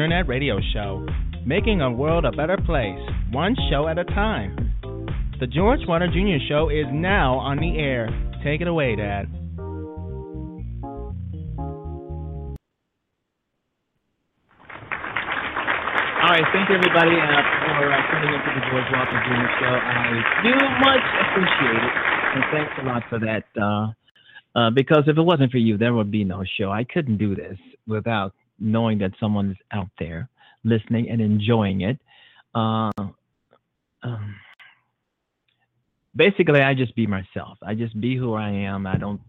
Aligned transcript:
internet 0.00 0.26
radio 0.28 0.58
show, 0.72 1.04
making 1.44 1.82
a 1.82 1.92
world 1.92 2.24
a 2.24 2.32
better 2.32 2.56
place, 2.56 2.98
one 3.32 3.54
show 3.68 3.86
at 3.86 3.98
a 3.98 4.04
time. 4.04 4.56
The 5.38 5.46
George 5.46 5.80
Wilder 5.86 6.08
Jr. 6.08 6.40
Show 6.48 6.70
is 6.70 6.86
now 6.90 7.36
on 7.36 7.58
the 7.58 7.76
air. 7.76 8.08
Take 8.42 8.62
it 8.62 8.66
away, 8.66 8.96
Dad. 8.96 9.28
All 16.16 16.32
right, 16.32 16.48
thank 16.48 16.72
you 16.72 16.76
everybody 16.80 17.12
uh, 17.20 17.44
for 17.68 17.92
uh, 17.92 18.00
tuning 18.08 18.32
into 18.32 18.56
the 18.56 18.64
George 18.72 18.88
Wilder 18.96 19.20
Jr. 19.20 19.52
Show. 19.60 19.74
I 19.84 20.16
do 20.40 20.56
much 20.80 21.04
appreciate 21.28 21.84
it, 21.84 21.92
and 22.36 22.44
thanks 22.50 22.72
a 22.80 22.84
lot 22.86 23.02
for 23.10 23.18
that. 23.20 23.44
Uh, 23.52 23.92
uh, 24.58 24.70
because 24.70 25.04
if 25.08 25.18
it 25.18 25.22
wasn't 25.22 25.52
for 25.52 25.58
you, 25.58 25.76
there 25.76 25.92
would 25.92 26.10
be 26.10 26.24
no 26.24 26.42
show. 26.58 26.70
I 26.70 26.84
couldn't 26.84 27.18
do 27.18 27.36
this 27.36 27.58
without 27.86 28.32
knowing 28.60 28.98
that 28.98 29.12
someone's 29.18 29.56
out 29.72 29.88
there 29.98 30.28
listening 30.64 31.10
and 31.10 31.20
enjoying 31.20 31.80
it. 31.80 31.98
Uh, 32.54 32.90
um, 34.02 34.36
basically, 36.14 36.60
I 36.60 36.74
just 36.74 36.94
be 36.94 37.06
myself. 37.06 37.58
I 37.62 37.74
just 37.74 37.98
be 38.00 38.16
who 38.16 38.34
I 38.34 38.50
am. 38.50 38.86
I 38.86 38.96
don't 38.96 39.20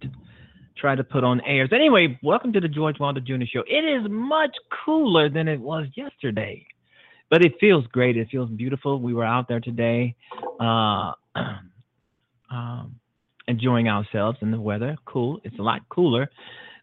try 0.77 0.95
to 0.95 1.03
put 1.03 1.23
on 1.23 1.41
airs. 1.41 1.69
Anyway, 1.71 2.19
welcome 2.23 2.51
to 2.53 2.59
the 2.59 2.67
George 2.67 2.99
Wilder 2.99 3.21
Jr. 3.21 3.45
Show. 3.45 3.63
It 3.67 3.85
is 3.85 4.09
much 4.09 4.55
cooler 4.85 5.29
than 5.29 5.47
it 5.47 5.59
was 5.59 5.87
yesterday, 5.95 6.65
but 7.29 7.43
it 7.43 7.53
feels 7.59 7.85
great. 7.87 8.17
It 8.17 8.29
feels 8.31 8.49
beautiful. 8.49 8.99
We 8.99 9.13
were 9.13 9.25
out 9.25 9.47
there 9.47 9.59
today. 9.59 10.15
Uh, 10.59 11.13
um, 12.51 12.95
enjoying 13.47 13.87
ourselves 13.87 14.39
in 14.41 14.51
the 14.51 14.59
weather. 14.59 14.97
Cool. 15.05 15.39
It's 15.43 15.57
a 15.59 15.61
lot 15.61 15.81
cooler, 15.89 16.29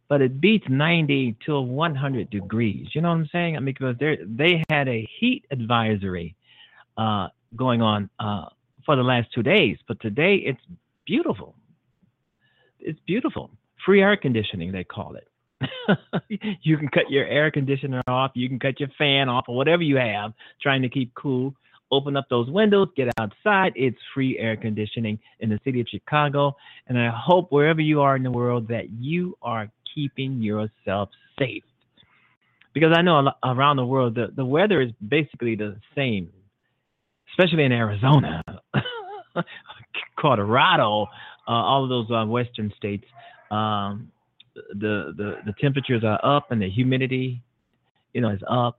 but 0.08 0.22
it 0.22 0.40
beats 0.40 0.66
90 0.68 1.36
to 1.46 1.60
100 1.60 2.30
degrees. 2.30 2.88
You 2.94 3.02
know 3.02 3.10
what 3.10 3.16
I'm 3.16 3.28
saying? 3.30 3.56
I 3.56 3.60
mean, 3.60 3.74
because 3.78 3.96
they 3.98 4.64
had 4.70 4.88
a 4.88 5.08
heat 5.20 5.44
advisory 5.50 6.34
uh, 6.96 7.28
going 7.56 7.82
on 7.82 8.08
uh, 8.18 8.46
for 8.86 8.96
the 8.96 9.02
last 9.02 9.28
two 9.34 9.42
days, 9.42 9.76
but 9.86 10.00
today 10.00 10.36
it's 10.36 10.60
beautiful. 11.06 11.54
It's 12.80 12.98
beautiful. 13.06 13.50
Free 13.84 14.02
air 14.02 14.16
conditioning, 14.16 14.72
they 14.72 14.84
call 14.84 15.16
it. 15.16 15.28
you 16.62 16.76
can 16.76 16.88
cut 16.88 17.10
your 17.10 17.26
air 17.26 17.50
conditioner 17.50 18.02
off. 18.06 18.30
You 18.34 18.48
can 18.48 18.58
cut 18.58 18.78
your 18.80 18.88
fan 18.96 19.28
off 19.28 19.44
or 19.48 19.56
whatever 19.56 19.82
you 19.82 19.96
have 19.96 20.32
trying 20.62 20.82
to 20.82 20.88
keep 20.88 21.14
cool 21.14 21.54
open 21.90 22.16
up 22.16 22.28
those 22.28 22.50
windows, 22.50 22.88
get 22.96 23.08
outside. 23.18 23.72
It's 23.74 23.98
free 24.14 24.38
air 24.38 24.56
conditioning 24.56 25.18
in 25.40 25.48
the 25.48 25.58
city 25.64 25.80
of 25.80 25.88
Chicago. 25.88 26.56
And 26.86 26.98
I 26.98 27.10
hope 27.14 27.50
wherever 27.50 27.80
you 27.80 28.00
are 28.00 28.16
in 28.16 28.22
the 28.22 28.30
world 28.30 28.68
that 28.68 28.90
you 28.90 29.36
are 29.42 29.70
keeping 29.94 30.42
yourself 30.42 31.10
safe. 31.38 31.64
Because 32.74 32.94
I 32.96 33.02
know 33.02 33.30
around 33.44 33.76
the 33.76 33.84
world, 33.84 34.14
the, 34.14 34.28
the 34.34 34.44
weather 34.44 34.80
is 34.80 34.90
basically 35.06 35.56
the 35.56 35.76
same, 35.96 36.30
especially 37.32 37.64
in 37.64 37.72
Arizona, 37.72 38.42
Colorado, 40.18 41.06
uh, 41.46 41.50
all 41.50 41.82
of 41.84 41.88
those 41.88 42.10
uh, 42.10 42.24
western 42.26 42.72
states. 42.76 43.04
Um, 43.50 44.12
the, 44.54 45.14
the, 45.16 45.38
the 45.46 45.54
temperatures 45.60 46.04
are 46.04 46.20
up 46.24 46.50
and 46.50 46.60
the 46.60 46.68
humidity, 46.68 47.42
you 48.12 48.20
know, 48.20 48.30
is 48.30 48.42
up 48.48 48.78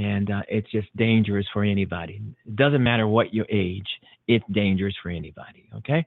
and 0.00 0.30
uh, 0.30 0.42
it's 0.48 0.70
just 0.70 0.88
dangerous 0.96 1.46
for 1.52 1.62
anybody. 1.62 2.20
It 2.46 2.56
doesn't 2.56 2.82
matter 2.82 3.06
what 3.06 3.34
your 3.34 3.46
age; 3.50 3.86
it's 4.26 4.44
dangerous 4.50 4.94
for 5.02 5.10
anybody. 5.10 5.68
Okay, 5.76 6.06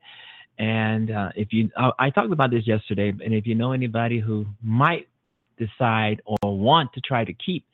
and 0.59 1.11
uh, 1.11 1.29
if 1.35 1.49
you, 1.51 1.69
I, 1.77 1.91
I 1.99 2.09
talked 2.09 2.31
about 2.31 2.51
this 2.51 2.67
yesterday, 2.67 3.09
and 3.09 3.33
if 3.33 3.45
you 3.45 3.55
know 3.55 3.71
anybody 3.71 4.19
who 4.19 4.45
might 4.61 5.07
decide 5.57 6.21
or 6.25 6.57
want 6.57 6.93
to 6.93 7.01
try 7.01 7.23
to 7.23 7.33
keep 7.33 7.65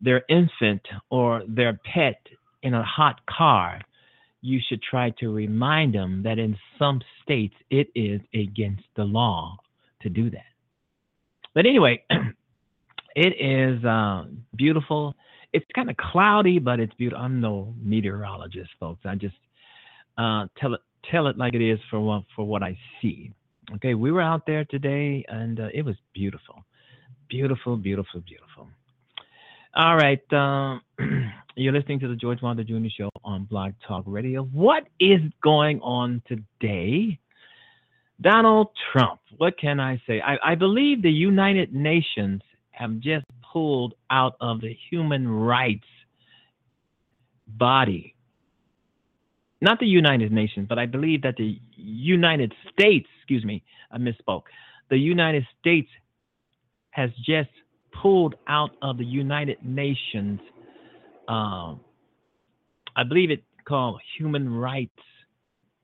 their 0.00 0.22
infant 0.28 0.82
or 1.10 1.42
their 1.48 1.80
pet 1.92 2.20
in 2.62 2.74
a 2.74 2.82
hot 2.82 3.20
car, 3.26 3.80
you 4.42 4.60
should 4.68 4.82
try 4.82 5.10
to 5.18 5.32
remind 5.32 5.94
them 5.94 6.22
that 6.22 6.38
in 6.38 6.56
some 6.78 7.00
states 7.22 7.54
it 7.70 7.88
is 7.94 8.20
against 8.34 8.84
the 8.96 9.04
law 9.04 9.56
to 10.02 10.08
do 10.08 10.30
that. 10.30 10.44
But 11.54 11.66
anyway, 11.66 12.04
it 13.16 13.34
is 13.40 13.84
uh, 13.84 14.24
beautiful 14.54 15.16
it's 15.56 15.64
kind 15.74 15.88
of 15.88 15.96
cloudy, 15.96 16.58
but 16.58 16.80
it's 16.80 16.92
beautiful. 16.94 17.24
I'm 17.24 17.40
no 17.40 17.74
meteorologist, 17.82 18.70
folks. 18.78 19.00
I 19.06 19.14
just 19.14 19.36
uh, 20.18 20.46
tell 20.58 20.74
it 20.74 20.80
tell 21.10 21.26
it 21.26 21.38
like 21.38 21.54
it 21.54 21.62
is 21.62 21.78
for 21.90 22.00
what 22.00 22.24
for 22.34 22.44
what 22.44 22.62
I 22.62 22.78
see. 23.00 23.32
Okay, 23.76 23.94
we 23.94 24.12
were 24.12 24.22
out 24.22 24.46
there 24.46 24.64
today, 24.64 25.24
and 25.28 25.58
uh, 25.58 25.68
it 25.74 25.82
was 25.82 25.96
beautiful, 26.14 26.64
beautiful, 27.28 27.76
beautiful, 27.76 28.20
beautiful. 28.20 28.68
All 29.74 29.96
right, 29.96 30.32
um, 30.32 30.80
you're 31.56 31.72
listening 31.72 32.00
to 32.00 32.08
the 32.08 32.16
George 32.16 32.40
Wilder 32.42 32.64
Jr. 32.64 32.88
Show 32.96 33.10
on 33.24 33.44
Blog 33.44 33.72
Talk 33.86 34.04
Radio. 34.06 34.44
What 34.44 34.84
is 35.00 35.20
going 35.42 35.80
on 35.80 36.22
today? 36.28 37.18
Donald 38.20 38.68
Trump. 38.92 39.20
What 39.36 39.58
can 39.58 39.78
I 39.78 40.00
say? 40.06 40.20
I, 40.20 40.52
I 40.52 40.54
believe 40.54 41.02
the 41.02 41.10
United 41.10 41.74
Nations 41.74 42.40
have 42.70 42.98
just 43.00 43.26
pulled 43.52 43.94
out 44.10 44.36
of 44.40 44.60
the 44.60 44.74
human 44.90 45.28
rights 45.28 45.86
body. 47.46 48.15
Not 49.60 49.80
the 49.80 49.86
United 49.86 50.32
Nations, 50.32 50.66
but 50.68 50.78
I 50.78 50.86
believe 50.86 51.22
that 51.22 51.36
the 51.36 51.58
United 51.76 52.52
States, 52.70 53.08
excuse 53.18 53.44
me, 53.44 53.62
I 53.90 53.98
misspoke. 53.98 54.42
The 54.90 54.98
United 54.98 55.46
States 55.58 55.88
has 56.90 57.10
just 57.24 57.50
pulled 58.02 58.34
out 58.48 58.70
of 58.82 58.98
the 58.98 59.04
United 59.04 59.58
Nations. 59.64 60.40
Um, 61.28 61.80
I 62.94 63.04
believe 63.08 63.30
it's 63.30 63.42
called 63.66 64.00
human 64.18 64.52
rights. 64.52 64.92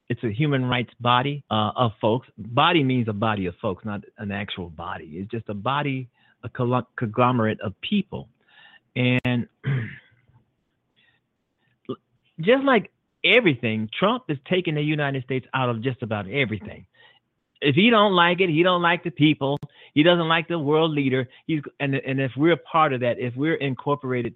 It's 0.09 0.23
a 0.23 0.31
human 0.31 0.67
rights 0.67 0.93
body 1.01 1.43
uh, 1.51 1.71
of 1.75 1.93
folks. 2.01 2.29
Body 2.37 2.85
means 2.85 3.09
a 3.09 3.15
body 3.15 3.47
of 3.47 3.55
folks, 3.63 3.85
not 3.85 4.03
an 4.19 4.31
actual 4.31 4.69
body. 4.69 5.13
It's 5.15 5.31
just 5.31 5.49
a 5.49 5.55
body 5.55 6.09
a 6.45 6.85
conglomerate 6.97 7.61
of 7.61 7.75
people. 7.81 8.29
And 8.97 9.49
just 12.41 12.65
like 12.65 12.91
everything, 13.25 13.89
Trump 13.99 14.25
is 14.29 14.39
taking 14.49 14.75
the 14.75 14.83
United 14.83 15.25
States 15.25 15.47
out 15.55 15.69
of 15.69 15.83
just 15.83 16.03
about 16.03 16.29
everything. 16.29 16.87
If 17.61 17.77
he 17.77 17.91
don't 17.91 18.15
like 18.15 18.41
it, 18.41 18.49
he 18.49 18.63
don't 18.63 18.83
like 18.83 19.05
the 19.05 19.11
people. 19.11 19.59
He 19.95 20.03
doesn't 20.03 20.29
like 20.29 20.49
the 20.49 20.59
world 20.59 20.91
leader. 20.91 21.29
He's 21.47 21.61
and 21.79 21.95
and 21.95 22.21
if 22.21 22.33
we're 22.37 22.57
part 22.57 22.93
of 22.93 23.01
that, 23.01 23.19
if 23.19 23.35
we're 23.37 23.55
incorporated 23.55 24.35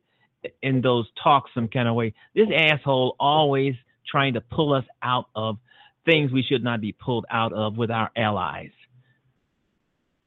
in 0.62 0.80
those 0.80 1.06
talks 1.22 1.50
some 1.52 1.66
kind 1.68 1.88
of 1.88 1.96
way, 1.96 2.14
this 2.34 2.48
asshole 2.54 3.16
always 3.18 3.74
trying 4.06 4.34
to 4.34 4.40
pull 4.40 4.72
us 4.72 4.84
out 5.02 5.26
of 5.34 5.58
things 6.04 6.30
we 6.30 6.42
should 6.42 6.62
not 6.62 6.80
be 6.80 6.92
pulled 6.92 7.26
out 7.30 7.52
of 7.52 7.76
with 7.76 7.90
our 7.90 8.10
allies. 8.16 8.70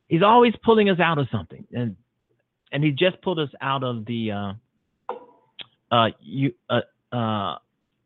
He's 0.09 0.23
always 0.23 0.53
pulling 0.63 0.89
us 0.89 0.99
out 0.99 1.19
of 1.19 1.27
something, 1.31 1.65
and 1.71 1.95
and 2.71 2.83
he 2.83 2.91
just 2.91 3.21
pulled 3.21 3.39
us 3.39 3.49
out 3.61 3.83
of 3.83 4.05
the 4.05 4.31
uh, 4.31 4.53
uh, 5.91 6.09
U, 6.19 6.51
uh, 6.69 6.81
uh, 7.15 7.55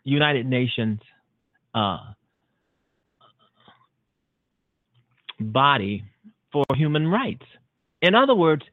United 0.04 0.46
Nations 0.46 1.00
uh, 1.74 2.00
body 5.40 6.04
for 6.52 6.66
human 6.76 7.08
rights. 7.08 7.46
In 8.02 8.16
other 8.16 8.36
words, 8.36 8.64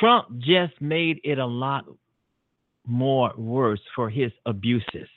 Trump 0.00 0.38
just 0.38 0.80
made 0.80 1.20
it 1.24 1.38
a 1.38 1.46
lot 1.46 1.86
more 2.86 3.32
worse 3.36 3.80
for 3.94 4.10
his 4.10 4.32
abuses. 4.44 5.08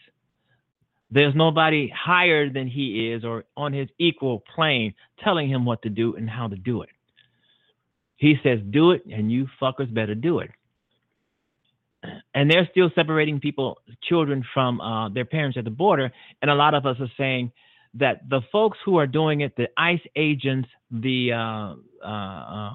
There's 1.11 1.33
nobody 1.35 1.91
higher 1.95 2.49
than 2.49 2.67
he 2.67 3.11
is 3.11 3.25
or 3.25 3.45
on 3.57 3.73
his 3.73 3.89
equal 3.97 4.43
plane 4.53 4.93
telling 5.23 5.49
him 5.49 5.65
what 5.65 5.81
to 5.81 5.89
do 5.89 6.15
and 6.15 6.29
how 6.29 6.47
to 6.47 6.55
do 6.55 6.83
it. 6.83 6.89
He 8.17 8.35
says, 8.43 8.59
do 8.69 8.91
it, 8.91 9.03
and 9.11 9.31
you 9.31 9.47
fuckers 9.61 9.91
better 9.93 10.13
do 10.13 10.39
it. 10.39 10.51
And 12.33 12.49
they're 12.49 12.67
still 12.71 12.89
separating 12.95 13.39
people, 13.39 13.79
children 14.03 14.45
from 14.53 14.79
uh, 14.79 15.09
their 15.09 15.25
parents 15.25 15.57
at 15.57 15.65
the 15.65 15.69
border. 15.69 16.11
And 16.41 16.49
a 16.49 16.55
lot 16.55 16.73
of 16.73 16.85
us 16.85 16.97
are 16.99 17.11
saying 17.17 17.51
that 17.95 18.29
the 18.29 18.41
folks 18.51 18.77
who 18.85 18.97
are 18.97 19.07
doing 19.07 19.41
it, 19.41 19.55
the 19.57 19.67
ICE 19.77 20.01
agents, 20.15 20.69
the 20.91 21.33
uh, 21.33 21.75
uh, 22.03 22.07
uh 22.07 22.73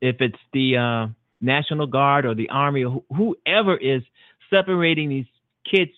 if 0.00 0.16
it's 0.20 0.38
the 0.52 0.76
uh, 0.76 1.06
National 1.40 1.86
Guard 1.86 2.26
or 2.26 2.34
the 2.34 2.48
Army 2.50 2.84
or 2.84 3.02
wh- 3.10 3.16
whoever 3.16 3.76
is 3.76 4.02
separating 4.50 5.08
these 5.08 5.26
kids 5.70 5.90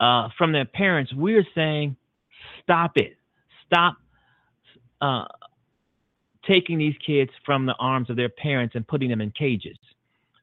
uh, 0.00 0.28
from 0.36 0.52
their 0.52 0.64
parents, 0.64 1.12
we're 1.14 1.46
saying, 1.54 1.96
stop 2.62 2.96
it. 2.96 3.16
Stop 3.66 3.96
taking 6.46 6.78
these 6.78 6.94
kids 7.04 7.30
from 7.44 7.66
the 7.66 7.74
arms 7.78 8.10
of 8.10 8.16
their 8.16 8.28
parents 8.28 8.74
and 8.74 8.86
putting 8.86 9.08
them 9.08 9.20
in 9.20 9.30
cages. 9.30 9.78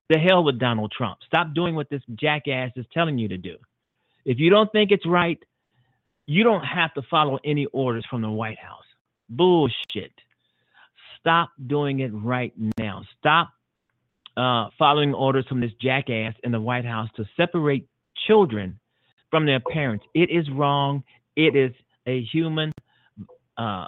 The 0.10 0.18
hell 0.18 0.44
with 0.44 0.60
Donald 0.60 0.92
Trump. 0.92 1.20
Stop 1.26 1.54
doing 1.54 1.76
what 1.76 1.90
this 1.90 2.02
jackass 2.16 2.72
is 2.76 2.86
telling 2.94 3.18
you 3.18 3.28
to 3.28 3.38
do. 3.38 3.58
If 4.26 4.40
you 4.40 4.50
don't 4.50 4.72
think 4.72 4.92
it's 4.92 5.06
right, 5.06 5.42
you 6.26 6.44
don't 6.44 6.64
have 6.64 6.94
to 6.96 7.02
follow 7.10 7.40
any 7.44 7.66
orders 7.68 8.06
from 8.10 8.22
the 8.22 8.30
White 8.30 8.60
House. 8.60 8.84
Bullshit. 9.30 10.12
Stop 11.20 11.50
doing 11.68 12.00
it 12.00 12.12
right 12.14 12.54
now. 12.78 13.04
Stop 13.20 13.52
uh, 14.38 14.70
following 14.78 15.14
orders 15.14 15.46
from 15.48 15.60
this 15.60 15.72
jackass 15.82 16.34
in 16.44 16.52
the 16.52 16.62
White 16.62 16.86
House 16.86 17.10
to 17.16 17.26
separate 17.36 17.88
children 18.28 18.80
from 19.30 19.46
their 19.46 19.60
parents. 19.60 20.06
It 20.14 20.30
is 20.30 20.50
wrong. 20.50 21.04
It 21.36 21.56
is 21.56 21.72
a 22.08 22.22
human, 22.32 22.72
uh, 23.58 23.88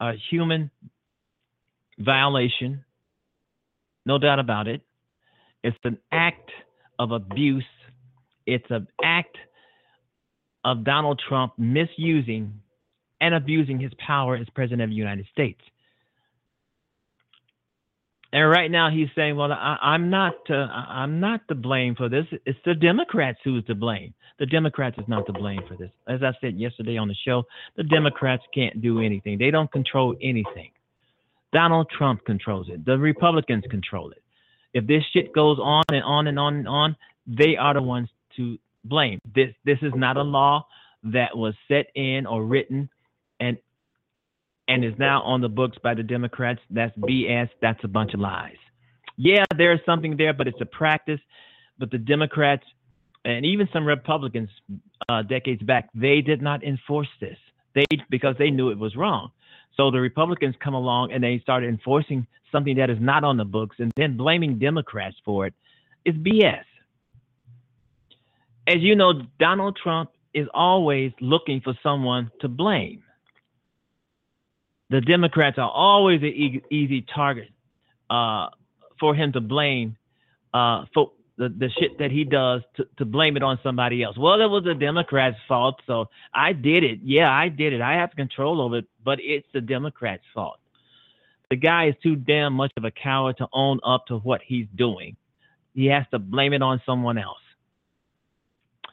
a 0.00 0.12
human 0.30 0.70
violation. 1.98 2.83
No 4.06 4.18
doubt 4.18 4.38
about 4.38 4.68
it. 4.68 4.82
It's 5.62 5.76
an 5.84 5.98
act 6.12 6.50
of 6.98 7.10
abuse. 7.10 7.64
It's 8.46 8.70
an 8.70 8.86
act 9.02 9.36
of 10.64 10.84
Donald 10.84 11.20
Trump 11.26 11.54
misusing 11.58 12.60
and 13.20 13.34
abusing 13.34 13.78
his 13.80 13.92
power 13.94 14.36
as 14.36 14.46
president 14.54 14.82
of 14.82 14.90
the 14.90 14.96
United 14.96 15.26
States. 15.32 15.60
And 18.32 18.50
right 18.50 18.70
now 18.70 18.90
he's 18.90 19.08
saying, 19.14 19.36
"Well, 19.36 19.52
I, 19.52 19.94
am 19.94 20.10
not, 20.10 20.34
uh, 20.50 20.54
I'm 20.54 21.20
not 21.20 21.46
to 21.48 21.54
blame 21.54 21.94
for 21.94 22.08
this. 22.08 22.26
It's 22.44 22.58
the 22.64 22.74
Democrats 22.74 23.38
who's 23.44 23.64
to 23.66 23.76
blame. 23.76 24.12
The 24.40 24.46
Democrats 24.46 24.98
is 24.98 25.06
not 25.06 25.24
to 25.26 25.32
blame 25.32 25.60
for 25.68 25.76
this. 25.76 25.92
As 26.08 26.20
I 26.24 26.32
said 26.40 26.58
yesterday 26.58 26.96
on 26.96 27.06
the 27.06 27.14
show, 27.14 27.44
the 27.76 27.84
Democrats 27.84 28.42
can't 28.52 28.82
do 28.82 29.00
anything. 29.00 29.38
They 29.38 29.52
don't 29.52 29.70
control 29.70 30.16
anything. 30.20 30.73
Donald 31.54 31.88
Trump 31.96 32.24
controls 32.26 32.66
it. 32.68 32.84
The 32.84 32.98
Republicans 32.98 33.64
control 33.70 34.10
it. 34.10 34.22
If 34.74 34.86
this 34.86 35.04
shit 35.12 35.32
goes 35.32 35.58
on 35.62 35.84
and 35.88 36.02
on 36.02 36.26
and 36.26 36.38
on 36.38 36.56
and 36.56 36.68
on, 36.68 36.96
they 37.26 37.56
are 37.56 37.72
the 37.72 37.80
ones 37.80 38.08
to 38.36 38.58
blame. 38.84 39.20
This, 39.34 39.54
this 39.64 39.78
is 39.80 39.92
not 39.94 40.16
a 40.16 40.22
law 40.22 40.66
that 41.04 41.34
was 41.34 41.54
set 41.68 41.86
in 41.94 42.26
or 42.26 42.44
written 42.44 42.90
and 43.40 43.56
and 44.66 44.82
is 44.82 44.94
now 44.98 45.20
on 45.22 45.42
the 45.42 45.48
books 45.48 45.76
by 45.82 45.92
the 45.94 46.02
Democrats. 46.02 46.60
That's 46.70 46.96
BS. 46.96 47.50
That's 47.60 47.78
a 47.84 47.88
bunch 47.88 48.14
of 48.14 48.20
lies. 48.20 48.56
Yeah, 49.18 49.44
there's 49.56 49.80
something 49.84 50.16
there, 50.16 50.32
but 50.32 50.48
it's 50.48 50.60
a 50.62 50.66
practice. 50.66 51.20
But 51.78 51.90
the 51.90 51.98
Democrats 51.98 52.64
and 53.26 53.44
even 53.44 53.68
some 53.72 53.86
Republicans 53.86 54.48
uh, 55.08 55.22
decades 55.22 55.62
back, 55.62 55.90
they 55.94 56.22
did 56.22 56.40
not 56.42 56.64
enforce 56.64 57.08
this. 57.20 57.36
They 57.74 57.84
because 58.10 58.36
they 58.38 58.50
knew 58.50 58.70
it 58.70 58.78
was 58.78 58.96
wrong. 58.96 59.30
So 59.76 59.90
the 59.90 60.00
Republicans 60.00 60.54
come 60.62 60.74
along 60.74 61.12
and 61.12 61.22
they 61.22 61.38
start 61.40 61.64
enforcing 61.64 62.26
something 62.52 62.76
that 62.76 62.90
is 62.90 62.98
not 63.00 63.24
on 63.24 63.36
the 63.36 63.44
books 63.44 63.76
and 63.78 63.92
then 63.96 64.16
blaming 64.16 64.58
Democrats 64.58 65.16
for 65.24 65.46
it 65.46 65.54
is 66.04 66.14
BS. 66.14 66.64
As 68.66 68.80
you 68.80 68.94
know, 68.96 69.22
Donald 69.38 69.76
Trump 69.82 70.10
is 70.32 70.46
always 70.54 71.12
looking 71.20 71.60
for 71.60 71.74
someone 71.82 72.30
to 72.40 72.48
blame 72.48 73.02
the 74.90 75.00
Democrats 75.00 75.58
are 75.58 75.70
always 75.70 76.20
an 76.22 76.28
e- 76.28 76.62
easy 76.70 77.02
target 77.02 77.48
uh, 78.10 78.48
for 79.00 79.14
him 79.14 79.32
to 79.32 79.40
blame 79.40 79.96
uh, 80.52 80.84
for 80.94 81.10
the, 81.36 81.48
the 81.48 81.68
shit 81.78 81.98
that 81.98 82.10
he 82.10 82.24
does 82.24 82.62
to, 82.76 82.86
to 82.98 83.04
blame 83.04 83.36
it 83.36 83.42
on 83.42 83.58
somebody 83.62 84.02
else. 84.02 84.16
Well, 84.16 84.40
it 84.40 84.46
was 84.46 84.64
the 84.64 84.74
Democrats' 84.74 85.36
fault, 85.48 85.80
so 85.86 86.08
I 86.32 86.52
did 86.52 86.84
it. 86.84 87.00
Yeah, 87.02 87.30
I 87.30 87.48
did 87.48 87.72
it. 87.72 87.80
I 87.80 87.94
have 87.94 88.10
control 88.14 88.60
over 88.60 88.78
it, 88.78 88.86
but 89.04 89.18
it's 89.20 89.46
the 89.52 89.60
Democrats' 89.60 90.22
fault. 90.32 90.58
The 91.50 91.56
guy 91.56 91.88
is 91.88 91.94
too 92.02 92.16
damn 92.16 92.54
much 92.54 92.72
of 92.76 92.84
a 92.84 92.90
coward 92.90 93.38
to 93.38 93.48
own 93.52 93.80
up 93.84 94.06
to 94.06 94.18
what 94.18 94.40
he's 94.46 94.66
doing. 94.74 95.16
He 95.74 95.86
has 95.86 96.04
to 96.12 96.18
blame 96.18 96.52
it 96.52 96.62
on 96.62 96.80
someone 96.86 97.18
else. 97.18 97.38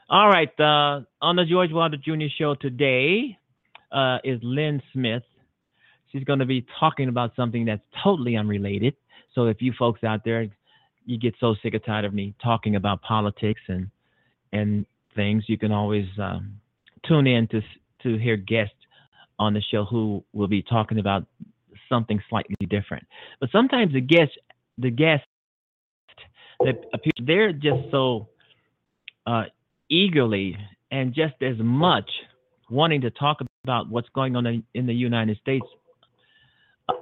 All 0.09 0.27
right, 0.27 0.51
uh, 0.59 1.01
on 1.21 1.35
the 1.37 1.45
George 1.45 1.71
Wilder 1.71 1.97
Jr. 1.97 2.25
show 2.37 2.55
today 2.55 3.37
uh, 3.91 4.17
is 4.23 4.39
Lynn 4.43 4.81
Smith. 4.91 5.23
She's 6.11 6.23
going 6.25 6.39
to 6.39 6.45
be 6.45 6.65
talking 6.79 7.07
about 7.07 7.33
something 7.35 7.65
that's 7.65 7.83
totally 8.03 8.35
unrelated. 8.35 8.95
So 9.33 9.45
if 9.45 9.61
you 9.61 9.71
folks 9.77 10.03
out 10.03 10.25
there, 10.25 10.47
you 11.11 11.19
get 11.19 11.35
so 11.39 11.55
sick 11.61 11.73
and 11.73 11.83
tired 11.83 12.05
of 12.05 12.13
me 12.13 12.33
talking 12.41 12.75
about 12.75 13.01
politics 13.01 13.61
and 13.67 13.89
and 14.53 14.85
things, 15.15 15.43
you 15.47 15.57
can 15.57 15.71
always 15.71 16.07
um, 16.17 16.59
tune 17.07 17.27
in 17.27 17.47
to 17.47 17.61
to 18.03 18.17
hear 18.17 18.37
guests 18.37 18.73
on 19.37 19.53
the 19.53 19.61
show 19.61 19.85
who 19.85 20.23
will 20.33 20.47
be 20.47 20.61
talking 20.61 20.99
about 20.99 21.25
something 21.89 22.21
slightly 22.29 22.55
different. 22.69 23.05
But 23.39 23.49
sometimes 23.51 23.93
the 23.93 24.01
guests, 24.01 24.35
the 24.77 24.89
guests 24.89 25.27
that 26.61 26.75
appear, 26.93 27.11
they're 27.21 27.53
just 27.53 27.91
so 27.91 28.29
uh, 29.27 29.45
eagerly 29.89 30.57
and 30.91 31.13
just 31.13 31.35
as 31.41 31.55
much 31.57 32.09
wanting 32.69 33.01
to 33.01 33.09
talk 33.11 33.41
about 33.63 33.89
what's 33.89 34.09
going 34.09 34.35
on 34.35 34.63
in 34.73 34.85
the 34.85 34.93
United 34.93 35.37
States 35.37 35.65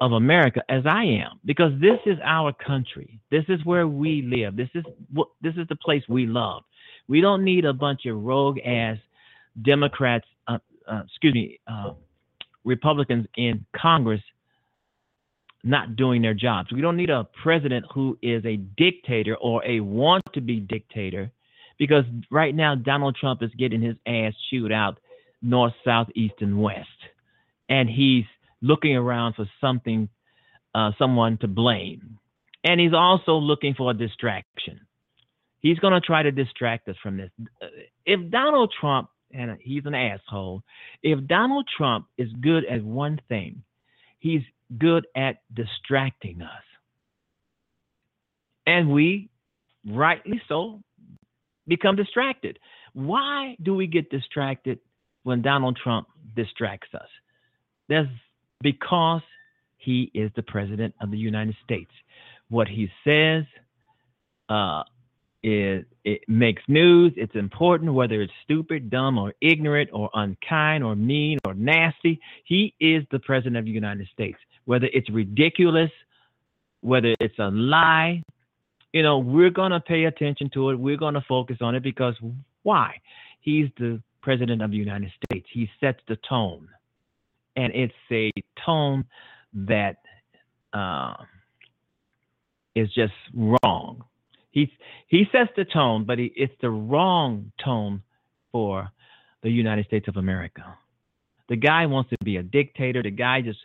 of 0.01 0.11
America 0.13 0.63
as 0.69 0.85
I 0.85 1.03
am 1.03 1.39
because 1.45 1.71
this 1.79 1.99
is 2.05 2.17
our 2.23 2.53
country. 2.53 3.19
This 3.31 3.45
is 3.47 3.63
where 3.65 3.87
we 3.87 4.21
live. 4.21 4.55
This 4.55 4.69
is 4.75 4.83
what 5.11 5.29
this 5.41 5.55
is 5.55 5.67
the 5.67 5.75
place 5.75 6.03
we 6.07 6.25
love. 6.25 6.63
We 7.07 7.21
don't 7.21 7.43
need 7.43 7.65
a 7.65 7.73
bunch 7.73 8.05
of 8.05 8.21
rogue 8.21 8.59
ass 8.65 8.97
Democrats, 9.63 10.25
uh, 10.47 10.59
uh, 10.87 11.01
excuse 11.05 11.33
me, 11.33 11.59
uh, 11.67 11.93
Republicans 12.63 13.25
in 13.35 13.65
Congress 13.75 14.21
not 15.63 15.95
doing 15.95 16.21
their 16.21 16.33
jobs. 16.33 16.71
We 16.71 16.81
don't 16.81 16.95
need 16.95 17.09
a 17.09 17.27
president 17.43 17.85
who 17.93 18.17
is 18.21 18.45
a 18.45 18.57
dictator 18.57 19.35
or 19.37 19.65
a 19.65 19.81
want 19.81 20.23
to 20.33 20.41
be 20.41 20.59
dictator 20.59 21.31
because 21.77 22.05
right 22.31 22.55
now 22.55 22.75
Donald 22.75 23.17
Trump 23.19 23.43
is 23.43 23.51
getting 23.57 23.81
his 23.81 23.95
ass 24.05 24.33
chewed 24.49 24.71
out 24.71 24.99
north, 25.41 25.73
south, 25.83 26.07
east, 26.15 26.35
and 26.39 26.61
west. 26.61 26.87
And 27.69 27.89
he's 27.89 28.25
looking 28.61 28.95
around 28.95 29.35
for 29.35 29.49
something, 29.61 30.09
uh, 30.75 30.91
someone 30.97 31.37
to 31.39 31.47
blame. 31.47 32.17
And 32.63 32.79
he's 32.79 32.93
also 32.93 33.33
looking 33.35 33.73
for 33.73 33.91
a 33.91 33.93
distraction. 33.93 34.81
He's 35.59 35.79
going 35.79 35.93
to 35.93 36.01
try 36.01 36.23
to 36.23 36.31
distract 36.31 36.87
us 36.89 36.95
from 37.01 37.17
this. 37.17 37.31
Uh, 37.61 37.67
if 38.05 38.31
Donald 38.31 38.73
Trump, 38.79 39.09
and 39.31 39.57
he's 39.61 39.85
an 39.85 39.93
asshole, 39.93 40.63
if 41.03 41.25
Donald 41.27 41.67
Trump 41.77 42.07
is 42.17 42.29
good 42.41 42.65
at 42.65 42.83
one 42.83 43.19
thing, 43.29 43.63
he's 44.19 44.41
good 44.77 45.05
at 45.15 45.37
distracting 45.53 46.41
us. 46.41 46.63
And 48.65 48.91
we, 48.91 49.29
rightly 49.87 50.41
so, 50.47 50.81
become 51.67 51.95
distracted. 51.95 52.59
Why 52.93 53.55
do 53.61 53.75
we 53.75 53.87
get 53.87 54.09
distracted 54.09 54.79
when 55.23 55.41
Donald 55.41 55.77
Trump 55.81 56.07
distracts 56.35 56.93
us? 56.93 57.07
There's 57.87 58.07
because 58.61 59.21
he 59.77 60.11
is 60.13 60.31
the 60.35 60.43
president 60.43 60.93
of 61.01 61.11
the 61.11 61.17
United 61.17 61.55
States. 61.63 61.91
What 62.49 62.67
he 62.67 62.89
says 63.03 63.45
uh, 64.49 64.83
is 65.43 65.85
it 66.03 66.21
makes 66.27 66.61
news. 66.67 67.13
It's 67.15 67.35
important, 67.35 67.93
whether 67.93 68.21
it's 68.21 68.33
stupid, 68.43 68.89
dumb, 68.89 69.17
or 69.17 69.33
ignorant, 69.41 69.89
or 69.93 70.09
unkind, 70.13 70.83
or 70.83 70.95
mean, 70.95 71.39
or 71.45 71.53
nasty. 71.53 72.19
He 72.43 72.73
is 72.79 73.03
the 73.11 73.19
president 73.19 73.57
of 73.57 73.65
the 73.65 73.71
United 73.71 74.07
States. 74.11 74.37
Whether 74.65 74.89
it's 74.91 75.09
ridiculous, 75.09 75.91
whether 76.81 77.15
it's 77.19 77.39
a 77.39 77.49
lie, 77.49 78.23
you 78.91 79.03
know, 79.03 79.19
we're 79.19 79.51
going 79.51 79.71
to 79.71 79.79
pay 79.79 80.05
attention 80.05 80.49
to 80.55 80.71
it. 80.71 80.79
We're 80.79 80.97
going 80.97 81.13
to 81.13 81.23
focus 81.27 81.57
on 81.61 81.75
it 81.75 81.83
because 81.83 82.15
why? 82.63 82.99
He's 83.39 83.69
the 83.77 84.01
president 84.21 84.61
of 84.61 84.71
the 84.71 84.77
United 84.77 85.11
States. 85.23 85.47
He 85.51 85.69
sets 85.79 85.99
the 86.07 86.17
tone 86.27 86.67
and 87.59 87.73
it's 87.75 87.93
a 88.09 88.31
tone 88.65 89.03
that 89.53 89.97
uh, 90.73 91.15
is 92.73 92.87
just 92.93 93.13
wrong. 93.35 94.03
He 94.51 94.71
he 95.07 95.25
sets 95.31 95.51
the 95.57 95.65
tone, 95.65 96.05
but 96.05 96.17
he, 96.17 96.31
it's 96.35 96.53
the 96.61 96.69
wrong 96.69 97.51
tone 97.63 98.01
for 98.51 98.89
the 99.43 99.49
United 99.49 99.85
States 99.85 100.07
of 100.07 100.15
America. 100.15 100.77
The 101.49 101.57
guy 101.57 101.85
wants 101.85 102.11
to 102.11 102.17
be 102.23 102.37
a 102.37 102.43
dictator. 102.43 103.03
The 103.03 103.11
guy 103.11 103.41
just, 103.41 103.59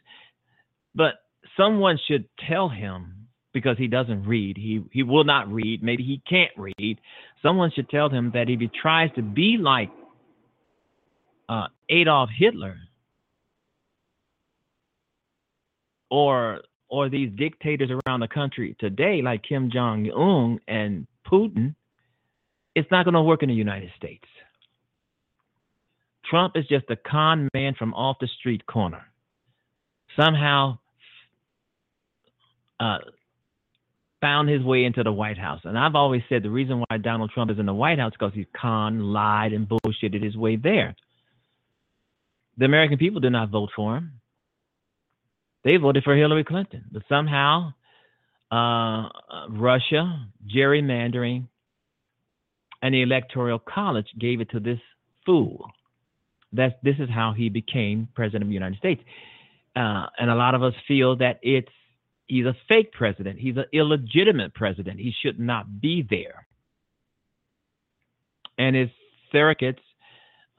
but 0.95 1.15
someone 1.57 1.99
should 2.09 2.25
tell 2.49 2.69
him 2.69 3.29
because 3.53 3.79
he 3.79 3.87
doesn't 3.87 4.25
read. 4.27 4.57
He 4.57 4.83
he 4.91 5.05
will 5.05 5.25
not 5.25 5.49
read. 5.49 5.83
Maybe 5.83 6.03
he 6.03 6.21
can't 6.29 6.53
read. 6.57 6.99
Someone 7.43 7.71
should 7.75 7.89
tell 7.89 8.09
him 8.09 8.33
that 8.35 8.51
if 8.51 8.59
he 8.59 8.69
tries 8.69 9.11
to 9.15 9.23
be 9.23 9.57
like 9.59 9.91
uh, 11.49 11.69
Adolf 11.89 12.31
Hitler, 12.37 12.77
or 16.11 16.61
or 16.89 17.09
these 17.09 17.31
dictators 17.37 17.91
around 17.91 18.21
the 18.21 18.29
country 18.29 18.77
today, 18.79 19.21
like 19.23 19.43
Kim 19.43 19.71
Jong 19.73 20.09
Un 20.11 20.61
and 20.69 21.07
Putin, 21.27 21.75
it's 22.75 22.91
not 22.91 23.05
going 23.05 23.15
to 23.15 23.23
work 23.23 23.43
in 23.43 23.49
the 23.49 23.55
United 23.55 23.91
States. 23.97 24.25
Trump 26.29 26.57
is 26.57 26.67
just 26.69 26.85
a 26.91 26.97
con 26.97 27.49
man 27.55 27.75
from 27.79 27.95
off 27.95 28.17
the 28.21 28.29
street 28.39 28.65
corner. 28.67 29.03
Somehow 30.17 30.79
uh, 32.81 32.99
found 34.21 34.49
his 34.49 34.63
way 34.63 34.85
into 34.85 35.03
the 35.03 35.13
White 35.13 35.39
House. 35.39 35.61
And 35.65 35.79
I've 35.79 35.95
always 35.95 36.23
said 36.29 36.43
the 36.43 36.51
reason 36.51 36.83
why 36.89 36.99
Donald 36.99 37.31
Trump 37.35 37.51
is 37.51 37.59
in 37.59 37.67
the 37.67 37.75
White 37.75 37.99
House 37.99 38.13
is 38.13 38.17
because 38.19 38.35
he's 38.35 38.47
con, 38.59 39.13
lied, 39.13 39.53
and 39.53 39.69
bullshitted 39.69 40.23
his 40.23 40.37
way 40.37 40.57
there. 40.57 40.95
The 42.57 42.65
American 42.65 42.99
people 42.99 43.21
did 43.21 43.33
not 43.33 43.51
vote 43.51 43.71
for 43.75 43.97
him. 43.97 44.21
They 45.65 45.77
voted 45.79 46.05
for 46.05 46.15
Hillary 46.15 46.45
Clinton, 46.45 46.85
but 46.93 47.03
somehow 47.09 47.73
uh, 48.51 49.09
Russia, 49.49 50.29
gerrymandering, 50.55 51.49
and 52.83 52.95
the 52.95 53.03
Electoral 53.03 53.59
College 53.59 54.09
gave 54.21 54.41
it 54.41 54.51
to 54.51 54.61
this 54.61 54.79
fool. 55.25 55.71
That's 56.53 56.75
this 56.83 56.97
is 56.99 57.09
how 57.09 57.33
he 57.33 57.49
became 57.49 58.09
president 58.15 58.43
of 58.43 58.49
the 58.49 58.55
United 58.55 58.79
States. 58.79 59.03
Uh, 59.75 60.07
and 60.19 60.31
a 60.31 60.35
lot 60.35 60.55
of 60.55 60.63
us 60.63 60.75
feel 60.87 61.17
that 61.17 61.41
it's 61.43 61.73
he's 62.27 62.47
a 62.47 62.55
fake 62.69 62.93
president. 62.93 63.41
He's 63.41 63.57
an 63.57 63.65
illegitimate 63.73 64.55
president. 64.55 65.01
He 65.01 65.13
should 65.23 65.41
not 65.41 65.81
be 65.81 66.07
there. 66.09 66.47
And 68.57 68.77
his 68.77 68.91
surrogates, 69.33 69.81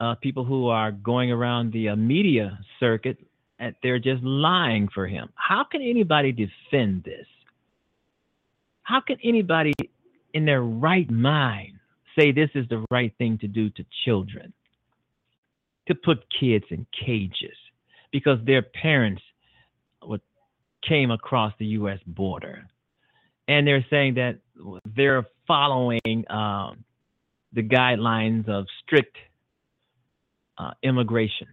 uh, 0.00 0.16
people 0.16 0.44
who 0.44 0.68
are 0.68 0.92
going 0.92 1.30
around 1.30 1.72
the 1.72 1.90
uh, 1.90 1.96
media 1.96 2.58
circuit, 2.78 3.18
and 3.58 3.74
they're 3.82 3.98
just 3.98 4.22
lying 4.22 4.88
for 4.92 5.06
him. 5.06 5.28
How 5.34 5.64
can 5.64 5.82
anybody 5.82 6.32
defend 6.32 7.04
this? 7.04 7.26
How 8.82 9.00
can 9.00 9.16
anybody 9.24 9.72
in 10.34 10.44
their 10.44 10.62
right 10.62 11.10
mind 11.10 11.78
say 12.18 12.32
this 12.32 12.50
is 12.54 12.68
the 12.68 12.84
right 12.90 13.12
thing 13.18 13.38
to 13.38 13.48
do 13.48 13.70
to 13.70 13.84
children? 14.04 14.52
To 15.88 15.94
put 15.94 16.24
kids 16.40 16.64
in 16.70 16.86
cages 17.04 17.56
because 18.10 18.38
their 18.44 18.62
parents 18.62 19.22
came 20.88 21.10
across 21.10 21.52
the 21.58 21.66
U.S. 21.66 21.98
border. 22.06 22.68
And 23.48 23.66
they're 23.66 23.84
saying 23.90 24.14
that 24.14 24.38
they're 24.96 25.26
following 25.46 26.00
um, 26.30 26.84
the 27.52 27.62
guidelines 27.62 28.48
of 28.48 28.66
strict 28.82 29.16
uh, 30.58 30.72
immigration. 30.82 31.48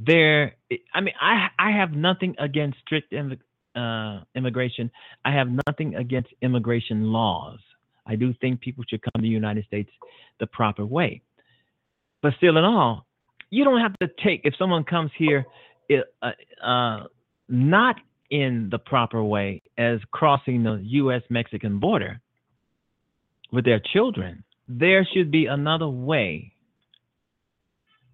There, 0.00 0.54
I 0.94 1.00
mean, 1.00 1.14
I 1.20 1.48
I 1.58 1.70
have 1.72 1.92
nothing 1.92 2.36
against 2.38 2.78
strict 2.80 3.12
uh, 3.12 4.20
immigration. 4.34 4.90
I 5.24 5.32
have 5.32 5.48
nothing 5.66 5.96
against 5.96 6.28
immigration 6.40 7.12
laws. 7.12 7.58
I 8.06 8.16
do 8.16 8.32
think 8.40 8.60
people 8.60 8.84
should 8.88 9.02
come 9.02 9.12
to 9.16 9.22
the 9.22 9.28
United 9.28 9.64
States 9.66 9.90
the 10.40 10.46
proper 10.46 10.86
way. 10.86 11.22
But 12.22 12.34
still, 12.36 12.56
in 12.56 12.64
all, 12.64 13.06
you 13.50 13.64
don't 13.64 13.80
have 13.80 13.98
to 13.98 14.08
take 14.24 14.42
if 14.44 14.54
someone 14.56 14.84
comes 14.84 15.10
here 15.16 15.46
uh, 16.22 16.30
uh, 16.64 17.04
not 17.48 17.96
in 18.30 18.68
the 18.70 18.78
proper 18.78 19.22
way 19.22 19.62
as 19.78 20.00
crossing 20.10 20.62
the 20.62 20.80
U.S. 20.82 21.22
Mexican 21.30 21.78
border 21.78 22.20
with 23.52 23.64
their 23.64 23.80
children. 23.80 24.44
There 24.68 25.06
should 25.14 25.30
be 25.30 25.46
another 25.46 25.88
way 25.88 26.52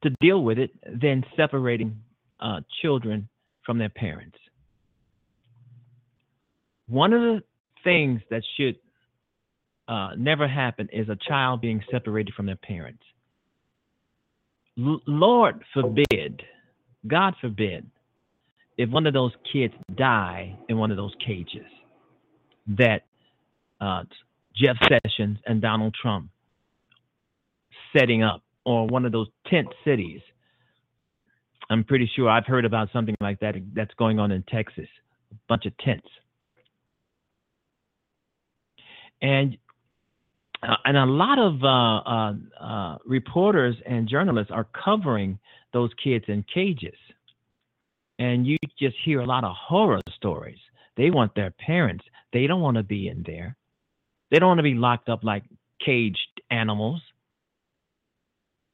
to 0.04 0.10
deal 0.20 0.42
with 0.42 0.58
it 0.58 0.70
than 1.00 1.24
separating 1.36 1.96
uh, 2.40 2.60
children 2.80 3.28
from 3.66 3.78
their 3.78 3.88
parents. 3.88 4.36
One 6.88 7.12
of 7.12 7.20
the 7.20 7.42
things 7.82 8.20
that 8.30 8.42
should 8.56 8.76
uh, 9.88 10.10
never 10.16 10.46
happen 10.46 10.88
is 10.92 11.08
a 11.08 11.16
child 11.28 11.60
being 11.60 11.82
separated 11.90 12.34
from 12.34 12.46
their 12.46 12.56
parents. 12.56 13.02
L- 14.78 15.00
Lord 15.06 15.64
forbid, 15.72 16.42
God 17.06 17.34
forbid, 17.40 17.86
if 18.76 18.90
one 18.90 19.06
of 19.06 19.14
those 19.14 19.32
kids 19.52 19.74
die 19.94 20.58
in 20.68 20.78
one 20.78 20.90
of 20.90 20.96
those 20.96 21.14
cages 21.24 21.66
that 22.66 23.02
uh, 23.80 24.02
Jeff 24.56 24.76
Sessions 24.88 25.38
and 25.46 25.60
Donald 25.60 25.94
Trump 26.00 26.28
setting 27.96 28.22
up, 28.22 28.42
or 28.64 28.86
one 28.86 29.04
of 29.04 29.12
those 29.12 29.28
tent 29.46 29.68
cities. 29.84 30.20
I'm 31.70 31.84
pretty 31.84 32.10
sure 32.14 32.28
I've 32.28 32.46
heard 32.46 32.64
about 32.64 32.88
something 32.92 33.14
like 33.20 33.40
that 33.40 33.54
that's 33.74 33.94
going 33.94 34.18
on 34.18 34.30
in 34.32 34.42
Texas, 34.44 34.88
a 35.32 35.34
bunch 35.48 35.66
of 35.66 35.76
tents. 35.78 36.08
And 39.22 39.56
uh, 40.62 40.76
and 40.84 40.96
a 40.96 41.04
lot 41.04 41.38
of 41.38 41.62
uh, 41.62 41.98
uh, 41.98 42.34
uh 42.60 42.98
reporters 43.06 43.76
and 43.86 44.08
journalists 44.08 44.50
are 44.50 44.66
covering 44.84 45.38
those 45.72 45.90
kids 46.02 46.24
in 46.28 46.44
cages 46.52 46.94
and 48.18 48.46
you 48.46 48.56
just 48.78 48.96
hear 49.04 49.20
a 49.20 49.26
lot 49.26 49.44
of 49.44 49.54
horror 49.56 50.00
stories. 50.14 50.58
They 50.96 51.10
want 51.10 51.34
their 51.34 51.50
parents. 51.50 52.04
They 52.32 52.46
don't 52.46 52.60
want 52.60 52.76
to 52.76 52.82
be 52.82 53.08
in 53.08 53.22
there. 53.26 53.56
They 54.30 54.38
don't 54.38 54.48
want 54.48 54.58
to 54.58 54.64
be 54.64 54.74
locked 54.74 55.08
up 55.08 55.24
like 55.24 55.44
caged 55.84 56.40
animals. 56.50 57.00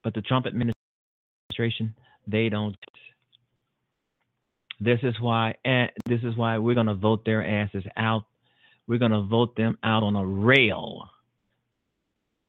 But 0.03 0.15
the 0.15 0.23
Trump 0.23 0.47
administration, 0.47 1.95
they 2.27 2.49
don't. 2.49 2.77
This 4.81 5.01
is 5.03 5.15
why 5.21 5.57
and 5.65 5.91
this 6.07 6.21
is 6.23 6.37
why 6.37 6.57
we're 6.59 6.75
going 6.75 6.87
to 6.87 6.95
vote 6.95 7.25
their 7.25 7.47
asses 7.47 7.85
out. 7.97 8.25
We're 8.87 8.99
going 8.99 9.13
to 9.13 9.23
vote 9.23 9.57
them 9.57 9.79
out 9.83 10.03
on 10.03 10.17
a 10.17 10.25
rail 10.25 11.09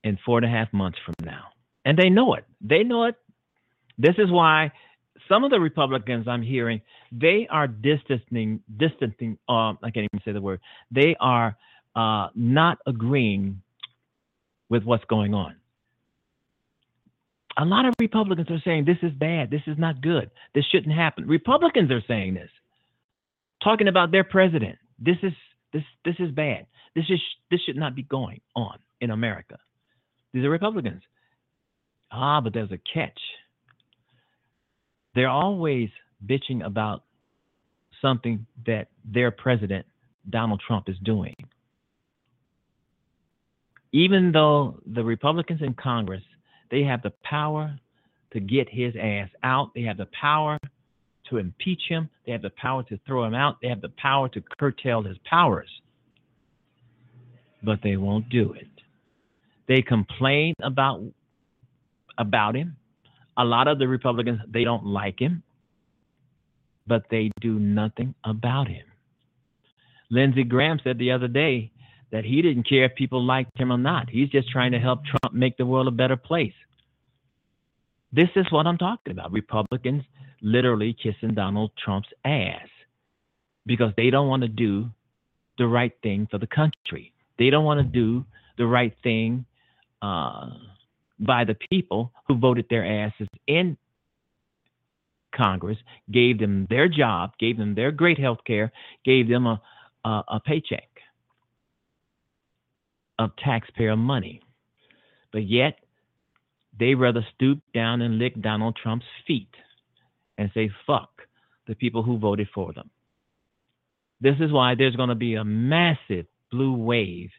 in 0.04 0.18
four 0.26 0.38
and 0.38 0.46
a 0.46 0.50
half 0.50 0.72
months 0.74 0.98
from 1.06 1.16
now. 1.24 1.48
And 1.86 1.98
they 1.98 2.10
know 2.10 2.34
it. 2.36 2.46
They 2.62 2.84
know 2.84 3.06
it. 3.06 3.16
This 3.98 4.16
is 4.18 4.32
why 4.32 4.72
some 5.28 5.44
of 5.44 5.52
the 5.52 5.60
Republicans 5.60 6.28
I'm 6.28 6.42
hearing, 6.42 6.82
they 7.12 7.48
are 7.50 7.68
distancing, 7.68 8.62
distancing. 8.78 9.38
Um, 9.48 9.78
I 9.84 9.92
can't 9.92 10.08
even 10.12 10.22
say 10.26 10.32
the 10.32 10.42
word. 10.42 10.60
They 10.90 11.16
are 11.20 11.56
uh, 11.96 12.28
not 12.36 12.80
agreeing 12.88 13.62
with 14.70 14.84
what's 14.84 15.06
going 15.06 15.34
on. 15.34 15.56
A 17.58 17.66
lot 17.66 17.86
of 17.86 17.94
Republicans 18.00 18.50
are 18.50 18.62
saying 18.64 18.86
this 18.86 18.98
is 19.02 19.12
bad. 19.14 19.52
This 19.52 19.62
is 19.68 19.78
not 19.78 20.02
good. 20.02 20.32
This 20.56 20.66
shouldn't 20.72 20.96
happen. 20.96 21.28
Republicans 21.28 21.92
are 21.92 22.04
saying 22.08 22.34
this, 22.34 22.50
talking 23.64 23.88
about 23.88 24.12
their 24.12 24.24
president. 24.24 24.78
This 25.00 25.18
is 25.24 25.34
this 25.74 25.84
this 26.06 26.16
is 26.20 26.32
bad. 26.32 26.66
This 26.96 27.06
is 27.10 27.20
this 27.50 27.62
should 27.66 27.78
not 27.78 27.96
be 27.96 28.04
going 28.04 28.42
on 28.56 28.78
in 29.02 29.12
America. 29.12 29.58
These 30.34 30.46
are 30.46 30.50
Republicans. 30.50 31.02
Ah, 32.12 32.42
but 32.42 32.54
there's 32.54 32.72
a 32.72 32.80
catch 32.94 33.20
they're 35.16 35.30
always 35.30 35.90
bitching 36.26 36.66
about 36.66 37.04
something 38.02 38.46
that 38.66 38.88
their 39.06 39.32
president, 39.32 39.86
Donald 40.30 40.62
Trump, 40.66 40.90
is 40.90 40.98
doing. 41.04 41.36
Even 43.92 44.32
though 44.32 44.80
the 44.86 45.04
Republicans 45.04 45.62
in 45.62 45.74
Congress, 45.74 46.24
they 46.72 46.84
have 46.84 47.02
the 47.02 47.14
power 47.24 47.78
to 48.34 48.40
get 48.40 48.68
his 48.70 48.96
ass 49.00 49.30
out, 49.44 49.72
they 49.76 49.82
have 49.84 49.98
the 49.98 50.08
power 50.20 50.58
to 51.30 51.38
impeach 51.38 51.82
him, 51.88 52.10
they 52.26 52.32
have 52.32 52.42
the 52.42 52.52
power 52.52 52.84
to 52.84 53.00
throw 53.06 53.26
him 53.26 53.36
out, 53.36 53.58
they 53.62 53.68
have 53.68 53.82
the 53.82 53.94
power 53.98 54.28
to 54.30 54.42
curtail 54.60 55.04
his 55.04 55.18
powers. 55.30 55.70
But 57.62 57.80
they 57.84 57.98
won't 57.98 58.30
do 58.30 58.54
it. 58.54 58.68
They 59.68 59.82
complain 59.82 60.56
about 60.64 61.04
about 62.18 62.56
him 62.56 62.78
a 63.38 63.44
lot 63.44 63.68
of 63.68 63.80
the 63.80 63.88
Republicans, 63.88 64.40
they 64.48 64.64
don't 64.64 64.86
like 64.86 65.20
him, 65.20 65.44
but 66.88 67.04
they 67.10 67.32
do 67.40 67.60
nothing 67.60 68.14
about 68.24 68.68
him. 68.68 68.86
Lindsey 70.10 70.44
Graham 70.44 70.80
said 70.84 70.98
the 70.98 71.12
other 71.12 71.28
day 71.28 71.72
that 72.12 72.26
he 72.26 72.42
didn't 72.42 72.68
care 72.68 72.86
if 72.86 72.96
people 72.96 73.24
liked 73.24 73.58
him 73.58 73.72
or 73.72 73.78
not. 73.78 74.10
He's 74.10 74.30
just 74.30 74.50
trying 74.50 74.74
to 74.74 74.80
help 74.80 75.00
Trump 75.06 75.34
make 75.34 75.58
the 75.58 75.66
world 75.66 75.88
a 75.88 75.92
better 75.92 76.18
place. 76.18 76.54
This 78.12 78.30
is 78.36 78.46
what 78.52 78.68
I'm 78.68 78.78
talking 78.78 79.12
about. 79.12 79.32
Republicans 79.32 80.04
literally 80.42 80.94
kissing 81.02 81.34
Donald 81.34 81.72
Trump's 81.84 82.10
ass 82.26 82.68
because 83.66 83.94
they 83.96 84.10
don't 84.10 84.28
want 84.28 84.42
to 84.42 84.50
do 84.50 84.90
the 85.58 85.68
right 85.68 85.94
thing 86.04 86.28
for 86.30 86.38
the 86.38 86.48
country. 86.48 87.14
They 87.38 87.50
don't 87.50 87.64
want 87.64 87.80
to 87.80 87.86
do 87.86 88.26
the 88.58 88.66
right 88.66 88.94
thing 89.04 89.46
uh, 90.02 90.50
by 91.20 91.46
the 91.46 91.56
people 91.70 92.12
who 92.28 92.38
voted 92.38 92.66
their 92.70 92.86
asses 92.86 93.28
in 93.48 93.78
Congress, 95.34 95.78
gave 96.12 96.40
them 96.40 96.68
their 96.70 96.90
job, 96.90 97.32
gave 97.40 97.58
them 97.58 97.74
their 97.74 97.92
great 97.92 98.20
health 98.20 98.40
care, 98.46 98.72
gave 99.06 99.30
them 99.30 99.48
a, 99.48 99.62
a, 100.04 100.24
a 100.28 100.40
paycheck 100.46 100.91
of 103.22 103.36
taxpayer 103.38 103.96
money. 103.96 104.42
But 105.32 105.48
yet, 105.48 105.80
they 106.80 106.96
rather 106.96 107.26
stoop 107.36 107.60
down 107.74 108.02
and 108.02 108.18
lick 108.18 108.40
Donald 108.42 108.78
Trump's 108.82 109.06
feet 109.28 109.54
and 110.38 110.50
say, 110.54 110.70
fuck 110.88 111.10
the 111.68 111.76
people 111.76 112.04
who 112.04 112.18
voted 112.18 112.48
for 112.54 112.74
them. 112.74 112.90
This 114.20 114.36
is 114.40 114.52
why 114.52 114.76
there's 114.76 114.96
going 114.96 115.10
to 115.10 115.16
be 115.16 115.36
a 115.36 115.44
massive 115.44 116.26
blue 116.52 116.76
wave 116.76 117.30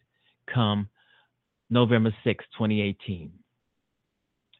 come 0.52 0.88
November 1.70 2.14
6, 2.24 2.44
2018. 2.58 3.32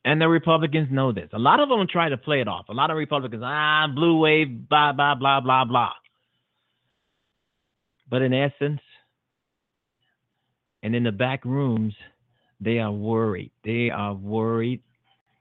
And 0.04 0.20
the 0.20 0.28
Republicans 0.28 0.88
know 0.90 1.12
this. 1.12 1.28
A 1.32 1.38
lot 1.38 1.60
of 1.60 1.68
them 1.68 1.86
try 1.90 2.08
to 2.08 2.16
play 2.16 2.40
it 2.40 2.48
off. 2.48 2.68
A 2.68 2.72
lot 2.72 2.90
of 2.90 2.96
Republicans, 2.96 3.42
ah, 3.44 3.86
blue 3.94 4.18
wave, 4.18 4.68
blah, 4.68 4.92
blah, 4.92 5.14
blah, 5.14 5.40
blah, 5.40 5.64
blah. 5.64 5.92
But 8.10 8.22
in 8.22 8.34
essence, 8.34 8.80
and 10.82 10.94
in 10.94 11.04
the 11.04 11.12
back 11.12 11.44
rooms, 11.44 11.94
they 12.60 12.78
are 12.78 12.92
worried. 12.92 13.50
They 13.64 13.90
are 13.90 14.14
worried 14.14 14.82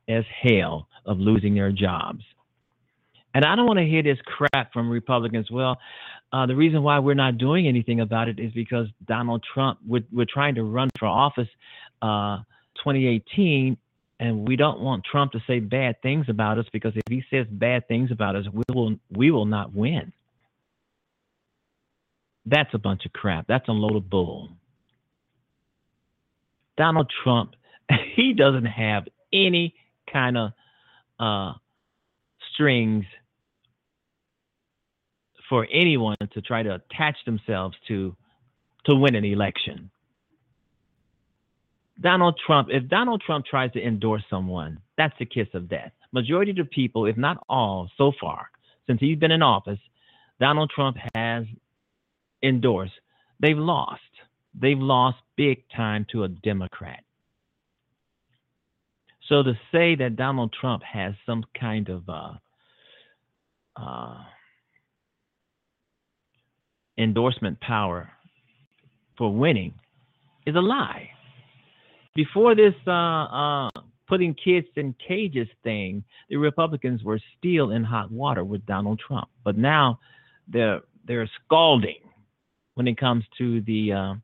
as 0.07 0.23
hell 0.41 0.87
of 1.05 1.19
losing 1.19 1.55
their 1.55 1.71
jobs. 1.71 2.23
And 3.33 3.45
I 3.45 3.55
don't 3.55 3.65
want 3.65 3.79
to 3.79 3.85
hear 3.85 4.03
this 4.03 4.19
crap 4.25 4.73
from 4.73 4.89
Republicans. 4.89 5.49
Well, 5.49 5.77
Uh, 6.33 6.45
the 6.45 6.55
reason 6.55 6.81
why 6.81 6.97
we're 6.97 7.13
not 7.25 7.37
doing 7.37 7.67
anything 7.67 7.99
about 7.99 8.29
it 8.29 8.39
is 8.39 8.53
because 8.53 8.87
Donald 9.05 9.43
Trump, 9.53 9.79
we're, 9.85 10.07
we're 10.13 10.25
trying 10.33 10.55
to 10.55 10.63
run 10.63 10.89
for 10.97 11.05
office 11.05 11.49
uh, 12.01 12.37
2018, 12.77 13.75
and 14.21 14.47
we 14.47 14.55
don't 14.55 14.79
want 14.79 15.03
Trump 15.03 15.33
to 15.33 15.41
say 15.45 15.59
bad 15.59 16.01
things 16.01 16.27
about 16.29 16.57
us 16.57 16.65
because 16.71 16.93
if 16.95 17.03
he 17.09 17.21
says 17.29 17.45
bad 17.49 17.85
things 17.89 18.11
about 18.11 18.37
us, 18.37 18.45
we 18.53 18.63
will 18.73 18.95
we 19.11 19.29
will 19.29 19.45
not 19.45 19.73
win. 19.73 20.13
That's 22.45 22.73
a 22.73 22.79
bunch 22.79 23.05
of 23.05 23.11
crap. 23.11 23.45
That's 23.47 23.67
a 23.67 23.73
load 23.73 23.97
of 23.97 24.09
bull. 24.09 24.49
Donald 26.77 27.11
Trump, 27.23 27.55
he 28.15 28.33
doesn't 28.33 28.65
have 28.65 29.03
any 29.33 29.75
kind 30.11 30.37
of 30.37 30.51
uh, 31.19 31.53
strings 32.53 33.05
for 35.49 35.67
anyone 35.71 36.17
to 36.33 36.41
try 36.41 36.63
to 36.63 36.75
attach 36.75 37.17
themselves 37.25 37.75
to 37.87 38.15
to 38.85 38.95
win 38.95 39.15
an 39.15 39.25
election. 39.25 39.91
Donald 41.99 42.39
Trump, 42.43 42.69
if 42.71 42.87
Donald 42.87 43.21
Trump 43.23 43.45
tries 43.45 43.71
to 43.73 43.81
endorse 43.81 44.23
someone, 44.27 44.79
that's 44.97 45.13
a 45.19 45.25
kiss 45.25 45.47
of 45.53 45.69
death. 45.69 45.91
Majority 46.11 46.51
of 46.51 46.57
the 46.57 46.63
people, 46.65 47.05
if 47.05 47.15
not 47.15 47.43
all, 47.47 47.89
so 47.97 48.11
far, 48.19 48.47
since 48.87 48.99
he's 48.99 49.19
been 49.19 49.31
in 49.31 49.43
office, 49.43 49.77
Donald 50.39 50.71
Trump 50.73 50.97
has 51.13 51.45
endorsed. 52.41 52.93
They've 53.39 53.57
lost. 53.57 54.01
They've 54.53 54.79
lost 54.79 55.17
big 55.37 55.63
time 55.75 56.05
to 56.11 56.23
a 56.23 56.27
Democrat. 56.27 57.03
So 59.27 59.43
to 59.43 59.53
say 59.71 59.95
that 59.95 60.17
Donald 60.17 60.53
Trump 60.59 60.83
has 60.83 61.13
some 61.25 61.45
kind 61.57 61.87
of 61.89 62.09
uh, 62.09 62.33
uh, 63.77 64.17
endorsement 66.97 67.59
power 67.61 68.11
for 69.17 69.33
winning 69.33 69.73
is 70.45 70.55
a 70.55 70.59
lie. 70.59 71.09
Before 72.13 72.55
this 72.55 72.73
uh, 72.87 72.91
uh, 72.91 73.69
putting 74.07 74.33
kids 74.33 74.67
in 74.75 74.93
cages 75.07 75.47
thing, 75.63 76.03
the 76.29 76.35
Republicans 76.35 77.03
were 77.03 77.19
still 77.37 77.71
in 77.71 77.85
hot 77.85 78.11
water 78.11 78.43
with 78.43 78.65
Donald 78.65 78.99
Trump, 78.99 79.29
but 79.45 79.57
now 79.57 79.99
they're 80.47 80.81
they're 81.07 81.29
scalding 81.45 82.01
when 82.75 82.87
it 82.87 82.97
comes 82.97 83.23
to 83.37 83.61
the 83.61 84.19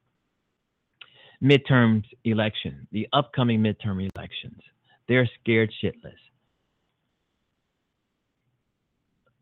uh, 1.41 1.45
midterm 1.45 2.03
election, 2.23 2.87
the 2.91 3.07
upcoming 3.13 3.61
midterm 3.61 4.09
elections. 4.15 4.61
They're 5.07 5.29
scared 5.41 5.71
shitless. 5.83 6.13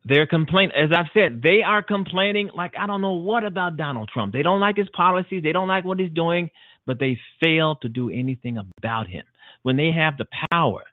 They're 0.08 0.28
complaining, 0.28 0.76
as 0.76 0.92
I've 0.96 1.10
said, 1.16 1.42
they 1.42 1.64
are 1.64 1.82
complaining 1.82 2.52
like 2.56 2.74
I 2.80 2.86
don't 2.86 3.02
know 3.02 3.14
what 3.14 3.44
about 3.44 3.76
Donald 3.76 4.10
Trump. 4.14 4.34
They 4.34 4.44
don't 4.44 4.60
like 4.60 4.78
his 4.78 4.90
policies, 4.96 5.42
they 5.42 5.52
don't 5.52 5.68
like 5.68 5.84
what 5.84 6.00
he's 6.00 6.12
doing, 6.12 6.52
but 6.86 7.00
they 7.00 7.20
fail 7.44 7.76
to 7.78 7.90
do 7.90 8.12
anything 8.12 8.60
about 8.78 9.08
him. 9.08 9.24
When 9.64 9.78
they 9.78 9.92
have 9.92 10.18
the 10.18 10.28
power 10.52 10.84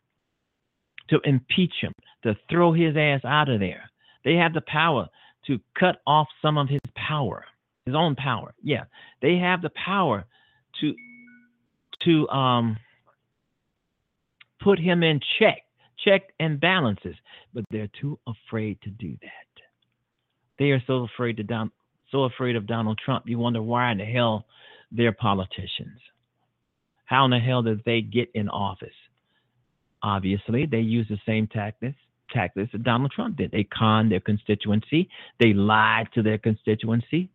to 1.10 1.20
impeach 1.24 1.74
him, 1.82 1.92
to 2.22 2.34
throw 2.48 2.72
his 2.72 2.96
ass 2.96 3.20
out 3.24 3.50
of 3.50 3.60
there, 3.60 3.90
they 4.24 4.34
have 4.34 4.54
the 4.54 4.62
power 4.62 5.08
to 5.46 5.58
cut 5.78 5.96
off 6.06 6.28
some 6.40 6.56
of 6.56 6.68
his 6.68 6.80
power, 6.94 7.44
his 7.84 7.94
own 7.94 8.14
power. 8.14 8.54
Yeah, 8.62 8.84
they 9.20 9.36
have 9.36 9.60
the 9.60 9.72
power 9.84 10.24
to 10.80 10.94
to 12.04 12.28
um 12.28 12.76
put 14.62 14.78
him 14.78 15.02
in 15.02 15.20
check, 15.38 15.62
check 16.04 16.22
and 16.38 16.60
balances, 16.60 17.16
but 17.52 17.64
they're 17.70 17.90
too 18.00 18.18
afraid 18.26 18.80
to 18.82 18.90
do 18.90 19.16
that. 19.22 19.62
They 20.58 20.70
are 20.70 20.82
so 20.86 21.04
afraid 21.04 21.38
to 21.38 21.42
down, 21.42 21.70
so 22.10 22.24
afraid 22.24 22.56
of 22.56 22.66
Donald 22.66 23.00
Trump. 23.04 23.24
You 23.26 23.38
wonder 23.38 23.62
why 23.62 23.90
in 23.90 23.98
the 23.98 24.04
hell 24.04 24.46
they're 24.90 25.12
politicians. 25.12 25.98
How 27.04 27.24
in 27.24 27.30
the 27.30 27.38
hell 27.38 27.62
did 27.62 27.82
they 27.84 28.00
get 28.00 28.30
in 28.34 28.48
office? 28.48 28.88
Obviously, 30.02 30.66
they 30.66 30.80
use 30.80 31.06
the 31.08 31.18
same 31.26 31.46
tactics 31.46 31.96
tactics 32.32 32.72
that 32.72 32.82
Donald 32.82 33.12
Trump 33.12 33.36
did. 33.36 33.50
They 33.50 33.64
conned 33.64 34.10
their 34.10 34.20
constituency. 34.20 35.08
They 35.38 35.52
lied 35.52 36.08
to 36.14 36.22
their 36.22 36.38
constituency. 36.38 37.30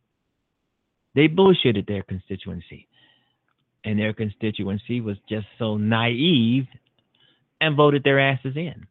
They 1.16 1.28
bullshitted 1.28 1.88
their 1.88 2.04
constituency. 2.04 2.87
And 3.84 4.00
their 4.00 4.14
constituency 4.14 5.02
was 5.02 5.18
just 5.30 5.46
so 5.58 5.78
naive 5.78 6.66
and 7.62 7.76
voted 7.76 8.04
their 8.04 8.20
asses 8.20 8.56
in. 8.56 8.88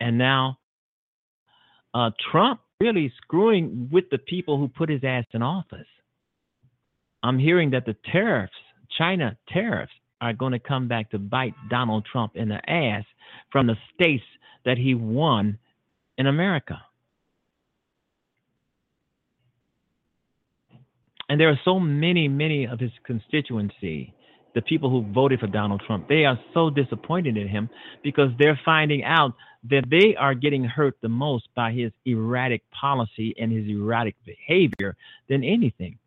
And 0.00 0.18
now 0.18 0.58
uh, 1.94 2.10
Trump 2.30 2.60
really 2.80 3.12
screwing 3.22 3.88
with 3.92 4.04
the 4.10 4.18
people 4.18 4.58
who 4.58 4.68
put 4.68 4.88
his 4.88 5.04
ass 5.04 5.24
in 5.32 5.42
office. 5.42 5.86
I'm 7.22 7.38
hearing 7.38 7.70
that 7.70 7.86
the 7.86 7.96
tariffs, 8.10 8.52
China 8.98 9.36
tariffs, 9.48 9.92
are 10.20 10.32
going 10.32 10.52
to 10.52 10.58
come 10.58 10.88
back 10.88 11.10
to 11.10 11.18
bite 11.18 11.54
Donald 11.70 12.06
Trump 12.10 12.32
in 12.36 12.48
the 12.48 12.70
ass 12.70 13.04
from 13.50 13.66
the 13.66 13.76
states 13.94 14.24
that 14.64 14.78
he 14.78 14.94
won 14.94 15.58
in 16.18 16.26
America. 16.26 16.80
And 21.32 21.40
there 21.40 21.48
are 21.48 21.58
so 21.64 21.80
many, 21.80 22.28
many 22.28 22.66
of 22.66 22.78
his 22.78 22.90
constituency 23.04 24.12
the 24.54 24.60
people 24.60 24.90
who 24.90 25.10
voted 25.14 25.40
for 25.40 25.46
Donald 25.46 25.82
Trump, 25.86 26.06
they 26.06 26.26
are 26.26 26.38
so 26.52 26.68
disappointed 26.68 27.38
in 27.38 27.48
him 27.48 27.70
because 28.04 28.28
they're 28.38 28.60
finding 28.66 29.02
out 29.02 29.32
that 29.70 29.84
they 29.90 30.14
are 30.14 30.34
getting 30.34 30.62
hurt 30.62 30.94
the 31.00 31.08
most 31.08 31.48
by 31.54 31.72
his 31.72 31.90
erratic 32.04 32.70
policy 32.70 33.34
and 33.40 33.50
his 33.50 33.66
erratic 33.66 34.14
behavior 34.26 34.94
than 35.30 35.42
anything. 35.42 35.98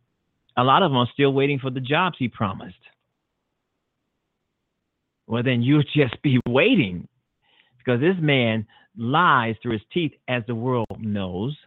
A 0.58 0.64
lot 0.64 0.84
of 0.84 0.92
them 0.92 0.98
are 0.98 1.10
still 1.12 1.34
waiting 1.34 1.58
for 1.58 1.72
the 1.72 1.80
jobs 1.80 2.18
he 2.20 2.28
promised. 2.28 2.76
Well, 5.26 5.42
then 5.42 5.64
you'll 5.64 5.82
just 5.96 6.22
be 6.22 6.40
waiting 6.48 7.08
because 7.80 8.00
this 8.00 8.18
man 8.20 8.68
lies 8.96 9.56
through 9.64 9.72
his 9.72 9.88
teeth, 9.92 10.12
as 10.28 10.44
the 10.46 10.54
world 10.54 10.86
knows. 11.00 11.58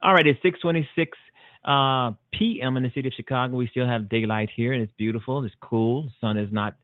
All 0.00 0.14
right, 0.14 0.26
it's 0.26 0.40
626 0.40 1.18
uh, 1.66 2.12
p.m. 2.32 2.76
in 2.76 2.82
the 2.82 2.92
city 2.94 3.08
of 3.08 3.14
Chicago. 3.14 3.56
We 3.56 3.68
still 3.68 3.86
have 3.86 4.08
daylight 4.08 4.50
here, 4.54 4.72
and 4.72 4.82
it's 4.82 4.92
beautiful. 4.96 5.44
It's 5.44 5.54
cool. 5.60 6.04
The 6.04 6.10
sun 6.20 6.36
is 6.38 6.52
not 6.52 6.76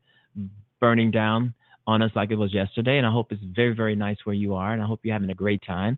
burning 0.79 1.11
down 1.11 1.53
on 1.87 2.01
us 2.01 2.11
like 2.15 2.31
it 2.31 2.35
was 2.35 2.53
yesterday. 2.53 2.97
And 2.97 3.07
I 3.07 3.11
hope 3.11 3.31
it's 3.31 3.43
very, 3.43 3.73
very 3.73 3.95
nice 3.95 4.17
where 4.23 4.35
you 4.35 4.55
are. 4.55 4.73
And 4.73 4.81
I 4.81 4.85
hope 4.85 5.01
you're 5.03 5.13
having 5.13 5.29
a 5.29 5.35
great 5.35 5.61
time. 5.65 5.97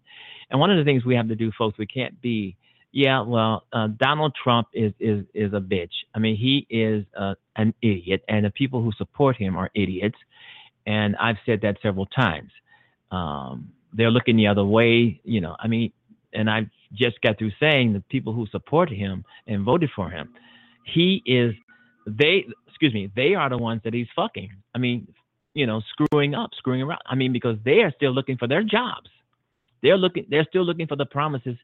And 0.49 0.59
one 0.59 0.71
of 0.71 0.77
the 0.77 0.83
things 0.83 1.05
we 1.05 1.15
have 1.15 1.27
to 1.27 1.35
do, 1.35 1.51
folks, 1.57 1.77
we 1.77 1.85
can't 1.85 2.19
be, 2.21 2.55
yeah, 2.91 3.21
well, 3.21 3.65
uh, 3.73 3.87
Donald 3.87 4.35
Trump 4.41 4.67
is 4.73 4.93
is 4.99 5.25
is 5.33 5.53
a 5.53 5.59
bitch. 5.59 5.91
I 6.13 6.19
mean, 6.19 6.37
he 6.37 6.65
is 6.69 7.05
uh, 7.19 7.35
an 7.55 7.73
idiot, 7.81 8.23
and 8.29 8.45
the 8.45 8.51
people 8.51 8.81
who 8.81 8.91
support 8.93 9.35
him 9.35 9.57
are 9.57 9.69
idiots. 9.75 10.17
And 10.85 11.15
I've 11.17 11.37
said 11.45 11.61
that 11.63 11.77
several 11.81 12.05
times. 12.05 12.51
Um, 13.11 13.71
they're 13.91 14.11
looking 14.11 14.37
the 14.37 14.47
other 14.47 14.63
way. 14.63 15.19
You 15.23 15.41
know, 15.41 15.55
I 15.59 15.67
mean, 15.67 15.91
and 16.33 16.49
I've 16.49 16.69
just 16.95 17.19
got 17.21 17.37
through 17.37 17.51
saying 17.59 17.93
the 17.93 18.03
people 18.09 18.33
who 18.33 18.47
support 18.47 18.89
him 18.89 19.23
and 19.47 19.63
voted 19.63 19.89
for 19.95 20.09
him, 20.09 20.33
he 20.85 21.21
is 21.25 21.53
they 22.07 22.45
excuse 22.67 22.93
me, 22.93 23.11
they 23.15 23.35
are 23.35 23.49
the 23.49 23.57
ones 23.57 23.81
that 23.83 23.93
he's 23.93 24.07
fucking. 24.15 24.51
I 24.73 24.77
mean, 24.77 25.07
you 25.53 25.65
know, 25.65 25.81
screwing 25.89 26.35
up, 26.35 26.51
screwing 26.57 26.81
around. 26.81 27.01
I 27.05 27.15
mean, 27.15 27.31
because 27.31 27.57
they 27.63 27.79
are 27.79 27.91
still 27.95 28.11
looking 28.11 28.37
for 28.37 28.47
their 28.47 28.63
jobs. 28.63 29.09
They're 29.81 29.97
looking 29.97 30.25
they're 30.29 30.45
still 30.49 30.65
looking 30.65 30.87
for 30.87 30.95
the 30.95 31.05
promises 31.05 31.57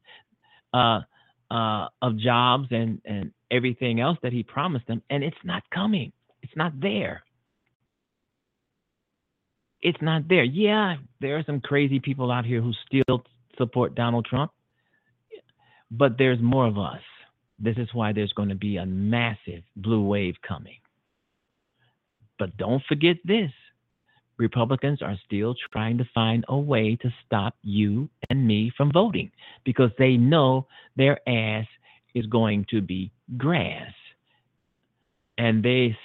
uh 0.74 1.02
uh 1.50 1.88
of 2.02 2.18
jobs 2.18 2.68
and 2.72 3.02
and 3.06 3.32
everything 3.50 4.00
else 4.00 4.18
that 4.24 4.32
he 4.32 4.44
promised 4.44 4.88
them 4.88 5.02
and 5.10 5.24
it's 5.24 5.44
not 5.44 5.64
coming. 5.74 6.12
It's 6.42 6.56
not 6.56 6.80
there. 6.80 7.24
It's 9.82 10.02
not 10.02 10.28
there. 10.28 10.44
Yeah, 10.44 10.98
there 11.20 11.38
are 11.38 11.44
some 11.44 11.60
crazy 11.60 12.00
people 12.00 12.32
out 12.32 12.46
here 12.46 12.62
who 12.62 12.72
still 12.88 13.24
support 13.58 13.96
Donald 13.96 14.26
Trump. 14.26 14.52
But 15.92 16.18
there's 16.18 16.42
more 16.42 16.66
of 16.66 16.78
us. 16.78 17.02
This 17.60 17.78
is 17.78 17.90
why 17.94 18.14
there's 18.14 18.34
going 18.34 18.50
to 18.50 18.56
be 18.56 18.78
a 18.78 18.86
massive 18.86 19.64
blue 19.76 20.04
wave 20.04 20.36
coming. 20.48 20.80
But 22.40 22.58
don't 22.58 22.82
forget 22.88 23.18
this 23.24 23.52
Republicans 24.42 25.04
are 25.04 25.20
still 25.24 25.54
trying 25.72 26.00
to 26.00 26.10
find 26.16 26.44
a 26.48 26.58
way 26.58 26.96
to 26.96 27.14
stop 27.24 27.56
you 27.62 28.10
and 28.30 28.48
me 28.48 28.72
from 28.76 28.92
voting 28.92 29.30
because 29.64 29.92
they 30.00 30.18
know 30.18 30.66
their 30.96 31.20
ass 31.30 31.68
is 32.16 32.26
going 32.26 32.66
to 32.72 32.82
be 32.82 33.12
grass. 33.38 33.94
And 35.38 35.64
they 35.64 35.96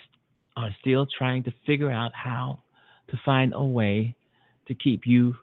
are 0.56 0.74
still 0.80 1.06
trying 1.06 1.44
to 1.44 1.52
figure 1.66 1.90
out 1.90 2.12
how 2.14 2.58
to 3.08 3.18
find 3.24 3.54
a 3.54 3.64
way 3.64 4.14
to 4.68 4.74
keep 4.74 5.06
you 5.06 5.34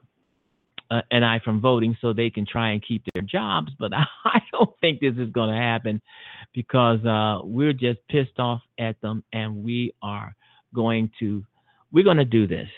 uh, 0.94 1.02
and 1.10 1.24
I 1.24 1.40
from 1.40 1.60
voting 1.60 1.96
so 2.00 2.12
they 2.12 2.30
can 2.30 2.46
try 2.46 2.70
and 2.70 2.86
keep 2.86 3.02
their 3.12 3.22
jobs. 3.22 3.72
But 3.78 3.92
I 4.24 4.40
don't 4.52 4.70
think 4.80 5.00
this 5.00 5.14
is 5.16 5.30
going 5.30 5.50
to 5.50 5.60
happen 5.60 6.00
because 6.54 7.04
uh, 7.04 7.44
we're 7.44 7.72
just 7.72 7.98
pissed 8.08 8.38
off 8.38 8.62
at 8.78 9.00
them 9.00 9.24
and 9.32 9.64
we 9.64 9.94
are 10.02 10.34
going 10.74 11.10
to 11.20 11.44
we're 11.92 12.04
going 12.04 12.16
to 12.16 12.24
do 12.24 12.46
this. 12.46 12.68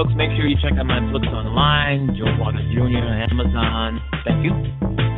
Folks, 0.00 0.14
make 0.16 0.30
sure 0.30 0.46
you 0.46 0.56
check 0.62 0.72
out 0.78 0.86
my 0.86 0.98
books 1.12 1.28
online, 1.28 2.16
George 2.16 2.32
Wilder 2.40 2.64
Jr., 2.72 3.04
Amazon. 3.04 4.00
Thank 4.24 4.46
you. 4.46 5.09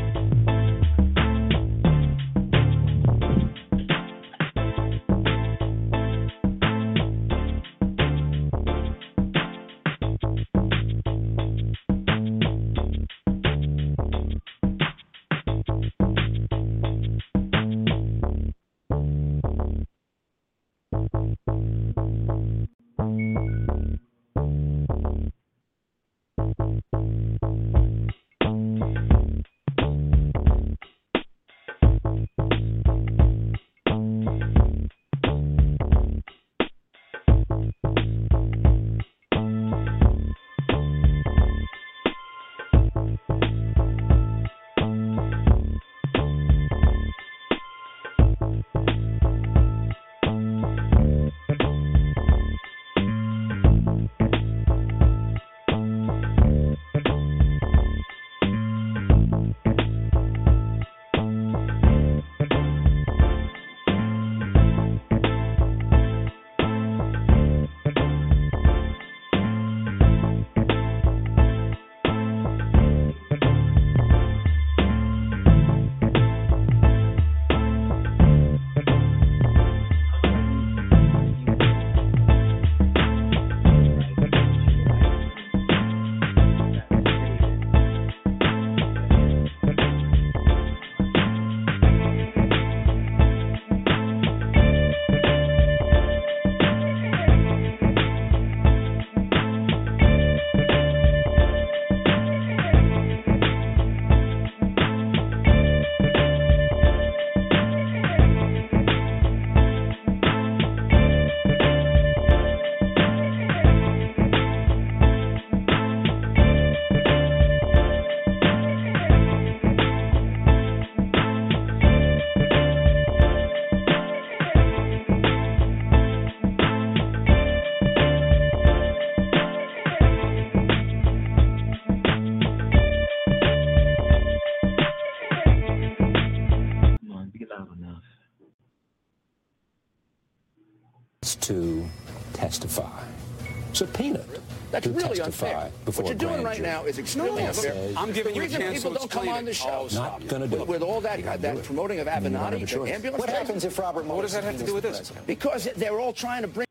That's 144.73 144.87
really 144.87 145.21
unfair. 145.21 145.71
What 145.85 146.07
you're 146.07 146.15
doing 146.15 146.43
right 146.43 146.61
now 146.61 146.85
is 146.85 146.99
extremely 146.99 147.43
unfair. 147.43 147.93
I'm 147.97 148.13
giving 148.13 148.35
you 148.35 148.43
a 148.43 148.49
chance 148.49 148.79
people 148.79 148.95
don't 148.95 149.11
come 149.11 149.29
on 149.29 149.45
the 149.45 149.53
show. 149.53 149.89
Oh, 149.91 149.95
not 149.95 150.27
going 150.27 150.43
to 150.43 150.49
do 150.49 150.61
with, 150.61 150.69
with 150.69 150.83
all 150.83 151.01
that 151.03 151.23
that 151.43 151.63
promoting 151.63 152.01
of 152.01 152.07
Avenatti, 152.07 152.67
the 152.69 152.93
ambulance. 152.93 153.21
What 153.21 153.29
happens 153.29 153.65
if 153.65 153.79
Robert 153.79 154.05
Mueller? 154.05 154.17
What 154.17 154.23
does 154.23 154.33
that 154.33 154.45
have 154.45 154.59
to 154.59 154.65
do 154.65 154.75
with 154.75 154.83
this? 154.83 155.13
Because 155.27 155.69
they're 155.77 156.01
all 156.01 156.13
trying 156.13 156.43
to 156.43 156.49
bring. 156.49 156.67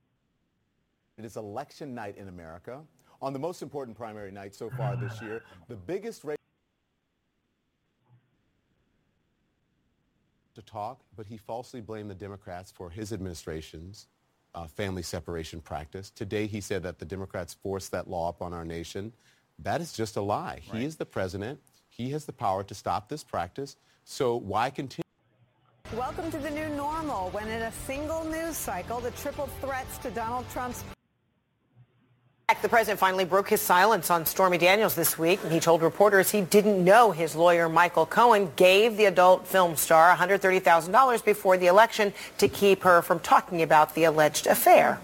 It 1.17 1.25
is 1.25 1.37
election 1.37 1.93
night 1.93 2.17
in 2.17 2.27
America. 2.27 2.81
On 3.21 3.33
the 3.33 3.39
most 3.39 3.61
important 3.61 3.95
primary 3.95 4.31
night 4.31 4.55
so 4.55 4.71
far 4.71 4.95
this 4.95 5.21
year, 5.21 5.43
the 5.67 5.75
biggest 5.75 6.23
race 6.23 6.37
to 10.55 10.61
talk, 10.63 11.01
but 11.15 11.27
he 11.27 11.37
falsely 11.37 11.81
blamed 11.81 12.09
the 12.09 12.15
Democrats 12.15 12.71
for 12.71 12.89
his 12.89 13.13
administration's 13.13 14.07
uh, 14.55 14.67
family 14.67 15.01
separation 15.01 15.61
practice. 15.61 16.09
Today 16.09 16.47
he 16.47 16.61
said 16.61 16.83
that 16.83 16.99
the 16.99 17.05
Democrats 17.05 17.53
forced 17.53 17.91
that 17.91 18.09
law 18.09 18.29
upon 18.29 18.53
our 18.53 18.65
nation. 18.65 19.13
That 19.59 19.81
is 19.81 19.93
just 19.93 20.15
a 20.17 20.21
lie. 20.21 20.61
Right. 20.71 20.79
He 20.79 20.85
is 20.85 20.95
the 20.95 21.05
president. 21.05 21.59
He 21.89 22.11
has 22.11 22.25
the 22.25 22.33
power 22.33 22.63
to 22.63 22.73
stop 22.73 23.09
this 23.09 23.23
practice. 23.23 23.75
So 24.05 24.35
why 24.35 24.69
continue? 24.69 25.03
Welcome 25.95 26.31
to 26.31 26.37
the 26.37 26.49
new 26.49 26.69
normal 26.69 27.29
when 27.31 27.47
in 27.47 27.63
a 27.63 27.71
single 27.71 28.23
news 28.23 28.55
cycle, 28.55 28.99
the 28.99 29.11
triple 29.11 29.47
threats 29.59 29.97
to 29.99 30.09
Donald 30.11 30.45
Trump's 30.51 30.83
the 32.61 32.69
president 32.69 32.99
finally 32.99 33.23
broke 33.23 33.49
his 33.49 33.61
silence 33.61 34.09
on 34.09 34.25
Stormy 34.25 34.57
Daniels 34.57 34.95
this 34.95 35.17
week. 35.17 35.39
He 35.45 35.59
told 35.59 35.81
reporters 35.81 36.31
he 36.31 36.41
didn't 36.41 36.83
know 36.83 37.11
his 37.11 37.35
lawyer, 37.35 37.69
Michael 37.69 38.05
Cohen, 38.05 38.51
gave 38.55 38.97
the 38.97 39.05
adult 39.05 39.47
film 39.47 39.75
star 39.75 40.15
$130,000 40.15 41.23
before 41.23 41.57
the 41.57 41.67
election 41.67 42.13
to 42.39 42.47
keep 42.47 42.83
her 42.83 43.01
from 43.01 43.19
talking 43.19 43.61
about 43.61 43.95
the 43.95 44.03
alleged 44.03 44.47
affair. 44.47 44.99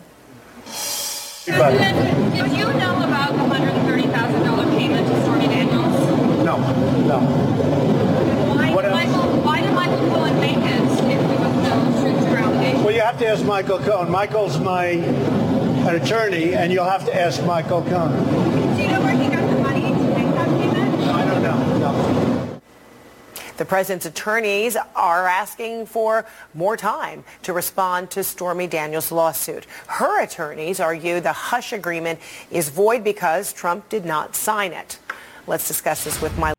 President, 1.45 2.33
did 2.35 2.57
you 2.57 2.65
know 2.73 2.97
about 3.03 3.31
the 3.31 3.43
$130,000 3.55 4.77
payment 4.77 5.07
to 5.07 5.21
Stormy 5.21 5.47
Daniels? 5.47 6.43
No, 6.43 6.57
no. 7.07 7.19
Why, 8.57 8.81
did 8.81 8.91
Michael, 8.91 9.41
why 9.41 9.61
did 9.61 9.73
Michael 9.73 10.09
Cohen 10.09 10.39
make 10.41 10.57
it 10.57 10.81
if 10.81 10.97
there 10.99 11.39
was 11.39 11.53
no 11.63 11.77
strict 11.99 12.43
allegation? 12.43 12.83
Well, 12.83 12.93
you 12.93 13.01
have 13.01 13.17
to 13.19 13.27
ask 13.27 13.45
Michael 13.45 13.79
Cohen. 13.79 14.11
Michael's 14.11 14.59
my 14.59 14.97
an 15.87 16.01
attorney, 16.01 16.53
and 16.53 16.71
you'll 16.71 16.83
have 16.83 17.05
to 17.05 17.15
ask 17.15 17.41
Michael 17.45 17.81
Cohen. 17.83 18.75
Do 18.75 18.81
you 18.81 18.89
know 18.89 19.01
where 19.01 19.15
he 19.15 19.29
got 19.29 19.49
the 19.49 19.59
money 19.61 19.81
to 19.81 19.95
make 19.95 20.33
that 20.33 20.47
payment? 20.49 21.07
I 21.07 21.25
don't 21.25 21.41
know. 21.41 21.77
No. 21.79 22.59
The 23.55 23.65
president's 23.65 24.05
attorneys 24.05 24.75
are 24.95 25.27
asking 25.27 25.85
for 25.85 26.25
more 26.53 26.75
time 26.77 27.23
to 27.43 27.53
respond 27.53 28.11
to 28.11 28.23
Stormy 28.23 28.67
Daniels' 28.67 29.11
lawsuit. 29.11 29.65
Her 29.87 30.21
attorneys 30.21 30.79
argue 30.79 31.21
the 31.21 31.31
hush 31.31 31.71
agreement 31.73 32.19
is 32.51 32.69
void 32.69 33.03
because 33.03 33.53
Trump 33.53 33.87
did 33.89 34.05
not 34.05 34.35
sign 34.35 34.73
it. 34.73 34.99
Let's 35.47 35.67
discuss 35.67 36.03
this 36.03 36.21
with 36.21 36.37
my 36.37 36.53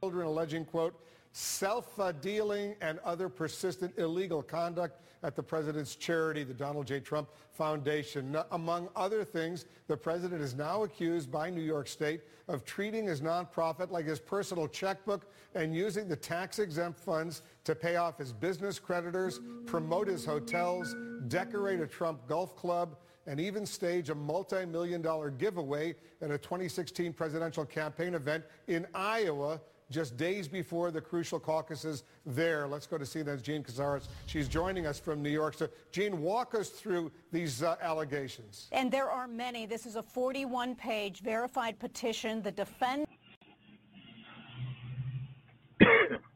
children 0.00 0.26
alleging, 0.26 0.64
quote, 0.64 0.94
self-dealing 1.34 2.76
and 2.80 3.00
other 3.00 3.28
persistent 3.28 3.92
illegal 3.98 4.40
conduct 4.40 5.00
at 5.24 5.34
the 5.34 5.42
president's 5.42 5.96
charity, 5.96 6.44
the 6.44 6.54
Donald 6.54 6.86
J. 6.86 7.00
Trump 7.00 7.28
Foundation. 7.50 8.38
Among 8.52 8.88
other 8.94 9.24
things, 9.24 9.64
the 9.88 9.96
president 9.96 10.40
is 10.40 10.54
now 10.54 10.84
accused 10.84 11.32
by 11.32 11.50
New 11.50 11.60
York 11.60 11.88
State 11.88 12.20
of 12.46 12.64
treating 12.64 13.06
his 13.06 13.20
nonprofit 13.20 13.90
like 13.90 14.06
his 14.06 14.20
personal 14.20 14.68
checkbook 14.68 15.26
and 15.56 15.74
using 15.74 16.06
the 16.06 16.14
tax-exempt 16.14 17.00
funds 17.00 17.42
to 17.64 17.74
pay 17.74 17.96
off 17.96 18.18
his 18.18 18.32
business 18.32 18.78
creditors, 18.78 19.40
promote 19.66 20.06
his 20.06 20.24
hotels, 20.24 20.94
decorate 21.26 21.80
a 21.80 21.86
Trump 21.86 22.28
golf 22.28 22.54
club, 22.54 22.96
and 23.26 23.40
even 23.40 23.66
stage 23.66 24.08
a 24.10 24.14
multi-million 24.14 25.02
dollar 25.02 25.30
giveaway 25.30 25.96
at 26.20 26.30
a 26.30 26.38
2016 26.38 27.12
presidential 27.12 27.64
campaign 27.64 28.14
event 28.14 28.44
in 28.68 28.86
Iowa 28.94 29.60
just 29.90 30.16
days 30.16 30.48
before 30.48 30.90
the 30.90 31.00
crucial 31.00 31.38
caucuses 31.38 32.04
there. 32.26 32.66
Let's 32.66 32.86
go 32.86 32.98
to 32.98 33.04
CNN's 33.04 33.42
Jean 33.42 33.62
Casarez. 33.62 34.08
She's 34.26 34.48
joining 34.48 34.86
us 34.86 34.98
from 34.98 35.22
New 35.22 35.30
York. 35.30 35.54
So, 35.54 35.68
Jean, 35.92 36.20
walk 36.22 36.54
us 36.54 36.70
through 36.70 37.12
these 37.32 37.62
uh, 37.62 37.76
allegations. 37.80 38.68
And 38.72 38.90
there 38.90 39.10
are 39.10 39.28
many. 39.28 39.66
This 39.66 39.86
is 39.86 39.96
a 39.96 40.02
41-page 40.02 41.20
verified 41.20 41.78
petition. 41.78 42.42
The 42.42 42.52
defense. 42.52 43.06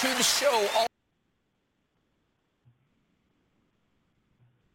to 0.00 0.08
the 0.08 0.22
show. 0.22 0.68
All 0.76 0.86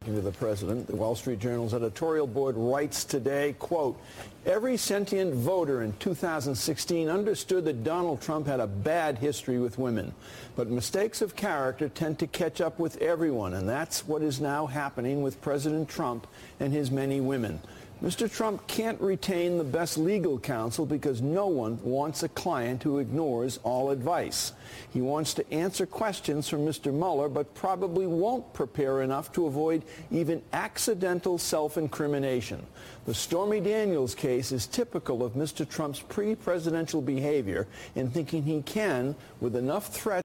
To 0.05 0.19
the 0.19 0.31
president, 0.31 0.87
the 0.87 0.95
Wall 0.95 1.13
Street 1.13 1.37
Journal's 1.37 1.75
editorial 1.75 2.25
board 2.25 2.55
writes 2.57 3.03
today, 3.03 3.53
quote, 3.59 4.01
every 4.47 4.75
sentient 4.77 5.35
voter 5.35 5.83
in 5.83 5.93
2016 5.99 7.07
understood 7.07 7.65
that 7.65 7.83
Donald 7.83 8.19
Trump 8.19 8.47
had 8.47 8.59
a 8.59 8.65
bad 8.65 9.19
history 9.19 9.59
with 9.59 9.77
women. 9.77 10.11
But 10.55 10.69
mistakes 10.69 11.21
of 11.21 11.35
character 11.35 11.87
tend 11.87 12.17
to 12.17 12.25
catch 12.25 12.59
up 12.59 12.79
with 12.79 12.97
everyone, 12.97 13.53
and 13.53 13.69
that's 13.69 14.07
what 14.07 14.23
is 14.23 14.41
now 14.41 14.65
happening 14.65 15.21
with 15.21 15.39
President 15.39 15.87
Trump 15.87 16.25
and 16.59 16.73
his 16.73 16.89
many 16.89 17.21
women. 17.21 17.59
Mr. 18.03 18.31
Trump 18.31 18.65
can't 18.65 18.99
retain 18.99 19.59
the 19.59 19.63
best 19.63 19.95
legal 19.95 20.39
counsel 20.39 20.87
because 20.87 21.21
no 21.21 21.45
one 21.45 21.79
wants 21.83 22.23
a 22.23 22.29
client 22.29 22.81
who 22.81 22.97
ignores 22.97 23.59
all 23.61 23.91
advice. 23.91 24.53
He 24.91 25.01
wants 25.01 25.35
to 25.35 25.53
answer 25.53 25.85
questions 25.85 26.49
from 26.49 26.65
Mr. 26.65 26.91
Mueller, 26.91 27.29
but 27.29 27.53
probably 27.53 28.07
won't 28.07 28.51
prepare 28.53 29.03
enough 29.03 29.31
to 29.33 29.45
avoid 29.45 29.83
even 30.09 30.41
accidental 30.51 31.37
self-incrimination. 31.37 32.65
The 33.05 33.13
Stormy 33.13 33.59
Daniels 33.59 34.15
case 34.15 34.51
is 34.51 34.65
typical 34.65 35.23
of 35.23 35.33
Mr. 35.33 35.69
Trump's 35.69 35.99
pre-presidential 35.99 37.03
behavior 37.03 37.67
in 37.93 38.09
thinking 38.09 38.41
he 38.41 38.63
can, 38.63 39.15
with 39.41 39.55
enough 39.55 39.93
threat 39.93 40.23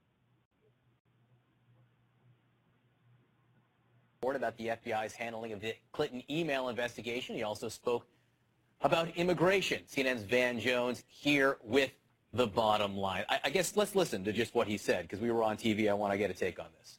about 4.34 4.56
the 4.56 4.68
FBI's 4.68 5.12
handling 5.12 5.52
of 5.52 5.60
the 5.60 5.74
Clinton 5.92 6.22
email 6.28 6.68
investigation. 6.68 7.36
He 7.36 7.44
also 7.44 7.68
spoke 7.68 8.06
about 8.80 9.08
immigration. 9.16 9.82
CNN's 9.88 10.22
Van 10.22 10.58
Jones 10.58 11.04
here 11.06 11.58
with 11.62 11.92
the 12.32 12.46
bottom 12.46 12.96
line. 12.96 13.24
I, 13.28 13.40
I 13.44 13.50
guess 13.50 13.76
let's 13.76 13.94
listen 13.94 14.24
to 14.24 14.32
just 14.32 14.54
what 14.54 14.66
he 14.66 14.76
said 14.76 15.02
because 15.02 15.20
we 15.20 15.30
were 15.30 15.42
on 15.42 15.56
TV. 15.56 15.88
I 15.88 15.94
want 15.94 16.12
to 16.12 16.18
get 16.18 16.30
a 16.30 16.34
take 16.34 16.58
on 16.58 16.66
this. 16.80 16.98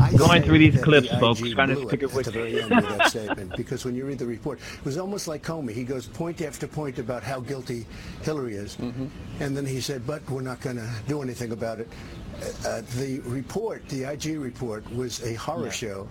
I 0.00 0.12
Going 0.14 0.42
through 0.42 0.58
these 0.58 0.80
clips, 0.82 1.08
folks, 1.18 1.40
trying 1.40 1.68
to 1.68 1.86
figure 1.88 2.08
at 2.08 2.24
the 2.24 2.30
very 2.30 2.62
end 2.62 2.72
of 2.72 2.88
that 2.88 3.10
statement, 3.10 3.54
because 3.54 3.84
when 3.84 3.94
you 3.94 4.06
read 4.06 4.18
the 4.18 4.24
report, 4.24 4.58
it 4.78 4.84
was 4.84 4.96
almost 4.96 5.28
like 5.28 5.42
Comey. 5.42 5.72
He 5.72 5.84
goes 5.84 6.06
point 6.06 6.40
after 6.40 6.66
point 6.66 6.98
about 6.98 7.22
how 7.22 7.40
guilty 7.40 7.86
Hillary 8.22 8.54
is, 8.54 8.76
mm-hmm. 8.76 9.06
and 9.40 9.54
then 9.54 9.66
he 9.66 9.80
said, 9.80 10.06
"But 10.06 10.28
we're 10.30 10.40
not 10.40 10.60
going 10.60 10.76
to 10.76 10.90
do 11.06 11.20
anything 11.22 11.52
about 11.52 11.80
it." 11.80 11.88
Uh, 12.64 12.82
the 12.96 13.20
report, 13.24 13.86
the 13.88 14.04
IG 14.04 14.38
report, 14.38 14.88
was 14.94 15.22
a 15.22 15.34
horror 15.34 15.66
yeah. 15.66 15.70
show. 15.70 16.08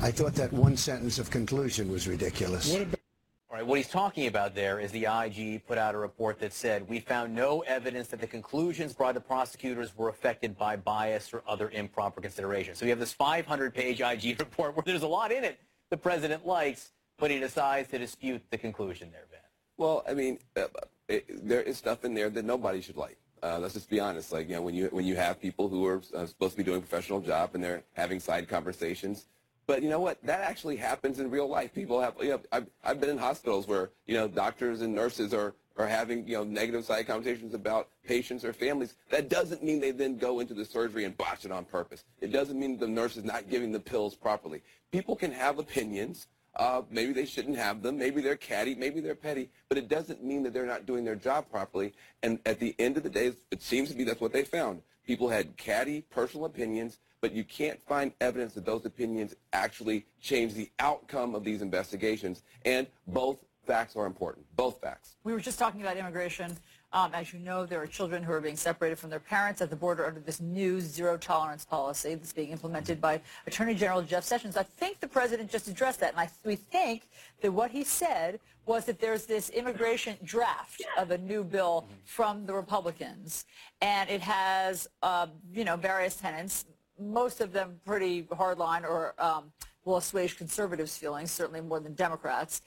I 0.00 0.10
thought 0.10 0.34
that 0.34 0.52
one 0.52 0.76
sentence 0.76 1.18
of 1.18 1.30
conclusion 1.30 1.90
was 1.90 2.08
ridiculous. 2.08 2.74
All 2.74 3.58
right, 3.58 3.66
what 3.66 3.76
he's 3.76 3.88
talking 3.88 4.28
about 4.28 4.54
there 4.54 4.80
is 4.80 4.90
the 4.92 5.04
IG 5.04 5.66
put 5.66 5.76
out 5.76 5.94
a 5.94 5.98
report 5.98 6.38
that 6.40 6.54
said, 6.54 6.88
we 6.88 7.00
found 7.00 7.34
no 7.34 7.60
evidence 7.60 8.08
that 8.08 8.20
the 8.20 8.26
conclusions 8.26 8.94
brought 8.94 9.12
to 9.12 9.20
prosecutors 9.20 9.94
were 9.96 10.08
affected 10.08 10.56
by 10.56 10.74
bias 10.74 11.34
or 11.34 11.42
other 11.46 11.68
improper 11.70 12.22
considerations. 12.22 12.78
So 12.78 12.86
you 12.86 12.90
have 12.90 12.98
this 12.98 13.14
500-page 13.14 14.00
IG 14.00 14.38
report 14.40 14.74
where 14.74 14.82
there's 14.86 15.02
a 15.02 15.08
lot 15.08 15.32
in 15.32 15.44
it 15.44 15.60
the 15.92 15.96
president 15.98 16.46
likes, 16.46 16.92
but 17.18 17.30
he 17.30 17.38
decides 17.38 17.90
to 17.90 17.98
dispute 17.98 18.42
the 18.50 18.56
conclusion 18.56 19.10
there, 19.12 19.26
Ben. 19.30 19.40
Well, 19.76 20.02
I 20.08 20.14
mean, 20.14 20.38
uh, 20.56 20.68
it, 21.06 21.46
there 21.46 21.60
is 21.60 21.76
stuff 21.76 22.06
in 22.06 22.14
there 22.14 22.30
that 22.30 22.46
nobody 22.46 22.80
should 22.80 22.96
like. 22.96 23.18
Uh, 23.42 23.58
let's 23.58 23.74
just 23.74 23.90
be 23.90 23.98
honest. 23.98 24.32
Like 24.32 24.48
you 24.48 24.54
know, 24.54 24.62
when 24.62 24.74
you 24.74 24.88
when 24.92 25.04
you 25.04 25.16
have 25.16 25.40
people 25.40 25.68
who 25.68 25.84
are 25.86 26.00
uh, 26.14 26.26
supposed 26.26 26.52
to 26.52 26.58
be 26.58 26.62
doing 26.62 26.78
a 26.78 26.80
professional 26.80 27.20
job 27.20 27.50
and 27.54 27.62
they're 27.62 27.82
having 27.94 28.20
side 28.20 28.48
conversations, 28.48 29.26
but 29.66 29.82
you 29.82 29.88
know 29.88 30.00
what? 30.00 30.22
That 30.24 30.40
actually 30.40 30.76
happens 30.76 31.18
in 31.18 31.30
real 31.30 31.48
life. 31.48 31.74
People 31.74 32.00
have. 32.00 32.14
You 32.20 32.30
know, 32.30 32.40
I've 32.52 32.66
I've 32.84 33.00
been 33.00 33.10
in 33.10 33.18
hospitals 33.18 33.66
where 33.66 33.90
you 34.06 34.14
know 34.14 34.28
doctors 34.28 34.80
and 34.80 34.94
nurses 34.94 35.34
are 35.34 35.54
are 35.76 35.86
having 35.86 36.26
you 36.26 36.34
know 36.34 36.44
negative 36.44 36.84
side 36.84 37.06
conversations 37.06 37.54
about 37.54 37.88
patients 38.06 38.44
or 38.44 38.52
families. 38.52 38.94
That 39.10 39.28
doesn't 39.28 39.62
mean 39.62 39.80
they 39.80 39.90
then 39.90 40.18
go 40.18 40.40
into 40.40 40.54
the 40.54 40.64
surgery 40.64 41.04
and 41.04 41.16
botch 41.16 41.44
it 41.44 41.50
on 41.50 41.64
purpose. 41.64 42.04
It 42.20 42.32
doesn't 42.32 42.58
mean 42.58 42.78
the 42.78 42.86
nurse 42.86 43.16
is 43.16 43.24
not 43.24 43.50
giving 43.50 43.72
the 43.72 43.80
pills 43.80 44.14
properly. 44.14 44.62
People 44.92 45.16
can 45.16 45.32
have 45.32 45.58
opinions. 45.58 46.28
Uh, 46.56 46.82
maybe 46.90 47.12
they 47.12 47.24
shouldn't 47.24 47.56
have 47.56 47.82
them. 47.82 47.98
Maybe 47.98 48.20
they're 48.20 48.36
catty. 48.36 48.74
Maybe 48.74 49.00
they're 49.00 49.14
petty. 49.14 49.50
But 49.68 49.78
it 49.78 49.88
doesn't 49.88 50.22
mean 50.22 50.42
that 50.42 50.52
they're 50.52 50.66
not 50.66 50.86
doing 50.86 51.04
their 51.04 51.16
job 51.16 51.50
properly. 51.50 51.94
And 52.22 52.38
at 52.44 52.60
the 52.60 52.74
end 52.78 52.96
of 52.96 53.02
the 53.02 53.10
day, 53.10 53.32
it 53.50 53.62
seems 53.62 53.88
to 53.90 53.94
be 53.94 54.04
that's 54.04 54.20
what 54.20 54.32
they 54.32 54.44
found. 54.44 54.82
People 55.06 55.28
had 55.28 55.56
catty 55.56 56.02
personal 56.10 56.46
opinions, 56.46 56.98
but 57.20 57.32
you 57.32 57.44
can't 57.44 57.80
find 57.82 58.12
evidence 58.20 58.54
that 58.54 58.66
those 58.66 58.84
opinions 58.84 59.34
actually 59.52 60.06
change 60.20 60.54
the 60.54 60.70
outcome 60.78 61.34
of 61.34 61.42
these 61.42 61.62
investigations. 61.62 62.42
And 62.64 62.86
both 63.06 63.38
facts 63.66 63.96
are 63.96 64.06
important. 64.06 64.44
Both 64.56 64.80
facts. 64.80 65.16
We 65.24 65.32
were 65.32 65.40
just 65.40 65.58
talking 65.58 65.80
about 65.80 65.96
immigration. 65.96 66.56
Um, 66.94 67.12
as 67.14 67.32
you 67.32 67.38
know, 67.38 67.64
there 67.64 67.80
are 67.80 67.86
children 67.86 68.22
who 68.22 68.32
are 68.32 68.40
being 68.40 68.56
separated 68.56 68.98
from 68.98 69.08
their 69.08 69.20
parents 69.20 69.62
at 69.62 69.70
the 69.70 69.76
border 69.76 70.04
under 70.04 70.20
this 70.20 70.40
new 70.42 70.78
zero-tolerance 70.78 71.64
policy 71.64 72.14
that's 72.14 72.34
being 72.34 72.50
implemented 72.50 73.00
by 73.00 73.20
Attorney 73.46 73.74
General 73.74 74.02
Jeff 74.02 74.24
Sessions. 74.24 74.58
I 74.58 74.62
think 74.62 75.00
the 75.00 75.08
president 75.08 75.50
just 75.50 75.68
addressed 75.68 76.00
that, 76.00 76.10
and 76.10 76.20
I, 76.20 76.28
we 76.44 76.56
think 76.56 77.08
that 77.40 77.50
what 77.50 77.70
he 77.70 77.82
said 77.82 78.40
was 78.66 78.84
that 78.84 79.00
there's 79.00 79.24
this 79.24 79.48
immigration 79.50 80.16
draft 80.22 80.82
of 80.98 81.10
a 81.12 81.18
new 81.18 81.42
bill 81.42 81.88
from 82.04 82.44
the 82.44 82.52
Republicans, 82.52 83.46
and 83.80 84.10
it 84.10 84.20
has, 84.20 84.86
uh, 85.02 85.28
you 85.50 85.64
know, 85.64 85.76
various 85.76 86.16
tenants, 86.16 86.66
most 87.00 87.40
of 87.40 87.52
them 87.52 87.80
pretty 87.86 88.24
hardline 88.24 88.84
or 88.84 89.14
um, 89.18 89.50
will 89.84 89.96
assuage 89.96 90.36
conservatives' 90.36 90.96
feelings, 90.96 91.30
certainly 91.30 91.60
more 91.60 91.80
than 91.80 91.94
Democrats. 91.94 92.62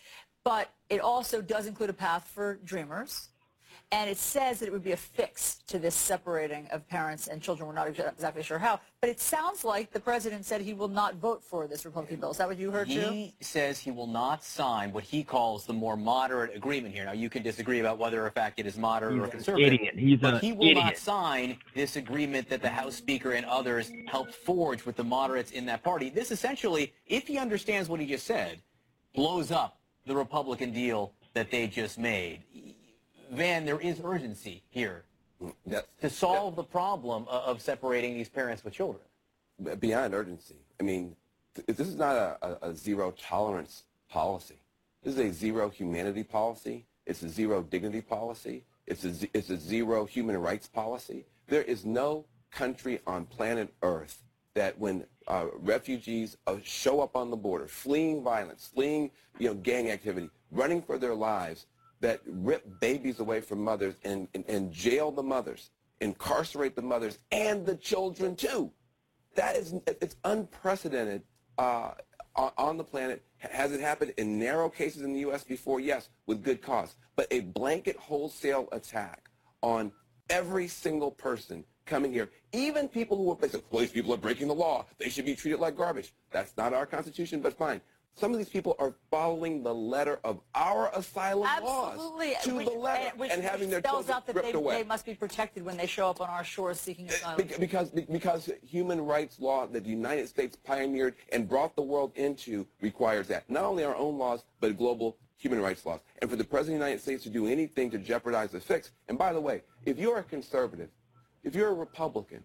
But 0.46 0.70
it 0.90 1.02
also 1.02 1.42
does 1.42 1.66
include 1.66 1.90
a 1.90 1.94
path 1.94 2.32
for 2.34 2.60
dreamers 2.64 3.30
and 3.92 4.10
it 4.10 4.18
says 4.18 4.60
that 4.60 4.68
it 4.68 4.72
would 4.72 4.84
be 4.84 4.94
a 4.94 4.98
fix 4.98 5.60
to 5.68 5.78
this 5.80 5.96
separating 5.96 6.68
of 6.72 6.88
parents 6.88 7.28
and 7.28 7.42
children. 7.42 7.68
We're 7.68 7.76
not 7.76 7.88
exactly 7.88 8.42
sure 8.42 8.58
how. 8.58 8.80
But 9.00 9.10
it 9.10 9.20
sounds 9.20 9.64
like 9.64 9.92
the 9.92 10.00
president 10.00 10.44
said 10.46 10.62
he 10.62 10.74
will 10.74 10.88
not 10.88 11.16
vote 11.16 11.44
for 11.44 11.68
this 11.68 11.86
Republican 11.86 12.20
bill. 12.20 12.32
Is 12.32 12.38
that 12.38 12.48
what 12.48 12.58
you 12.58 12.72
heard, 12.72 12.88
he 12.88 12.96
too? 12.96 13.10
He 13.12 13.36
says 13.42 13.80
he 13.80 13.92
will 13.92 14.08
not 14.08 14.44
sign 14.44 14.92
what 14.92 15.04
he 15.04 15.24
calls 15.24 15.66
the 15.66 15.74
more 15.74 15.96
moderate 15.96 16.56
agreement 16.56 16.94
here. 16.94 17.06
Now, 17.06 17.12
you 17.12 17.30
can 17.30 17.44
disagree 17.44 17.80
about 17.80 17.98
whether, 18.00 18.26
in 18.26 18.32
fact, 18.32 18.60
it 18.60 18.66
is 18.66 18.78
moderate 18.78 19.14
He's 19.14 19.24
or 19.24 19.28
conservative. 19.28 19.74
Idiot. 19.74 20.00
He's 20.00 20.20
but 20.20 20.44
he 20.44 20.52
will 20.52 20.66
idiot. 20.66 20.84
not 20.84 20.98
sign 20.98 21.58
this 21.76 21.96
agreement 21.96 22.50
that 22.50 22.62
the 22.62 22.70
House 22.70 22.96
Speaker 22.96 23.34
and 23.34 23.46
others 23.46 23.92
helped 24.08 24.34
forge 24.34 24.86
with 24.86 24.96
the 24.96 25.04
moderates 25.04 25.52
in 25.52 25.66
that 25.68 25.84
party. 25.84 26.10
This 26.10 26.32
essentially, 26.32 26.94
if 27.06 27.28
he 27.28 27.38
understands 27.38 27.88
what 27.88 28.00
he 28.00 28.08
just 28.08 28.26
said, 28.26 28.62
blows 29.14 29.52
up 29.52 29.78
the 30.06 30.16
Republican 30.16 30.72
deal 30.72 31.14
that 31.34 31.52
they 31.52 31.68
just 31.68 31.98
made 31.98 32.44
Van, 33.32 33.66
there 33.66 33.80
is 33.80 34.02
urgency 34.04 34.64
here 34.70 35.04
to 36.02 36.10
solve 36.10 36.56
the 36.56 36.64
problem 36.64 37.26
of 37.28 37.62
separating 37.62 38.14
these 38.14 38.30
parents 38.30 38.64
with 38.64 38.74
children. 38.74 39.04
Beyond 39.80 40.14
urgency. 40.14 40.56
I 40.80 40.84
mean, 40.84 41.16
this 41.66 41.88
is 41.88 41.96
not 41.96 42.16
a, 42.16 42.38
a, 42.42 42.70
a 42.70 42.76
zero 42.76 43.12
tolerance 43.12 43.84
policy. 44.10 44.60
This 45.04 45.16
is 45.16 45.20
a 45.20 45.34
zero 45.34 45.70
humanity 45.70 46.24
policy. 46.24 46.86
It's 47.06 47.22
a 47.24 47.30
zero 47.30 47.62
dignity 47.62 48.02
policy. 48.02 48.64
It's 48.88 49.06
a, 49.06 49.14
it's 49.34 49.50
a 49.50 49.58
zero 49.58 50.06
human 50.06 50.38
rights 50.38 50.68
policy. 50.68 51.26
There 51.48 51.62
is 51.62 51.86
no 51.86 52.26
country 52.52 53.00
on 53.08 53.26
planet 53.26 53.74
Earth 53.82 54.24
that 54.54 54.78
when 54.80 55.06
uh, 55.28 55.46
refugees 55.60 56.38
uh, 56.48 56.58
show 56.64 57.02
up 57.02 57.16
on 57.16 57.32
the 57.32 57.38
border, 57.38 57.68
fleeing 57.68 58.24
violence, 58.24 58.70
fleeing 58.74 59.12
you 59.40 59.48
know, 59.48 59.54
gang 59.56 59.90
activity, 59.90 60.30
running 60.52 60.82
for 60.82 60.98
their 60.98 61.16
lives, 61.16 61.66
that 62.02 62.22
rip 62.26 62.80
babies 62.80 63.20
away 63.20 63.42
from 63.42 63.64
mothers 63.64 63.96
and, 64.04 64.28
and, 64.34 64.46
and 64.48 64.72
jail 64.72 65.12
the 65.12 65.24
mothers, 65.24 65.72
incarcerate 66.02 66.76
the 66.76 66.82
mothers 66.82 67.18
and 67.32 67.66
the 67.66 67.76
children 67.76 68.36
too. 68.36 68.72
That 69.36 69.56
is, 69.56 69.74
it's 69.88 70.16
unprecedented 70.24 71.24
uh, 71.58 71.92
on 72.36 72.78
the 72.78 72.84
planet. 72.84 73.24
Has 73.38 73.72
it 73.72 73.82
happened 73.82 74.14
in 74.18 74.40
narrow 74.40 74.70
cases 74.70 75.02
in 75.02 75.14
the 75.14 75.22
U.S. 75.22 75.44
before? 75.44 75.80
Yes, 75.80 76.10
with 76.26 76.44
good 76.44 76.62
cause. 76.62 76.96
But 77.16 77.28
a 77.32 77.42
blanket 77.42 77.98
wholesale 77.98 78.68
attack 78.72 79.30
on 79.62 79.92
every 80.30 80.68
single 80.68 81.12
person 81.12 81.64
coming 81.86 82.12
here, 82.12 82.30
even 82.56 82.88
people 82.88 83.18
who 83.18 83.32
are, 83.32 83.80
these 83.80 83.92
people 83.92 84.14
are 84.14 84.18
breaking 84.18 84.48
the 84.48 84.56
law. 84.56 84.86
They 84.98 85.10
should 85.10 85.26
be 85.26 85.36
treated 85.36 85.60
like 85.60 85.76
garbage. 85.76 86.14
That's 86.32 86.56
not 86.58 86.74
our 86.74 86.86
Constitution, 86.86 87.42
but 87.42 87.54
fine. 87.54 87.82
Some 88.18 88.32
of 88.32 88.38
these 88.38 88.48
people 88.48 88.78
are 88.80 88.94
following 89.12 89.62
the 89.62 89.76
letter 89.76 90.22
of 90.24 90.40
our 90.56 90.90
asylum 90.96 91.50
Absolutely. 91.50 92.32
laws 92.32 92.44
to 92.46 92.56
which, 92.56 92.66
the 92.68 92.72
eh, 92.72 92.78
letter 92.78 93.12
which, 93.18 93.32
and 93.32 93.44
having 93.44 93.70
their 93.70 93.82
spells 93.82 94.10
out 94.10 94.26
that 94.28 94.42
they, 94.42 94.54
away. 94.54 94.84
they 94.84 94.88
must 94.88 95.06
be 95.06 95.14
protected 95.14 95.66
when 95.66 95.76
they 95.76 95.86
show 95.86 96.10
up 96.10 96.22
on 96.22 96.30
our 96.30 96.46
shores 96.46 96.80
seeking 96.80 97.10
eh, 97.10 97.14
asylum. 97.14 97.46
Because, 97.60 97.90
because 97.90 98.50
human 98.66 99.06
rights 99.06 99.38
law 99.42 99.68
that 99.68 99.84
the 99.84 99.90
United 99.90 100.30
States 100.30 100.56
pioneered 100.56 101.16
and 101.34 101.50
brought 101.50 101.76
the 101.76 101.82
world 101.82 102.14
into 102.16 102.66
requires 102.80 103.28
that. 103.28 103.50
Not 103.50 103.66
only 103.66 103.84
our 103.84 103.98
own 103.98 104.18
laws, 104.18 104.46
but 104.62 104.78
global 104.78 105.18
human 105.36 105.60
rights 105.60 105.86
laws. 105.86 106.00
And 106.22 106.30
for 106.30 106.38
the 106.38 106.46
President 106.46 106.78
of 106.78 106.86
the 106.86 106.86
United 106.86 107.02
States 107.02 107.24
to 107.24 107.30
do 107.30 107.48
anything 107.48 107.92
to 107.92 107.98
jeopardize 107.98 108.52
the 108.52 108.62
fix, 108.62 108.92
and 109.10 109.18
by 109.18 109.34
the 109.34 109.42
way, 109.42 109.64
if 109.86 110.00
you're 110.00 110.20
a 110.20 110.24
conservative, 110.24 110.90
if 111.46 111.56
you're 111.56 111.70
a 111.70 111.74
Republican, 111.74 112.44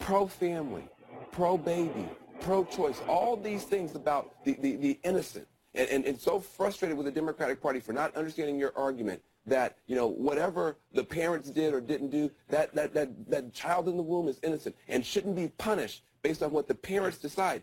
pro-family, 0.00 0.86
pro-baby, 1.30 2.08
pro-choice, 2.40 3.00
all 3.08 3.36
these 3.36 3.62
things 3.62 3.94
about 3.94 4.44
the, 4.44 4.58
the, 4.60 4.76
the 4.76 4.98
innocent, 5.04 5.46
and, 5.74 5.88
and, 5.88 6.04
and 6.04 6.20
so 6.20 6.38
frustrated 6.38 6.96
with 6.96 7.06
the 7.06 7.12
Democratic 7.12 7.62
Party 7.62 7.80
for 7.80 7.92
not 7.92 8.14
understanding 8.16 8.58
your 8.58 8.72
argument 8.76 9.22
that, 9.46 9.78
you 9.86 9.94
know, 9.94 10.08
whatever 10.08 10.76
the 10.92 11.04
parents 11.04 11.48
did 11.48 11.72
or 11.72 11.80
didn't 11.80 12.10
do, 12.10 12.30
that, 12.48 12.74
that, 12.74 12.92
that, 12.92 13.08
that 13.30 13.52
child 13.52 13.88
in 13.88 13.96
the 13.96 14.02
womb 14.02 14.26
is 14.26 14.40
innocent 14.42 14.74
and 14.88 15.06
shouldn't 15.06 15.36
be 15.36 15.48
punished 15.56 16.02
based 16.22 16.42
on 16.42 16.50
what 16.50 16.66
the 16.66 16.74
parents 16.74 17.18
decide. 17.18 17.62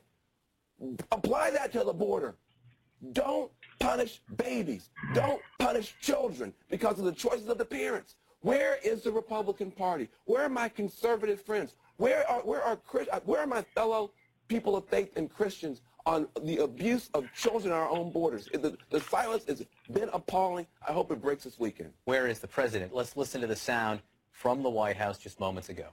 Apply 1.12 1.52
that 1.52 1.72
to 1.74 1.84
the 1.84 1.94
border. 1.94 2.36
Don't 3.12 3.52
punish 3.80 4.22
babies. 4.38 4.90
Don't 5.14 5.42
punish 5.60 5.96
children 6.02 6.54
because 6.70 7.00
of 7.00 7.06
the 7.06 7.12
choices 7.12 7.48
of 7.48 7.58
the 7.58 7.66
parents. 7.66 8.16
Where 8.42 8.78
is 8.84 9.04
the 9.04 9.12
Republican 9.12 9.72
Party? 9.72 10.10
Where 10.26 10.44
are 10.44 10.50
my 10.50 10.70
conservative 10.70 11.42
friends? 11.42 11.76
Where 11.98 12.28
are, 12.30 12.42
where 12.42 12.64
are, 12.64 12.80
uh, 13.12 13.20
where 13.26 13.42
are 13.42 13.48
my 13.48 13.62
fellow 13.76 14.12
people 14.48 14.76
of 14.76 14.86
faith 14.88 15.16
and 15.16 15.30
Christians 15.30 15.82
on 16.06 16.28
the 16.44 16.58
abuse 16.58 17.10
of 17.14 17.32
children 17.34 17.72
on 17.72 17.80
our 17.80 17.89
own 17.89 18.12
borders. 18.12 18.50
The, 18.52 18.76
the, 18.89 19.00
silence 19.00 19.46
has 19.46 19.64
been 19.92 20.10
appalling. 20.14 20.66
I 20.88 20.92
hope 20.92 21.12
it 21.12 21.22
breaks 21.22 21.44
this 21.44 21.60
weekend. 21.60 21.94
Where 22.06 22.28
is 22.28 22.39
the 22.39 22.48
president? 22.48 22.94
Let's 22.94 23.16
listen 23.16 23.42
to 23.42 23.48
the 23.48 23.56
sound 23.56 24.02
from 24.32 24.64
the 24.64 24.70
White 24.70 24.98
House 24.98 25.18
just 25.18 25.39
moments 25.39 25.70
ago. 25.70 25.88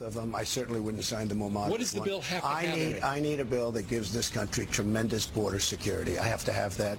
Of 0.00 0.14
them, 0.14 0.24
um, 0.24 0.34
I 0.34 0.44
certainly 0.44 0.78
wouldn't 0.78 1.02
sign 1.02 1.26
the 1.26 1.34
more 1.34 1.50
moderate 1.50 1.72
What 1.72 1.80
does 1.80 1.90
the 1.90 1.98
one. 1.98 2.08
bill 2.08 2.20
have 2.20 2.42
to 2.42 2.46
I 2.46 2.62
have 2.62 2.78
need, 2.78 3.00
I 3.02 3.18
need 3.18 3.40
a 3.40 3.44
bill 3.44 3.72
that 3.72 3.88
gives 3.88 4.12
this 4.12 4.28
country 4.28 4.64
tremendous 4.66 5.26
border 5.26 5.58
security. 5.58 6.20
I 6.20 6.24
have 6.24 6.44
to 6.44 6.52
have 6.52 6.76
that. 6.76 6.98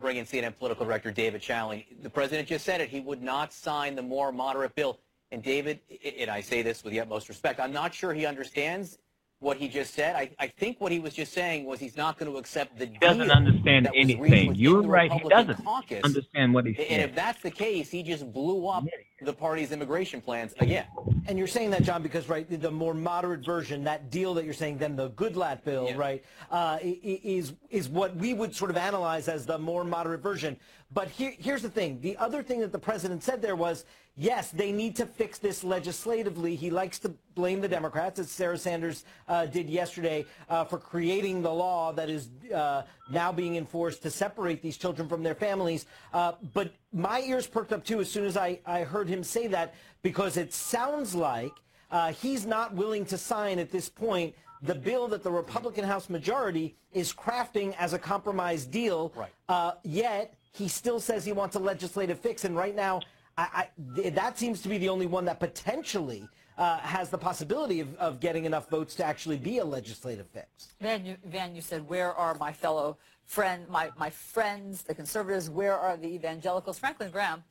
Want 0.00 0.14
bring 0.14 0.16
in 0.16 0.24
CNN 0.24 0.56
political 0.56 0.86
director 0.86 1.10
David 1.10 1.42
Chalian. 1.42 1.84
The 2.02 2.08
president 2.08 2.48
just 2.48 2.64
said 2.64 2.80
it. 2.80 2.88
He 2.88 3.00
would 3.00 3.22
not 3.22 3.52
sign 3.52 3.94
the 3.94 4.02
more 4.02 4.32
moderate 4.32 4.74
bill. 4.74 4.98
And 5.30 5.42
David, 5.42 5.80
and 6.18 6.30
I 6.30 6.40
say 6.40 6.62
this 6.62 6.82
with 6.82 6.94
the 6.94 7.00
utmost 7.00 7.28
respect, 7.28 7.60
I'm 7.60 7.72
not 7.72 7.92
sure 7.92 8.14
he 8.14 8.24
understands 8.24 8.96
what 9.40 9.56
he 9.56 9.68
just 9.68 9.94
said. 9.94 10.14
I, 10.16 10.30
I 10.38 10.46
think 10.48 10.80
what 10.80 10.92
he 10.92 11.00
was 11.00 11.14
just 11.14 11.32
saying 11.32 11.64
was 11.64 11.80
he's 11.80 11.96
not 11.96 12.18
going 12.18 12.30
to 12.30 12.38
accept 12.38 12.78
the 12.78 12.86
he 12.86 12.98
doesn't 12.98 13.30
understand 13.30 13.88
anything. 13.94 14.54
You're 14.54 14.82
right. 14.82 15.10
He 15.10 15.24
doesn't 15.28 15.64
caucus. 15.64 16.04
understand 16.04 16.54
what 16.54 16.66
he's 16.66 16.76
saying. 16.76 16.88
and 16.90 16.98
saying. 17.00 17.08
if 17.10 17.14
that's 17.14 17.42
the 17.42 17.50
case, 17.50 17.90
he 17.90 18.02
just 18.02 18.30
blew 18.32 18.68
up 18.68 18.84
the 19.22 19.32
party's 19.32 19.72
immigration 19.72 20.20
plans 20.20 20.54
again. 20.60 20.84
And 21.26 21.38
you're 21.38 21.46
saying 21.46 21.70
that, 21.70 21.84
John, 21.84 22.02
because 22.02 22.28
right, 22.28 22.46
the 22.60 22.70
more 22.70 22.94
moderate 22.94 23.44
version, 23.44 23.84
that 23.84 24.10
deal 24.10 24.34
that 24.34 24.44
you're 24.44 24.54
saying, 24.54 24.78
then 24.78 24.96
the 24.96 25.10
Goodlatte 25.10 25.64
bill, 25.64 25.86
Yeah. 25.88 25.96
right, 25.96 26.24
uh, 26.50 26.78
i- 26.82 27.00
i- 27.04 27.20
is 27.22 27.54
is 27.70 27.88
what 27.88 28.16
we 28.16 28.34
would 28.34 28.54
sort 28.54 28.70
of 28.70 28.76
analyze 28.76 29.28
as 29.28 29.46
the 29.46 29.58
more 29.58 29.84
moderate 29.84 30.20
version. 30.22 30.56
But 30.92 31.08
here, 31.08 31.34
here's 31.38 31.62
the 31.62 31.70
thing: 31.70 32.00
the 32.00 32.16
other 32.16 32.42
thing 32.42 32.60
that 32.60 32.72
the 32.72 32.78
president 32.78 33.22
said 33.22 33.42
there 33.42 33.56
was, 33.56 33.84
yes, 34.16 34.50
they 34.50 34.72
need 34.72 34.96
to 34.96 35.06
fix 35.06 35.38
this 35.38 35.64
legislatively. 35.64 36.54
He 36.54 36.70
likes 36.70 36.98
to 37.00 37.12
blame 37.34 37.60
the 37.60 37.68
Democrats, 37.68 38.18
as 38.18 38.30
Sarah 38.30 38.58
Sanders 38.58 39.04
uh, 39.28 39.46
did 39.46 39.68
yesterday, 39.68 40.26
uh, 40.48 40.64
for 40.64 40.78
creating 40.78 41.42
the 41.42 41.52
law 41.52 41.92
that 41.92 42.10
is 42.10 42.28
uh, 42.54 42.82
now 43.10 43.32
being 43.32 43.56
enforced 43.56 44.02
to 44.02 44.10
separate 44.10 44.62
these 44.62 44.76
children 44.76 45.08
from 45.08 45.22
their 45.22 45.34
families. 45.34 45.86
Uh, 46.12 46.32
but 46.52 46.72
my 46.92 47.20
ears 47.22 47.46
perked 47.46 47.72
up 47.72 47.84
too 47.84 48.00
as 48.00 48.10
soon 48.10 48.24
as 48.24 48.36
I, 48.36 48.60
I 48.66 48.82
heard 48.82 49.08
him 49.08 49.22
say 49.22 49.46
that 49.48 49.74
because 50.02 50.36
it 50.36 50.52
sounds 50.52 51.14
like 51.14 51.52
uh, 51.90 52.12
he's 52.12 52.46
not 52.46 52.74
willing 52.74 53.04
to 53.06 53.18
sign 53.18 53.58
at 53.58 53.70
this 53.70 53.88
point 53.88 54.34
the 54.62 54.74
bill 54.74 55.08
that 55.08 55.22
the 55.22 55.30
Republican 55.30 55.84
House 55.84 56.10
majority 56.10 56.76
is 56.92 57.12
crafting 57.12 57.74
as 57.78 57.92
a 57.92 57.98
compromise 57.98 58.66
deal. 58.66 59.12
Right. 59.16 59.30
Uh, 59.48 59.72
yet 59.82 60.34
he 60.52 60.68
still 60.68 61.00
says 61.00 61.24
he 61.24 61.32
wants 61.32 61.56
a 61.56 61.58
legislative 61.58 62.18
fix, 62.18 62.44
and 62.44 62.56
right 62.56 62.74
now, 62.74 63.00
I, 63.40 63.68
I, 64.04 64.10
that 64.10 64.38
seems 64.38 64.60
to 64.62 64.68
be 64.68 64.76
the 64.76 64.88
only 64.88 65.06
one 65.06 65.24
that 65.24 65.40
potentially 65.40 66.28
uh, 66.58 66.78
has 66.78 67.08
the 67.08 67.16
possibility 67.16 67.80
of, 67.80 67.94
of 67.96 68.20
getting 68.20 68.44
enough 68.44 68.68
votes 68.68 68.94
to 68.96 69.04
actually 69.04 69.38
be 69.38 69.58
a 69.58 69.64
legislative 69.64 70.26
fix. 70.28 70.74
Van, 70.80 71.06
you, 71.06 71.16
Van, 71.24 71.54
you 71.54 71.62
said, 71.62 71.88
where 71.88 72.12
are 72.12 72.34
my 72.34 72.52
fellow 72.52 72.98
friend, 73.24 73.66
my, 73.68 73.90
my 73.96 74.10
friends, 74.10 74.82
the 74.82 74.94
conservatives? 74.94 75.48
Where 75.48 75.78
are 75.78 75.96
the 75.96 76.08
evangelicals? 76.08 76.78
Franklin 76.78 77.10
Graham, 77.10 77.42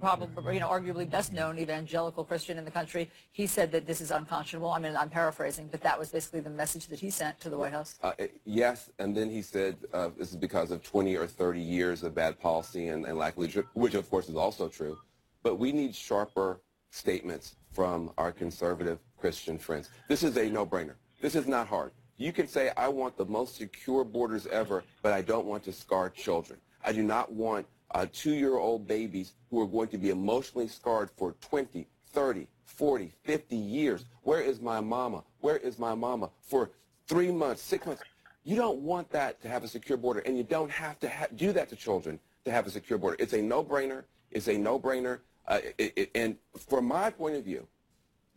probably, 0.00 0.54
you 0.54 0.60
know, 0.60 0.68
arguably 0.68 1.08
best 1.08 1.32
known 1.32 1.58
evangelical 1.58 2.24
Christian 2.24 2.58
in 2.58 2.64
the 2.64 2.70
country, 2.70 3.10
he 3.32 3.46
said 3.46 3.70
that 3.72 3.86
this 3.86 4.00
is 4.00 4.10
unconscionable. 4.10 4.70
I 4.70 4.78
mean, 4.78 4.96
I'm 4.96 5.10
paraphrasing, 5.10 5.68
but 5.70 5.80
that 5.82 5.98
was 5.98 6.10
basically 6.10 6.40
the 6.40 6.50
message 6.50 6.86
that 6.88 6.98
he 6.98 7.10
sent 7.10 7.40
to 7.40 7.50
the 7.50 7.56
White 7.56 7.72
House. 7.72 7.98
Uh, 8.02 8.12
yes, 8.44 8.90
and 8.98 9.16
then 9.16 9.30
he 9.30 9.42
said 9.42 9.76
uh, 9.92 10.10
this 10.18 10.30
is 10.30 10.36
because 10.36 10.70
of 10.70 10.82
20 10.82 11.16
or 11.16 11.26
30 11.26 11.60
years 11.60 12.02
of 12.02 12.14
bad 12.14 12.38
policy 12.40 12.88
and, 12.88 13.06
and 13.06 13.16
lack 13.18 13.34
of 13.34 13.38
leadership, 13.38 13.66
which 13.74 13.94
of 13.94 14.08
course 14.10 14.28
is 14.28 14.36
also 14.36 14.68
true. 14.68 14.98
But 15.42 15.58
we 15.58 15.72
need 15.72 15.94
sharper 15.94 16.60
statements 16.90 17.56
from 17.72 18.12
our 18.18 18.32
conservative 18.32 18.98
Christian 19.18 19.58
friends. 19.58 19.88
This 20.08 20.22
is 20.22 20.36
a 20.36 20.48
no-brainer. 20.48 20.94
This 21.20 21.34
is 21.34 21.46
not 21.46 21.66
hard. 21.66 21.92
You 22.18 22.32
can 22.32 22.46
say, 22.46 22.70
I 22.76 22.88
want 22.88 23.16
the 23.16 23.24
most 23.24 23.56
secure 23.56 24.04
borders 24.04 24.46
ever, 24.46 24.84
but 25.02 25.12
I 25.12 25.22
don't 25.22 25.46
want 25.46 25.64
to 25.64 25.72
scar 25.72 26.10
children. 26.10 26.60
I 26.84 26.92
do 26.92 27.02
not 27.02 27.32
want 27.32 27.66
uh, 27.94 28.06
two-year-old 28.12 28.86
babies 28.86 29.34
who 29.50 29.60
are 29.60 29.66
going 29.66 29.88
to 29.88 29.98
be 29.98 30.10
emotionally 30.10 30.68
scarred 30.68 31.10
for 31.16 31.32
20, 31.40 31.86
30, 32.12 32.46
40, 32.64 33.12
50 33.22 33.56
years. 33.56 34.04
Where 34.22 34.40
is 34.40 34.60
my 34.60 34.80
mama? 34.80 35.24
Where 35.40 35.56
is 35.56 35.78
my 35.78 35.94
mama? 35.94 36.30
For 36.40 36.70
three 37.06 37.30
months, 37.30 37.62
six 37.62 37.86
months. 37.86 38.02
You 38.44 38.56
don't 38.56 38.80
want 38.80 39.10
that 39.10 39.40
to 39.42 39.48
have 39.48 39.62
a 39.62 39.68
secure 39.68 39.98
border, 39.98 40.20
and 40.20 40.36
you 40.36 40.42
don't 40.42 40.70
have 40.70 40.98
to 41.00 41.08
ha- 41.08 41.28
do 41.36 41.52
that 41.52 41.68
to 41.68 41.76
children 41.76 42.18
to 42.44 42.50
have 42.50 42.66
a 42.66 42.70
secure 42.70 42.98
border. 42.98 43.16
It's 43.20 43.34
a 43.34 43.42
no-brainer. 43.42 44.04
It's 44.30 44.48
a 44.48 44.56
no-brainer. 44.56 45.20
Uh, 45.46 45.58
it, 45.78 45.92
it, 45.96 46.10
and 46.14 46.36
from 46.56 46.86
my 46.86 47.10
point 47.10 47.36
of 47.36 47.44
view, 47.44 47.66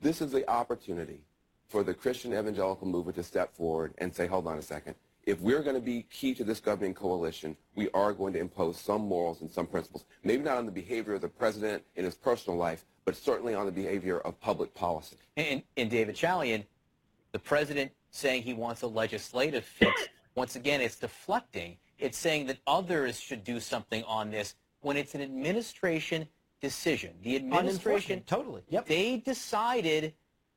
this 0.02 0.22
is 0.22 0.32
the 0.32 0.48
opportunity 0.50 1.22
for 1.68 1.84
the 1.84 1.94
Christian 1.94 2.34
evangelical 2.34 2.88
movement 2.88 3.16
to 3.16 3.24
step 3.24 3.56
forward 3.56 3.94
and 3.98 4.14
say, 4.14 4.28
hold 4.28 4.48
on 4.48 4.58
a 4.58 4.62
second. 4.62 4.96
If 5.26 5.42
we're 5.42 5.64
going 5.64 5.76
to 5.76 5.82
be 5.82 6.04
key 6.04 6.36
to 6.36 6.44
this 6.44 6.60
governing 6.60 6.94
coalition, 6.94 7.58
we 7.74 7.90
are 7.96 8.14
going 8.14 8.34
to 8.34 8.40
impose 8.40 8.80
some 8.80 9.02
morals 9.02 9.42
and 9.42 9.50
some 9.50 9.66
principles. 9.66 10.06
Maybe 10.24 10.44
not 10.44 10.58
on 10.58 10.68
the 10.68 10.72
behavior 10.72 11.16
of 11.16 11.22
the 11.22 11.28
president 11.28 11.84
in 11.96 12.06
his 12.06 12.14
personal 12.14 12.60
life, 12.60 12.86
but 13.06 13.16
certainly 13.16 13.56
on 13.56 13.66
the 13.66 13.72
behavior 13.72 14.20
of 14.20 14.40
public 14.40 14.74
policy. 14.76 15.18
And, 15.36 15.64
and 15.78 15.90
David 15.90 16.16
Chalian, 16.16 16.64
the 17.32 17.40
president 17.40 17.92
saying 18.12 18.44
he 18.44 18.54
wants 18.54 18.84
a 18.84 18.88
legislative 18.88 19.66
fix, 19.66 20.10
once 20.36 20.56
again, 20.56 20.80
it's 20.80 20.98
deflecting. 20.98 21.78
It's 21.98 22.18
saying 22.18 22.46
that 22.48 22.58
others 22.68 23.20
should 23.20 23.44
do 23.44 23.60
something 23.60 24.04
on 24.04 24.30
this 24.30 24.54
when 24.82 24.96
it's 24.96 25.16
an 25.16 25.22
administration 25.22 26.28
decision. 26.62 27.14
The 27.24 27.36
administration, 27.36 28.22
totally. 28.28 28.62
Yep. 28.70 28.86
they 28.86 29.18
decided 29.18 30.14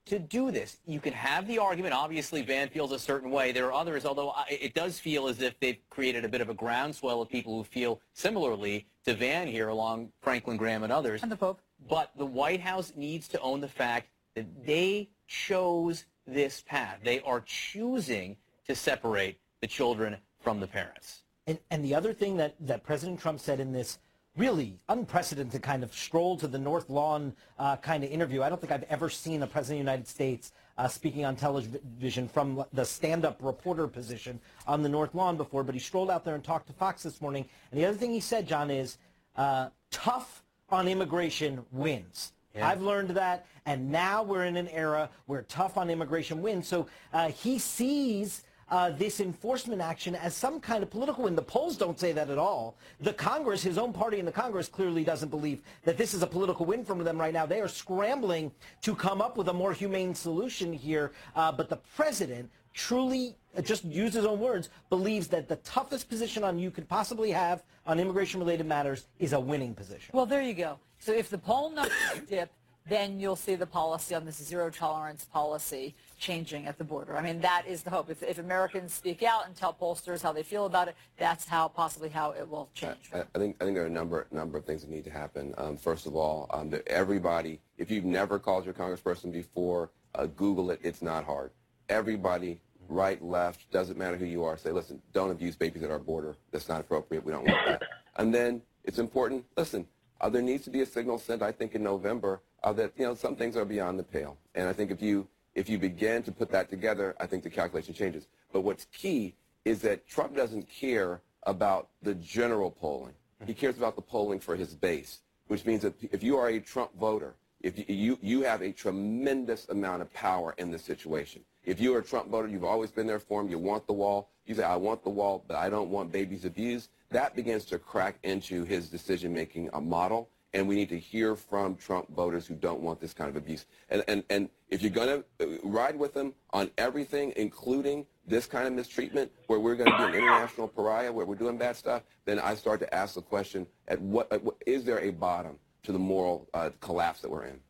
to 0.09 0.19
do 0.19 0.51
this. 0.51 0.79
You 0.87 1.01
can 1.01 1.13
have 1.13 1.47
the 1.47 1.59
argument. 1.59 1.95
Obviously, 1.95 2.43
Van 2.43 2.69
feels 2.69 2.93
a 2.93 2.99
certain 2.99 3.31
way. 3.31 3.53
There 3.53 3.67
are 3.67 3.73
others, 3.73 4.05
although 4.05 4.31
I- 4.31 4.59
it 4.61 4.75
does 4.75 4.99
feel 4.99 5.29
as 5.29 5.41
if 5.41 5.59
they've 5.61 5.79
created 5.91 6.25
a 6.25 6.29
bit 6.29 6.41
of 6.41 6.49
a 6.49 6.55
groundswell 6.55 7.23
of 7.23 7.29
people 7.29 7.57
who 7.57 7.65
feel 7.65 8.01
similarly 8.13 8.87
to 9.05 9.15
Van 9.15 9.47
here, 9.47 9.69
along 9.69 10.13
Franklin 10.21 10.57
Graham 10.57 10.83
and 10.83 10.93
others. 10.93 11.23
And 11.23 11.31
the 11.31 11.37
Pope. 11.37 11.61
But 11.89 12.11
the 12.17 12.27
White 12.27 12.61
House 12.61 12.93
needs 12.97 13.29
to 13.29 13.41
own 13.41 13.61
the 13.61 13.69
fact 13.69 14.09
that 14.35 14.67
they 14.67 15.11
chose 15.27 16.05
this 16.27 16.63
path. 16.63 17.01
They 17.03 17.21
are 17.21 17.41
choosing 17.41 18.37
to 18.67 18.75
separate 18.75 19.39
the 19.61 19.67
children 19.67 20.19
from 20.41 20.61
the 20.61 20.67
parents. 20.67 21.23
And, 21.47 21.59
and 21.71 21.85
the 21.85 21.95
other 21.95 22.13
thing 22.13 22.37
that, 22.37 22.55
that 22.61 22.83
President 22.83 23.21
Trump 23.21 23.41
said 23.41 23.61
in 23.61 23.73
this 23.73 23.99
really 24.39 24.79
unprecedented 24.89 25.61
kind 25.63 25.83
of 25.83 25.93
stroll 25.93 26.37
to 26.37 26.47
the 26.47 26.59
North 26.59 26.89
Lawn 26.89 27.35
uh, 27.59 27.77
kind 27.77 28.05
of 28.05 28.11
interview, 28.11 28.43
I 28.43 28.49
don't 28.49 28.61
think 28.61 28.73
I've 28.73 28.85
ever 28.85 29.11
seen 29.11 29.43
a 29.43 29.47
president 29.47 29.81
of 29.81 29.85
the 29.85 29.91
United 29.91 30.09
States 30.09 30.53
uh, 30.79 30.87
speaking 30.87 31.25
on 31.25 31.35
television 31.35 32.29
from 32.29 32.65
the 32.73 32.85
stand-up 32.85 33.39
reporter 33.43 33.89
position 33.89 34.39
on 34.67 34.83
the 34.83 34.89
North 34.89 35.15
Lawn 35.15 35.37
before, 35.37 35.65
but 35.65 35.75
he 35.75 35.81
strolled 35.81 36.09
out 36.09 36.25
there 36.25 36.37
and 36.37 36.45
talked 36.45 36.69
to 36.69 36.73
Fox 36.73 37.03
this 37.03 37.21
morning. 37.21 37.45
And 37.73 37.81
the 37.81 37.85
other 37.85 37.97
thing 37.97 38.13
he 38.13 38.21
said, 38.21 38.47
John, 38.47 38.71
is 38.71 38.99
uh, 39.37 39.71
tough 39.91 40.45
on 40.71 40.87
immigration 40.87 41.65
wins. 41.73 42.33
Yeah. 42.55 42.69
I've 42.69 42.81
learned 42.81 43.11
that, 43.11 43.47
and 43.67 43.91
now 43.91 44.23
we're 44.23 44.45
in 44.45 44.57
an 44.57 44.69
era 44.69 45.11
where 45.27 45.43
tough 45.43 45.77
on 45.77 45.91
immigration 45.91 46.41
wins. 46.43 46.69
So 46.69 46.87
uh, 47.13 47.29
he 47.31 47.59
sees 47.59 48.45
uh, 48.71 48.91
this 48.91 49.21
enforcement 49.21 49.81
action 49.81 50.15
as 50.15 50.35
some 50.35 50.61
kind 50.61 50.83
of 50.83 50.91
political 50.91 51.25
win. 51.25 51.35
The 51.35 51.43
polls 51.43 51.77
don't 51.77 51.99
say 51.99 52.13
that 52.13 52.31
at 52.31 52.39
all. 52.39 52.77
The 53.01 53.13
Congress, 53.13 53.63
his 53.63 53.79
own 53.79 53.93
party 53.93 54.19
in 54.19 54.27
the 54.27 54.33
Congress, 54.33 54.69
clearly 54.69 55.05
doesn't 55.05 55.31
believe 55.31 55.63
that 55.85 55.97
this 55.97 56.15
is 56.15 56.23
a 56.23 56.27
political 56.27 56.67
win 56.67 56.85
for 56.85 56.95
them 57.03 57.19
right 57.19 57.33
now. 57.33 57.47
They 57.47 57.61
are 57.61 57.69
scrambling 57.69 58.53
to 58.83 58.95
come 58.95 59.21
up 59.21 59.37
with 59.37 59.49
a 59.49 59.53
more 59.53 59.73
humane 59.73 60.15
solution 60.15 60.73
here. 60.73 61.13
Uh, 61.35 61.53
but 61.53 61.69
the 61.69 61.79
president 61.97 62.51
truly, 62.75 63.35
uh, 63.57 63.63
just 63.63 63.85
use 63.85 64.15
his 64.15 64.25
own 64.25 64.39
words, 64.39 64.71
believes 64.89 65.27
that 65.29 65.49
the 65.49 65.57
toughest 65.57 66.09
position 66.09 66.45
on 66.45 66.59
you 66.59 66.71
could 66.71 66.89
possibly 66.89 67.31
have 67.31 67.63
on 67.87 67.99
immigration-related 67.99 68.67
matters 68.67 69.07
is 69.19 69.33
a 69.33 69.41
winning 69.41 69.75
position. 69.75 70.11
Well, 70.13 70.27
there 70.27 70.43
you 70.43 70.55
go. 70.55 70.79
So 71.01 71.13
if 71.13 71.29
the 71.29 71.39
poll 71.39 71.71
numbers 71.71 71.93
dip, 72.29 72.53
then 72.89 73.21
you'll 73.21 73.37
see 73.37 73.55
the 73.55 73.67
policy 73.67 74.15
on 74.15 74.25
this 74.25 74.37
zero 74.37 74.71
tolerance 74.71 75.25
policy 75.25 75.95
changing 76.19 76.67
at 76.67 76.79
the 76.79 76.85
border. 76.85 77.17
I 77.17 77.23
mean, 77.23 77.41
that 77.41 77.65
is 77.67 77.83
the 77.83 77.91
hope. 77.91 78.11
If, 78.11 78.23
if 78.23 78.39
Americans 78.39 78.93
speak 78.93 79.23
out 79.23 79.47
and 79.47 79.55
tell 79.55 79.73
pollsters 79.73 80.23
how 80.23 80.33
they 80.33 80.43
feel 80.43 80.67
about 80.67 80.89
it, 80.89 80.97
that's 81.17 81.47
how 81.47 81.69
possibly 81.69 82.09
how 82.09 82.33
it 82.33 82.49
will 82.49 82.69
change. 82.75 83.11
I, 83.13 83.21
I 83.21 83.39
think 83.39 83.57
I 83.61 83.65
think 83.65 83.75
there 83.77 83.85
are 83.85 83.89
a 83.89 83.91
number 83.91 84.27
number 84.31 84.59
of 84.59 84.65
things 84.65 84.83
that 84.83 84.91
need 84.91 85.05
to 85.05 85.11
happen. 85.11 85.55
Um, 85.59 85.77
first 85.77 86.07
of 86.07 86.17
all, 86.17 86.47
um, 86.51 86.73
everybody, 86.87 87.61
if 87.77 87.91
you've 87.91 88.05
never 88.05 88.39
called 88.39 88.65
your 88.65 88.75
congressperson 88.75 89.33
before, 89.33 89.91
uh, 90.15 90.27
Google 90.27 90.71
it. 90.71 90.81
It's 90.83 91.03
not 91.03 91.25
hard. 91.25 91.51
Everybody, 91.89 92.61
right, 92.89 93.23
left, 93.23 93.71
doesn't 93.71 93.99
matter 93.99 94.17
who 94.17 94.27
you 94.27 94.45
are, 94.45 94.57
say, 94.57 94.73
listen, 94.73 95.01
don't 95.13 95.31
abuse 95.31 95.57
babies 95.57 95.83
at 95.83 95.91
our 95.91 95.99
border. 95.99 96.37
That's 96.51 96.69
not 96.69 96.81
appropriate. 96.81 97.25
We 97.25 97.33
don't 97.33 97.47
want 97.47 97.67
that. 97.67 97.83
And 98.17 98.35
then 98.35 98.63
it's 98.85 98.99
important, 98.99 99.45
listen, 99.57 99.87
uh, 100.21 100.29
there 100.29 100.43
needs 100.43 100.65
to 100.65 100.71
be 100.71 100.81
a 100.81 100.87
signal 100.87 101.19
sent, 101.19 101.43
I 101.43 101.53
think, 101.53 101.75
in 101.75 101.83
November 101.83 102.41
uh, 102.65 102.73
that, 102.75 102.93
you 102.97 103.05
know, 103.05 103.15
some 103.15 103.37
things 103.37 103.57
are 103.57 103.65
beyond 103.65 103.99
the 103.99 104.03
pale. 104.03 104.37
And 104.55 104.69
I 104.69 104.73
think 104.73 104.91
if 104.91 105.01
you, 105.01 105.27
if 105.55 105.69
you 105.69 105.79
begin 105.79 106.23
to 106.25 106.33
put 106.33 106.51
that 106.51 106.71
together, 106.71 107.15
I 107.21 107.27
think 107.27 107.43
the 107.43 107.51
calculation 107.51 107.95
changes. 107.95 108.27
But 108.53 108.61
what's 108.63 108.87
key 108.87 109.35
is 109.65 109.81
that 109.83 110.07
Trump 110.09 110.37
doesn't 110.37 110.69
care 110.69 111.21
about 111.45 111.89
the 112.03 112.15
general 112.15 112.71
polling. 112.71 113.15
He 113.47 113.55
cares 113.55 113.77
about 113.77 113.97
the 113.97 114.03
polling 114.03 114.41
for 114.41 114.57
his 114.57 114.75
base, 114.75 115.21
which 115.47 115.65
means 115.65 115.83
that 115.83 115.95
if 116.03 116.23
you 116.23 116.37
are 116.37 116.49
a 116.49 116.61
Trump 116.61 116.91
voter, 116.99 117.35
if 117.61 117.79
you, 117.79 117.85
you, 117.89 118.19
you 118.21 118.43
have 118.43 118.63
a 118.63 118.73
tremendous 118.73 119.69
amount 119.69 120.03
of 120.03 120.13
power 120.13 120.55
in 120.59 120.71
this 120.71 120.83
situation. 120.83 121.43
If 121.65 121.81
you're 121.81 121.99
a 121.99 122.05
Trump 122.05 122.29
voter, 122.31 122.49
you've 122.49 122.65
always 122.65 122.91
been 122.91 123.07
there 123.07 123.19
for 123.19 123.41
him, 123.41 123.49
you 123.49 123.59
want 123.59 123.87
the 123.87 123.93
wall, 123.93 124.31
you 124.47 124.55
say, 124.55 124.63
I 124.63 124.77
want 124.77 125.05
the 125.05 125.11
wall, 125.11 125.45
but 125.47 125.57
I 125.57 125.69
don't 125.69 125.91
want 125.91 126.11
babies 126.11 126.45
abused, 126.45 126.91
that 127.11 127.37
begins 127.37 127.65
to 127.67 127.79
crack 127.79 128.17
into 128.23 128.65
his 128.65 128.89
decision-making 128.89 129.71
model. 129.83 130.29
And 130.55 130.67
we 130.67 130.75
need 130.75 130.89
to 130.89 130.99
hear 130.99 131.37
from 131.37 131.75
Trump 131.75 132.09
voters 132.15 132.47
who 132.47 132.55
don't 132.55 132.81
want 132.81 133.01
this 133.01 133.13
kind 133.13 133.29
of 133.29 133.37
abuse. 133.37 133.67
And, 133.91 134.03
and, 134.09 134.23
and 134.31 134.49
if 134.71 134.81
you're 134.81 134.91
going 134.91 135.23
to 135.39 135.61
ride 135.63 135.99
with 135.99 136.15
them 136.15 136.33
on 136.51 136.71
everything, 136.79 137.35
including 137.37 138.07
this 138.27 138.47
kind 138.47 138.67
of 138.67 138.73
mistreatment, 138.73 139.31
where 139.47 139.61
we're 139.61 139.75
going 139.75 139.91
to 139.91 139.97
be 139.99 140.05
an 140.05 140.15
international 140.15 140.69
pariah, 140.69 141.13
where 141.13 141.27
we're 141.27 141.35
doing 141.35 141.59
bad 141.59 141.77
stuff, 141.77 142.03
then 142.25 142.39
I 142.39 142.55
start 142.55 142.81
to 142.81 142.95
ask 142.95 143.15
the 143.15 143.23
question, 143.23 143.67
at 143.89 144.01
what, 144.01 144.33
at 144.33 144.43
what 144.43 144.57
is 144.67 144.85
there 144.85 145.01
a 145.01 145.11
bottom 145.11 145.59
to 145.83 145.93
the 145.93 145.99
moral 145.99 146.49
uh, 146.55 146.71
collapse 146.81 147.21
that 147.21 147.31
we're 147.31 147.45
in? 147.45 147.61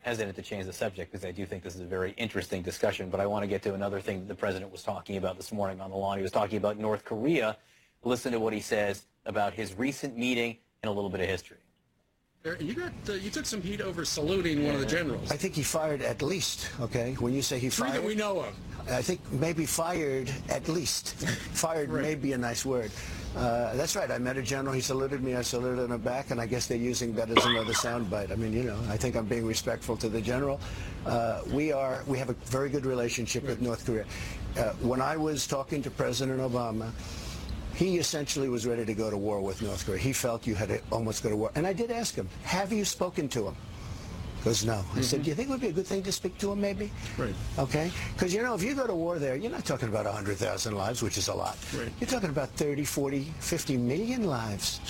hesitant 0.00 0.36
to 0.36 0.42
change 0.42 0.64
the 0.64 0.72
subject 0.72 1.12
because 1.12 1.24
I 1.24 1.32
do 1.32 1.44
think 1.44 1.62
this 1.62 1.74
is 1.74 1.80
a 1.82 1.86
very 1.86 2.12
interesting 2.12 2.62
discussion, 2.62 3.10
but 3.10 3.20
I 3.20 3.26
want 3.26 3.42
to 3.42 3.46
get 3.46 3.62
to 3.62 3.74
another 3.74 4.00
thing 4.00 4.20
that 4.20 4.28
the 4.28 4.34
president 4.34 4.72
was 4.72 4.82
talking 4.82 5.16
about 5.16 5.36
this 5.36 5.52
morning 5.52 5.80
on 5.80 5.90
the 5.90 5.96
lawn. 5.96 6.16
He 6.16 6.22
was 6.22 6.32
talking 6.32 6.56
about 6.56 6.78
North 6.78 7.04
Korea. 7.04 7.58
Listen 8.04 8.32
to 8.32 8.40
what 8.40 8.52
he 8.52 8.60
says 8.60 9.04
about 9.26 9.52
his 9.52 9.74
recent 9.74 10.16
meeting 10.16 10.56
and 10.82 10.88
a 10.88 10.92
little 10.92 11.10
bit 11.10 11.20
of 11.20 11.28
history. 11.28 11.58
You 12.60 12.74
got 12.74 12.92
uh, 13.08 13.12
you 13.14 13.30
took 13.30 13.46
some 13.46 13.62
heat 13.62 13.80
over 13.80 14.04
saluting 14.04 14.64
one 14.64 14.74
of 14.74 14.80
the 14.80 14.86
generals. 14.86 15.30
I 15.30 15.36
think 15.36 15.54
he 15.54 15.62
fired 15.62 16.02
at 16.02 16.22
least. 16.22 16.70
Okay, 16.80 17.14
when 17.18 17.34
you 17.34 17.42
say 17.42 17.58
he 17.58 17.68
Three 17.68 17.88
fired, 17.88 18.02
that 18.02 18.06
we 18.06 18.14
know 18.14 18.40
of. 18.40 18.54
I 18.90 19.02
think 19.02 19.20
maybe 19.32 19.66
fired 19.66 20.30
at 20.48 20.68
least. 20.68 21.14
fired 21.52 21.90
may 21.90 22.14
be 22.14 22.32
a 22.32 22.38
nice 22.38 22.64
word. 22.64 22.90
Uh, 23.36 23.74
that's 23.74 23.94
right. 23.94 24.10
I 24.10 24.18
met 24.18 24.36
a 24.36 24.42
general. 24.42 24.74
He 24.74 24.80
saluted 24.80 25.22
me. 25.22 25.34
I 25.36 25.42
saluted 25.42 25.90
him 25.90 26.00
back, 26.00 26.30
and 26.30 26.40
I 26.40 26.46
guess 26.46 26.66
they're 26.66 26.78
using 26.78 27.14
that 27.14 27.30
as 27.30 27.44
another 27.44 27.72
soundbite. 27.72 28.32
I 28.32 28.36
mean, 28.36 28.52
you 28.52 28.64
know, 28.64 28.78
I 28.88 28.96
think 28.96 29.14
I'm 29.16 29.26
being 29.26 29.46
respectful 29.46 29.96
to 29.98 30.08
the 30.08 30.20
general. 30.20 30.60
Uh, 31.06 31.42
we 31.52 31.72
are. 31.72 32.02
We 32.06 32.18
have 32.18 32.30
a 32.30 32.36
very 32.46 32.70
good 32.70 32.86
relationship 32.86 33.44
with 33.44 33.60
North 33.60 33.84
Korea. 33.84 34.06
Uh, 34.56 34.72
when 34.80 35.00
I 35.00 35.16
was 35.16 35.46
talking 35.46 35.82
to 35.82 35.90
President 35.90 36.40
Obama, 36.40 36.90
he 37.78 37.98
essentially 37.98 38.48
was 38.48 38.66
ready 38.66 38.84
to 38.84 38.92
go 38.92 39.08
to 39.08 39.16
war 39.16 39.40
with 39.40 39.62
North 39.62 39.86
Korea. 39.86 39.98
He 39.98 40.12
felt 40.12 40.48
you 40.48 40.56
had 40.56 40.68
to 40.70 40.80
almost 40.90 41.22
go 41.22 41.30
to 41.30 41.36
war. 41.36 41.52
And 41.54 41.64
I 41.64 41.72
did 41.72 41.92
ask 41.92 42.12
him, 42.12 42.28
have 42.42 42.72
you 42.72 42.84
spoken 42.84 43.28
to 43.28 43.46
him? 43.46 43.56
He 44.38 44.44
goes, 44.44 44.64
no. 44.64 44.84
I 44.96 45.00
said, 45.00 45.20
mm-hmm. 45.20 45.22
do 45.22 45.30
you 45.30 45.34
think 45.36 45.48
it 45.48 45.52
would 45.52 45.60
be 45.60 45.68
a 45.68 45.72
good 45.72 45.86
thing 45.86 46.02
to 46.02 46.10
speak 46.10 46.36
to 46.38 46.50
him 46.50 46.60
maybe? 46.60 46.90
Right. 47.16 47.34
Okay? 47.56 47.92
Because, 48.14 48.34
you 48.34 48.42
know, 48.42 48.54
if 48.54 48.64
you 48.64 48.74
go 48.74 48.88
to 48.88 48.94
war 48.94 49.20
there, 49.20 49.36
you're 49.36 49.52
not 49.52 49.64
talking 49.64 49.88
about 49.88 50.06
100,000 50.06 50.74
lives, 50.74 51.04
which 51.04 51.18
is 51.18 51.28
a 51.28 51.34
lot. 51.34 51.56
Right. 51.72 51.92
You're 52.00 52.10
talking 52.10 52.30
about 52.30 52.48
30, 52.50 52.84
40, 52.84 53.32
50 53.38 53.76
million 53.76 54.26
lives. 54.26 54.80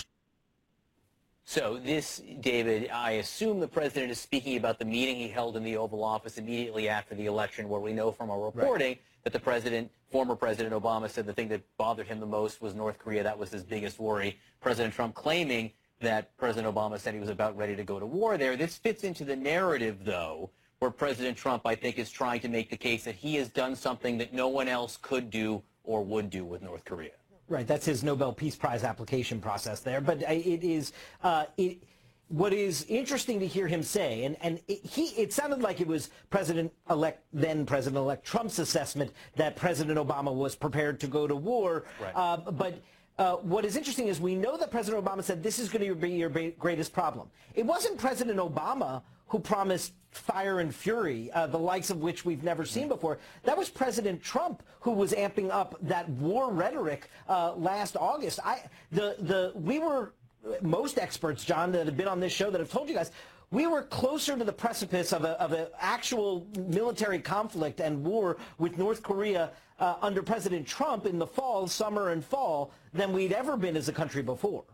So 1.50 1.80
this, 1.82 2.20
David, 2.40 2.90
I 2.90 3.12
assume 3.12 3.58
the 3.58 3.66
president 3.66 4.12
is 4.12 4.20
speaking 4.20 4.58
about 4.58 4.78
the 4.78 4.84
meeting 4.84 5.16
he 5.16 5.28
held 5.28 5.56
in 5.56 5.64
the 5.64 5.78
Oval 5.78 6.04
Office 6.04 6.36
immediately 6.36 6.90
after 6.90 7.14
the 7.14 7.24
election, 7.24 7.70
where 7.70 7.80
we 7.80 7.94
know 7.94 8.12
from 8.12 8.28
our 8.28 8.38
reporting 8.38 8.98
that 9.24 9.32
the 9.32 9.40
president, 9.40 9.90
former 10.10 10.36
President 10.36 10.74
Obama, 10.74 11.08
said 11.08 11.24
the 11.24 11.32
thing 11.32 11.48
that 11.48 11.62
bothered 11.78 12.06
him 12.06 12.20
the 12.20 12.26
most 12.26 12.60
was 12.60 12.74
North 12.74 12.98
Korea. 12.98 13.22
That 13.22 13.38
was 13.38 13.48
his 13.48 13.62
biggest 13.62 13.98
worry. 13.98 14.38
President 14.60 14.92
Trump 14.92 15.14
claiming 15.14 15.72
that 16.02 16.36
President 16.36 16.72
Obama 16.72 17.00
said 17.00 17.14
he 17.14 17.20
was 17.20 17.30
about 17.30 17.56
ready 17.56 17.74
to 17.74 17.82
go 17.82 17.98
to 17.98 18.04
war 18.04 18.36
there. 18.36 18.54
This 18.54 18.76
fits 18.76 19.02
into 19.02 19.24
the 19.24 19.34
narrative, 19.34 20.04
though, 20.04 20.50
where 20.80 20.90
President 20.90 21.38
Trump, 21.38 21.62
I 21.64 21.74
think, 21.74 21.98
is 21.98 22.10
trying 22.10 22.40
to 22.40 22.48
make 22.48 22.68
the 22.68 22.76
case 22.76 23.04
that 23.04 23.14
he 23.14 23.36
has 23.36 23.48
done 23.48 23.74
something 23.74 24.18
that 24.18 24.34
no 24.34 24.48
one 24.48 24.68
else 24.68 24.98
could 25.00 25.30
do 25.30 25.62
or 25.82 26.04
would 26.04 26.28
do 26.28 26.44
with 26.44 26.60
North 26.60 26.84
Korea. 26.84 27.12
Right, 27.48 27.66
that's 27.66 27.86
his 27.86 28.04
Nobel 28.04 28.32
Peace 28.32 28.56
Prize 28.56 28.84
application 28.84 29.40
process 29.40 29.80
there. 29.80 30.02
But 30.02 30.20
it 30.20 30.62
is, 30.62 30.92
uh, 31.22 31.46
it, 31.56 31.82
what 32.28 32.52
is 32.52 32.84
interesting 32.90 33.40
to 33.40 33.46
hear 33.46 33.66
him 33.66 33.82
say, 33.82 34.24
and, 34.24 34.36
and 34.42 34.60
it, 34.68 34.84
he, 34.84 35.06
it 35.20 35.32
sounded 35.32 35.62
like 35.62 35.80
it 35.80 35.86
was 35.86 36.10
President-elect, 36.28 37.24
then 37.32 37.64
President-elect 37.64 38.22
Trump's 38.26 38.58
assessment 38.58 39.12
that 39.36 39.56
President 39.56 39.98
Obama 39.98 40.34
was 40.34 40.54
prepared 40.54 41.00
to 41.00 41.06
go 41.06 41.26
to 41.26 41.34
war. 41.34 41.86
Right. 41.98 42.12
Uh, 42.14 42.36
but 42.50 42.82
uh, 43.18 43.36
what 43.36 43.64
is 43.64 43.76
interesting 43.76 44.08
is 44.08 44.20
we 44.20 44.34
know 44.34 44.58
that 44.58 44.70
President 44.70 45.02
Obama 45.02 45.24
said 45.24 45.42
this 45.42 45.58
is 45.58 45.70
going 45.70 45.88
to 45.88 45.94
be 45.94 46.10
your 46.10 46.28
greatest 46.28 46.92
problem. 46.92 47.30
It 47.54 47.64
wasn't 47.64 47.98
President 47.98 48.38
Obama 48.38 49.02
who 49.28 49.38
promised 49.38 49.92
fire 50.10 50.60
and 50.60 50.74
fury, 50.74 51.30
uh, 51.32 51.46
the 51.46 51.58
likes 51.58 51.90
of 51.90 51.98
which 51.98 52.24
we've 52.24 52.42
never 52.42 52.64
seen 52.64 52.88
before. 52.88 53.18
That 53.44 53.56
was 53.56 53.68
President 53.68 54.22
Trump 54.22 54.62
who 54.80 54.92
was 54.92 55.12
amping 55.12 55.50
up 55.50 55.76
that 55.82 56.08
war 56.08 56.52
rhetoric 56.52 57.08
uh, 57.28 57.54
last 57.54 57.96
August. 57.96 58.40
I, 58.44 58.62
the, 58.90 59.16
the, 59.18 59.52
we 59.54 59.78
were, 59.78 60.14
most 60.62 60.98
experts, 60.98 61.44
John, 61.44 61.72
that 61.72 61.86
have 61.86 61.96
been 61.96 62.08
on 62.08 62.20
this 62.20 62.32
show 62.32 62.50
that 62.50 62.58
have 62.58 62.70
told 62.70 62.88
you 62.88 62.94
guys, 62.94 63.10
we 63.50 63.66
were 63.66 63.82
closer 63.82 64.36
to 64.36 64.44
the 64.44 64.52
precipice 64.52 65.12
of, 65.12 65.24
a, 65.24 65.40
of 65.40 65.52
an 65.52 65.68
actual 65.80 66.46
military 66.56 67.18
conflict 67.18 67.80
and 67.80 68.04
war 68.04 68.36
with 68.58 68.76
North 68.76 69.02
Korea 69.02 69.50
uh, 69.78 69.94
under 70.02 70.22
President 70.22 70.66
Trump 70.66 71.06
in 71.06 71.18
the 71.18 71.26
fall, 71.26 71.66
summer, 71.66 72.10
and 72.10 72.24
fall 72.24 72.72
than 72.92 73.12
we'd 73.12 73.32
ever 73.32 73.56
been 73.56 73.76
as 73.76 73.88
a 73.88 73.92
country 73.92 74.22
before. 74.22 74.64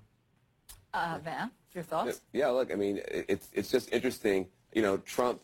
Uh, 0.94 1.18
Van, 1.24 1.50
your 1.74 1.82
thoughts? 1.82 2.20
Yeah, 2.32 2.48
look, 2.48 2.72
I 2.72 2.76
mean, 2.76 3.00
it's 3.08 3.48
it's 3.52 3.70
just 3.70 3.92
interesting. 3.92 4.46
You 4.72 4.82
know, 4.82 4.96
Trump, 4.98 5.40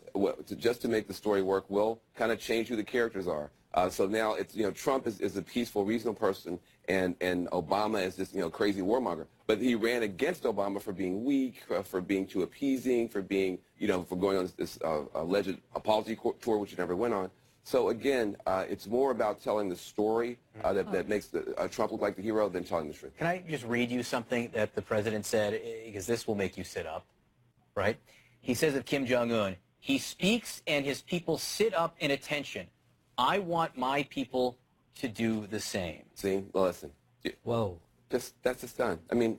just 0.56 0.80
to 0.82 0.88
make 0.88 1.08
the 1.08 1.14
story 1.14 1.42
work, 1.42 1.68
will 1.68 2.00
kind 2.14 2.30
of 2.32 2.38
change 2.40 2.68
who 2.68 2.76
the 2.76 2.84
characters 2.84 3.26
are. 3.26 3.50
Uh, 3.74 3.88
so 3.88 4.06
now 4.06 4.34
it's 4.34 4.54
you 4.54 4.62
know 4.62 4.70
Trump 4.70 5.06
is, 5.08 5.20
is 5.20 5.36
a 5.36 5.42
peaceful, 5.42 5.84
reasonable 5.84 6.18
person, 6.18 6.58
and 6.88 7.16
and 7.20 7.48
Obama 7.50 8.04
is 8.04 8.14
this 8.14 8.32
you 8.32 8.40
know 8.40 8.48
crazy 8.48 8.80
warmonger. 8.80 9.26
But 9.48 9.58
he 9.58 9.74
ran 9.74 10.04
against 10.04 10.44
Obama 10.44 10.80
for 10.80 10.92
being 10.92 11.24
weak, 11.24 11.64
for 11.84 12.00
being 12.00 12.26
too 12.26 12.42
appeasing, 12.42 13.08
for 13.08 13.20
being 13.20 13.58
you 13.76 13.88
know 13.88 14.04
for 14.04 14.16
going 14.16 14.38
on 14.38 14.44
this, 14.44 14.52
this 14.52 14.78
uh, 14.84 15.02
alleged 15.14 15.58
apology 15.74 16.16
tour, 16.40 16.58
which 16.58 16.70
he 16.70 16.76
never 16.76 16.94
went 16.94 17.12
on. 17.14 17.30
So 17.62 17.90
again, 17.90 18.36
uh, 18.46 18.64
it's 18.68 18.86
more 18.86 19.10
about 19.10 19.40
telling 19.40 19.68
the 19.68 19.76
story 19.76 20.38
uh, 20.64 20.72
that, 20.72 20.90
that 20.92 21.08
makes 21.08 21.26
the, 21.28 21.54
uh, 21.58 21.68
Trump 21.68 21.92
look 21.92 22.00
like 22.00 22.16
the 22.16 22.22
hero 22.22 22.48
than 22.48 22.64
telling 22.64 22.88
the 22.88 22.94
truth. 22.94 23.16
Can 23.18 23.26
I 23.26 23.42
just 23.48 23.64
read 23.64 23.90
you 23.90 24.02
something 24.02 24.50
that 24.54 24.74
the 24.74 24.82
president 24.82 25.26
said, 25.26 25.60
because 25.84 26.06
this 26.06 26.26
will 26.26 26.34
make 26.34 26.56
you 26.56 26.64
sit 26.64 26.86
up, 26.86 27.04
right? 27.74 27.98
He 28.40 28.54
says 28.54 28.74
of 28.74 28.84
Kim 28.86 29.04
Jong-un, 29.06 29.56
he 29.78 29.98
speaks 29.98 30.62
and 30.66 30.84
his 30.84 31.02
people 31.02 31.38
sit 31.38 31.74
up 31.74 31.96
in 32.00 32.10
attention. 32.10 32.66
I 33.18 33.38
want 33.38 33.76
my 33.76 34.04
people 34.04 34.56
to 34.96 35.08
do 35.08 35.46
the 35.46 35.60
same. 35.60 36.02
See, 36.14 36.44
well, 36.52 36.64
listen. 36.64 36.90
Whoa. 37.42 37.78
Just 38.10 38.42
that's 38.42 38.62
just 38.62 38.78
done. 38.78 38.98
I 39.10 39.14
mean, 39.14 39.38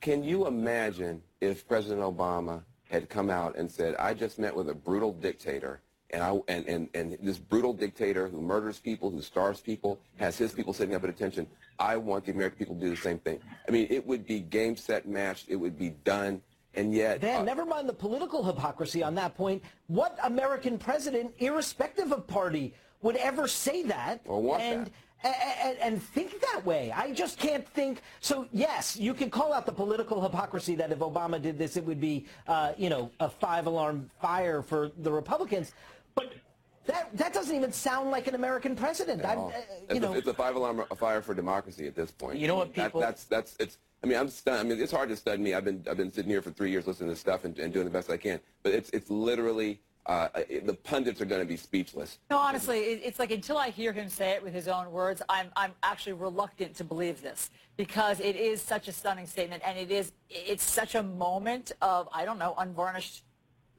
can 0.00 0.22
you 0.22 0.46
imagine 0.46 1.22
if 1.40 1.66
President 1.66 2.00
Obama 2.00 2.62
had 2.88 3.08
come 3.08 3.28
out 3.28 3.56
and 3.56 3.70
said, 3.70 3.96
"I 3.96 4.14
just 4.14 4.38
met 4.38 4.54
with 4.54 4.70
a 4.70 4.74
brutal 4.74 5.12
dictator." 5.12 5.80
And, 6.10 6.22
I, 6.22 6.38
and, 6.48 6.66
and, 6.66 6.88
and 6.94 7.18
this 7.20 7.36
brutal 7.36 7.74
dictator 7.74 8.28
who 8.28 8.40
murders 8.40 8.78
people, 8.78 9.10
who 9.10 9.20
starves 9.20 9.60
people, 9.60 10.00
has 10.16 10.38
his 10.38 10.52
people 10.52 10.72
sitting 10.72 10.94
up 10.94 11.04
at 11.04 11.10
attention. 11.10 11.46
I 11.78 11.98
want 11.98 12.24
the 12.24 12.32
American 12.32 12.58
people 12.58 12.74
to 12.76 12.80
do 12.80 12.90
the 12.90 12.96
same 12.96 13.18
thing. 13.18 13.40
I 13.68 13.70
mean, 13.70 13.86
it 13.90 14.06
would 14.06 14.26
be 14.26 14.40
game, 14.40 14.74
set, 14.74 15.06
matched. 15.06 15.46
It 15.48 15.56
would 15.56 15.78
be 15.78 15.90
done. 16.04 16.40
And 16.74 16.94
yet, 16.94 17.20
Van, 17.20 17.44
never 17.44 17.66
mind 17.66 17.88
the 17.88 17.92
political 17.94 18.42
hypocrisy 18.42 19.02
on 19.02 19.14
that 19.16 19.36
point. 19.36 19.62
What 19.88 20.18
American 20.24 20.78
president, 20.78 21.34
irrespective 21.38 22.10
of 22.12 22.26
party, 22.26 22.72
would 23.02 23.16
ever 23.16 23.46
say 23.46 23.82
that 23.84 24.22
Or 24.24 24.40
want 24.40 24.62
and, 24.62 24.90
And, 25.24 25.78
and 25.78 26.02
think 26.02 26.40
that 26.40 26.64
way? 26.64 26.92
I 26.94 27.12
just 27.12 27.38
can't 27.38 27.66
think. 27.68 28.02
So 28.20 28.46
yes, 28.52 28.96
you 28.96 29.14
can 29.14 29.30
call 29.30 29.52
out 29.52 29.66
the 29.66 29.72
political 29.72 30.22
hypocrisy 30.22 30.76
that 30.76 30.92
if 30.92 31.00
Obama 31.00 31.42
did 31.42 31.58
this, 31.58 31.76
it 31.76 31.84
would 31.84 32.00
be, 32.00 32.26
uh, 32.46 32.72
you 32.76 32.88
know, 32.88 33.10
a 33.18 33.28
five-alarm 33.28 34.10
fire 34.20 34.62
for 34.62 34.90
the 34.98 35.10
Republicans. 35.10 35.72
But 36.18 36.32
that 36.86 37.16
that 37.16 37.32
doesn't 37.32 37.54
even 37.54 37.72
sound 37.72 38.10
like 38.10 38.26
an 38.26 38.34
American 38.34 38.74
president. 38.74 39.24
I, 39.24 39.34
uh, 39.34 39.48
you 39.48 39.52
It's, 39.90 40.00
know, 40.00 40.12
a, 40.14 40.16
it's 40.18 40.26
a 40.28 40.34
five-alarm 40.34 40.84
fire 40.96 41.22
for 41.22 41.34
democracy 41.34 41.86
at 41.86 41.94
this 41.94 42.10
point. 42.10 42.38
You 42.38 42.46
know 42.48 42.56
what 42.56 42.74
That- 42.74 42.86
people- 42.86 43.00
that's 43.00 43.24
that's 43.24 43.56
it's. 43.60 43.78
I 44.02 44.06
mean, 44.06 44.16
I'm 44.16 44.28
stunned. 44.28 44.60
I 44.60 44.62
mean, 44.62 44.80
it's 44.80 44.92
hard 44.92 45.08
to 45.08 45.16
stun 45.16 45.42
me. 45.42 45.54
I've 45.54 45.64
been 45.64 45.84
I've 45.90 45.96
been 45.96 46.12
sitting 46.12 46.30
here 46.30 46.40
for 46.42 46.50
three 46.50 46.70
years 46.70 46.86
listening 46.86 47.10
to 47.10 47.16
stuff 47.16 47.44
and, 47.44 47.58
and 47.58 47.72
doing 47.72 47.84
the 47.84 47.90
best 47.90 48.10
I 48.10 48.16
can. 48.16 48.38
But 48.62 48.72
it's 48.72 48.90
it's 48.90 49.10
literally 49.10 49.80
uh, 50.06 50.28
it, 50.48 50.66
the 50.66 50.72
pundits 50.72 51.20
are 51.20 51.26
going 51.26 51.40
to 51.42 51.46
be 51.46 51.56
speechless. 51.56 52.18
No, 52.30 52.38
honestly, 52.38 52.78
it, 52.78 53.00
it's 53.04 53.18
like 53.18 53.30
until 53.30 53.58
I 53.58 53.68
hear 53.68 53.92
him 53.92 54.08
say 54.08 54.30
it 54.30 54.42
with 54.42 54.54
his 54.54 54.66
own 54.66 54.90
words, 54.90 55.20
I'm, 55.28 55.50
I'm 55.54 55.72
actually 55.82 56.14
reluctant 56.14 56.74
to 56.76 56.84
believe 56.84 57.20
this 57.20 57.50
because 57.76 58.18
it 58.20 58.34
is 58.34 58.62
such 58.62 58.88
a 58.88 58.92
stunning 58.92 59.26
statement 59.26 59.62
and 59.66 59.78
it 59.78 59.90
is, 59.90 60.12
it's 60.30 60.64
such 60.64 60.94
a 60.94 61.02
moment 61.02 61.72
of, 61.82 62.08
I 62.10 62.24
don't 62.24 62.38
know, 62.38 62.54
unvarnished 62.56 63.24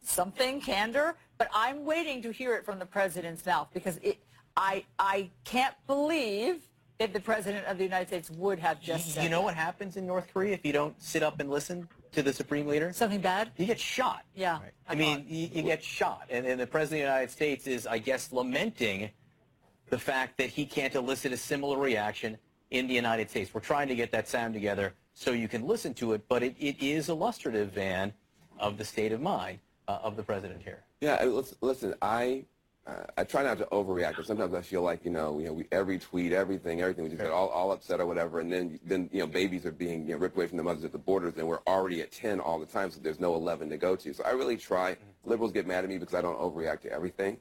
something, 0.03 0.61
candor, 0.61 1.15
but 1.39 1.49
I'm 1.53 1.85
waiting 1.85 2.21
to 2.23 2.31
hear 2.31 2.53
it 2.53 2.65
from 2.65 2.77
the 2.77 2.85
president's 2.85 3.43
mouth 3.45 3.69
because 3.73 3.97
it, 4.03 4.17
I, 4.55 4.83
I 4.99 5.31
can't 5.45 5.73
believe 5.87 6.67
that 6.99 7.13
the 7.13 7.19
president 7.21 7.65
of 7.65 7.77
the 7.77 7.85
United 7.85 8.07
States 8.09 8.29
would 8.31 8.59
have 8.59 8.81
just 8.81 9.07
You, 9.07 9.13
said. 9.13 9.23
you 9.23 9.29
know 9.29 9.41
what 9.41 9.55
happens 9.55 9.95
in 9.95 10.05
North 10.05 10.27
Korea 10.33 10.53
if 10.53 10.65
you 10.65 10.73
don't 10.73 11.01
sit 11.01 11.23
up 11.23 11.39
and 11.39 11.49
listen 11.49 11.87
to 12.11 12.21
the 12.21 12.33
supreme 12.33 12.67
leader? 12.67 12.91
Something 12.91 13.21
bad? 13.21 13.51
You 13.55 13.65
get 13.65 13.79
shot. 13.79 14.25
Yeah. 14.35 14.59
I 14.87 14.95
mean, 14.95 15.25
you, 15.29 15.47
you 15.53 15.63
get 15.63 15.81
shot. 15.81 16.25
And, 16.29 16.45
and 16.45 16.59
the 16.59 16.67
President 16.67 17.03
of 17.03 17.07
the 17.07 17.13
United 17.13 17.31
States 17.31 17.67
is, 17.67 17.87
I 17.87 17.99
guess, 17.99 18.33
lamenting 18.33 19.09
the 19.89 19.97
fact 19.97 20.37
that 20.39 20.49
he 20.49 20.65
can't 20.65 20.93
elicit 20.93 21.31
a 21.31 21.37
similar 21.37 21.77
reaction 21.77 22.37
in 22.71 22.85
the 22.85 22.93
United 22.93 23.29
States. 23.29 23.53
We're 23.53 23.61
trying 23.61 23.87
to 23.87 23.95
get 23.95 24.11
that 24.11 24.27
sound 24.27 24.53
together 24.53 24.93
so 25.13 25.31
you 25.31 25.47
can 25.47 25.65
listen 25.65 25.93
to 25.95 26.11
it, 26.13 26.27
but 26.27 26.43
it, 26.43 26.55
it 26.59 26.83
is 26.85 27.07
illustrative, 27.07 27.71
Van, 27.71 28.13
of 28.59 28.77
the 28.77 28.83
state 28.83 29.13
of 29.13 29.21
mind 29.21 29.59
uh, 29.89 29.99
of 30.03 30.15
the 30.15 30.23
President 30.23 30.61
here. 30.61 30.83
Yeah, 31.01 31.21
listen, 31.25 31.57
listen 31.61 31.95
I 32.01 32.45
uh, 32.87 33.03
I 33.17 33.23
try 33.23 33.43
not 33.43 33.57
to 33.57 33.65
overreact, 33.65 34.15
but 34.15 34.25
sometimes 34.25 34.53
I 34.53 34.61
feel 34.61 34.83
like 34.83 35.03
you 35.03 35.11
know, 35.11 35.39
you 35.39 35.45
know, 35.45 35.53
we, 35.53 35.65
every 35.71 35.99
tweet, 35.99 36.31
everything, 36.31 36.81
everything, 36.81 37.03
we 37.03 37.09
just 37.09 37.21
get 37.21 37.31
all, 37.31 37.49
all 37.49 37.71
upset 37.71 37.99
or 37.99 38.05
whatever, 38.05 38.39
and 38.39 38.51
then 38.51 38.79
then 38.85 39.09
you 39.11 39.19
know, 39.19 39.27
babies 39.27 39.65
are 39.65 39.71
being 39.71 40.07
you 40.07 40.13
know, 40.13 40.19
ripped 40.19 40.35
away 40.35 40.47
from 40.47 40.57
their 40.57 40.63
mothers 40.63 40.83
at 40.83 40.91
the 40.91 40.99
borders, 40.99 41.33
and 41.37 41.47
we're 41.47 41.61
already 41.67 42.01
at 42.01 42.11
10 42.11 42.39
all 42.39 42.59
the 42.59 42.67
time, 42.67 42.91
so 42.91 42.99
there's 43.01 43.19
no 43.19 43.33
11 43.33 43.69
to 43.69 43.77
go 43.77 43.95
to. 43.95 44.13
So 44.13 44.23
I 44.23 44.31
really 44.31 44.57
try. 44.57 44.95
Liberals 45.25 45.51
get 45.51 45.67
mad 45.67 45.83
at 45.83 45.89
me 45.89 45.97
because 45.97 46.15
I 46.15 46.21
don't 46.21 46.39
overreact 46.39 46.81
to 46.81 46.91
everything. 46.91 47.37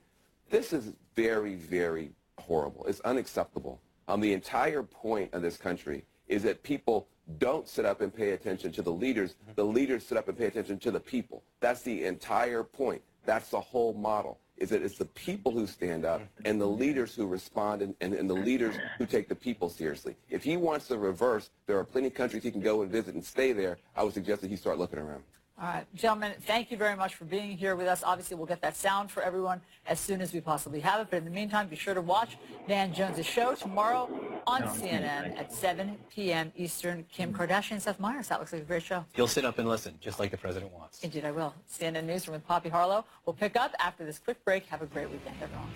This 0.50 0.72
is 0.72 0.92
very, 1.14 1.54
very 1.54 2.10
horrible. 2.38 2.86
It's 2.86 3.00
unacceptable. 3.00 3.80
Um, 4.08 4.20
the 4.20 4.32
entire 4.32 4.82
point 4.82 5.34
of 5.34 5.42
this 5.42 5.58
country 5.58 6.04
is 6.26 6.42
that 6.42 6.62
people 6.62 7.06
don't 7.38 7.68
sit 7.68 7.84
up 7.84 8.00
and 8.00 8.14
pay 8.14 8.30
attention 8.30 8.72
to 8.72 8.82
the 8.82 8.92
leaders. 8.92 9.34
Mm-hmm. 9.34 9.52
The 9.56 9.64
leaders 9.64 10.06
sit 10.06 10.16
up 10.16 10.28
and 10.28 10.38
pay 10.38 10.46
attention 10.46 10.78
to 10.80 10.90
the 10.90 11.00
people. 11.00 11.42
That's 11.60 11.82
the 11.82 12.04
entire 12.04 12.62
point. 12.62 13.02
That's 13.26 13.50
the 13.50 13.60
whole 13.60 13.92
model, 13.92 14.38
is 14.56 14.70
that 14.70 14.82
it's 14.82 14.96
the 14.96 15.04
people 15.04 15.52
who 15.52 15.66
stand 15.66 16.06
up 16.06 16.22
mm-hmm. 16.22 16.46
and 16.46 16.60
the 16.60 16.66
mm-hmm. 16.66 16.80
leaders 16.80 17.14
who 17.14 17.26
respond 17.26 17.82
and, 17.82 17.94
and, 18.00 18.14
and 18.14 18.30
the 18.30 18.34
leaders 18.34 18.74
who 18.96 19.04
take 19.04 19.28
the 19.28 19.34
people 19.34 19.68
seriously. 19.68 20.16
If 20.30 20.42
he 20.42 20.56
wants 20.56 20.86
the 20.88 20.98
reverse, 20.98 21.50
there 21.66 21.78
are 21.78 21.84
plenty 21.84 22.06
of 22.06 22.14
countries 22.14 22.42
he 22.42 22.50
can 22.50 22.62
go 22.62 22.80
and 22.82 22.90
visit 22.90 23.14
and 23.14 23.24
stay 23.24 23.52
there. 23.52 23.78
I 23.94 24.02
would 24.02 24.14
suggest 24.14 24.40
that 24.40 24.48
he 24.48 24.56
start 24.56 24.78
looking 24.78 24.98
around. 24.98 25.22
All 25.60 25.66
right, 25.66 25.84
gentlemen, 25.96 26.34
thank 26.42 26.70
you 26.70 26.76
very 26.76 26.94
much 26.94 27.16
for 27.16 27.24
being 27.24 27.56
here 27.56 27.74
with 27.74 27.88
us. 27.88 28.04
Obviously, 28.04 28.36
we'll 28.36 28.46
get 28.46 28.60
that 28.62 28.76
sound 28.76 29.10
for 29.10 29.24
everyone 29.24 29.60
as 29.88 29.98
soon 29.98 30.20
as 30.20 30.32
we 30.32 30.40
possibly 30.40 30.78
have 30.78 31.00
it. 31.00 31.08
But 31.10 31.16
in 31.16 31.24
the 31.24 31.32
meantime, 31.32 31.66
be 31.66 31.74
sure 31.74 31.94
to 31.94 32.00
watch 32.00 32.38
Van 32.68 32.94
Jones' 32.94 33.26
show 33.26 33.56
tomorrow 33.56 34.08
on 34.46 34.62
CNN 34.62 35.36
at 35.36 35.52
7 35.52 35.96
p.m. 36.14 36.52
Eastern. 36.56 37.04
Kim 37.10 37.32
mm-hmm. 37.32 37.42
Kardashian 37.42 37.72
and 37.72 37.82
Seth 37.82 37.98
Meyers. 37.98 38.28
That 38.28 38.38
looks 38.38 38.52
like 38.52 38.62
a 38.62 38.66
great 38.66 38.84
show. 38.84 39.04
You'll 39.16 39.26
sit 39.26 39.44
up 39.44 39.58
and 39.58 39.68
listen, 39.68 39.94
just 40.00 40.20
like 40.20 40.30
the 40.30 40.36
President 40.36 40.72
wants. 40.72 41.02
Indeed, 41.02 41.24
I 41.24 41.32
will. 41.32 41.52
CNN 41.68 42.04
Newsroom 42.04 42.34
with 42.34 42.46
Poppy 42.46 42.68
Harlow. 42.68 43.04
We'll 43.26 43.34
pick 43.34 43.56
up 43.56 43.74
after 43.80 44.04
this 44.06 44.20
quick 44.20 44.44
break. 44.44 44.64
Have 44.66 44.82
a 44.82 44.86
great 44.86 45.10
weekend, 45.10 45.34
everyone. 45.42 45.72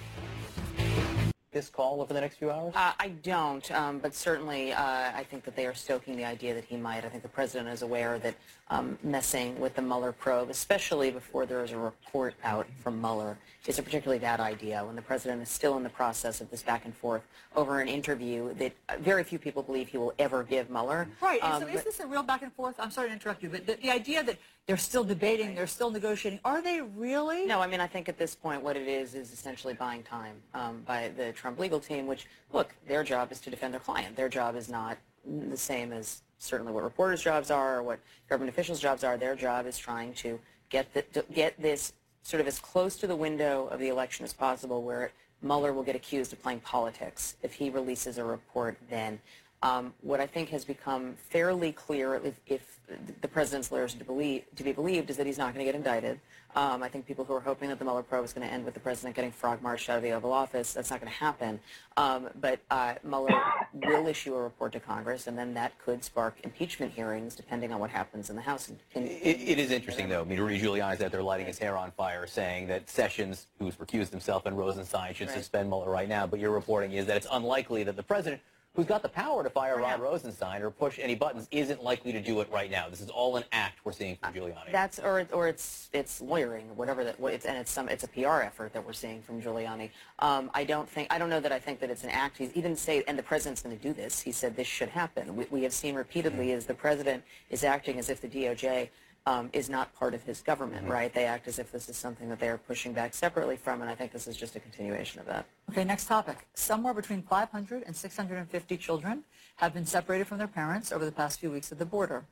This 1.52 1.68
call 1.68 2.00
over 2.00 2.14
the 2.14 2.20
next 2.22 2.36
few 2.36 2.50
hours? 2.50 2.72
Uh, 2.74 2.92
I 2.98 3.08
don't, 3.22 3.70
um, 3.72 3.98
but 3.98 4.14
certainly 4.14 4.72
uh, 4.72 4.82
I 5.14 5.22
think 5.30 5.44
that 5.44 5.54
they 5.54 5.66
are 5.66 5.74
stoking 5.74 6.16
the 6.16 6.24
idea 6.24 6.54
that 6.54 6.64
he 6.64 6.78
might. 6.78 7.04
I 7.04 7.10
think 7.10 7.22
the 7.22 7.28
president 7.28 7.68
is 7.68 7.82
aware 7.82 8.18
that 8.20 8.34
um, 8.70 8.96
messing 9.02 9.60
with 9.60 9.74
the 9.74 9.82
Mueller 9.82 10.12
probe, 10.12 10.48
especially 10.48 11.10
before 11.10 11.44
there 11.44 11.62
is 11.62 11.72
a 11.72 11.76
report 11.78 12.32
out 12.42 12.66
from 12.82 12.98
Mueller, 13.02 13.36
is 13.66 13.78
a 13.78 13.82
particularly 13.82 14.18
bad 14.18 14.40
idea 14.40 14.82
when 14.82 14.96
the 14.96 15.02
president 15.02 15.42
is 15.42 15.50
still 15.50 15.76
in 15.76 15.82
the 15.82 15.90
process 15.90 16.40
of 16.40 16.50
this 16.50 16.62
back 16.62 16.86
and 16.86 16.96
forth 16.96 17.20
over 17.54 17.80
an 17.82 17.86
interview 17.88 18.54
that 18.54 18.72
very 19.00 19.22
few 19.22 19.38
people 19.38 19.62
believe 19.62 19.88
he 19.88 19.98
will 19.98 20.14
ever 20.18 20.42
give 20.44 20.70
Mueller. 20.70 21.06
Right. 21.20 21.38
and 21.42 21.52
Um, 21.52 21.60
so 21.62 21.68
is 21.68 21.74
but- 21.74 21.84
this 21.84 22.00
a 22.00 22.06
real 22.06 22.22
back 22.22 22.40
and 22.40 22.52
forth? 22.54 22.76
I'm 22.78 22.90
sorry 22.90 23.08
to 23.08 23.12
interrupt 23.12 23.42
you, 23.42 23.50
but 23.50 23.66
the, 23.66 23.74
the 23.74 23.90
idea 23.90 24.22
that 24.24 24.38
they're 24.66 24.76
still 24.76 25.04
debating, 25.04 25.54
they're 25.54 25.66
still 25.66 25.90
negotiating, 25.90 26.38
are 26.44 26.62
they 26.62 26.80
really? 26.80 27.46
No, 27.46 27.60
I 27.60 27.66
mean, 27.66 27.80
I 27.80 27.86
think 27.86 28.08
at 28.08 28.16
this 28.16 28.34
point 28.34 28.62
what 28.62 28.76
it 28.76 28.86
is 28.86 29.14
is 29.14 29.32
essentially 29.32 29.74
buying 29.74 30.02
time 30.02 30.36
um, 30.54 30.82
by 30.86 31.10
the 31.16 31.32
Trump 31.32 31.58
legal 31.58 31.80
team, 31.80 32.06
which, 32.06 32.26
look, 32.52 32.74
their 32.86 33.02
job 33.02 33.32
is 33.32 33.40
to 33.40 33.50
defend 33.50 33.74
their 33.74 33.80
client. 33.80 34.14
Their 34.14 34.28
job 34.28 34.54
is 34.54 34.68
not 34.68 34.98
the 35.26 35.56
same 35.56 35.92
as 35.92 36.22
certainly 36.38 36.72
what 36.72 36.84
reporters' 36.84 37.22
jobs 37.22 37.50
are 37.50 37.78
or 37.78 37.82
what 37.82 37.98
government 38.28 38.50
officials' 38.50 38.80
jobs 38.80 39.02
are. 39.02 39.16
Their 39.16 39.34
job 39.34 39.66
is 39.66 39.76
trying 39.78 40.14
to 40.14 40.38
get, 40.68 40.92
the, 40.94 41.02
to 41.02 41.24
get 41.34 41.60
this 41.60 41.92
sort 42.22 42.40
of 42.40 42.46
as 42.46 42.60
close 42.60 42.96
to 42.96 43.06
the 43.08 43.16
window 43.16 43.66
of 43.66 43.80
the 43.80 43.88
election 43.88 44.24
as 44.24 44.32
possible 44.32 44.82
where 44.82 45.10
Mueller 45.42 45.72
will 45.72 45.82
get 45.82 45.96
accused 45.96 46.32
of 46.32 46.40
playing 46.40 46.60
politics 46.60 47.36
if 47.42 47.52
he 47.52 47.68
releases 47.68 48.16
a 48.16 48.24
report 48.24 48.76
then. 48.88 49.20
Um, 49.62 49.94
what 50.00 50.20
I 50.20 50.26
think 50.26 50.48
has 50.48 50.64
become 50.64 51.14
fairly 51.30 51.70
clear, 51.70 52.16
if, 52.16 52.34
if 52.46 52.80
the 53.20 53.28
president's 53.28 53.70
lawyers 53.70 53.94
to, 53.94 54.04
believe, 54.04 54.42
to 54.56 54.64
be 54.64 54.72
believed, 54.72 55.08
is 55.08 55.16
that 55.16 55.26
he's 55.26 55.38
not 55.38 55.54
going 55.54 55.64
to 55.64 55.72
get 55.72 55.76
indicted. 55.76 56.18
Um, 56.54 56.82
I 56.82 56.88
think 56.88 57.06
people 57.06 57.24
who 57.24 57.32
are 57.34 57.40
hoping 57.40 57.70
that 57.70 57.78
the 57.78 57.84
Mueller 57.84 58.02
probe 58.02 58.24
is 58.24 58.32
going 58.32 58.46
to 58.46 58.52
end 58.52 58.64
with 58.64 58.74
the 58.74 58.80
president 58.80 59.14
getting 59.16 59.30
frog 59.30 59.62
marched 59.62 59.88
out 59.88 59.96
of 59.96 60.02
the 60.02 60.10
Oval 60.10 60.32
Office, 60.32 60.74
that's 60.74 60.90
not 60.90 61.00
going 61.00 61.10
to 61.10 61.18
happen. 61.18 61.60
Um, 61.96 62.28
but 62.40 62.58
uh, 62.70 62.94
Mueller 63.04 63.40
will 63.72 64.06
issue 64.08 64.34
a 64.34 64.42
report 64.42 64.72
to 64.72 64.80
Congress, 64.80 65.28
and 65.28 65.38
then 65.38 65.54
that 65.54 65.78
could 65.78 66.04
spark 66.04 66.38
impeachment 66.42 66.92
hearings, 66.92 67.34
depending 67.36 67.72
on 67.72 67.78
what 67.78 67.88
happens 67.88 68.28
in 68.30 68.36
the 68.36 68.42
House. 68.42 68.68
And, 68.68 68.78
and 68.94 69.06
It, 69.06 69.40
it 69.40 69.58
is 69.58 69.70
interesting, 69.70 70.08
though. 70.08 70.22
I 70.22 70.24
mean, 70.24 70.40
Rudy 70.40 70.60
Giuliani 70.60 70.94
is 70.96 71.00
out 71.00 71.12
there 71.12 71.22
lighting 71.22 71.46
his 71.46 71.58
hair 71.58 71.76
on 71.78 71.92
fire, 71.92 72.26
saying 72.26 72.66
that 72.66 72.90
Sessions, 72.90 73.46
who's 73.58 73.76
recused 73.76 74.10
himself, 74.10 74.44
and 74.44 74.58
Rosenstein 74.58 75.14
should 75.14 75.28
Right. 75.28 75.38
suspend 75.38 75.68
Mueller 75.70 75.88
right 75.88 76.08
now. 76.08 76.26
But 76.26 76.40
your 76.40 76.50
reporting 76.50 76.92
is 76.92 77.06
that 77.06 77.16
it's 77.16 77.28
unlikely 77.30 77.84
that 77.84 77.96
the 77.96 78.02
president, 78.02 78.42
who's 78.74 78.86
got 78.86 79.02
the 79.02 79.08
power 79.08 79.42
to 79.42 79.50
fire 79.50 79.76
Rod. 79.76 80.00
Rosenstein 80.00 80.62
or 80.62 80.70
push 80.70 80.98
any 80.98 81.14
buttons, 81.14 81.46
isn't 81.50 81.82
likely 81.82 82.12
to 82.12 82.20
do 82.20 82.40
it 82.40 82.48
right 82.50 82.70
now. 82.70 82.88
This 82.88 83.00
is 83.00 83.10
all 83.10 83.36
an 83.36 83.44
act 83.52 83.80
we're 83.84 83.92
seeing 83.92 84.16
from 84.16 84.32
Giuliani. 84.32 84.72
That's 84.72 84.98
or 84.98 85.26
or 85.32 85.48
it's 85.48 85.90
it's 85.92 86.20
lawyering, 86.20 86.74
whatever 86.76 87.04
that. 87.04 87.16
It's, 87.20 87.44
and 87.44 87.58
it's 87.58 87.70
some 87.70 87.88
it's 87.88 88.04
a 88.04 88.08
PR 88.08 88.40
effort 88.42 88.72
that 88.72 88.84
we're 88.84 88.92
seeing 88.92 89.20
from 89.20 89.42
Giuliani. 89.42 89.90
Um, 90.18 90.50
I 90.54 90.64
don't 90.64 90.88
think 90.88 91.12
I 91.12 91.18
don't 91.18 91.30
know 91.30 91.40
that 91.40 91.52
I 91.52 91.58
think 91.58 91.80
that 91.80 91.90
it's 91.90 92.04
an 92.04 92.10
act. 92.10 92.38
He's, 92.38 92.52
he 92.52 92.62
didn't 92.62 92.78
say, 92.78 93.04
and 93.06 93.18
the 93.18 93.22
president's 93.22 93.62
going 93.62 93.76
to 93.76 93.82
do 93.82 93.92
this. 93.92 94.20
He 94.20 94.32
said 94.32 94.56
this 94.56 94.66
should 94.66 94.88
happen. 94.88 95.36
We, 95.36 95.46
we 95.50 95.62
have 95.64 95.72
seen 95.72 95.94
repeatedly 95.94 96.52
as 96.52 96.66
the 96.66 96.74
president 96.74 97.22
is 97.50 97.64
acting 97.64 97.98
as 97.98 98.08
if 98.08 98.20
the 98.20 98.28
DOJ. 98.28 98.88
Um, 99.24 99.50
is 99.52 99.70
not 99.70 99.94
part 99.94 100.14
of 100.14 100.24
his 100.24 100.40
government, 100.40 100.82
mm-hmm. 100.82 100.92
right? 100.92 101.14
They 101.14 101.26
act 101.26 101.46
as 101.46 101.60
if 101.60 101.70
this 101.70 101.88
is 101.88 101.96
something 101.96 102.28
that 102.28 102.40
they 102.40 102.48
are 102.48 102.58
pushing 102.58 102.92
back 102.92 103.14
separately 103.14 103.56
from, 103.56 103.80
and 103.80 103.88
I 103.88 103.94
think 103.94 104.10
this 104.10 104.26
is 104.26 104.36
just 104.36 104.56
a 104.56 104.60
continuation 104.60 105.20
of 105.20 105.26
that. 105.26 105.46
Okay, 105.70 105.84
next 105.84 106.06
topic. 106.06 106.38
Somewhere 106.54 106.92
between 106.92 107.22
500 107.22 107.84
and 107.86 107.94
650 107.94 108.76
children 108.78 109.22
have 109.56 109.72
been 109.72 109.86
separated 109.86 110.26
from 110.26 110.38
their 110.38 110.48
parents 110.48 110.90
over 110.90 111.04
the 111.04 111.12
past 111.12 111.38
few 111.38 111.52
weeks 111.52 111.70
at 111.70 111.78
the 111.78 111.86
border. 111.86 112.24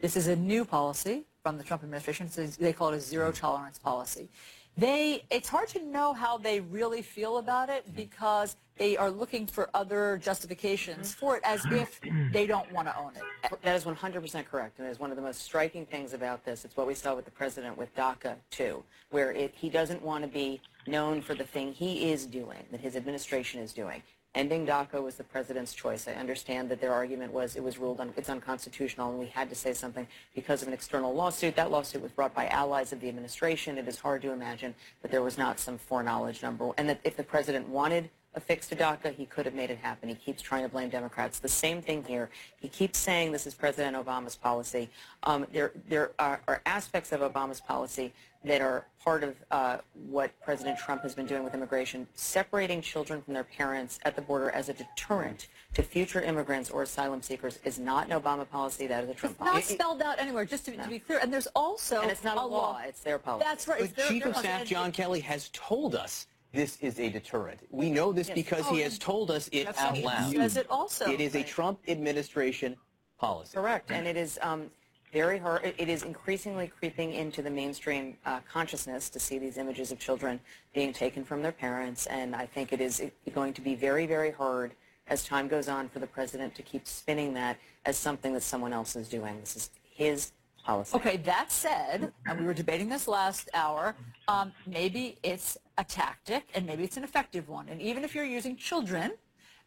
This 0.00 0.16
is 0.16 0.28
a 0.28 0.36
new 0.36 0.64
policy 0.64 1.24
from 1.42 1.58
the 1.58 1.64
Trump 1.64 1.82
administration. 1.82 2.26
It's 2.26 2.38
a- 2.38 2.60
they 2.60 2.72
call 2.72 2.92
it 2.92 2.96
a 2.96 3.00
zero 3.00 3.30
mm-hmm. 3.30 3.40
tolerance 3.40 3.78
policy. 3.78 4.28
They, 4.76 5.24
it's 5.30 5.48
hard 5.48 5.68
to 5.70 5.82
know 5.84 6.12
how 6.12 6.38
they 6.38 6.60
really 6.60 7.02
feel 7.02 7.38
about 7.38 7.70
it 7.70 7.86
mm-hmm. 7.86 7.96
because 7.96 8.56
they 8.78 8.96
are 8.96 9.10
looking 9.10 9.46
for 9.46 9.70
other 9.74 10.18
justifications 10.22 11.14
for 11.14 11.36
it 11.36 11.42
as 11.44 11.64
if 11.70 12.00
they 12.32 12.46
don't 12.46 12.70
want 12.72 12.88
to 12.88 12.98
own 12.98 13.12
it. 13.16 13.52
That 13.62 13.76
is 13.76 13.84
100% 13.84 14.44
correct, 14.46 14.78
and 14.78 14.86
it 14.86 14.90
is 14.90 15.00
one 15.00 15.10
of 15.10 15.16
the 15.16 15.22
most 15.22 15.42
striking 15.42 15.86
things 15.86 16.12
about 16.12 16.44
this. 16.44 16.64
It's 16.64 16.76
what 16.76 16.86
we 16.86 16.94
saw 16.94 17.14
with 17.14 17.24
the 17.24 17.30
president 17.30 17.76
with 17.76 17.94
DACA, 17.96 18.36
too, 18.50 18.82
where 19.10 19.32
it, 19.32 19.54
he 19.56 19.70
doesn't 19.70 20.02
want 20.02 20.24
to 20.24 20.28
be 20.28 20.60
known 20.86 21.22
for 21.22 21.34
the 21.34 21.44
thing 21.44 21.72
he 21.72 22.10
is 22.10 22.26
doing, 22.26 22.64
that 22.70 22.80
his 22.80 22.96
administration 22.96 23.60
is 23.60 23.72
doing. 23.72 24.02
Ending 24.34 24.66
DACA 24.66 25.02
was 25.02 25.14
the 25.14 25.24
president's 25.24 25.72
choice. 25.72 26.06
I 26.06 26.12
understand 26.12 26.68
that 26.68 26.78
their 26.78 26.92
argument 26.92 27.32
was 27.32 27.56
it 27.56 27.62
was 27.62 27.78
ruled 27.78 28.02
it's 28.18 28.28
unconstitutional, 28.28 29.08
and 29.08 29.18
we 29.18 29.28
had 29.28 29.48
to 29.48 29.54
say 29.54 29.72
something 29.72 30.06
because 30.34 30.60
of 30.60 30.68
an 30.68 30.74
external 30.74 31.14
lawsuit. 31.14 31.56
That 31.56 31.70
lawsuit 31.70 32.02
was 32.02 32.12
brought 32.12 32.34
by 32.34 32.46
allies 32.48 32.92
of 32.92 33.00
the 33.00 33.08
administration. 33.08 33.78
It 33.78 33.88
is 33.88 33.98
hard 33.98 34.20
to 34.22 34.32
imagine 34.32 34.74
that 35.00 35.10
there 35.10 35.22
was 35.22 35.38
not 35.38 35.58
some 35.58 35.78
foreknowledge 35.78 36.42
number, 36.42 36.70
and 36.76 36.86
that 36.86 37.00
if 37.02 37.16
the 37.16 37.22
president 37.22 37.66
wanted 37.66 38.10
a 38.36 38.40
fix 38.40 38.68
to 38.68 38.76
DACA, 38.76 39.14
he 39.14 39.24
could 39.24 39.46
have 39.46 39.54
made 39.54 39.70
it 39.70 39.78
happen. 39.78 40.10
He 40.10 40.14
keeps 40.14 40.42
trying 40.42 40.62
to 40.62 40.68
blame 40.68 40.90
Democrats. 40.90 41.38
The 41.38 41.48
same 41.48 41.80
thing 41.80 42.04
here. 42.04 42.28
He 42.60 42.68
keeps 42.68 42.98
saying 42.98 43.32
this 43.32 43.46
is 43.46 43.54
President 43.54 43.96
Obama's 43.96 44.36
policy. 44.36 44.90
Um, 45.22 45.46
there 45.52 45.72
there 45.88 46.12
are, 46.18 46.40
are 46.46 46.60
aspects 46.66 47.12
of 47.12 47.20
Obama's 47.20 47.60
policy 47.60 48.12
that 48.44 48.60
are 48.60 48.86
part 49.02 49.24
of 49.24 49.34
uh, 49.50 49.78
what 50.08 50.30
President 50.40 50.78
Trump 50.78 51.02
has 51.02 51.14
been 51.14 51.26
doing 51.26 51.42
with 51.42 51.54
immigration, 51.54 52.06
separating 52.14 52.80
children 52.80 53.20
from 53.22 53.34
their 53.34 53.44
parents 53.44 53.98
at 54.04 54.14
the 54.14 54.22
border 54.22 54.50
as 54.50 54.68
a 54.68 54.72
deterrent 54.74 55.48
to 55.74 55.82
future 55.82 56.20
immigrants 56.20 56.70
or 56.70 56.82
asylum 56.82 57.22
seekers 57.22 57.58
is 57.64 57.78
not 57.78 58.08
an 58.08 58.20
Obama 58.20 58.48
policy. 58.48 58.86
That 58.86 59.02
is 59.02 59.10
a 59.10 59.14
Trump 59.14 59.40
Not 59.40 59.48
policy. 59.48 59.72
It's 59.72 59.80
not 59.80 59.98
spelled 59.98 60.02
out 60.02 60.20
anywhere, 60.20 60.44
just 60.44 60.66
to, 60.66 60.76
to 60.76 60.88
be 60.88 60.98
clear. 60.98 61.18
And 61.18 61.32
there's 61.32 61.48
also 61.56 62.02
And 62.02 62.10
it's 62.10 62.22
not 62.22 62.36
a 62.36 62.44
law. 62.44 62.80
It's 62.86 63.00
their 63.00 63.18
policy. 63.18 63.46
That's 63.48 63.66
right. 63.66 63.90
But 63.96 64.08
Chief 64.08 64.26
of. 64.26 64.36
Staff 64.36 64.66
John 64.66 64.92
Kelly 64.92 65.20
has 65.20 65.50
told 65.52 65.94
us 65.94 66.26
this 66.56 66.78
is 66.80 66.98
a 66.98 67.08
deterrent. 67.08 67.60
We 67.70 67.90
know 67.90 68.12
this 68.12 68.28
Yes. 68.28 68.34
because 68.34 68.64
Oh, 68.66 68.74
he 68.74 68.80
has 68.80 68.98
told 68.98 69.30
us 69.30 69.48
it 69.52 69.68
out 69.68 69.76
right. 69.92 70.04
loud. 70.04 70.32
He 70.32 70.38
says 70.38 70.56
it 70.56 70.66
also. 70.70 71.10
It 71.10 71.20
is 71.20 71.34
a 71.36 71.42
Trump 71.42 71.78
administration 71.86 72.76
policy. 73.18 73.54
Correct, 73.54 73.90
and 73.90 74.06
it 74.06 74.16
is 74.16 74.38
um, 74.42 74.70
very 75.12 75.38
hard. 75.38 75.64
It 75.64 75.74
it 75.78 75.88
is 75.88 76.02
increasingly 76.02 76.68
creeping 76.68 77.12
into 77.12 77.42
the 77.42 77.50
mainstream 77.50 78.16
uh, 78.24 78.40
consciousness 78.50 79.08
to 79.10 79.20
see 79.20 79.38
these 79.38 79.58
images 79.58 79.92
of 79.92 79.98
children 79.98 80.40
being 80.74 80.92
taken 80.92 81.24
from 81.24 81.42
their 81.42 81.52
parents, 81.52 82.06
and 82.06 82.34
I 82.34 82.46
think 82.46 82.72
it 82.72 82.80
is 82.80 83.02
going 83.34 83.52
to 83.54 83.60
be 83.60 83.74
very, 83.74 84.06
very 84.06 84.30
hard 84.32 84.72
as 85.08 85.24
time 85.24 85.46
goes 85.46 85.68
on 85.68 85.88
for 85.88 86.00
the 86.00 86.06
president 86.06 86.54
to 86.56 86.62
keep 86.62 86.86
spinning 86.86 87.32
that 87.34 87.58
as 87.84 87.96
something 87.96 88.32
that 88.34 88.42
someone 88.42 88.72
else 88.72 88.96
is 88.96 89.08
doing. 89.08 89.38
This 89.40 89.54
is 89.56 89.70
his 89.82 90.32
policy. 90.66 90.96
Okay, 90.96 91.16
that 91.18 91.50
said, 91.50 92.12
and 92.26 92.40
we 92.40 92.44
were 92.44 92.54
debating 92.54 92.88
this 92.88 93.06
last 93.06 93.48
hour, 93.54 93.94
um, 94.28 94.52
maybe 94.66 95.16
it's 95.22 95.56
a 95.78 95.84
tactic 95.84 96.42
and 96.54 96.66
maybe 96.66 96.82
it's 96.84 96.96
an 96.96 97.04
effective 97.04 97.48
one. 97.48 97.68
And 97.68 97.80
even 97.80 98.04
if 98.04 98.14
you're 98.14 98.24
using 98.24 98.56
children 98.56 99.12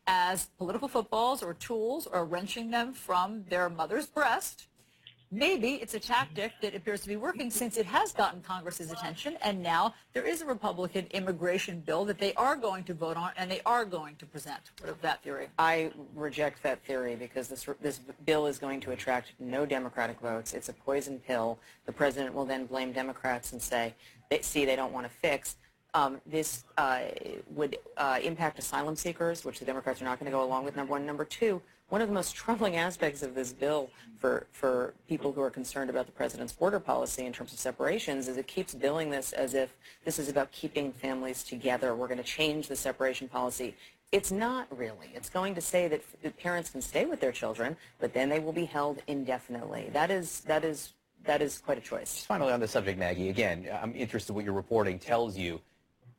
as 0.07 0.47
political 0.57 0.87
footballs 0.87 1.43
or 1.43 1.53
tools 1.53 2.07
or 2.07 2.25
wrenching 2.25 2.71
them 2.71 2.93
from 2.93 3.43
their 3.49 3.69
mother's 3.69 4.07
breast. 4.07 4.65
Maybe 5.31 5.75
it's 5.75 5.93
a 5.93 5.99
tactic 5.99 6.53
that 6.61 6.73
appears 6.73 7.01
to 7.01 7.07
be 7.07 7.15
working 7.15 7.51
since 7.51 7.77
it 7.77 7.85
has 7.85 8.11
gotten 8.11 8.41
Congress's 8.41 8.91
attention, 8.91 9.37
and 9.43 9.61
now 9.61 9.93
there 10.13 10.25
is 10.25 10.41
a 10.41 10.45
Republican 10.45 11.05
immigration 11.11 11.81
bill 11.81 12.03
that 12.05 12.17
they 12.17 12.33
are 12.33 12.55
going 12.55 12.83
to 12.85 12.95
vote 12.95 13.15
on 13.15 13.31
and 13.37 13.51
they 13.51 13.61
are 13.63 13.85
going 13.85 14.15
to 14.15 14.25
present. 14.25 14.71
What 14.79 14.89
of 14.89 14.99
that 15.01 15.21
theory? 15.21 15.49
I 15.59 15.91
reject 16.15 16.63
that 16.63 16.83
theory 16.83 17.15
because 17.15 17.47
this 17.47 17.67
this 17.79 17.99
bill 18.25 18.47
is 18.47 18.57
going 18.57 18.79
to 18.81 18.91
attract 18.91 19.33
no 19.37 19.67
Democratic 19.67 20.19
votes. 20.19 20.55
It's 20.55 20.69
a 20.69 20.73
poison 20.73 21.19
pill. 21.19 21.59
The 21.85 21.91
president 21.91 22.33
will 22.33 22.45
then 22.45 22.65
blame 22.65 22.91
Democrats 22.91 23.51
and 23.51 23.61
say, 23.61 23.93
they, 24.31 24.41
"See, 24.41 24.65
they 24.65 24.75
don't 24.75 24.91
want 24.91 25.05
to 25.05 25.13
fix." 25.13 25.57
Um, 25.93 26.21
this 26.25 26.63
uh, 26.77 27.01
would 27.51 27.77
uh, 27.97 28.19
impact 28.23 28.57
asylum 28.57 28.95
seekers, 28.95 29.45
which 29.45 29.59
the 29.59 29.65
Democrats 29.65 30.01
are 30.01 30.05
not 30.05 30.19
going 30.19 30.31
to 30.31 30.35
go 30.35 30.43
along 30.43 30.65
with. 30.65 30.75
Number 30.75 30.91
one, 30.91 31.05
number 31.05 31.25
two 31.25 31.61
one 31.89 32.01
of 32.01 32.07
the 32.07 32.13
most 32.13 32.35
troubling 32.35 32.77
aspects 32.77 33.21
of 33.21 33.35
this 33.35 33.51
bill 33.53 33.89
for, 34.17 34.47
for 34.51 34.93
people 35.07 35.31
who 35.31 35.41
are 35.41 35.49
concerned 35.49 35.89
about 35.89 36.05
the 36.05 36.11
president's 36.11 36.53
border 36.53 36.79
policy 36.79 37.25
in 37.25 37.33
terms 37.33 37.53
of 37.53 37.59
separations 37.59 38.27
is 38.27 38.37
it 38.37 38.47
keeps 38.47 38.73
billing 38.73 39.09
this 39.09 39.33
as 39.33 39.53
if 39.53 39.75
this 40.05 40.19
is 40.19 40.29
about 40.29 40.51
keeping 40.51 40.91
families 40.91 41.43
together. 41.43 41.95
We're 41.95 42.07
going 42.07 42.17
to 42.17 42.23
change 42.23 42.67
the 42.67 42.75
separation 42.75 43.27
policy. 43.27 43.75
It's 44.11 44.31
not 44.31 44.67
really. 44.75 45.11
It's 45.13 45.29
going 45.29 45.53
to 45.55 45.61
say 45.61 45.87
that, 45.87 46.03
parents 46.37 46.69
can 46.69 46.81
stay 46.81 47.05
with 47.05 47.19
their 47.19 47.31
children, 47.31 47.77
but 47.99 48.13
then 48.13 48.27
they 48.27 48.39
will 48.39 48.53
be 48.53 48.65
held 48.65 49.01
indefinitely. 49.07 49.89
That 49.93 50.09
is, 50.09 50.41
that 50.41 50.63
is, 50.65 50.93
that 51.25 51.41
is 51.41 51.59
quite 51.59 51.77
a 51.77 51.81
choice. 51.81 52.25
Finally, 52.25 52.51
on 52.51 52.59
the 52.59 52.67
subject, 52.67 52.97
Maggie, 52.97 53.29
again, 53.29 53.67
I'm 53.81 53.93
interested 53.95 54.31
in 54.31 54.35
what 54.35 54.45
your 54.45 54.53
reporting 54.53 54.97
tells 54.97 55.37
you 55.37 55.61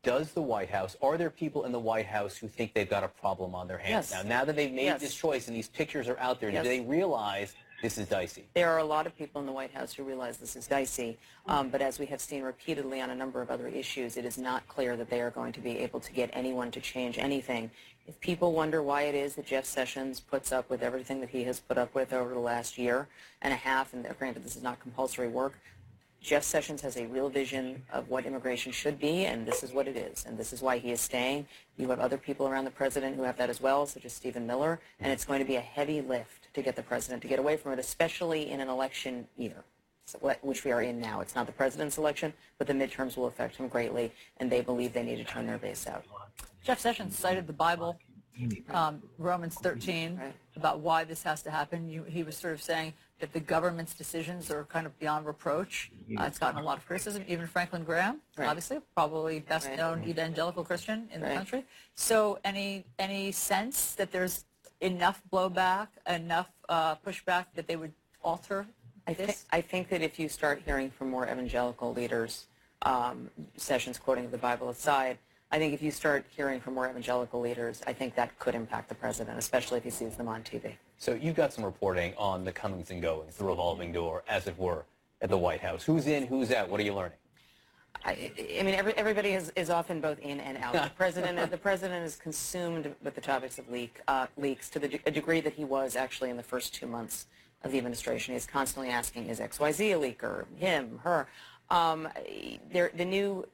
does 0.03 0.32
the 0.32 0.42
White 0.42 0.70
House, 0.70 0.96
are 1.03 1.18
there 1.18 1.30
people 1.30 1.64
in 1.64 1.72
the 1.72 1.78
White 1.78 2.07
House 2.07 2.36
who 2.36 2.48
think 2.48 2.72
they've 2.72 2.88
got 2.88 3.05
a 3.05 3.09
problem 3.09 3.55
on 3.55 3.68
their 3.68 3.78
hands 3.78 4.11
yes. 4.11 4.24
now? 4.24 4.28
Now 4.28 4.44
that 4.44 4.57
they've 4.57 4.72
made 4.72 4.84
yes. 4.84 5.01
this 5.01 5.14
choice 5.14 5.46
and 5.48 5.57
these 5.57 5.68
pictures 5.68 6.09
are 6.09 6.18
out 6.18 6.40
there, 6.40 6.51
yes. 6.51 6.62
do 6.62 6.68
they 6.68 6.80
realize 6.80 7.55
this 7.82 7.98
is 7.98 8.09
dicey? 8.09 8.46
There 8.55 8.70
are 8.70 8.78
a 8.78 8.84
lot 8.84 9.07
of 9.07 9.16
people 9.16 9.40
in 9.40 9.46
the 9.46 9.53
White 9.53 9.72
House 9.72 9.92
who 9.92 10.03
realize 10.03 10.38
this 10.38 10.57
is 10.57 10.66
dicey, 10.66 11.18
um, 11.46 11.68
but 11.68 11.82
as 11.82 11.98
we 11.98 12.07
have 12.07 12.20
seen 12.20 12.42
repeatedly 12.42 13.01
on 13.01 13.11
a 13.11 13.14
number 13.14 13.42
of 13.42 13.51
other 13.51 13.68
issues, 13.68 14.16
it 14.16 14.24
is 14.24 14.38
not 14.38 14.66
clear 14.68 14.96
that 14.96 15.11
they 15.11 15.20
are 15.20 15.30
going 15.30 15.53
to 15.53 15.61
be 15.61 15.78
able 15.78 16.01
to 16.01 16.12
get 16.12 16.30
anyone 16.32 16.70
to 16.70 16.80
change 16.80 17.18
anything. 17.18 17.70
If 18.07 18.18
people 18.20 18.53
wonder 18.53 18.82
why 18.82 19.03
it 19.03 19.14
is 19.14 19.34
that 19.34 19.46
Jeff 19.46 19.66
Sessions 19.66 20.18
puts 20.18 20.51
up 20.51 20.70
with 20.70 20.82
everything 20.82 21.20
that 21.20 21.30
he 21.30 21.44
has 21.44 21.61
put 21.61 21.76
up 21.76 21.94
with 21.94 22.12
over 22.12 22.32
the 22.32 22.40
last 22.40 22.78
year 22.78 23.07
and 23.42 23.53
a 23.53 23.57
half, 23.57 23.92
and 23.92 24.07
granted 24.18 24.44
this 24.44 24.57
is 24.57 24.62
not 24.62 24.80
compulsory 24.80 25.28
work, 25.28 25.59
Jeff 26.20 26.42
Sessions 26.44 26.82
has 26.82 26.96
a 26.98 27.06
real 27.06 27.30
vision 27.30 27.82
of 27.92 28.10
what 28.10 28.26
immigration 28.26 28.72
should 28.72 28.98
be, 28.98 29.24
and 29.24 29.46
this 29.46 29.62
is 29.62 29.72
what 29.72 29.88
it 29.88 29.96
is, 29.96 30.26
and 30.26 30.36
this 30.36 30.52
is 30.52 30.60
why 30.60 30.76
he 30.76 30.92
is 30.92 31.00
staying. 31.00 31.46
You 31.78 31.88
have 31.88 31.98
other 31.98 32.18
people 32.18 32.46
around 32.46 32.66
the 32.66 32.70
president 32.70 33.16
who 33.16 33.22
have 33.22 33.38
that 33.38 33.48
as 33.48 33.60
well, 33.60 33.86
such 33.86 34.04
as 34.04 34.12
Stephen 34.12 34.46
Miller, 34.46 34.80
and 35.00 35.10
it's 35.10 35.24
going 35.24 35.38
to 35.38 35.46
be 35.46 35.56
a 35.56 35.60
heavy 35.60 36.02
lift 36.02 36.52
to 36.52 36.62
get 36.62 36.76
the 36.76 36.82
president 36.82 37.22
to 37.22 37.28
get 37.28 37.38
away 37.38 37.56
from 37.56 37.72
it, 37.72 37.78
especially 37.78 38.50
in 38.50 38.60
an 38.60 38.68
election 38.68 39.26
year, 39.38 39.64
which 40.42 40.62
we 40.62 40.72
are 40.72 40.82
in 40.82 41.00
now. 41.00 41.20
It's 41.20 41.34
not 41.34 41.46
the 41.46 41.52
president's 41.52 41.96
election, 41.96 42.34
but 42.58 42.66
the 42.66 42.74
midterms 42.74 43.16
will 43.16 43.26
affect 43.26 43.56
him 43.56 43.68
greatly, 43.68 44.12
and 44.36 44.50
they 44.50 44.60
believe 44.60 44.92
they 44.92 45.02
need 45.02 45.16
to 45.16 45.24
turn 45.24 45.46
their 45.46 45.58
base 45.58 45.86
out. 45.86 46.04
Jeff 46.62 46.78
Sessions 46.78 47.18
cited 47.18 47.46
the 47.46 47.54
Bible, 47.54 47.98
um, 48.70 49.03
Romans 49.18 49.55
13, 49.57 50.20
about 50.57 50.80
why 50.80 51.05
this 51.05 51.22
has 51.22 51.43
to 51.43 51.51
happen. 51.51 51.88
You, 51.88 52.05
he 52.05 52.22
was 52.22 52.36
sort 52.36 52.55
of 52.55 52.62
saying 52.62 52.95
that 53.20 53.32
the 53.32 53.41
government's 53.41 53.95
decisions 53.95 54.51
are 54.51 54.64
kind 54.64 54.86
of 54.86 54.99
beyond 54.99 55.26
reproach. 55.26 55.91
Uh, 56.18 56.24
it's 56.24 56.38
gotten 56.38 56.61
a 56.61 56.64
lot 56.64 56.78
of 56.78 56.86
criticism. 56.86 57.24
Even 57.28 57.47
Franklin 57.47 57.84
Graham, 57.84 58.20
right. 58.36 58.49
obviously, 58.49 58.78
probably 58.95 59.41
best 59.41 59.68
right. 59.68 59.76
known 59.76 60.05
evangelical 60.07 60.64
Christian 60.64 61.09
in 61.12 61.20
right. 61.20 61.30
the 61.30 61.34
country. 61.34 61.64
So 61.95 62.38
any 62.45 62.84
any 62.99 63.32
sense 63.32 63.95
that 63.95 64.11
there's 64.11 64.45
enough 64.80 65.22
blowback, 65.32 65.88
enough 66.09 66.51
uh, 66.68 66.97
pushback 66.97 67.47
that 67.55 67.66
they 67.66 67.76
would 67.76 67.93
alter 68.22 68.66
I 69.07 69.14
this? 69.14 69.26
Think, 69.26 69.38
I 69.53 69.61
think 69.61 69.88
that 69.91 70.03
if 70.03 70.18
you 70.18 70.28
start 70.28 70.62
hearing 70.64 70.91
from 70.91 71.11
more 71.11 71.24
evangelical 71.24 71.93
leaders, 71.93 72.47
um, 72.82 73.30
Sessions 73.57 73.99
quoting 73.99 74.30
the 74.30 74.38
Bible 74.38 74.68
aside, 74.68 75.18
I 75.53 75.59
think 75.59 75.74
if 75.74 75.82
you 75.82 75.90
start 75.90 76.24
hearing 76.36 76.61
from 76.61 76.74
more 76.74 76.88
evangelical 76.88 77.40
leaders, 77.40 77.82
I 77.86 77.92
think 77.92 78.14
that 78.14 78.38
could 78.38 78.55
impact 78.55 78.88
the 78.88 78.94
president, 78.94 79.36
especially 79.36 79.78
if 79.78 79.84
he 79.84 79.90
sees 79.90 80.14
them 80.14 80.28
on 80.28 80.42
TV. 80.42 80.74
So 80.96 81.14
you've 81.14 81.34
got 81.34 81.53
some 81.53 81.64
reporting 81.64 82.14
on 82.16 82.44
the 82.44 82.53
comings 82.53 82.90
and 82.90 83.03
goings, 83.03 83.36
the 83.36 83.44
revolving 83.44 83.90
door, 83.90 84.22
as 84.28 84.46
it 84.46 84.57
were, 84.57 84.84
at 85.20 85.28
the 85.28 85.38
White 85.38 85.61
House. 85.61 85.82
Who's 85.82 86.07
in, 86.07 86.26
who's 86.26 86.53
out? 86.53 86.68
What 86.68 86.78
are 86.78 86.84
you 86.84 86.94
learning? 86.94 87.18
I, 88.05 88.30
I 88.59 88.62
mean, 88.62 88.74
every, 88.76 88.94
everybody 88.96 89.30
is, 89.30 89.53
is 89.57 89.70
often 89.70 90.01
both 90.01 90.20
in 90.20 90.38
and 90.38 90.57
out. 90.59 90.72
The 90.72 90.90
president, 90.96 91.51
the 91.51 91.59
president 91.59 92.07
is 92.07 92.14
consumed 92.14 92.94
with 93.03 93.16
the 93.16 93.20
topics 93.20 93.59
of 93.59 93.68
leak, 93.68 94.01
uh, 94.07 94.28
leaks 94.36 94.70
to 94.70 94.78
the 94.78 95.01
a 95.05 95.11
degree 95.11 95.40
that 95.40 95.55
he 95.55 95.64
was 95.64 95.96
actually 95.96 96.30
in 96.30 96.36
the 96.36 96.42
first 96.44 96.72
two 96.74 96.86
months 96.86 97.26
of 97.64 97.72
the 97.72 97.78
administration. 97.78 98.34
He's 98.34 98.46
constantly 98.46 98.90
asking, 98.90 99.26
is 99.26 99.40
XYZ 99.40 99.96
a 99.96 100.14
leaker? 100.14 100.44
Him, 100.57 101.01
her. 101.03 101.26
Um, 101.70 102.08
there, 102.72 102.90
the 102.96 103.04
new, 103.04 103.46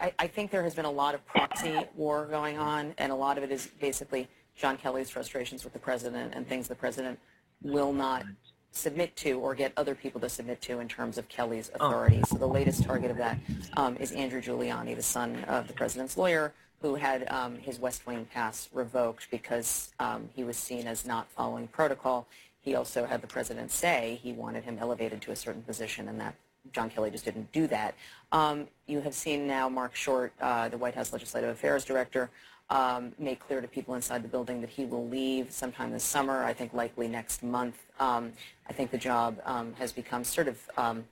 I, 0.00 0.12
I 0.18 0.26
think 0.26 0.50
there 0.50 0.62
has 0.62 0.74
been 0.74 0.84
a 0.84 0.90
lot 0.90 1.14
of 1.14 1.24
proxy 1.26 1.78
war 1.94 2.26
going 2.26 2.58
on, 2.58 2.94
and 2.98 3.12
a 3.12 3.14
lot 3.14 3.38
of 3.38 3.44
it 3.44 3.52
is 3.52 3.68
basically 3.80 4.28
John 4.56 4.76
Kelly's 4.76 5.10
frustrations 5.10 5.64
with 5.64 5.72
the 5.72 5.78
president 5.78 6.34
and 6.34 6.46
things 6.48 6.68
the 6.68 6.74
president 6.74 7.18
will 7.62 7.92
not 7.92 8.24
submit 8.72 9.14
to 9.16 9.32
or 9.40 9.54
get 9.54 9.72
other 9.76 9.94
people 9.94 10.20
to 10.20 10.28
submit 10.28 10.60
to 10.62 10.80
in 10.80 10.88
terms 10.88 11.18
of 11.18 11.28
Kelly's 11.28 11.70
authority. 11.74 12.22
So 12.28 12.36
the 12.36 12.46
latest 12.46 12.84
target 12.84 13.10
of 13.10 13.16
that 13.16 13.38
um, 13.76 13.96
is 13.96 14.12
Andrew 14.12 14.40
Giuliani, 14.40 14.94
the 14.94 15.02
son 15.02 15.44
of 15.44 15.66
the 15.66 15.72
president's 15.72 16.16
lawyer, 16.16 16.52
who 16.80 16.94
had 16.94 17.28
um, 17.30 17.58
his 17.58 17.78
West 17.78 18.06
Wing 18.06 18.26
pass 18.32 18.68
revoked 18.72 19.30
because 19.30 19.92
um, 19.98 20.28
he 20.34 20.44
was 20.44 20.56
seen 20.56 20.86
as 20.86 21.04
not 21.04 21.28
following 21.30 21.66
protocol. 21.68 22.26
He 22.60 22.74
also 22.74 23.06
had 23.06 23.22
the 23.22 23.26
president 23.26 23.70
say 23.70 24.20
he 24.22 24.32
wanted 24.32 24.64
him 24.64 24.78
elevated 24.80 25.20
to 25.22 25.32
a 25.32 25.36
certain 25.36 25.62
position, 25.62 26.08
and 26.08 26.20
that 26.20 26.34
John 26.72 26.90
Kelly 26.90 27.10
just 27.10 27.24
didn't 27.24 27.50
do 27.52 27.66
that. 27.68 27.94
Um, 28.32 28.68
you 28.86 29.00
have 29.00 29.14
seen 29.14 29.46
now 29.46 29.68
Marc 29.68 29.94
Short, 29.94 30.32
uh, 30.40 30.68
the 30.68 30.78
White 30.78 30.94
House 30.94 31.12
Legislative 31.12 31.50
Affairs 31.50 31.84
Director, 31.84 32.30
um, 32.68 33.12
make 33.18 33.40
clear 33.40 33.60
to 33.60 33.66
people 33.66 33.94
inside 33.94 34.22
the 34.22 34.28
building 34.28 34.60
that 34.60 34.70
he 34.70 34.84
will 34.84 35.08
leave 35.08 35.50
sometime 35.50 35.90
this 35.90 36.04
summer, 36.04 36.44
I 36.44 36.52
think 36.52 36.72
likely 36.72 37.08
next 37.08 37.42
month. 37.42 37.76
Um, 37.98 38.32
I 38.68 38.72
think 38.72 38.92
the 38.92 38.98
job 38.98 39.40
um, 39.44 39.74
has 39.74 39.92
become 39.92 40.22
sort 40.22 40.46
of 40.46 40.58
um, 40.76 41.04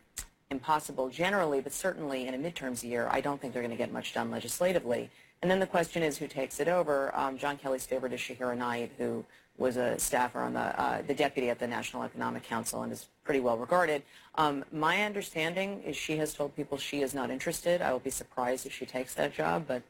impossible 0.51 1.09
generally, 1.09 1.61
but 1.61 1.73
certainly 1.73 2.29
in 2.29 2.35
a 2.35 2.39
midterms 2.39 2.85
year, 2.85 3.09
I 3.11 3.21
don't 3.21 3.41
think 3.41 3.53
they're 3.53 3.63
going 3.63 3.73
to 3.73 3.77
get 3.77 3.93
much 3.93 4.15
done 4.15 4.31
legislatively. 4.31 5.11
And 5.43 5.51
then 5.51 5.59
the 5.59 5.67
question 5.67 6.03
is 6.03 6.19
who 6.19 6.29
takes 6.29 6.61
it 6.61 6.69
over. 6.69 7.15
Um, 7.17 7.39
John 7.39 7.59
Kelly's 7.59 7.87
favorite 7.87 8.13
is 8.13 8.21
Shahira 8.21 8.57
Knight, 8.57 8.93
who 8.99 9.25
was 9.57 9.77
a 9.77 9.99
staffer 9.99 10.41
on 10.41 10.55
the, 10.55 10.81
uh, 10.81 11.03
the 11.03 11.15
deputy 11.15 11.51
at 11.51 11.59
the 11.59 11.67
National 11.67 12.05
Economic 12.05 12.45
Council 12.45 12.83
and 12.83 12.93
is 12.93 13.09
pretty 13.29 13.41
well 13.41 13.59
regarded. 13.59 14.03
Um, 14.37 14.65
my 14.73 15.03
understanding 15.03 15.83
is 15.83 15.95
she 15.95 16.17
has 16.17 16.33
told 16.33 16.57
people 16.57 16.79
she 16.79 17.03
is 17.03 17.13
not 17.13 17.31
interested. 17.31 17.83
I 17.83 17.93
will 17.93 17.99
be 17.99 18.09
surprised 18.09 18.65
if 18.65 18.73
she 18.73 18.87
takes 18.87 19.13
that 19.17 19.35
job, 19.35 19.67
but 19.69 19.83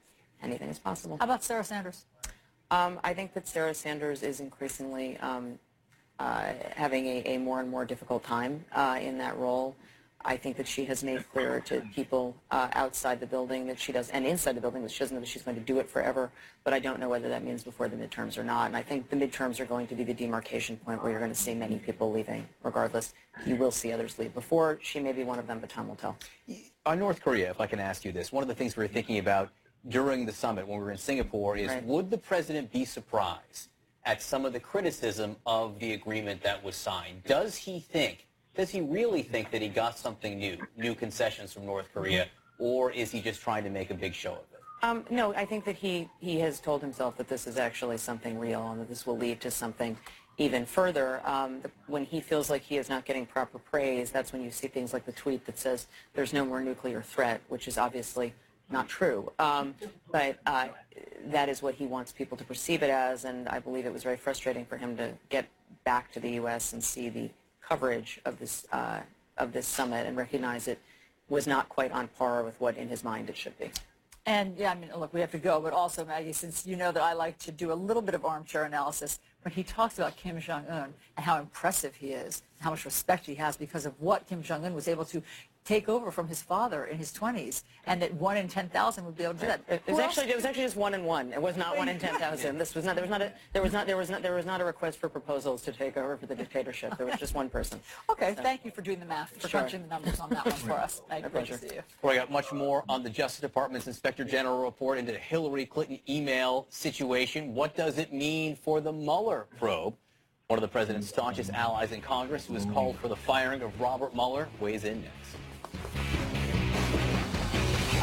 anything 0.42 0.68
is 0.68 0.80
possible. 0.80 1.18
How 1.20 1.24
about 1.24 1.44
Sarah 1.44 1.62
Sanders? 1.62 2.04
Um, 2.72 2.98
I 3.04 3.14
think 3.14 3.34
that 3.34 3.46
Sarah 3.46 3.74
Sanders 3.74 4.24
is 4.24 4.40
increasingly 4.40 5.18
um, 5.18 5.60
uh, 6.18 6.46
having 6.74 7.06
a, 7.06 7.22
a, 7.26 7.38
more 7.38 7.60
and 7.60 7.70
more 7.70 7.84
difficult 7.84 8.24
time 8.24 8.64
uh, 8.72 8.98
in 9.00 9.18
that 9.18 9.38
role. 9.38 9.76
I 10.24 10.36
think 10.36 10.56
that 10.56 10.66
she 10.66 10.84
has 10.86 11.04
made 11.04 11.24
clear 11.32 11.60
to 11.60 11.80
people 11.94 12.36
uh, 12.50 12.68
outside 12.72 13.20
the 13.20 13.26
building 13.26 13.66
that 13.68 13.78
she 13.78 13.92
does, 13.92 14.10
and 14.10 14.26
inside 14.26 14.56
the 14.56 14.60
building 14.60 14.82
that 14.82 14.90
she 14.90 14.98
doesn't 14.98 15.14
know 15.14 15.20
that 15.20 15.28
she's 15.28 15.42
going 15.42 15.56
to 15.56 15.62
do 15.62 15.78
it 15.78 15.88
forever. 15.88 16.30
But 16.64 16.74
I 16.74 16.80
don't 16.80 16.98
know 16.98 17.08
whether 17.08 17.28
that 17.28 17.44
means 17.44 17.62
before 17.62 17.88
the 17.88 17.96
midterms 17.96 18.36
or 18.36 18.44
not. 18.44 18.66
And 18.66 18.76
I 18.76 18.82
think 18.82 19.08
the 19.10 19.16
midterms 19.16 19.60
are 19.60 19.64
going 19.64 19.86
to 19.86 19.94
be 19.94 20.04
the 20.04 20.12
demarcation 20.12 20.76
point 20.78 21.02
where 21.02 21.10
you're 21.12 21.20
going 21.20 21.32
to 21.32 21.38
see 21.38 21.54
many 21.54 21.78
people 21.78 22.10
leaving. 22.12 22.46
Regardless, 22.62 23.14
you 23.46 23.56
will 23.56 23.70
see 23.70 23.92
others 23.92 24.18
leave. 24.18 24.34
Before 24.34 24.78
she 24.82 24.98
may 25.00 25.12
be 25.12 25.24
one 25.24 25.38
of 25.38 25.46
them, 25.46 25.60
but 25.60 25.70
time 25.70 25.88
will 25.88 25.96
tell. 25.96 26.16
On 26.84 26.98
North 26.98 27.20
Korea, 27.22 27.50
if 27.50 27.60
I 27.60 27.66
can 27.66 27.78
ask 27.78 28.04
you 28.04 28.12
this, 28.12 28.32
one 28.32 28.42
of 28.42 28.48
the 28.48 28.54
things 28.54 28.76
we 28.76 28.84
were 28.84 28.88
thinking 28.88 29.18
about 29.18 29.50
during 29.88 30.26
the 30.26 30.32
summit 30.32 30.66
when 30.66 30.78
we 30.78 30.84
were 30.84 30.90
in 30.90 30.98
Singapore 30.98 31.56
is 31.56 31.68
Right. 31.68 31.84
would 31.84 32.10
the 32.10 32.18
president 32.18 32.72
be 32.72 32.84
surprised 32.84 33.68
at 34.04 34.20
some 34.20 34.44
of 34.44 34.52
the 34.52 34.60
criticism 34.60 35.36
of 35.46 35.78
the 35.78 35.92
agreement 35.94 36.42
that 36.42 36.62
was 36.62 36.76
signed? 36.76 37.22
Does 37.24 37.56
he 37.56 37.80
think, 37.80 38.26
does 38.58 38.70
he 38.70 38.80
really 38.80 39.22
think 39.22 39.52
that 39.52 39.62
he 39.62 39.68
got 39.68 39.96
something 39.96 40.36
new, 40.36 40.58
new 40.76 40.92
concessions 40.92 41.52
from 41.52 41.64
North 41.64 41.86
Korea, 41.94 42.26
or 42.58 42.90
is 42.90 43.12
he 43.12 43.20
just 43.20 43.40
trying 43.40 43.62
to 43.62 43.70
make 43.70 43.90
a 43.90 43.94
big 43.94 44.12
show 44.12 44.32
of 44.32 44.38
it? 44.52 44.60
Um, 44.82 45.04
no, 45.10 45.32
I 45.32 45.44
think 45.44 45.64
that 45.64 45.76
he, 45.76 46.08
he 46.18 46.40
has 46.40 46.58
told 46.58 46.82
himself 46.82 47.16
that 47.18 47.28
this 47.28 47.46
is 47.46 47.56
actually 47.56 47.98
something 47.98 48.36
real 48.36 48.68
and 48.72 48.80
that 48.80 48.88
this 48.88 49.06
will 49.06 49.16
lead 49.16 49.40
to 49.42 49.50
something 49.52 49.96
even 50.38 50.66
further. 50.66 51.20
Um, 51.24 51.60
when 51.86 52.04
he 52.04 52.20
feels 52.20 52.50
like 52.50 52.62
he 52.62 52.78
is 52.78 52.88
not 52.88 53.04
getting 53.04 53.26
proper 53.26 53.60
praise, 53.60 54.10
that's 54.10 54.32
when 54.32 54.42
you 54.42 54.50
see 54.50 54.66
things 54.66 54.92
like 54.92 55.06
the 55.06 55.12
tweet 55.12 55.46
that 55.46 55.56
says 55.56 55.86
there's 56.14 56.32
no 56.32 56.44
more 56.44 56.60
nuclear 56.60 57.00
threat, 57.00 57.40
which 57.48 57.68
is 57.68 57.78
obviously 57.78 58.34
not 58.70 58.88
true. 58.88 59.30
Um, 59.38 59.76
but 60.10 60.38
uh, 60.46 60.68
that 61.26 61.48
is 61.48 61.62
what 61.62 61.76
he 61.76 61.86
wants 61.86 62.10
people 62.10 62.36
to 62.36 62.44
perceive 62.44 62.82
it 62.82 62.90
as, 62.90 63.24
and 63.24 63.48
I 63.48 63.60
believe 63.60 63.86
it 63.86 63.92
was 63.92 64.02
very 64.02 64.16
frustrating 64.16 64.66
for 64.66 64.76
him 64.76 64.96
to 64.96 65.12
get 65.28 65.46
back 65.84 66.10
to 66.12 66.20
the 66.20 66.32
U.S. 66.32 66.72
and 66.72 66.82
see 66.82 67.08
the 67.08 67.30
coverage 67.68 68.20
of 68.24 68.38
this 68.38 68.66
uh, 68.72 69.00
of 69.36 69.52
this 69.52 69.66
summit 69.66 70.06
and 70.06 70.16
recognize 70.16 70.66
it 70.68 70.78
was 71.28 71.46
not 71.46 71.68
quite 71.68 71.92
on 71.92 72.08
par 72.08 72.42
with 72.42 72.58
what 72.60 72.76
in 72.76 72.88
his 72.88 73.04
mind 73.04 73.28
it 73.28 73.36
should 73.36 73.56
be. 73.58 73.70
And 74.26 74.58
yeah, 74.58 74.72
I 74.72 74.74
mean, 74.74 74.90
look, 74.94 75.14
we 75.14 75.20
have 75.20 75.30
to 75.30 75.38
go, 75.38 75.60
but 75.60 75.72
also, 75.72 76.04
Maggie, 76.04 76.34
since 76.34 76.66
you 76.66 76.76
know 76.76 76.92
that 76.92 77.02
I 77.02 77.14
like 77.14 77.38
to 77.38 77.52
do 77.52 77.72
a 77.72 77.74
little 77.74 78.02
bit 78.02 78.14
of 78.14 78.26
armchair 78.26 78.64
analysis, 78.64 79.20
when 79.42 79.54
he 79.54 79.62
talks 79.62 79.98
about 79.98 80.16
Kim 80.16 80.38
Jong 80.38 80.66
Un 80.68 80.92
and 81.16 81.24
how 81.24 81.38
impressive 81.38 81.94
he 81.94 82.08
is, 82.08 82.42
and 82.58 82.64
how 82.64 82.70
much 82.70 82.84
respect 82.84 83.24
he 83.24 83.34
has 83.36 83.56
because 83.56 83.86
of 83.86 83.94
what 84.00 84.26
Kim 84.26 84.42
Jong 84.42 84.66
Un 84.66 84.74
was 84.74 84.86
able 84.86 85.06
to 85.06 85.22
take 85.68 85.88
over 85.88 86.10
from 86.10 86.26
his 86.26 86.40
father 86.40 86.86
in 86.86 86.96
his 86.96 87.12
20s, 87.12 87.62
and 87.86 88.00
that 88.00 88.14
one 88.14 88.38
in 88.38 88.48
10,000 88.48 89.04
would 89.04 89.16
be 89.16 89.24
able 89.24 89.34
to 89.34 89.40
do 89.40 89.46
that. 89.46 89.60
It 89.68 89.82
was 89.86 89.98
actually 89.98 90.30
it 90.30 90.34
was 90.34 90.46
actually 90.46 90.64
just 90.64 90.76
one 90.76 90.94
in 90.94 91.04
one. 91.04 91.30
It 91.30 91.42
was 91.42 91.58
not 91.58 91.76
one 91.76 91.90
in 91.90 91.98
10,000. 91.98 92.56
This 92.56 92.74
was 92.74 92.86
not 92.86 92.96
there 92.96 93.04
was 93.04 93.10
not 93.10 93.20
a 93.20 93.32
there 93.52 93.62
was 93.62 93.72
not 93.72 93.86
there 93.86 93.98
was 93.98 94.08
not 94.08 94.22
there 94.22 94.34
was 94.34 94.46
not 94.46 94.62
a 94.62 94.64
request 94.64 94.98
for 94.98 95.10
proposals 95.10 95.60
to 95.62 95.72
take 95.72 95.98
over 95.98 96.16
for 96.16 96.24
the 96.24 96.34
dictatorship. 96.34 96.96
There 96.96 97.06
was 97.06 97.18
just 97.18 97.34
one 97.34 97.50
person. 97.50 97.80
Okay, 98.10 98.34
so. 98.34 98.42
thank 98.42 98.64
you 98.64 98.70
for 98.70 98.80
doing 98.80 98.98
the 98.98 99.06
math, 99.06 99.30
for 99.30 99.48
sure. 99.48 99.60
crunching 99.60 99.82
the 99.82 99.88
numbers 99.88 100.18
on 100.18 100.30
that 100.30 100.44
one 100.44 100.54
for 100.54 100.72
us. 100.72 101.02
Thank 101.08 101.24
My 101.24 101.28
pleasure. 101.28 101.58
See 101.58 101.74
you. 101.74 101.82
We 102.02 102.14
got 102.14 102.30
much 102.30 102.52
more 102.52 102.84
on 102.88 103.02
the 103.02 103.10
Justice 103.10 103.40
Department's 103.40 103.86
Inspector 103.86 104.24
General 104.24 104.62
report 104.64 104.98
into 104.98 105.12
the 105.12 105.18
Hillary 105.18 105.66
Clinton 105.66 105.98
email 106.08 106.66
situation. 106.70 107.54
What 107.54 107.76
does 107.76 107.98
it 107.98 108.12
mean 108.12 108.56
for 108.56 108.80
the 108.80 108.92
Mueller 108.92 109.46
probe? 109.58 109.94
One 110.46 110.58
of 110.58 110.62
the 110.62 110.68
president's 110.68 111.08
staunchest 111.08 111.50
allies 111.50 111.92
in 111.92 112.00
Congress, 112.00 112.46
who 112.46 112.54
has 112.54 112.64
called 112.66 112.98
for 112.98 113.08
the 113.08 113.16
firing 113.16 113.60
of 113.60 113.78
Robert 113.80 114.14
Mueller, 114.14 114.48
weighs 114.60 114.84
in 114.84 115.02
next 115.02 115.36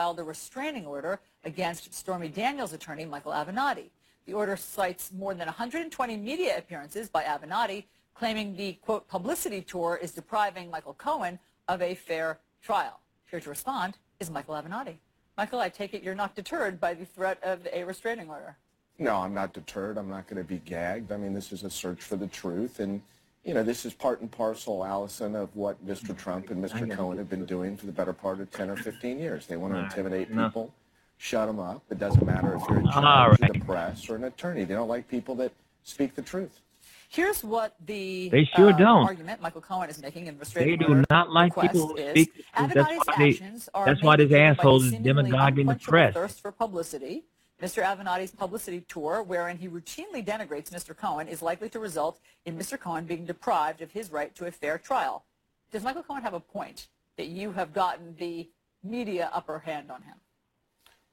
filed 0.05 0.19
a 0.19 0.23
restraining 0.23 0.85
order 0.85 1.19
against 1.45 1.93
Stormy 1.93 2.27
Daniels' 2.27 2.73
attorney, 2.73 3.05
Michael 3.05 3.31
Avenatti. 3.31 3.89
The 4.25 4.33
order 4.33 4.55
cites 4.55 5.11
more 5.11 5.33
than 5.33 5.47
120 5.47 6.17
media 6.17 6.57
appearances 6.57 7.09
by 7.09 7.23
Avenatti, 7.23 7.85
claiming 8.13 8.55
the, 8.55 8.73
quote, 8.73 9.07
publicity 9.07 9.61
tour 9.61 9.99
is 10.01 10.11
depriving 10.11 10.69
Michael 10.69 10.93
Cohen 10.93 11.39
of 11.67 11.81
a 11.81 11.95
fair 11.95 12.39
trial. 12.61 12.99
Here 13.31 13.39
to 13.39 13.49
respond 13.49 13.97
is 14.19 14.29
Michael 14.29 14.55
Avenatti. 14.55 14.97
Michael, 15.37 15.59
I 15.59 15.69
take 15.69 15.93
it 15.93 16.03
you're 16.03 16.13
not 16.13 16.35
deterred 16.35 16.79
by 16.79 16.93
the 16.93 17.05
threat 17.05 17.43
of 17.43 17.67
a 17.73 17.83
restraining 17.83 18.29
order. 18.29 18.57
No, 18.99 19.15
I'm 19.15 19.33
not 19.33 19.53
deterred. 19.53 19.97
I'm 19.97 20.09
not 20.09 20.27
going 20.27 20.41
to 20.41 20.47
be 20.47 20.59
gagged. 20.59 21.11
I 21.11 21.17
mean, 21.17 21.33
this 21.33 21.51
is 21.51 21.63
a 21.63 21.69
search 21.69 22.01
for 22.01 22.15
the 22.15 22.27
truth. 22.27 22.79
And, 22.79 23.01
you 23.45 23.53
know, 23.53 23.61
this 23.61 23.85
is 23.85 23.93
part 23.93 24.21
and 24.21 24.31
parcel, 24.31 24.79
Alisyn, 24.79 25.35
of 25.35 25.55
what 25.55 25.85
Mr. 25.85 26.17
Trump 26.17 26.49
and 26.49 26.63
Mr. 26.63 26.89
Cohen 26.91 27.17
have 27.19 27.29
been 27.29 27.45
doing 27.45 27.77
for 27.77 27.85
the 27.85 27.91
better 27.91 28.11
part 28.11 28.39
of 28.39 28.49
10 28.51 28.71
or 28.71 28.75
15 28.75 29.19
years. 29.19 29.45
They 29.45 29.55
want 29.55 29.73
to 29.75 29.79
intimidate 29.81 30.29
people, 30.29 30.73
shut 31.17 31.45
them 31.47 31.59
up. 31.59 31.83
It 31.91 31.99
doesn't 31.99 32.25
matter 32.25 32.55
if 32.55 32.63
you're 32.67 32.79
in 32.79 32.87
charge 32.91 33.39
of 33.39 33.53
the 33.53 33.59
press 33.59 34.09
or 34.09 34.15
an 34.15 34.23
attorney. 34.23 34.63
They 34.63 34.73
don't 34.73 34.87
like 34.89 35.07
people 35.07 35.35
that 35.35 35.51
speak 35.83 36.15
the 36.15 36.23
truth. 36.23 36.59
Here's 37.07 37.43
what 37.43 37.75
the 37.85 38.29
They 38.29 38.45
sure 38.55 38.69
uh, 38.69 38.77
don't. 38.77 39.05
argument 39.05 39.39
Michael 39.39 39.61
Cohen 39.61 39.89
is 39.89 40.01
making 40.01 40.25
in 40.25 40.37
They 40.55 40.75
do 40.75 41.03
not 41.11 41.31
like 41.31 41.55
people 41.55 41.89
who 41.89 41.97
speak. 42.09 42.33
the 42.33 42.41
truth. 42.67 42.73
That's 42.73 43.07
why 43.07 43.15
they. 43.17 43.29
actions 43.29 43.69
are 43.75 43.85
That's 43.85 44.01
why 44.01 44.15
this 44.17 44.23
motivated 44.29 44.57
asshole 44.59 44.81
is 44.81 44.89
seemingly 44.89 45.23
demagoguing 45.31 45.67
the 45.67 45.75
press. 45.75 46.13
thirst 46.15 46.41
for 46.41 46.51
publicity. 46.51 47.23
Mr. 47.61 47.81
Avenatti's 47.83 48.31
publicity 48.31 48.81
tour, 48.81 49.23
wherein 49.23 49.57
he 49.57 49.69
routinely 49.69 50.25
denigrates 50.25 50.71
Mr. 50.71 50.95
Cohen, 50.95 51.27
is 51.27 51.41
likely 51.41 51.69
to 51.69 51.79
result 51.79 52.19
in 52.45 52.57
Mr. 52.57 52.77
Cohen 52.77 53.05
being 53.05 53.25
deprived 53.25 53.81
of 53.81 53.91
his 53.91 54.11
right 54.11 54.35
to 54.35 54.45
a 54.45 54.51
fair 54.51 54.77
trial. 54.77 55.23
Does 55.71 55.83
Michael 55.83 56.03
Cohen 56.03 56.21
have 56.21 56.33
a 56.33 56.39
point 56.39 56.87
that 57.17 57.27
you 57.27 57.51
have 57.53 57.73
gotten 57.73 58.15
the 58.19 58.49
media 58.83 59.29
upper 59.33 59.59
hand 59.59 59.89
on 59.89 60.01
him? 60.01 60.15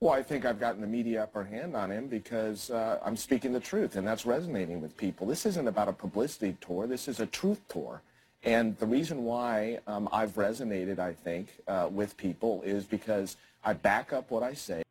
Well, 0.00 0.12
I 0.12 0.22
think 0.24 0.44
I've 0.44 0.58
gotten 0.58 0.80
the 0.80 0.86
media 0.88 1.22
upper 1.22 1.44
hand 1.44 1.76
on 1.76 1.92
him 1.92 2.08
because 2.08 2.70
uh, 2.70 2.98
I'm 3.04 3.16
speaking 3.16 3.52
the 3.52 3.60
truth, 3.60 3.94
and 3.94 4.04
that's 4.04 4.26
resonating 4.26 4.80
with 4.80 4.96
people. 4.96 5.28
This 5.28 5.46
isn't 5.46 5.68
about 5.68 5.86
a 5.86 5.92
publicity 5.92 6.56
tour. 6.60 6.88
This 6.88 7.06
is 7.06 7.20
a 7.20 7.26
truth 7.26 7.60
tour. 7.68 8.02
And 8.42 8.76
the 8.78 8.86
reason 8.86 9.22
why 9.22 9.78
um, 9.86 10.08
I've 10.10 10.34
resonated, 10.34 10.98
I 10.98 11.12
think, 11.12 11.50
uh, 11.68 11.88
with 11.88 12.16
people 12.16 12.62
is 12.62 12.84
because 12.84 13.36
I 13.62 13.74
back 13.74 14.12
up 14.12 14.32
what 14.32 14.42
I 14.42 14.54
say. 14.54 14.81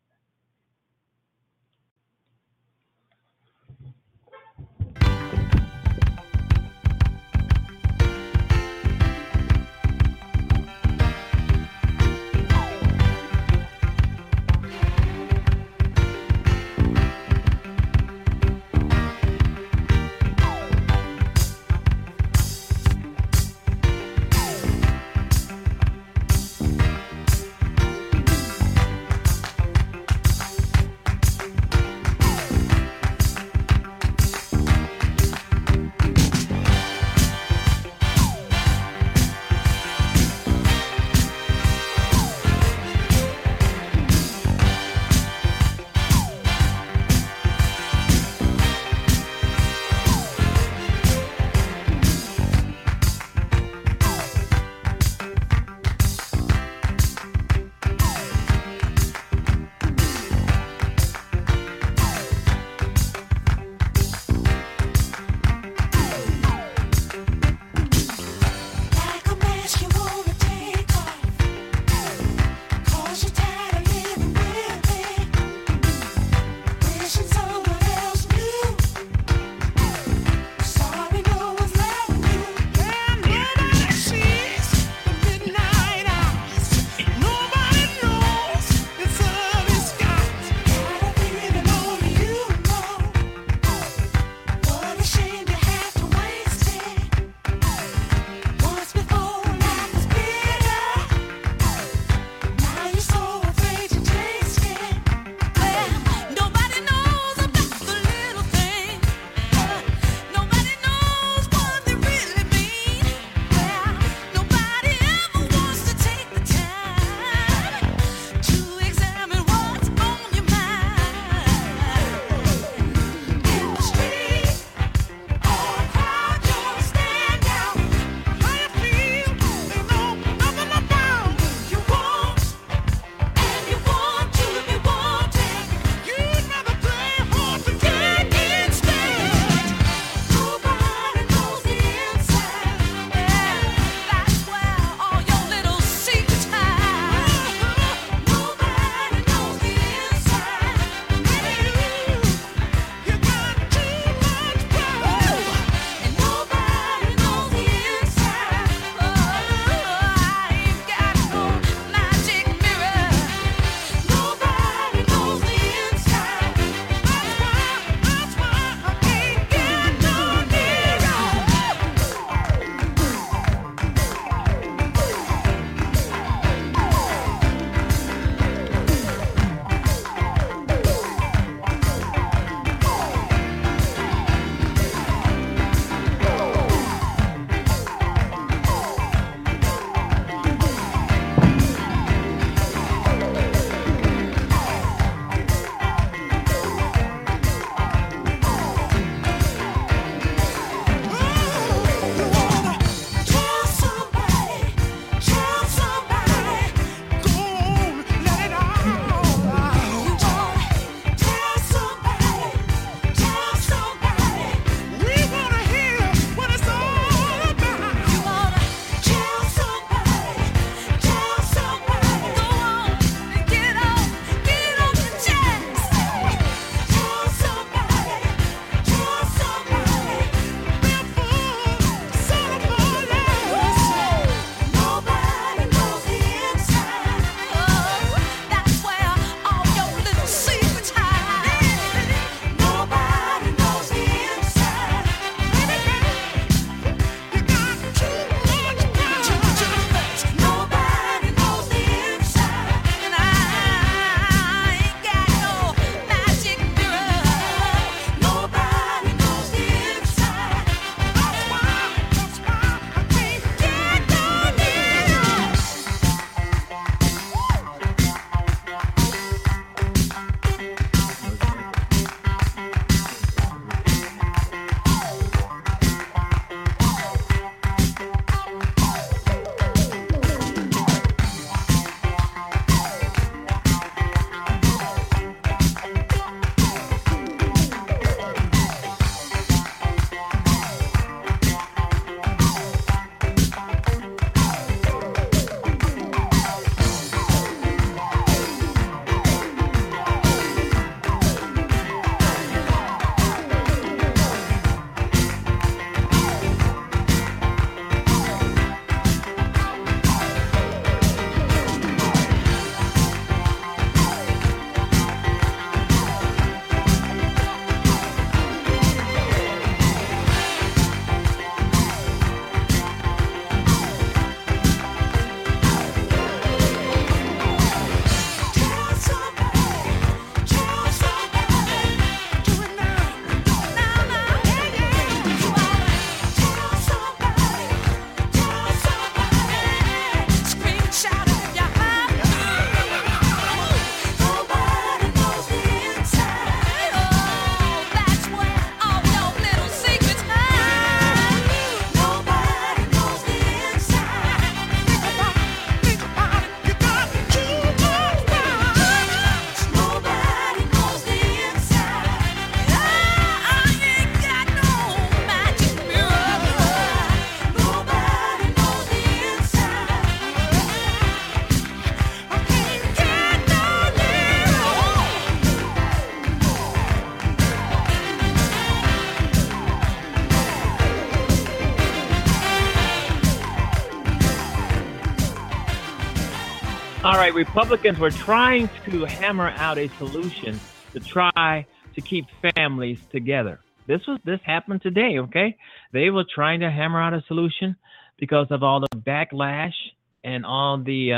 Right, 387.21 387.35
Republicans 387.35 387.99
were 387.99 388.09
trying 388.09 388.67
to 388.83 389.05
hammer 389.05 389.49
out 389.49 389.77
a 389.77 389.87
solution 389.99 390.59
to 390.91 390.99
try 390.99 391.67
to 391.93 392.01
keep 392.01 392.25
families 392.55 392.97
together. 393.11 393.59
This 393.85 394.01
was 394.07 394.19
this 394.25 394.39
happened 394.43 394.81
today, 394.81 395.19
okay? 395.19 395.55
They 395.91 396.09
were 396.09 396.25
trying 396.33 396.61
to 396.61 396.71
hammer 396.71 396.99
out 396.99 397.13
a 397.13 397.23
solution 397.27 397.75
because 398.17 398.47
of 398.49 398.63
all 398.63 398.79
the 398.79 398.97
backlash 398.97 399.75
and 400.23 400.47
all 400.47 400.79
the 400.79 401.13
uh, 401.13 401.17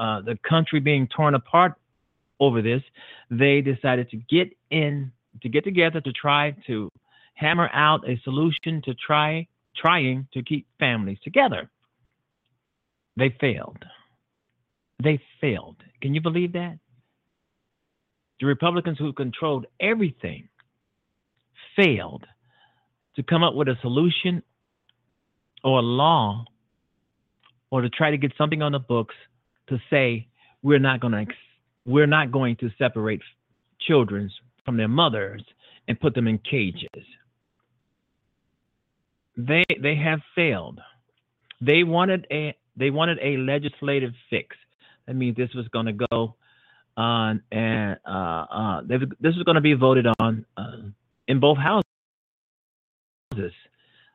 uh, 0.00 0.20
the 0.20 0.38
country 0.48 0.78
being 0.78 1.08
torn 1.08 1.34
apart 1.34 1.72
over 2.38 2.62
this. 2.62 2.82
They 3.28 3.60
decided 3.60 4.10
to 4.10 4.16
get 4.16 4.56
in 4.70 5.10
to 5.42 5.48
get 5.48 5.64
together 5.64 6.00
to 6.00 6.12
try 6.12 6.54
to 6.68 6.92
hammer 7.34 7.68
out 7.72 8.08
a 8.08 8.20
solution 8.22 8.82
to 8.84 8.94
try 8.94 9.48
trying 9.74 10.28
to 10.32 10.44
keep 10.44 10.68
families 10.78 11.18
together. 11.24 11.68
They 13.16 13.34
failed. 13.40 13.84
They 15.02 15.20
failed. 15.40 15.76
Can 16.00 16.14
you 16.14 16.20
believe 16.20 16.52
that? 16.52 16.78
The 18.40 18.46
Republicans 18.46 18.98
who 18.98 19.12
controlled 19.12 19.66
everything 19.80 20.48
failed 21.76 22.24
to 23.16 23.22
come 23.22 23.42
up 23.42 23.54
with 23.54 23.68
a 23.68 23.76
solution 23.80 24.42
or 25.62 25.78
a 25.78 25.82
law 25.82 26.44
or 27.70 27.80
to 27.80 27.88
try 27.88 28.10
to 28.10 28.16
get 28.16 28.32
something 28.36 28.62
on 28.62 28.72
the 28.72 28.78
books 28.78 29.14
to 29.68 29.78
say 29.90 30.28
we're 30.62 30.78
not 30.78 31.00
going 31.00 31.12
to 31.12 31.26
we're 31.86 32.06
not 32.06 32.32
going 32.32 32.56
to 32.56 32.70
separate 32.78 33.20
children 33.80 34.30
from 34.64 34.76
their 34.76 34.88
mothers 34.88 35.42
and 35.88 36.00
put 36.00 36.14
them 36.14 36.26
in 36.26 36.38
cages. 36.38 37.04
They 39.36 39.64
they 39.80 39.96
have 39.96 40.20
failed. 40.34 40.80
They 41.60 41.82
wanted 41.84 42.26
a 42.30 42.56
they 42.76 42.90
wanted 42.90 43.18
a 43.20 43.36
legislative 43.36 44.12
fix. 44.30 44.56
That 45.06 45.14
means 45.14 45.36
this 45.36 45.52
was 45.54 45.68
going 45.68 45.86
to 45.86 46.06
go 46.10 46.36
on 46.96 47.42
and 47.50 47.98
uh, 48.06 48.10
uh, 48.50 48.80
this 48.86 49.34
was 49.34 49.42
going 49.44 49.56
to 49.56 49.60
be 49.60 49.74
voted 49.74 50.06
on 50.18 50.46
uh, 50.56 50.76
in 51.28 51.40
both 51.40 51.58
houses, 51.58 51.84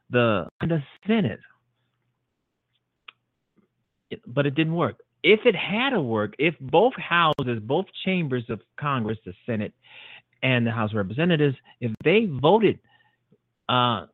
the 0.09 0.47
the 0.61 0.81
Senate. 1.05 1.39
But 4.25 4.45
it 4.45 4.55
didn't 4.55 4.75
work. 4.75 4.97
If 5.21 5.41
it 5.45 5.55
had 5.55 5.91
to 5.91 6.01
work, 6.01 6.33
if 6.39 6.55
both 6.59 6.93
houses, 6.95 7.59
both 7.61 7.85
chambers 8.05 8.45
of 8.49 8.61
Congress, 8.79 9.17
the 9.25 9.33
Senate 9.45 9.73
and 10.41 10.65
the 10.65 10.71
House 10.71 10.91
of 10.91 10.97
Representatives, 10.97 11.55
if 11.81 11.91
they 12.03 12.25
voted 12.25 12.79
uh, 13.67 14.05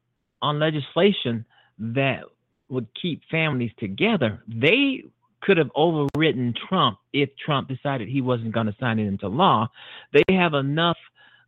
on 0.41 0.59
legislation 0.59 1.45
that 1.77 2.23
would 2.67 2.87
keep 2.99 3.21
families 3.29 3.71
together, 3.77 4.41
they 4.47 5.03
could 5.45 5.57
have 5.57 5.69
overridden 5.75 6.53
Trump 6.67 6.97
if 7.13 7.29
Trump 7.43 7.67
decided 7.67 8.07
he 8.07 8.21
wasn't 8.21 8.51
going 8.51 8.65
to 8.65 8.75
sign 8.79 8.99
it 8.99 9.07
into 9.07 9.27
law. 9.27 9.69
They 10.11 10.23
have 10.35 10.53
enough 10.53 10.97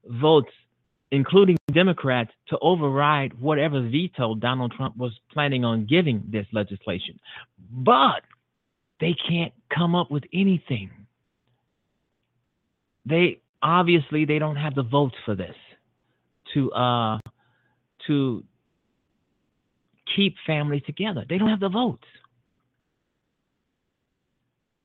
votes, 0.05 0.51
including 1.11 1.57
Democrats, 1.71 2.31
to 2.49 2.57
override 2.59 3.39
whatever 3.39 3.81
veto 3.81 4.35
Donald 4.35 4.73
Trump 4.77 4.95
was 4.97 5.13
planning 5.31 5.65
on 5.65 5.85
giving 5.85 6.23
this 6.29 6.45
legislation. 6.53 7.19
But 7.71 8.21
they 8.99 9.15
can't 9.27 9.53
come 9.75 9.95
up 9.95 10.11
with 10.11 10.23
anything. 10.33 10.91
They 13.05 13.39
obviously 13.63 14.25
they 14.25 14.37
don't 14.37 14.57
have 14.57 14.75
the 14.75 14.83
votes 14.83 15.15
for 15.25 15.33
this 15.33 15.55
to 16.53 16.71
uh 16.73 17.17
to 18.05 18.43
keep 20.15 20.35
families 20.45 20.83
together. 20.85 21.25
They 21.27 21.37
don't 21.37 21.49
have 21.49 21.59
the 21.59 21.69
votes. 21.69 22.05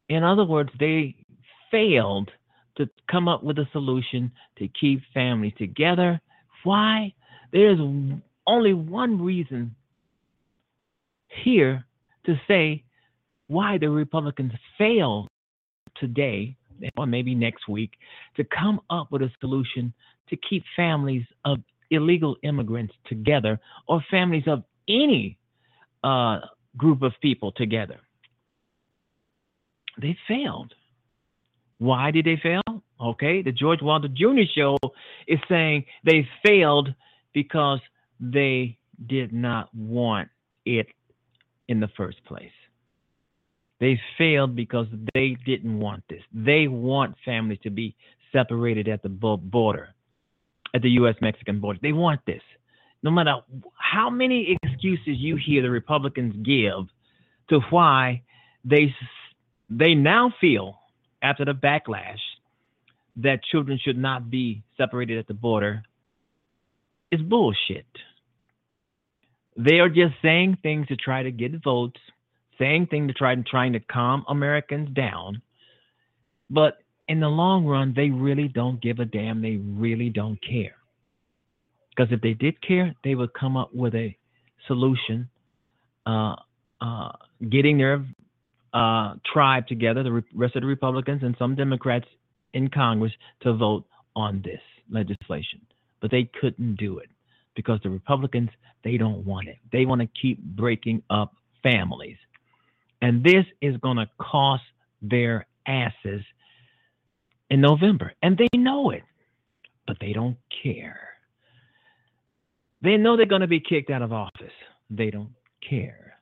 In 0.08 0.22
other 0.22 0.44
words, 0.44 0.70
they 0.78 1.14
failed 1.70 2.30
to 2.76 2.88
come 3.10 3.28
up 3.28 3.42
with 3.42 3.58
a 3.58 3.68
solution 3.72 4.30
to 4.58 4.68
keep 4.68 5.02
families 5.12 5.52
together. 5.58 6.20
Why? 6.64 7.12
There's 7.52 7.78
only 8.46 8.74
one 8.74 9.22
reason 9.22 9.74
here 11.44 11.84
to 12.26 12.34
say 12.48 12.84
why 13.48 13.78
the 13.78 13.90
Republicans 13.90 14.52
failed 14.78 15.28
today 15.96 16.56
or 16.96 17.06
maybe 17.06 17.34
next 17.34 17.68
week 17.68 17.92
to 18.36 18.44
come 18.44 18.80
up 18.90 19.12
with 19.12 19.22
a 19.22 19.30
solution 19.40 19.92
to 20.28 20.36
keep 20.48 20.64
families 20.74 21.24
of 21.44 21.58
illegal 21.90 22.36
immigrants 22.42 22.94
together 23.06 23.60
or 23.86 24.02
families 24.10 24.44
of 24.46 24.64
any 24.88 25.36
uh, 26.02 26.40
group 26.76 27.02
of 27.02 27.12
people 27.20 27.52
together 27.52 28.00
they 30.00 30.16
failed. 30.28 30.74
Why 31.78 32.10
did 32.10 32.24
they 32.24 32.38
fail? 32.42 32.62
Okay, 33.00 33.42
the 33.42 33.52
George 33.52 33.82
Wilder 33.82 34.08
Jr. 34.08 34.42
show 34.54 34.78
is 35.26 35.40
saying 35.48 35.84
they 36.04 36.28
failed 36.44 36.94
because 37.34 37.80
they 38.20 38.78
did 39.08 39.32
not 39.32 39.74
want 39.74 40.28
it 40.64 40.86
in 41.68 41.80
the 41.80 41.88
first 41.96 42.24
place. 42.24 42.52
They 43.80 44.00
failed 44.16 44.54
because 44.54 44.86
they 45.12 45.36
didn't 45.44 45.80
want 45.80 46.04
this. 46.08 46.22
They 46.32 46.68
want 46.68 47.16
families 47.24 47.58
to 47.64 47.70
be 47.70 47.96
separated 48.30 48.86
at 48.86 49.02
the 49.02 49.08
border, 49.08 49.88
at 50.72 50.82
the 50.82 50.90
U.S. 50.90 51.16
Mexican 51.20 51.58
border. 51.58 51.80
They 51.82 51.92
want 51.92 52.20
this. 52.24 52.42
No 53.02 53.10
matter 53.10 53.38
how 53.76 54.08
many 54.08 54.56
excuses 54.62 55.16
you 55.18 55.36
hear 55.36 55.62
the 55.62 55.70
Republicans 55.70 56.36
give 56.44 56.86
to 57.48 57.58
why 57.70 58.22
they 58.64 58.94
they 59.78 59.94
now 59.94 60.32
feel, 60.40 60.78
after 61.22 61.44
the 61.44 61.52
backlash, 61.52 62.18
that 63.16 63.44
children 63.44 63.78
should 63.82 63.98
not 63.98 64.30
be 64.30 64.62
separated 64.76 65.18
at 65.18 65.26
the 65.26 65.34
border 65.34 65.82
is 67.10 67.20
bullshit. 67.20 67.86
They 69.56 69.80
are 69.80 69.90
just 69.90 70.14
saying 70.22 70.58
things 70.62 70.88
to 70.88 70.96
try 70.96 71.22
to 71.22 71.30
get 71.30 71.62
votes, 71.62 72.00
saying 72.58 72.86
things 72.86 73.08
to 73.08 73.14
try 73.14 73.32
and 73.32 73.44
trying 73.44 73.74
to 73.74 73.80
calm 73.80 74.24
Americans 74.28 74.88
down. 74.94 75.42
But 76.48 76.78
in 77.08 77.20
the 77.20 77.28
long 77.28 77.66
run, 77.66 77.92
they 77.94 78.08
really 78.08 78.48
don't 78.48 78.80
give 78.80 78.98
a 78.98 79.04
damn. 79.04 79.42
They 79.42 79.56
really 79.56 80.08
don't 80.08 80.38
care. 80.42 80.76
Because 81.90 82.10
if 82.12 82.22
they 82.22 82.32
did 82.32 82.60
care, 82.66 82.94
they 83.04 83.14
would 83.14 83.34
come 83.34 83.58
up 83.58 83.74
with 83.74 83.94
a 83.94 84.16
solution, 84.66 85.28
uh, 86.06 86.36
uh, 86.80 87.12
getting 87.50 87.76
their 87.76 88.02
uh, 88.72 89.14
tribe 89.32 89.66
together, 89.66 90.02
the 90.02 90.22
rest 90.34 90.56
of 90.56 90.62
the 90.62 90.68
Republicans 90.68 91.22
and 91.22 91.36
some 91.38 91.54
Democrats 91.54 92.06
in 92.54 92.68
Congress, 92.68 93.12
to 93.42 93.54
vote 93.54 93.84
on 94.16 94.42
this 94.42 94.60
legislation. 94.90 95.60
But 96.00 96.10
they 96.10 96.28
couldn't 96.40 96.76
do 96.76 96.98
it 96.98 97.08
because 97.54 97.80
the 97.82 97.90
Republicans, 97.90 98.50
they 98.84 98.96
don't 98.96 99.24
want 99.24 99.48
it. 99.48 99.58
They 99.70 99.86
want 99.86 100.00
to 100.00 100.08
keep 100.20 100.42
breaking 100.42 101.02
up 101.10 101.34
families. 101.62 102.16
And 103.00 103.22
this 103.22 103.44
is 103.60 103.76
going 103.78 103.96
to 103.96 104.06
cost 104.18 104.62
their 105.00 105.46
asses 105.66 106.22
in 107.50 107.60
November. 107.60 108.12
And 108.22 108.38
they 108.38 108.58
know 108.58 108.90
it, 108.90 109.02
but 109.86 109.96
they 110.00 110.12
don't 110.12 110.36
care. 110.62 111.00
They 112.82 112.96
know 112.96 113.16
they're 113.16 113.26
going 113.26 113.42
to 113.42 113.46
be 113.46 113.60
kicked 113.60 113.90
out 113.90 114.02
of 114.02 114.12
office. 114.12 114.52
They 114.90 115.10
don't 115.10 115.34
care. 115.68 116.18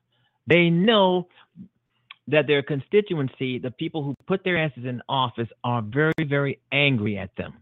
They 0.47 0.69
know 0.69 1.27
that 2.27 2.47
their 2.47 2.61
constituency, 2.61 3.59
the 3.59 3.71
people 3.71 4.03
who 4.03 4.15
put 4.27 4.43
their 4.43 4.57
asses 4.57 4.85
in 4.85 5.01
office, 5.09 5.49
are 5.63 5.81
very, 5.81 6.13
very 6.27 6.59
angry 6.71 7.17
at 7.17 7.35
them, 7.35 7.53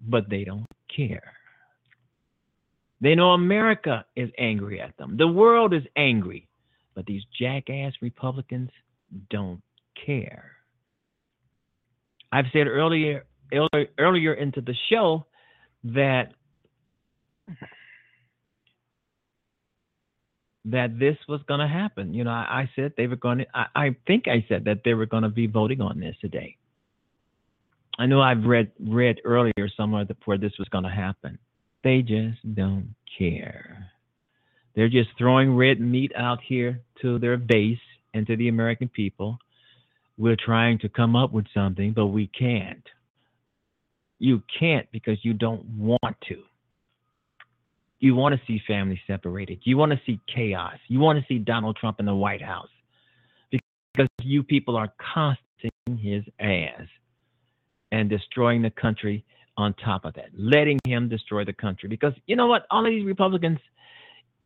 but 0.00 0.28
they 0.28 0.44
don't 0.44 0.66
care. 0.94 1.32
They 3.00 3.14
know 3.14 3.30
America 3.30 4.04
is 4.14 4.28
angry 4.38 4.80
at 4.80 4.96
them. 4.98 5.16
The 5.16 5.26
world 5.26 5.72
is 5.72 5.82
angry, 5.96 6.48
but 6.94 7.06
these 7.06 7.22
jackass 7.38 7.94
Republicans 8.02 8.70
don't 9.30 9.62
care. 10.04 10.52
I've 12.32 12.46
said 12.52 12.66
earlier 12.66 13.24
earlier 13.98 14.34
into 14.34 14.60
the 14.60 14.74
show 14.88 15.26
that 15.82 16.32
that 20.66 20.98
this 20.98 21.16
was 21.28 21.40
going 21.48 21.60
to 21.60 21.68
happen. 21.68 22.12
You 22.12 22.24
know, 22.24 22.30
I, 22.30 22.62
I 22.62 22.70
said 22.76 22.92
they 22.96 23.06
were 23.06 23.16
going 23.16 23.38
to, 23.38 23.46
I, 23.54 23.96
think 24.06 24.28
I 24.28 24.44
said 24.48 24.64
that 24.64 24.82
they 24.84 24.94
were 24.94 25.06
going 25.06 25.22
to 25.22 25.28
be 25.28 25.46
voting 25.46 25.80
on 25.80 26.00
this 26.00 26.16
today. 26.20 26.56
I 27.98 28.06
know 28.06 28.22
I've 28.22 28.44
read 28.44 28.70
read 28.78 29.20
earlier 29.24 29.68
somewhere 29.76 30.04
that 30.06 30.16
where 30.24 30.38
this 30.38 30.52
was 30.58 30.68
going 30.68 30.84
to 30.84 30.90
happen. 30.90 31.38
They 31.84 32.00
just 32.00 32.38
don't 32.54 32.94
care. 33.18 33.90
They're 34.74 34.88
just 34.88 35.10
throwing 35.18 35.56
red 35.56 35.80
meat 35.80 36.12
out 36.16 36.38
here 36.46 36.80
to 37.02 37.18
their 37.18 37.36
base 37.36 37.78
and 38.14 38.26
to 38.26 38.36
the 38.36 38.48
American 38.48 38.88
people. 38.88 39.38
We're 40.16 40.36
trying 40.36 40.78
to 40.80 40.88
come 40.88 41.16
up 41.16 41.32
with 41.32 41.46
something, 41.52 41.92
but 41.92 42.06
we 42.06 42.28
can't. 42.28 42.86
You 44.18 44.42
can't 44.58 44.86
because 44.92 45.18
you 45.22 45.32
don't 45.32 45.64
want 45.76 46.16
to. 46.28 46.42
You 48.00 48.14
want 48.14 48.34
to 48.34 48.40
see 48.46 48.60
families 48.66 48.98
separated. 49.06 49.60
You 49.64 49.76
want 49.76 49.92
to 49.92 50.00
see 50.06 50.18
chaos. 50.34 50.76
You 50.88 51.00
want 51.00 51.18
to 51.18 51.24
see 51.28 51.38
Donald 51.38 51.76
Trump 51.76 52.00
in 52.00 52.06
the 52.06 52.14
White 52.14 52.42
House 52.42 52.70
because 53.50 54.08
you 54.22 54.42
people 54.42 54.76
are 54.76 54.92
costing 55.14 55.98
his 55.98 56.24
ass 56.40 56.86
and 57.92 58.08
destroying 58.08 58.62
the 58.62 58.70
country 58.70 59.24
on 59.58 59.74
top 59.74 60.06
of 60.06 60.14
that, 60.14 60.28
letting 60.34 60.78
him 60.86 61.10
destroy 61.10 61.44
the 61.44 61.52
country. 61.52 61.88
Because 61.88 62.14
you 62.26 62.36
know 62.36 62.46
what? 62.46 62.66
All 62.70 62.86
of 62.86 62.90
these 62.90 63.04
Republicans, 63.04 63.58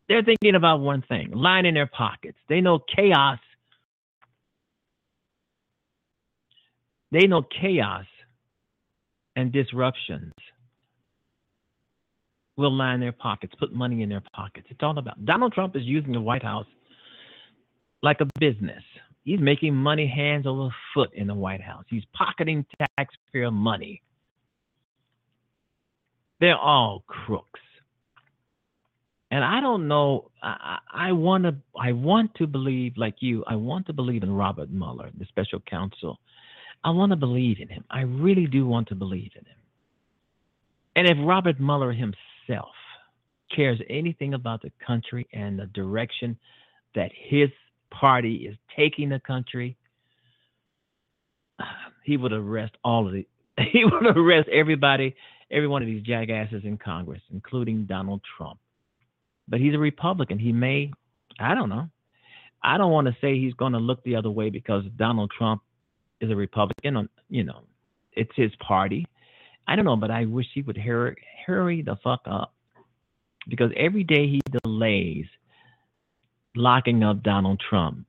they're 0.09 0.23
thinking 0.23 0.55
about 0.55 0.81
one 0.81 1.01
thing 1.03 1.31
line 1.31 1.65
in 1.65 1.73
their 1.73 1.87
pockets. 1.87 2.37
They 2.49 2.59
know 2.59 2.79
chaos. 2.79 3.39
They 7.11 7.27
know 7.27 7.43
chaos 7.43 8.05
and 9.37 9.53
disruptions 9.53 10.33
will 12.57 12.73
line 12.73 12.99
their 12.99 13.11
pockets, 13.11 13.53
put 13.59 13.73
money 13.73 14.01
in 14.01 14.09
their 14.09 14.23
pockets. 14.33 14.67
It's 14.69 14.81
all 14.81 14.97
about 14.97 15.23
Donald 15.25 15.53
Trump 15.53 15.75
is 15.75 15.83
using 15.83 16.13
the 16.13 16.21
White 16.21 16.43
House 16.43 16.65
like 18.01 18.21
a 18.21 18.27
business. 18.39 18.83
He's 19.23 19.39
making 19.39 19.75
money 19.75 20.07
hands 20.07 20.45
over 20.45 20.69
foot 20.93 21.11
in 21.13 21.27
the 21.27 21.33
White 21.33 21.61
House. 21.61 21.83
He's 21.89 22.03
pocketing 22.13 22.65
taxpayer 22.97 23.51
money. 23.51 24.01
They're 26.39 26.57
all 26.57 27.03
crooks. 27.07 27.59
And 29.31 29.43
I 29.43 29.59
don't 29.59 29.87
know. 29.87 30.29
I, 30.43 30.77
I 30.93 31.11
want 31.11 31.45
to. 31.45 31.55
I 31.77 31.91
want 31.91 32.35
to 32.35 32.45
believe, 32.45 32.93
like 32.95 33.15
you. 33.19 33.43
I 33.47 33.55
want 33.55 33.87
to 33.87 33.93
believe 33.93 34.21
in 34.21 34.31
Robert 34.31 34.69
Mueller, 34.69 35.09
the 35.17 35.25
special 35.25 35.59
counsel. 35.61 36.19
I 36.83 36.91
want 36.91 37.09
to 37.09 37.15
believe 37.15 37.59
in 37.59 37.67
him. 37.67 37.83
I 37.89 38.01
really 38.01 38.45
do 38.45 38.67
want 38.67 38.87
to 38.89 38.95
believe 38.95 39.31
in 39.35 39.43
him. 39.45 39.57
And 40.95 41.07
if 41.07 41.17
Robert 41.19 41.59
Mueller 41.59 41.91
himself 41.91 42.19
cares 43.55 43.79
anything 43.89 44.33
about 44.33 44.61
the 44.61 44.71
country 44.85 45.27
and 45.33 45.57
the 45.57 45.67
direction 45.67 46.37
that 46.95 47.11
his 47.13 47.49
party 47.91 48.47
is 48.49 48.55
taking 48.75 49.09
the 49.09 49.19
country, 49.19 49.77
he 52.03 52.17
would 52.17 52.33
arrest 52.33 52.73
all 52.83 53.07
of 53.07 53.13
the. 53.13 53.25
He 53.71 53.85
would 53.85 54.17
arrest 54.17 54.49
everybody, 54.49 55.15
every 55.49 55.69
one 55.69 55.81
of 55.81 55.87
these 55.87 56.03
jackasses 56.03 56.63
in 56.65 56.77
Congress, 56.77 57.21
including 57.31 57.85
Donald 57.85 58.21
Trump. 58.37 58.59
But 59.47 59.61
he's 59.61 59.73
a 59.73 59.79
Republican. 59.79 60.39
He 60.39 60.51
may, 60.51 60.91
I 61.39 61.55
don't 61.55 61.69
know. 61.69 61.87
I 62.61 62.77
don't 62.77 62.91
want 62.91 63.07
to 63.07 63.15
say 63.21 63.39
he's 63.39 63.53
going 63.53 63.71
to 63.71 63.79
look 63.79 64.03
the 64.03 64.17
other 64.17 64.29
way 64.29 64.49
because 64.49 64.83
Donald 64.97 65.31
Trump 65.37 65.61
is 66.19 66.31
a 66.31 66.35
Republican. 66.35 66.97
On 66.97 67.09
You 67.29 67.45
know, 67.45 67.61
it's 68.11 68.31
his 68.35 68.51
party. 68.55 69.05
I 69.67 69.75
don't 69.75 69.85
know, 69.85 69.95
but 69.95 70.11
I 70.11 70.25
wish 70.25 70.45
he 70.53 70.61
would 70.61 70.77
hurry, 70.77 71.15
hurry 71.45 71.81
the 71.81 71.97
fuck 72.03 72.21
up 72.25 72.53
because 73.47 73.71
every 73.75 74.03
day 74.03 74.27
he 74.27 74.41
delays 74.63 75.25
locking 76.55 77.03
up 77.03 77.23
Donald 77.23 77.61
Trump, 77.69 78.05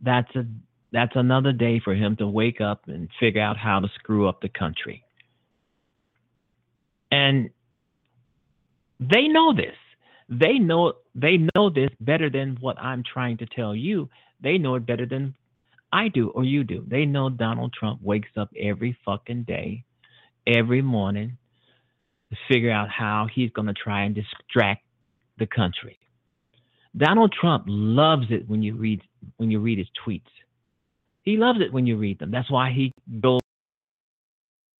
that's 0.00 0.34
a 0.36 0.44
that's 0.92 1.16
another 1.16 1.52
day 1.52 1.80
for 1.82 1.94
him 1.94 2.16
to 2.16 2.26
wake 2.26 2.60
up 2.60 2.82
and 2.86 3.08
figure 3.18 3.40
out 3.40 3.56
how 3.56 3.80
to 3.80 3.88
screw 3.98 4.28
up 4.28 4.42
the 4.42 4.48
country. 4.50 5.02
And 7.10 7.48
they 9.00 9.26
know 9.26 9.54
this. 9.54 9.74
They 10.28 10.58
know 10.58 10.94
they 11.14 11.38
know 11.54 11.70
this 11.70 11.90
better 12.00 12.30
than 12.30 12.56
what 12.60 12.78
I'm 12.78 13.02
trying 13.02 13.38
to 13.38 13.46
tell 13.46 13.74
you. 13.74 14.08
They 14.40 14.58
know 14.58 14.74
it 14.74 14.86
better 14.86 15.06
than 15.06 15.34
I 15.92 16.08
do 16.08 16.30
or 16.30 16.44
you 16.44 16.64
do. 16.64 16.84
They 16.86 17.04
know 17.04 17.28
Donald 17.28 17.72
Trump 17.72 18.00
wakes 18.02 18.30
up 18.36 18.50
every 18.58 18.96
fucking 19.04 19.44
day, 19.44 19.84
every 20.46 20.82
morning 20.82 21.38
to 22.30 22.36
figure 22.48 22.70
out 22.70 22.88
how 22.88 23.26
he's 23.32 23.50
going 23.50 23.66
to 23.66 23.74
try 23.74 24.04
and 24.04 24.14
distract 24.14 24.84
the 25.38 25.46
country. 25.46 25.98
Donald 26.96 27.34
Trump 27.38 27.64
loves 27.66 28.26
it 28.30 28.48
when 28.48 28.62
you 28.62 28.74
read 28.76 29.00
when 29.36 29.50
you 29.50 29.60
read 29.60 29.78
his 29.78 29.88
tweets. 30.06 30.22
He 31.22 31.36
loves 31.36 31.60
it 31.60 31.72
when 31.72 31.86
you 31.86 31.96
read 31.96 32.18
them. 32.18 32.30
That's 32.30 32.50
why 32.50 32.70
he 32.70 32.92
goes 33.20 33.40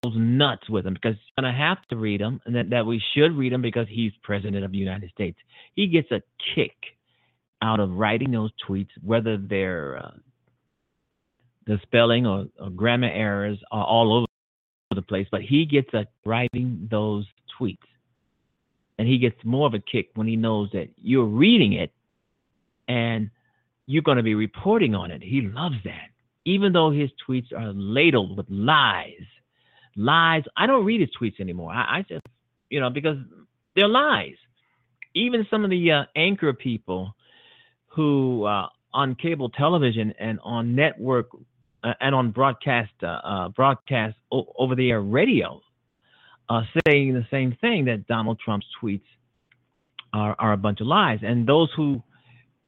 nuts 0.05 0.69
with 0.69 0.85
them 0.85 0.95
because 0.95 1.15
he's 1.15 1.43
going 1.43 1.53
to 1.53 1.59
have 1.59 1.79
to 1.89 1.97
read 1.97 2.21
them 2.21 2.41
and 2.45 2.57
that, 2.57 2.71
that 2.71 2.87
we 2.87 3.01
should 3.15 3.37
read 3.37 3.53
them 3.53 3.63
because 3.63 3.87
he's 3.89 4.13
president 4.23 4.65
of 4.65 4.73
the 4.73 4.79
United 4.79 5.11
States. 5.11 5.39
He 5.75 5.87
gets 5.87 6.11
a 6.11 6.23
kick 6.55 6.75
out 7.63 7.79
of 7.79 7.93
writing 7.93 8.33
those 8.33 8.51
tweets, 8.69 8.89
whether 9.03 9.37
they're 9.37 9.99
uh, 10.05 10.11
the 11.67 11.79
spelling 11.83 12.27
or, 12.27 12.47
or, 12.59 12.71
grammar 12.71 13.09
errors 13.09 13.59
are 13.71 13.85
all 13.85 14.13
over 14.13 14.27
the 14.95 15.03
place, 15.03 15.27
but 15.31 15.43
he 15.43 15.65
gets 15.65 15.93
a 15.95 16.07
writing 16.25 16.89
those 16.91 17.27
tweets. 17.59 17.79
And 18.99 19.09
he 19.09 19.19
gets 19.19 19.37
more 19.45 19.67
of 19.67 19.75
a 19.75 19.79
kick 19.79 20.11
when 20.15 20.27
he 20.27 20.37
knows 20.37 20.71
that 20.73 20.89
you're 21.01 21.25
reading 21.25 21.73
it 21.73 21.93
and 22.89 23.31
you're 23.87 24.03
going 24.03 24.19
to 24.19 24.23
be 24.23 24.35
reporting 24.35 24.95
on 24.95 25.11
it. 25.11 25.23
He 25.23 25.43
loves 25.43 25.77
that. 25.85 26.09
Even 26.45 26.73
though 26.73 26.91
his 26.91 27.11
tweets 27.27 27.53
are 27.53 27.73
ladled 27.73 28.37
with 28.37 28.47
lies, 28.49 29.25
lies. 29.97 30.43
I 30.57 30.67
don't 30.67 30.85
read 30.85 31.01
his 31.01 31.11
tweets 31.21 31.41
anymore. 31.41 31.73
I, 31.73 31.99
I 31.99 32.03
just, 32.03 32.27
you 32.69 32.81
know, 32.81 32.91
because 32.91 33.17
they're 33.75 33.89
lies. 33.89 34.35
Even 35.15 35.47
some 35.51 35.65
of 35.65 35.71
the 35.71 35.93
uh, 35.93 36.05
anchor 36.17 36.53
people 36.53 37.15
who 37.89 38.45
uh, 38.45 38.67
on 38.93 39.15
cable 39.15 39.51
television 39.51 40.15
and 40.19 40.39
on 40.43 40.75
network 40.75 41.29
and 42.01 42.15
on 42.15 42.31
broadcast 42.31 42.93
uh, 43.03 43.07
uh, 43.07 43.49
broadcast 43.49 44.17
o- 44.31 44.53
over 44.59 44.75
the 44.75 44.91
air 44.91 45.01
radio 45.01 45.61
uh, 46.49 46.63
saying 46.87 47.15
the 47.15 47.27
same 47.31 47.57
thing 47.61 47.85
that 47.87 48.07
Donald 48.07 48.39
Trump's 48.45 48.67
tweets 48.83 49.03
are, 50.13 50.37
are 50.39 50.53
a 50.53 50.57
bunch 50.57 50.81
of 50.81 50.87
lies. 50.87 51.21
And 51.23 51.47
those 51.47 51.71
who 51.77 52.03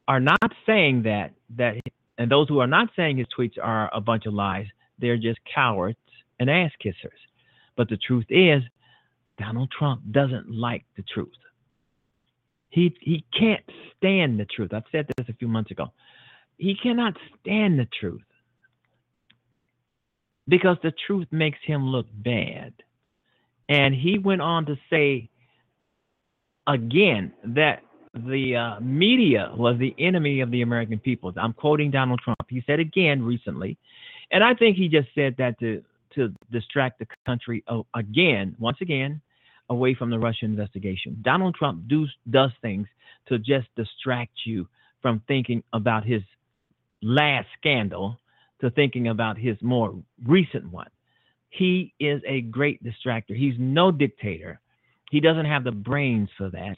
are 0.08 0.20
not 0.20 0.52
saying 0.66 1.02
that 1.02 1.32
that 1.56 1.76
and 2.16 2.30
those 2.30 2.48
who 2.48 2.60
are 2.60 2.66
not 2.66 2.88
saying 2.96 3.18
his 3.18 3.26
tweets 3.36 3.54
are 3.60 3.90
a 3.92 4.00
bunch 4.00 4.26
of 4.26 4.34
lies, 4.34 4.66
they're 4.98 5.16
just 5.16 5.38
cowards 5.52 5.98
and 6.38 6.48
ass 6.48 6.70
kissers. 6.84 7.20
But 7.76 7.88
the 7.88 7.96
truth 7.96 8.26
is, 8.28 8.62
Donald 9.38 9.70
Trump 9.76 10.02
doesn't 10.10 10.50
like 10.50 10.84
the 10.96 11.02
truth. 11.02 11.32
He 12.70 12.96
he 13.00 13.24
can't 13.38 13.64
stand 13.96 14.38
the 14.38 14.46
truth. 14.46 14.72
I've 14.72 14.84
said 14.92 15.06
this 15.16 15.28
a 15.28 15.34
few 15.34 15.48
months 15.48 15.70
ago. 15.70 15.92
He 16.56 16.76
cannot 16.80 17.16
stand 17.40 17.78
the 17.78 17.88
truth 18.00 18.22
because 20.48 20.76
the 20.82 20.92
truth 21.06 21.28
makes 21.30 21.58
him 21.64 21.86
look 21.86 22.06
bad. 22.12 22.72
And 23.68 23.94
he 23.94 24.18
went 24.18 24.42
on 24.42 24.66
to 24.66 24.76
say 24.90 25.30
again 26.66 27.32
that 27.44 27.82
the 28.14 28.56
uh, 28.56 28.80
media 28.80 29.52
was 29.56 29.78
the 29.78 29.94
enemy 29.98 30.40
of 30.40 30.50
the 30.50 30.62
American 30.62 30.98
people. 30.98 31.32
I'm 31.36 31.52
quoting 31.52 31.90
Donald 31.90 32.20
Trump. 32.22 32.38
He 32.48 32.62
said 32.66 32.78
again 32.78 33.22
recently, 33.22 33.76
and 34.30 34.44
I 34.44 34.54
think 34.54 34.76
he 34.76 34.88
just 34.88 35.08
said 35.14 35.34
that 35.38 35.58
to 35.60 35.82
to 36.14 36.32
distract 36.52 37.00
the 37.00 37.06
country 37.26 37.64
again, 37.94 38.54
once 38.60 38.76
again, 38.80 39.20
away 39.68 39.94
from 39.94 40.10
the 40.10 40.18
Russian 40.18 40.50
investigation. 40.50 41.18
Donald 41.22 41.56
Trump 41.56 41.88
do, 41.88 42.06
does 42.30 42.50
things 42.62 42.86
to 43.26 43.38
just 43.38 43.66
distract 43.76 44.32
you 44.44 44.68
from 45.02 45.20
thinking 45.26 45.62
about 45.72 46.04
his 46.04 46.22
last 47.02 47.48
scandal 47.58 48.18
to 48.64 48.70
thinking 48.70 49.08
about 49.08 49.36
his 49.36 49.56
more 49.60 49.94
recent 50.24 50.70
one. 50.72 50.88
He 51.50 51.92
is 52.00 52.22
a 52.26 52.40
great 52.40 52.82
distractor. 52.82 53.36
He's 53.36 53.54
no 53.58 53.92
dictator. 53.92 54.58
He 55.10 55.20
doesn't 55.20 55.44
have 55.44 55.64
the 55.64 55.70
brains 55.70 56.30
for 56.38 56.48
that. 56.48 56.76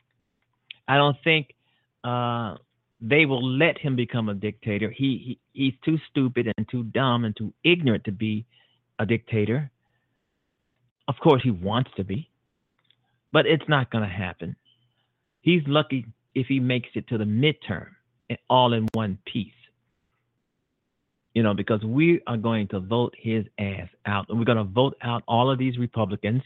I 0.89 0.97
don't 0.97 1.17
think 1.23 1.55
uh, 2.03 2.57
they 3.01 3.25
will 3.25 3.43
let 3.43 3.79
him 3.79 3.95
become 3.95 4.29
a 4.29 4.35
dictator. 4.35 4.91
He, 4.91 5.39
he 5.53 5.65
he's 5.65 5.75
too 5.85 5.99
stupid 6.11 6.53
and 6.57 6.69
too 6.69 6.83
dumb 6.83 7.25
and 7.25 7.37
too 7.37 7.53
ignorant 7.65 8.05
to 8.05 8.13
be 8.13 8.45
a 8.99 9.07
dictator. 9.07 9.71
Of 11.09 11.15
course, 11.23 11.43
he 11.43 11.53
wants 11.53 11.91
to 11.97 12.05
be, 12.05 12.29
but 13.33 13.47
it's 13.47 13.69
not 13.69 13.91
going 13.91 14.03
to 14.03 14.11
happen. 14.11 14.57
He's 15.41 15.63
lucky 15.67 16.07
if 16.35 16.49
he 16.49 16.59
makes 16.59 16.89
it 16.95 17.07
to 17.09 17.19
the 17.19 17.25
midterm 17.25 17.91
all 18.51 18.73
in 18.73 18.89
one 18.93 19.19
piece. 19.25 19.53
You 21.37 21.43
know, 21.43 21.53
because 21.53 21.83
we 21.85 22.23
are 22.27 22.39
going 22.39 22.67
to 22.69 22.81
vote 22.81 23.15
his 23.19 23.45
ass 23.59 23.91
out. 24.07 24.25
And 24.31 24.39
we're 24.39 24.47
going 24.47 24.57
to 24.57 24.65
vote 24.65 24.97
out 25.03 25.23
all 25.29 25.51
of 25.51 25.59
these 25.59 25.77
Republicans. 25.77 26.41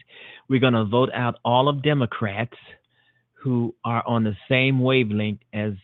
We're 0.49 0.59
going 0.59 0.73
to 0.73 0.85
vote 0.85 1.11
out 1.15 1.37
all 1.45 1.69
of 1.69 1.81
Democrats 1.81 2.57
who 3.35 3.73
are 3.85 4.03
on 4.05 4.25
the 4.25 4.35
same 4.49 4.81
wavelength 4.81 5.43
as 5.53 5.75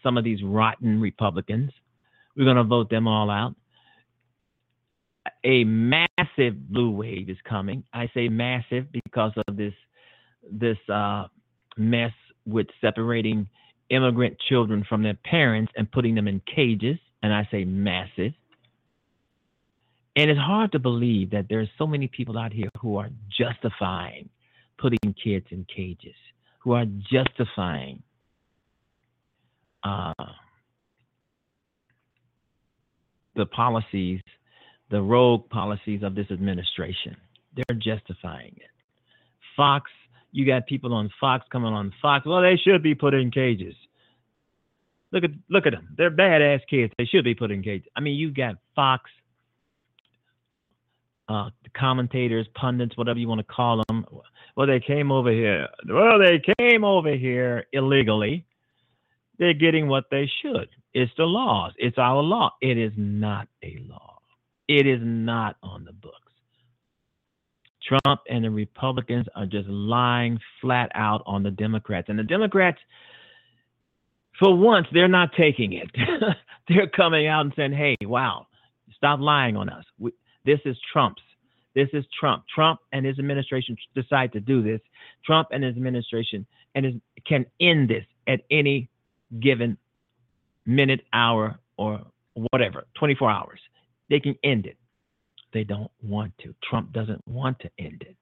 some 0.00 0.16
of 0.16 0.22
these 0.22 0.44
rotten 0.44 1.00
Republicans. 1.00 1.72
We're 2.36 2.44
going 2.44 2.56
to 2.56 2.62
vote 2.62 2.88
them 2.88 3.08
all 3.08 3.30
out. 3.30 3.56
A 5.42 5.64
massive 5.64 6.54
blue 6.70 6.92
wave 6.92 7.28
is 7.30 7.38
coming. 7.42 7.82
I 7.92 8.08
say 8.14 8.28
massive 8.28 8.92
because 8.92 9.32
of 9.48 9.56
this 9.56 9.74
this 10.52 10.78
uh, 10.88 11.24
mess 11.76 12.12
with 12.46 12.68
separating 12.80 13.48
immigrant 13.90 14.36
children 14.48 14.84
from 14.88 15.02
their 15.02 15.18
parents 15.24 15.72
and 15.76 15.90
putting 15.90 16.14
them 16.14 16.28
in 16.28 16.40
cages. 16.54 16.98
And 17.24 17.34
I 17.34 17.48
say 17.50 17.64
massive. 17.64 18.34
And 20.14 20.30
it's 20.30 20.40
hard 20.40 20.72
to 20.72 20.78
believe 20.78 21.30
that 21.30 21.46
there's 21.48 21.68
so 21.78 21.86
many 21.86 22.06
people 22.06 22.38
out 22.38 22.52
here 22.52 22.68
who 22.80 22.96
are 22.96 23.10
justifying 23.38 24.28
putting 24.78 25.14
kids 25.22 25.46
in 25.50 25.64
cages 25.74 26.14
who 26.62 26.72
are 26.72 26.84
justifying 27.10 28.02
uh, 29.84 30.12
the 33.34 33.46
policies 33.46 34.20
the 34.90 35.00
rogue 35.00 35.48
policies 35.48 36.02
of 36.02 36.14
this 36.14 36.26
administration. 36.30 37.16
They're 37.56 37.78
justifying 37.78 38.54
it. 38.56 38.70
Fox, 39.56 39.90
you 40.32 40.46
got 40.46 40.66
people 40.66 40.92
on 40.92 41.10
Fox 41.18 41.46
coming 41.50 41.72
on 41.72 41.94
Fox. 42.02 42.26
Well, 42.26 42.42
they 42.42 42.56
should 42.62 42.82
be 42.82 42.94
put 42.94 43.14
in 43.14 43.30
cages. 43.30 43.74
Look 45.10 45.24
at 45.24 45.30
look 45.48 45.66
at 45.66 45.72
them. 45.72 45.94
They're 45.96 46.10
badass 46.10 46.60
kids. 46.68 46.92
They 46.98 47.06
should 47.06 47.24
be 47.24 47.34
put 47.34 47.50
in 47.50 47.62
cages. 47.62 47.88
I 47.96 48.00
mean, 48.00 48.16
you 48.16 48.30
got 48.30 48.56
Fox 48.76 49.10
uh, 51.28 51.50
commentators, 51.76 52.46
pundits, 52.54 52.96
whatever 52.96 53.18
you 53.18 53.28
want 53.28 53.40
to 53.40 53.54
call 53.54 53.82
them. 53.88 54.04
Well, 54.56 54.66
they 54.66 54.80
came 54.80 55.10
over 55.10 55.30
here. 55.30 55.68
Well, 55.88 56.18
they 56.18 56.42
came 56.58 56.84
over 56.84 57.14
here 57.14 57.64
illegally. 57.72 58.44
They're 59.38 59.54
getting 59.54 59.88
what 59.88 60.04
they 60.10 60.30
should. 60.42 60.68
It's 60.94 61.12
the 61.16 61.24
laws. 61.24 61.72
It's 61.78 61.98
our 61.98 62.22
law. 62.22 62.50
It 62.60 62.78
is 62.78 62.92
not 62.96 63.48
a 63.62 63.78
law. 63.88 64.18
It 64.68 64.86
is 64.86 65.00
not 65.02 65.56
on 65.62 65.84
the 65.84 65.92
books. 65.92 66.16
Trump 67.86 68.20
and 68.28 68.44
the 68.44 68.50
Republicans 68.50 69.26
are 69.34 69.46
just 69.46 69.68
lying 69.68 70.38
flat 70.60 70.90
out 70.94 71.22
on 71.26 71.42
the 71.42 71.50
Democrats. 71.50 72.08
And 72.08 72.18
the 72.18 72.24
Democrats, 72.24 72.78
for 74.38 74.56
once, 74.56 74.86
they're 74.92 75.08
not 75.08 75.30
taking 75.36 75.72
it. 75.72 75.90
they're 76.68 76.88
coming 76.88 77.26
out 77.26 77.42
and 77.42 77.52
saying, 77.56 77.72
hey, 77.72 77.96
wow, 78.02 78.46
stop 78.96 79.20
lying 79.20 79.56
on 79.56 79.68
us. 79.68 79.84
We, 79.98 80.12
this 80.44 80.60
is 80.64 80.76
Trump's. 80.92 81.22
This 81.74 81.88
is 81.92 82.04
Trump. 82.18 82.44
Trump 82.54 82.80
and 82.92 83.06
his 83.06 83.18
administration 83.18 83.76
decide 83.94 84.32
to 84.32 84.40
do 84.40 84.62
this. 84.62 84.80
Trump 85.24 85.48
and 85.52 85.64
his 85.64 85.76
administration 85.76 86.46
and 86.74 86.84
his, 86.84 86.94
can 87.26 87.46
end 87.60 87.88
this 87.88 88.04
at 88.26 88.40
any 88.50 88.90
given 89.40 89.78
minute, 90.66 91.00
hour, 91.12 91.58
or 91.76 92.00
whatever, 92.34 92.86
24 92.98 93.30
hours. 93.30 93.60
They 94.10 94.20
can 94.20 94.36
end 94.44 94.66
it. 94.66 94.76
They 95.52 95.64
don't 95.64 95.90
want 96.02 96.32
to. 96.42 96.54
Trump 96.62 96.92
doesn't 96.92 97.26
want 97.26 97.58
to 97.60 97.70
end 97.78 98.02
it. 98.02 98.16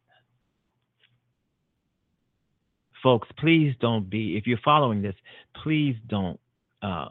Folks, 3.02 3.28
please 3.38 3.74
don't 3.80 4.10
be, 4.10 4.36
if 4.36 4.46
you're 4.46 4.58
following 4.64 5.00
this, 5.00 5.14
please 5.62 5.96
don't 6.08 6.38
uh, 6.82 7.08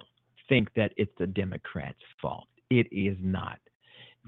think 0.47 0.69
that 0.75 0.91
it's 0.97 1.11
the 1.17 1.27
Democrats' 1.27 1.97
fault. 2.21 2.47
It 2.69 2.87
is 2.91 3.17
not. 3.19 3.59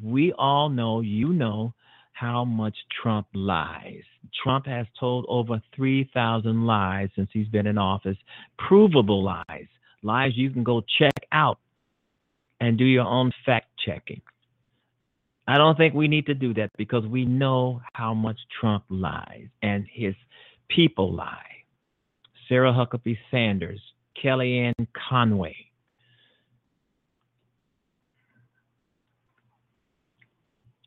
We 0.03 0.34
all 0.34 0.69
know, 0.69 1.02
you 1.02 1.34
know, 1.34 1.73
how 2.14 2.45
much 2.45 2.76
Trump 3.02 3.28
lies. 3.34 4.03
Trump 4.44 4.65
has 4.68 4.86
told 4.99 5.26
over 5.28 5.61
3,000 5.76 6.65
lies 6.65 7.10
since 7.15 7.30
he's 7.34 7.48
been 7.48 7.68
in 7.68 7.78
office, 7.78 8.18
provable 8.57 9.23
lies, 9.23 9.68
lies 10.03 10.32
you 10.36 10.49
can 10.49 10.64
go 10.64 10.84
check 10.99 11.14
out 11.32 11.57
and 12.60 12.78
do 12.78 12.86
your 12.86 13.06
own 13.06 13.32
fact 13.45 13.68
checking. 13.84 14.22
I 15.48 15.57
don't 15.57 15.76
think 15.76 15.94
we 15.94 16.07
need 16.07 16.28
to 16.28 16.36
do 16.36 16.53
that 16.53 16.69
because 16.78 17.06
we 17.07 17.26
know 17.26 17.82
how 17.94 18.14
much 18.14 18.38
Trump 18.60 18.84
lies 18.90 19.48
and 19.64 19.86
his 19.91 20.14
people 20.69 21.14
lie. 21.14 21.45
Sarah 22.48 22.72
Huckabee 22.72 23.18
Sanders, 23.32 23.82
Kellyanne 24.23 24.88
Conway. 25.10 25.56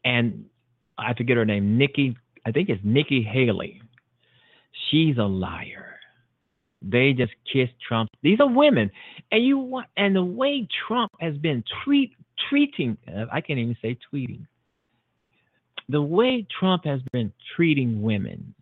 And 0.04 0.46
I 0.98 1.14
forget 1.14 1.36
her 1.36 1.44
name, 1.44 1.78
Nikki, 1.78 2.16
I 2.46 2.52
think 2.52 2.68
it's 2.68 2.80
Nikki 2.84 3.22
Haley. 3.22 3.80
She's 4.90 5.16
a 5.18 5.24
liar. 5.24 5.98
They 6.82 7.14
just 7.14 7.32
kissed 7.50 7.72
Trump. 7.86 8.10
These 8.22 8.40
are 8.40 8.48
women, 8.48 8.90
and 9.32 9.44
you 9.44 9.58
want, 9.58 9.86
and 9.96 10.14
the 10.14 10.24
way 10.24 10.68
Trump 10.86 11.12
has 11.18 11.36
been 11.38 11.64
treat 11.82 12.12
treating, 12.48 12.98
I 13.32 13.40
can't 13.40 13.58
even 13.58 13.76
say 13.80 13.96
tweeting. 14.12 14.46
The 15.88 16.02
way 16.02 16.46
Trump 16.58 16.84
has 16.84 17.00
been 17.12 17.32
treating 17.56 18.02
women. 18.02 18.54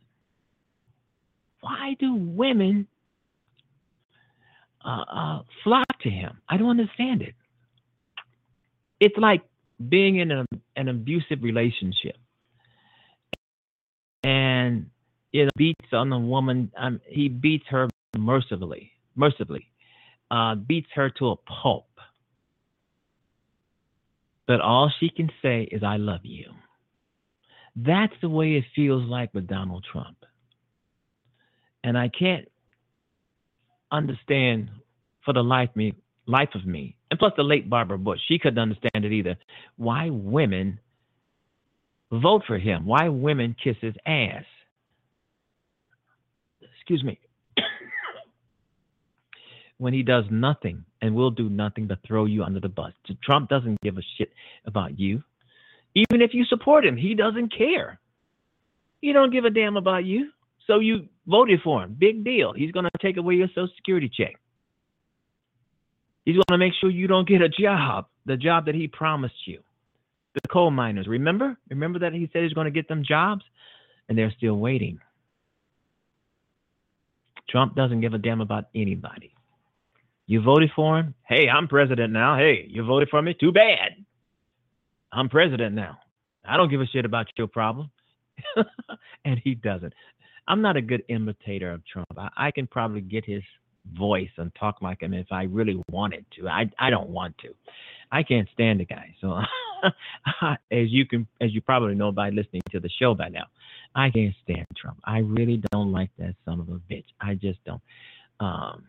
Why 1.61 1.97
do 1.99 2.15
women 2.15 2.87
uh, 4.85 5.05
uh, 5.09 5.43
flock 5.65 5.87
to 6.03 6.11
him? 6.11 6.39
I 6.49 6.57
don't 6.57 6.71
understand 6.71 7.23
it. 7.23 7.35
It's 9.01 9.17
like 9.17 9.43
being 9.89 10.19
in 10.19 10.31
a, 10.31 10.45
an 10.77 10.89
abusive 10.89 11.43
relationship 11.43 12.17
and 14.25 14.87
it 15.33 15.51
beats 15.57 15.93
on 15.93 16.11
the 16.11 16.19
woman. 16.19 16.71
Um, 16.77 17.01
he 17.09 17.29
beats 17.29 17.65
her 17.69 17.89
mercifully, 18.17 18.93
mercifully, 19.17 19.67
uh, 20.31 20.55
beats 20.55 20.89
her 20.95 21.11
to 21.19 21.31
a 21.31 21.37
pulp. 21.37 21.87
But 24.47 24.61
all 24.61 24.93
she 25.01 25.09
can 25.09 25.31
say 25.41 25.63
is, 25.63 25.83
I 25.83 25.97
love 25.97 26.21
you. 26.25 26.53
That's 27.75 28.13
the 28.21 28.29
way 28.29 28.57
it 28.57 28.65
feels 28.77 29.09
like 29.09 29.33
with 29.33 29.47
Donald 29.47 29.85
Trump. 29.91 30.19
And 31.83 31.97
I 31.97 32.09
can't 32.09 32.47
understand 33.91 34.71
for 35.25 35.33
the 35.33 35.43
life 35.43 35.71
me 35.75 35.95
life 36.27 36.51
of 36.55 36.65
me, 36.65 36.97
and 37.13 37.19
plus 37.19 37.35
the 37.37 37.43
late 37.43 37.69
Barbara 37.69 37.99
Bush, 37.99 38.21
she 38.27 38.39
couldn't 38.39 38.59
understand 38.59 39.05
it 39.05 39.13
either. 39.13 39.37
Why 39.77 40.09
women 40.09 40.81
vote 42.11 42.45
for 42.47 42.57
him? 42.57 42.87
Why 42.87 43.11
women 43.11 43.55
kiss 43.63 43.77
his 43.83 43.93
ass? 44.07 44.45
Excuse 46.75 47.05
me. 47.05 47.21
when 49.77 49.93
he 49.93 50.03
does 50.03 50.25
nothing 50.31 50.87
and 51.03 51.15
will 51.15 51.31
do 51.31 51.51
nothing 51.51 51.87
but 51.87 51.99
throw 52.03 52.25
you 52.25 52.45
under 52.45 52.61
the 52.61 52.71
bus. 52.71 52.95
Trump 53.23 53.51
doesn't 53.51 53.79
give 53.83 53.99
a 53.99 54.03
shit 54.17 54.33
about 54.65 54.99
you. 54.99 55.23
Even 55.95 56.23
if 56.23 56.33
you 56.33 56.47
support 56.47 56.83
him, 56.83 56.97
he 56.97 57.15
doesn't 57.15 57.55
care. 57.55 58.01
He 59.03 59.13
don't 59.13 59.31
give 59.31 59.45
a 59.45 59.51
damn 59.51 59.77
about 59.77 60.07
you. 60.07 60.31
So 60.67 60.79
you 60.79 61.09
voted 61.27 61.61
for 61.63 61.83
him. 61.83 61.95
Big 62.01 62.25
deal. 62.25 62.55
He's 62.55 62.73
going 62.73 62.87
to 62.87 62.91
take 63.03 63.19
away 63.19 63.35
your 63.35 63.49
social 63.49 63.69
security 63.77 64.11
check. 64.11 64.37
He's 66.25 66.37
going 66.37 66.45
to 66.51 66.59
make 66.59 66.73
sure 66.81 66.91
you 66.91 67.07
don't 67.07 67.29
get 67.29 67.43
a 67.43 67.49
job, 67.49 68.07
the 68.27 68.37
job 68.37 68.67
that 68.67 68.75
he 68.75 68.89
promised 68.89 69.47
you. 69.47 69.61
The 70.35 70.49
coal 70.49 70.71
miners, 70.71 71.07
remember? 71.07 71.57
Remember 71.69 71.99
that 71.99 72.13
he 72.13 72.31
said 72.33 72.45
he's 72.45 72.53
going 72.53 72.65
to 72.67 72.71
get 72.71 72.89
them 72.89 73.03
jobs? 73.07 73.43
And 74.09 74.17
they're 74.17 74.33
still 74.37 74.57
waiting. 74.57 75.01
Trump 77.49 77.75
doesn't 77.75 78.01
give 78.01 78.15
a 78.15 78.19
damn 78.19 78.41
about 78.41 78.65
anybody. 78.75 79.35
You 80.27 80.41
voted 80.41 80.71
for 80.75 80.99
him? 80.99 81.15
Hey, 81.29 81.49
I'm 81.49 81.69
president 81.69 82.13
now. 82.13 82.39
Hey, 82.39 82.67
you 82.69 82.85
voted 82.85 83.11
for 83.11 83.21
me? 83.21 83.35
Too 83.39 83.53
bad. 83.53 83.97
I'm 85.13 85.29
president 85.29 85.75
now. 85.75 85.99
I 86.45 86.57
don't 86.57 86.71
give 86.71 86.81
a 86.81 86.87
shit 86.87 87.05
about 87.05 87.27
your 87.37 87.49
problem. 87.49 87.91
and 89.25 89.41
he 89.45 89.55
doesn't. 89.55 89.93
I'm 90.49 90.63
not 90.63 90.77
a 90.77 90.83
good 90.83 91.05
imitator 91.09 91.71
of 91.71 91.83
Trump. 91.87 92.09
I, 92.17 92.29
I, 92.37 92.51
can 92.51 92.67
probably 92.67 93.01
get 93.01 93.25
his 93.25 93.43
voice 93.91 94.31
and 94.37 94.55
talk 94.55 94.83
like 94.83 95.03
him 95.03 95.15
if 95.15 95.31
I 95.31 95.45
really 95.45 95.83
wanted 95.91 96.25
to. 96.37 96.49
I 96.49 96.71
I 96.79 96.91
don't 96.91 97.11
want 97.11 97.37
to. 97.39 97.55
I 98.11 98.23
can't 98.23 98.49
stand 98.53 98.81
the 98.81 98.85
guy. 98.85 99.15
So 99.21 99.41
as 100.71 100.91
you 100.91 101.07
can 101.07 101.27
as 101.41 101.53
you 101.53 101.61
probably 101.61 101.95
know 101.95 102.13
by 102.13 102.31
listening 102.31 102.63
to 102.71 102.81
the 102.81 102.91
show 103.01 103.15
by 103.15 103.29
now, 103.29 103.45
I 103.95 104.11
can't 104.11 104.35
stand 104.43 104.67
Trump. 104.77 104.99
I 105.05 105.19
really 105.19 105.63
don't 105.71 105.93
like 105.93 106.11
that 106.19 106.35
son 106.45 106.61
of 106.61 106.69
a 106.69 106.81
bitch. 106.93 107.07
I 107.21 107.35
just 107.35 107.63
don't. 107.65 107.83
Um, 108.41 108.85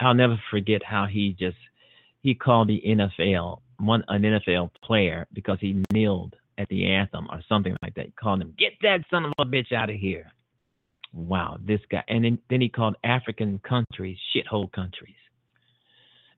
I'll 0.00 0.14
never 0.14 0.40
forget 0.50 0.82
how 0.84 1.06
he 1.06 1.36
just 1.38 1.56
he 2.22 2.34
called 2.34 2.68
the 2.68 2.82
NFL 2.84 3.60
one 3.78 4.04
an 4.08 4.22
NFL 4.22 4.70
player 4.84 5.26
because 5.32 5.58
he 5.60 5.82
kneeled 5.92 6.36
at 6.58 6.68
the 6.68 6.86
anthem 6.86 7.26
or 7.30 7.42
something 7.48 7.76
like 7.82 7.94
that. 7.94 8.06
He 8.06 8.12
called 8.12 8.40
him, 8.40 8.54
"Get 8.58 8.72
that 8.82 9.04
son 9.10 9.24
of 9.24 9.32
a 9.38 9.44
bitch 9.44 9.72
out 9.72 9.90
of 9.90 9.96
here." 9.96 10.32
Wow, 11.12 11.58
this 11.62 11.80
guy, 11.90 12.02
and 12.08 12.24
then, 12.24 12.38
then 12.48 12.60
he 12.60 12.68
called 12.68 12.96
African 13.04 13.58
countries 13.58 14.18
shithole 14.34 14.72
countries, 14.72 15.14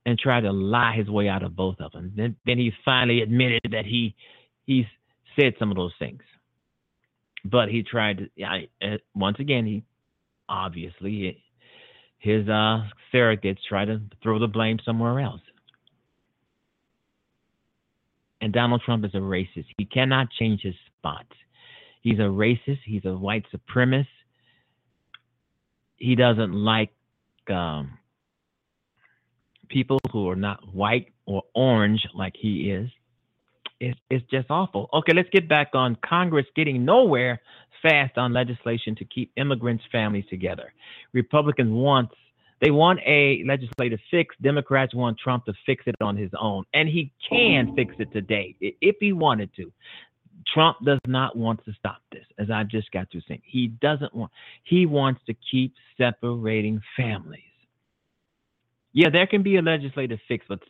and 0.05 0.18
tried 0.18 0.40
to 0.42 0.52
lie 0.52 0.96
his 0.96 1.09
way 1.09 1.28
out 1.28 1.44
of 1.44 1.55
both 1.55 1.80
of 1.80 1.92
them. 1.92 2.12
Then, 2.16 2.36
then 2.44 2.59
he 2.59 2.72
finally 2.84 3.22
admitted 3.22 3.62
that 3.70 3.86
he 3.86 4.14
he's 4.64 4.86
said 5.38 5.55
some 5.59 5.70
of 5.70 5.76
those 5.76 5.94
things, 5.98 6.22
but 7.44 7.68
he 7.68 7.82
tried 7.84 8.18
to. 8.18 8.44
I, 8.44 8.68
uh, 8.82 8.96
once 9.14 9.36
again, 9.38 9.64
he 9.64 9.84
obviously 10.48 11.40
his 12.18 12.48
uh, 12.48 12.88
surrogates 13.12 13.59
try 13.68 13.84
to 13.84 14.01
throw 14.22 14.38
the 14.38 14.46
blame 14.48 14.78
somewhere 14.84 15.20
else. 15.20 15.42
And 18.40 18.52
Donald 18.52 18.82
Trump 18.84 19.05
is 19.05 19.14
a 19.14 19.18
racist. 19.18 19.66
He 19.78 19.84
cannot 19.84 20.30
change 20.30 20.62
his 20.62 20.74
spots. 20.98 21.32
He's 22.01 22.18
a 22.18 22.22
racist. 22.22 22.80
He's 22.84 23.05
a 23.05 23.14
white 23.14 23.44
supremacist. 23.55 24.06
He 26.09 26.14
doesn't 26.16 26.52
like 26.52 26.93
um, 27.48 27.98
people 29.68 29.98
who 30.12 30.28
are 30.31 30.40
not 30.48 30.59
white 30.82 31.06
or 31.24 31.40
orange 31.55 32.02
like 32.14 32.35
he 32.47 32.55
is. 32.78 32.90
It's, 33.81 33.98
it's 34.10 34.26
just 34.31 34.48
awful. 34.51 34.82
Okay, 34.93 35.14
let's 35.18 35.31
get 35.31 35.48
back 35.48 35.70
on 35.72 35.97
Congress 36.05 36.47
getting 36.55 36.85
nowhere 36.85 37.40
fast 37.82 38.18
on 38.18 38.32
legislation 38.32 38.94
to 38.97 39.05
keep 39.14 39.32
immigrants' 39.36 39.85
families 39.90 40.26
together. 40.28 40.68
Republicans 41.12 41.72
want 41.72 42.09
They 42.60 42.70
want 42.70 43.01
a 43.18 43.43
legislative 43.47 44.01
fix. 44.10 44.35
Democrats 44.40 44.94
want 44.94 45.18
Trump 45.18 45.44
to 45.47 45.55
fix 45.66 45.85
it 45.86 45.97
on 46.01 46.16
his 46.16 46.31
own, 46.39 46.64
and 46.72 46.89
he 46.89 47.12
can 47.28 47.74
fix 47.74 47.94
it 47.98 48.10
today 48.12 48.56
if 48.60 48.97
he 49.01 49.12
wanted 49.12 49.51
to. 49.56 49.72
Trump 50.52 50.78
does 50.85 51.01
not 51.06 51.36
want 51.36 51.65
to 51.65 51.73
stop 51.78 51.98
this, 52.12 52.24
as 52.39 52.51
I 52.51 52.65
just 52.65 52.90
got 52.90 53.11
to 53.11 53.20
saying. 53.27 53.43
He 53.44 53.69
doesn't 53.69 54.15
want. 54.15 54.31
He 54.65 54.86
wants 54.86 55.20
to 55.27 55.35
keep 55.51 55.74
separating 55.97 56.81
families. 56.97 57.40
Yeah, 58.93 59.11
there 59.11 59.27
can 59.27 59.43
be 59.43 59.56
a 59.56 59.62
legislative 59.62 60.20
fix, 60.28 60.44
but 60.48 60.61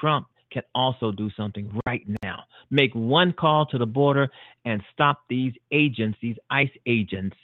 Trump 0.00 0.26
can 0.50 0.62
also 0.74 1.10
do 1.10 1.30
something 1.36 1.80
right 1.86 2.06
now. 2.22 2.44
Make 2.70 2.94
one 2.94 3.32
call 3.32 3.66
to 3.66 3.78
the 3.78 3.86
border 3.86 4.30
and 4.64 4.82
stop 4.92 5.22
these 5.28 5.52
agents, 5.70 6.18
these 6.22 6.36
ICE 6.50 6.70
agents, 6.86 7.36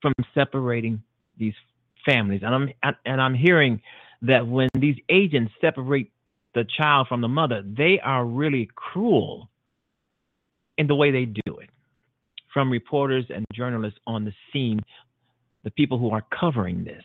from 0.00 0.14
separating 0.34 1.02
these 1.38 1.54
families. 2.06 2.42
And 2.42 2.54
I'm 2.54 2.96
and 3.04 3.20
I'm 3.20 3.34
hearing 3.34 3.82
that 4.22 4.46
when 4.46 4.68
these 4.74 4.96
agents 5.08 5.52
separate 5.60 6.10
the 6.54 6.64
child 6.64 7.08
from 7.08 7.20
the 7.20 7.28
mother, 7.28 7.62
they 7.64 8.00
are 8.00 8.24
really 8.24 8.68
cruel 8.74 9.49
in 10.80 10.86
the 10.86 10.94
way 10.94 11.10
they 11.10 11.26
do 11.26 11.58
it. 11.58 11.68
From 12.54 12.70
reporters 12.70 13.26
and 13.28 13.44
journalists 13.52 14.00
on 14.06 14.24
the 14.24 14.32
scene, 14.50 14.80
the 15.62 15.70
people 15.70 15.98
who 15.98 16.10
are 16.10 16.24
covering 16.40 16.84
this. 16.84 17.04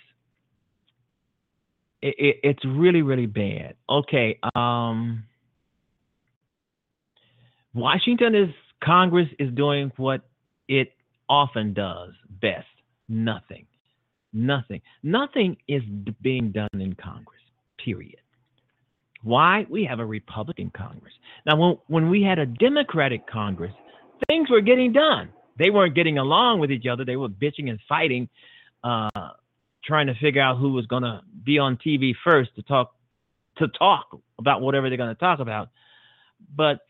It, 2.01 2.15
it, 2.17 2.35
it's 2.41 2.65
really, 2.65 3.01
really 3.01 3.25
bad. 3.25 3.75
Okay. 3.89 4.39
Um, 4.55 5.25
Washington 7.73 8.33
is 8.33 8.49
Congress 8.81 9.27
is 9.39 9.53
doing 9.53 9.91
what 9.97 10.21
it 10.69 10.93
often 11.27 11.73
does 11.73 12.11
best 12.41 12.65
nothing. 13.09 13.67
Nothing. 14.31 14.81
Nothing 15.03 15.57
is 15.67 15.83
being 16.21 16.51
done 16.51 16.69
in 16.73 16.95
Congress, 16.95 17.41
period. 17.83 18.19
Why? 19.25 19.65
We 19.71 19.83
have 19.85 19.99
a 19.99 20.05
Republican 20.05 20.71
Congress. 20.77 21.13
Now, 21.47 21.57
when, 21.57 21.77
when 21.87 22.09
we 22.11 22.21
had 22.21 22.37
a 22.37 22.45
Democratic 22.45 23.25
Congress, 23.27 23.73
things 24.27 24.51
were 24.51 24.61
getting 24.61 24.93
done. 24.93 25.29
They 25.57 25.71
weren't 25.71 25.95
getting 25.95 26.19
along 26.19 26.59
with 26.59 26.71
each 26.71 26.85
other. 26.85 27.03
They 27.03 27.15
were 27.15 27.27
bitching 27.27 27.71
and 27.71 27.79
fighting, 27.89 28.29
uh, 28.83 29.09
trying 29.83 30.07
to 30.07 30.13
figure 30.21 30.43
out 30.43 30.59
who 30.59 30.73
was 30.73 30.85
going 30.85 31.01
to 31.01 31.21
be 31.43 31.57
on 31.57 31.77
TV 31.77 32.13
first 32.23 32.51
to 32.55 32.61
talk 32.61 32.93
to 33.57 33.67
talk 33.69 34.15
about 34.37 34.61
whatever 34.61 34.89
they're 34.89 34.97
going 34.97 35.15
to 35.15 35.19
talk 35.19 35.39
about. 35.39 35.69
But 36.55 36.81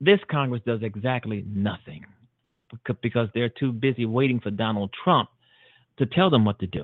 this 0.00 0.18
Congress 0.28 0.62
does 0.66 0.82
exactly 0.82 1.44
nothing 1.46 2.04
because 3.00 3.28
they're 3.32 3.48
too 3.48 3.70
busy 3.70 4.06
waiting 4.06 4.40
for 4.40 4.50
Donald 4.50 4.90
Trump 5.04 5.28
to 5.98 6.06
tell 6.06 6.30
them 6.30 6.44
what 6.44 6.58
to 6.58 6.66
do. 6.66 6.82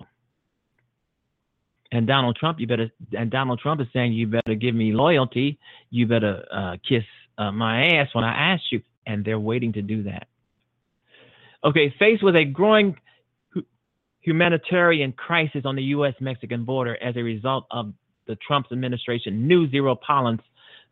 And 1.93 2.07
Donald 2.07 2.37
Trump, 2.37 2.61
you 2.61 2.67
better, 2.67 2.91
and 3.17 3.31
Donald 3.31 3.59
Trump 3.59 3.81
is 3.81 3.89
saying, 3.93 4.13
you 4.13 4.27
better 4.27 4.55
give 4.55 4.75
me 4.75 4.93
loyalty. 4.93 5.59
You 5.91 6.07
better 6.07 6.45
uh, 6.53 6.77
kiss 6.89 7.03
uh, 7.37 7.51
my 7.51 7.85
ass 7.97 8.09
when 8.13 8.25
I 8.25 8.53
ask 8.55 8.63
you. 8.71 8.83
And 9.07 9.25
they're 9.25 9.41
waiting 9.41 9.73
to 9.73 9.83
do 9.83 10.05
that. 10.05 10.29
Okay, 11.65 11.93
faced 11.99 12.23
with 12.23 12.37
a 12.37 12.45
growing 12.45 12.97
humanitarian 14.21 15.13
crisis 15.13 15.63
on 15.65 15.77
the 15.77 15.83
U.S. 15.85 16.15
Mexican 16.21 16.65
border 16.65 16.97
as 17.03 17.17
a 17.17 17.23
result 17.23 17.67
of 17.71 17.93
the 18.27 18.37
Trump 18.37 18.67
administration 18.71 19.49
new 19.49 19.69
zero 19.71 19.99
tolerance, 20.07 20.43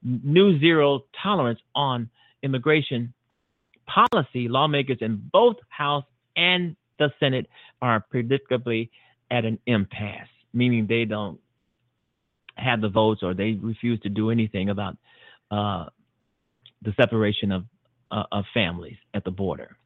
new 0.03 0.59
zero 0.59 1.05
tolerance 1.23 1.61
on 1.75 2.11
immigration 2.43 3.13
policy, 3.87 4.49
lawmakers 4.49 4.99
in 5.01 5.23
both 5.33 5.57
House 5.69 6.05
and 6.37 6.77
the 6.99 7.13
Senate 7.21 7.47
are 7.81 8.05
predictably 8.13 8.91
at 9.31 9.45
an 9.45 9.59
impasse, 9.67 10.29
meaning 10.53 10.87
they 10.87 11.05
don't 11.05 11.39
have 12.57 12.81
the 12.81 12.89
votes 12.89 13.23
or 13.23 13.35
they 13.35 13.53
refuse 13.53 14.01
to 14.01 14.09
do 14.09 14.31
anything 14.31 14.71
about 14.71 14.97
uh, 15.51 15.87
the 16.83 16.93
separation 16.97 17.53
of, 17.53 17.65
uh, 18.11 18.25
of 18.33 18.45
families 18.53 18.97
at 19.15 19.25
the 19.25 19.31
border. 19.31 19.77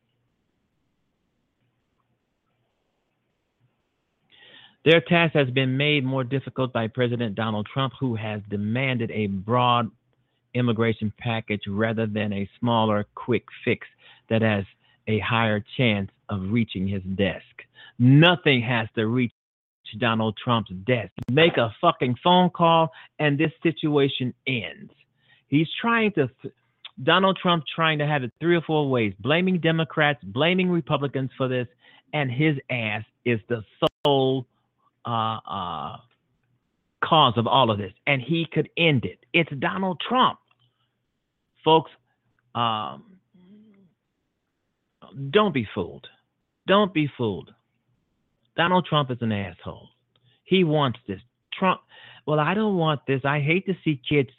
Their 4.84 5.00
task 5.00 5.34
has 5.34 5.48
been 5.50 5.76
made 5.76 6.04
more 6.04 6.24
difficult 6.24 6.72
by 6.72 6.88
President 6.88 7.36
Donald 7.36 7.68
Trump, 7.72 7.92
who 8.00 8.16
has 8.16 8.40
demanded 8.50 9.12
a 9.12 9.28
broad 9.28 9.90
immigration 10.54 11.12
package 11.18 11.62
rather 11.68 12.06
than 12.06 12.32
a 12.32 12.48
smaller, 12.58 13.06
quick 13.14 13.44
fix 13.64 13.86
that 14.28 14.42
has 14.42 14.64
a 15.06 15.20
higher 15.20 15.64
chance 15.76 16.10
of 16.28 16.40
reaching 16.50 16.88
his 16.88 17.02
desk. 17.16 17.44
Nothing 17.98 18.60
has 18.62 18.88
to 18.96 19.06
reach 19.06 19.32
Donald 19.98 20.36
Trump's 20.42 20.70
desk. 20.86 21.12
Make 21.30 21.56
a 21.56 21.74
fucking 21.80 22.16
phone 22.22 22.50
call 22.50 22.90
and 23.18 23.38
this 23.38 23.52
situation 23.62 24.34
ends. 24.46 24.92
He's 25.48 25.68
trying 25.80 26.12
to, 26.12 26.28
Donald 27.02 27.38
Trump 27.40 27.64
trying 27.74 27.98
to 27.98 28.06
have 28.06 28.22
it 28.22 28.32
three 28.40 28.56
or 28.56 28.62
four 28.62 28.88
ways, 28.88 29.14
blaming 29.18 29.58
Democrats, 29.60 30.22
blaming 30.24 30.70
Republicans 30.70 31.30
for 31.36 31.48
this, 31.48 31.66
and 32.12 32.30
his 32.30 32.56
ass 32.70 33.04
is 33.24 33.40
the 33.48 33.62
sole 34.04 34.46
uh, 35.06 35.38
uh, 35.46 35.96
cause 37.02 37.34
of 37.36 37.46
all 37.46 37.70
of 37.70 37.78
this. 37.78 37.92
And 38.06 38.20
he 38.20 38.46
could 38.50 38.68
end 38.76 39.04
it. 39.04 39.18
It's 39.32 39.50
Donald 39.58 40.00
Trump. 40.06 40.38
Folks, 41.64 41.90
um, 42.54 43.04
don't 45.30 45.54
be 45.54 45.66
fooled. 45.74 46.06
Don't 46.66 46.92
be 46.92 47.10
fooled. 47.16 47.52
Donald 48.62 48.86
Trump 48.86 49.10
is 49.10 49.18
an 49.22 49.32
asshole. 49.32 49.88
He 50.44 50.62
wants 50.62 51.00
this. 51.08 51.18
Trump, 51.52 51.80
well, 52.28 52.38
I 52.38 52.54
don't 52.54 52.76
want 52.76 53.00
this. 53.08 53.20
I 53.24 53.40
hate 53.40 53.66
to 53.66 53.74
see 53.82 54.00
kids. 54.08 54.30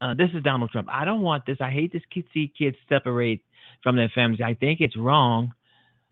Uh, 0.00 0.14
this 0.14 0.30
is 0.34 0.42
Donald 0.44 0.70
Trump. 0.70 0.86
I 0.88 1.04
don't 1.04 1.22
want 1.22 1.46
this. 1.46 1.56
I 1.60 1.70
hate 1.70 1.90
to 1.90 2.00
see 2.32 2.52
kids 2.56 2.76
separate 2.88 3.40
from 3.82 3.96
their 3.96 4.08
families. 4.14 4.40
I 4.40 4.54
think 4.54 4.80
it's 4.80 4.96
wrong. 4.96 5.52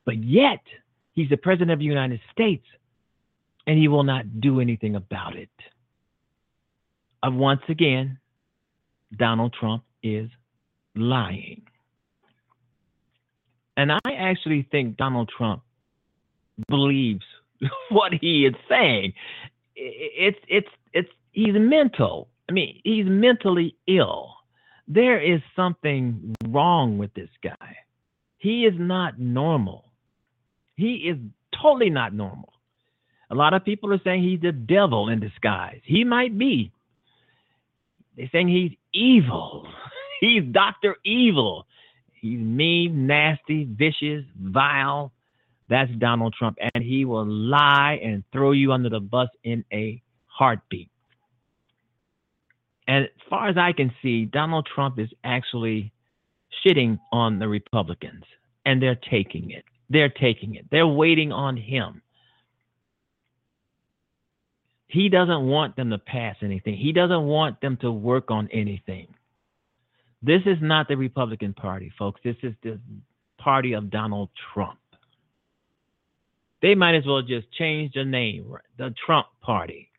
But 0.04 0.20
yet, 0.20 0.64
he's 1.12 1.28
the 1.28 1.36
president 1.36 1.70
of 1.70 1.78
the 1.78 1.84
United 1.84 2.20
States, 2.32 2.66
and 3.68 3.78
he 3.78 3.86
will 3.86 4.02
not 4.02 4.40
do 4.40 4.58
anything 4.58 4.96
about 4.96 5.36
it. 5.36 5.56
Uh, 7.24 7.30
once 7.30 7.62
again, 7.68 8.18
Donald 9.16 9.54
Trump 9.60 9.84
is 10.02 10.28
lying. 10.96 11.62
And 13.76 13.92
I 13.92 14.00
actually 14.18 14.66
think 14.72 14.96
Donald 14.96 15.30
Trump 15.38 15.62
believes 16.68 17.22
what 17.90 18.12
he 18.12 18.46
is 18.46 18.54
saying. 18.68 19.12
It's 19.74 20.38
it's 20.48 20.68
it's 20.92 21.08
he's 21.32 21.54
mental. 21.54 22.28
I 22.48 22.52
mean, 22.52 22.80
he's 22.84 23.06
mentally 23.06 23.76
ill. 23.86 24.34
There 24.88 25.20
is 25.20 25.40
something 25.54 26.34
wrong 26.48 26.98
with 26.98 27.14
this 27.14 27.30
guy. 27.42 27.76
He 28.38 28.64
is 28.64 28.74
not 28.76 29.20
normal. 29.20 29.84
He 30.74 30.94
is 30.94 31.16
totally 31.60 31.90
not 31.90 32.12
normal. 32.12 32.52
A 33.30 33.34
lot 33.34 33.54
of 33.54 33.64
people 33.64 33.92
are 33.92 34.00
saying 34.02 34.24
he's 34.24 34.40
the 34.40 34.50
devil 34.50 35.08
in 35.08 35.20
disguise. 35.20 35.80
He 35.84 36.02
might 36.02 36.36
be. 36.36 36.72
They're 38.16 38.28
saying 38.32 38.48
he's 38.48 38.72
evil. 38.92 39.66
He's 40.20 40.42
Dr. 40.52 40.96
Evil. 41.02 41.66
He's 42.12 42.38
mean, 42.38 43.06
nasty, 43.06 43.64
vicious, 43.64 44.26
vile. 44.38 45.12
That's 45.70 45.90
Donald 45.92 46.34
Trump. 46.36 46.58
And 46.74 46.84
he 46.84 47.06
will 47.06 47.24
lie 47.26 47.98
and 48.02 48.24
throw 48.32 48.52
you 48.52 48.72
under 48.72 48.90
the 48.90 49.00
bus 49.00 49.28
in 49.44 49.64
a 49.72 50.02
heartbeat. 50.26 50.90
And 52.88 53.04
as 53.04 53.10
far 53.30 53.48
as 53.48 53.56
I 53.56 53.72
can 53.72 53.92
see, 54.02 54.24
Donald 54.24 54.68
Trump 54.74 54.98
is 54.98 55.08
actually 55.22 55.92
shitting 56.66 56.98
on 57.12 57.38
the 57.38 57.46
Republicans, 57.46 58.24
and 58.66 58.82
they're 58.82 58.98
taking 59.08 59.52
it. 59.52 59.64
They're 59.88 60.08
taking 60.08 60.56
it. 60.56 60.66
They're 60.72 60.88
waiting 60.88 61.30
on 61.30 61.56
him. 61.56 62.02
He 64.88 65.08
doesn't 65.08 65.46
want 65.46 65.76
them 65.76 65.90
to 65.90 65.98
pass 65.98 66.34
anything. 66.42 66.76
He 66.76 66.90
doesn't 66.90 67.22
want 67.22 67.60
them 67.60 67.76
to 67.76 67.92
work 67.92 68.32
on 68.32 68.48
anything. 68.52 69.06
This 70.20 70.42
is 70.46 70.58
not 70.60 70.88
the 70.88 70.96
Republican 70.96 71.54
Party, 71.54 71.92
folks. 71.96 72.20
This 72.24 72.36
is 72.42 72.54
the 72.64 72.80
party 73.38 73.72
of 73.74 73.88
Donald 73.88 74.30
Trump. 74.52 74.79
They 76.62 76.74
might 76.74 76.94
as 76.94 77.06
well 77.06 77.22
just 77.22 77.50
change 77.52 77.92
the 77.94 78.04
name, 78.04 78.54
the 78.76 78.94
Trump 79.04 79.26
Party, 79.40 79.90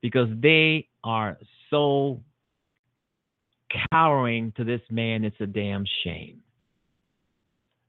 because 0.00 0.28
they 0.40 0.88
are 1.04 1.38
so 1.68 2.20
cowering 3.90 4.52
to 4.56 4.64
this 4.64 4.80
man. 4.90 5.24
It's 5.24 5.40
a 5.40 5.46
damn 5.46 5.84
shame. 6.04 6.42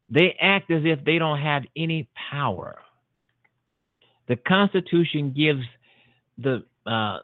They 0.09 0.35
act 0.41 0.69
as 0.69 0.81
if 0.83 1.03
they 1.05 1.17
don't 1.17 1.39
have 1.39 1.63
any 1.77 2.09
power. 2.29 2.79
The 4.27 4.35
Constitution 4.35 5.33
gives 5.35 5.63
the 6.37 6.63
uh, 6.85 7.19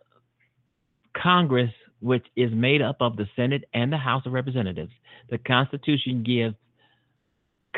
Congress 1.21 1.71
which 1.99 2.25
is 2.35 2.51
made 2.53 2.81
up 2.81 2.97
of 2.99 3.15
the 3.15 3.27
Senate 3.35 3.63
and 3.73 3.91
the 3.91 3.97
House 3.97 4.25
of 4.25 4.33
Representatives, 4.33 4.91
the 5.29 5.37
Constitution 5.37 6.23
gives 6.23 6.55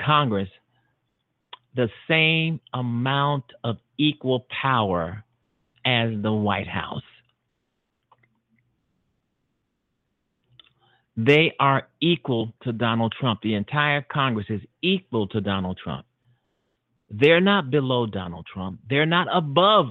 Congress 0.05 0.49
the 1.75 1.89
same 2.07 2.59
amount 2.73 3.45
of 3.63 3.77
equal 3.97 4.45
power 4.61 5.23
as 5.85 6.11
the 6.21 6.31
White 6.31 6.67
House. 6.67 7.03
They 11.15 11.53
are 11.59 11.87
equal 11.99 12.53
to 12.63 12.71
Donald 12.71 13.13
Trump. 13.19 13.41
The 13.41 13.55
entire 13.55 14.01
Congress 14.01 14.45
is 14.49 14.61
equal 14.81 15.27
to 15.27 15.41
Donald 15.41 15.77
Trump. 15.83 16.05
They're 17.09 17.41
not 17.41 17.71
below 17.71 18.05
Donald 18.05 18.45
Trump. 18.51 18.79
They're 18.89 19.05
not 19.05 19.27
above 19.31 19.87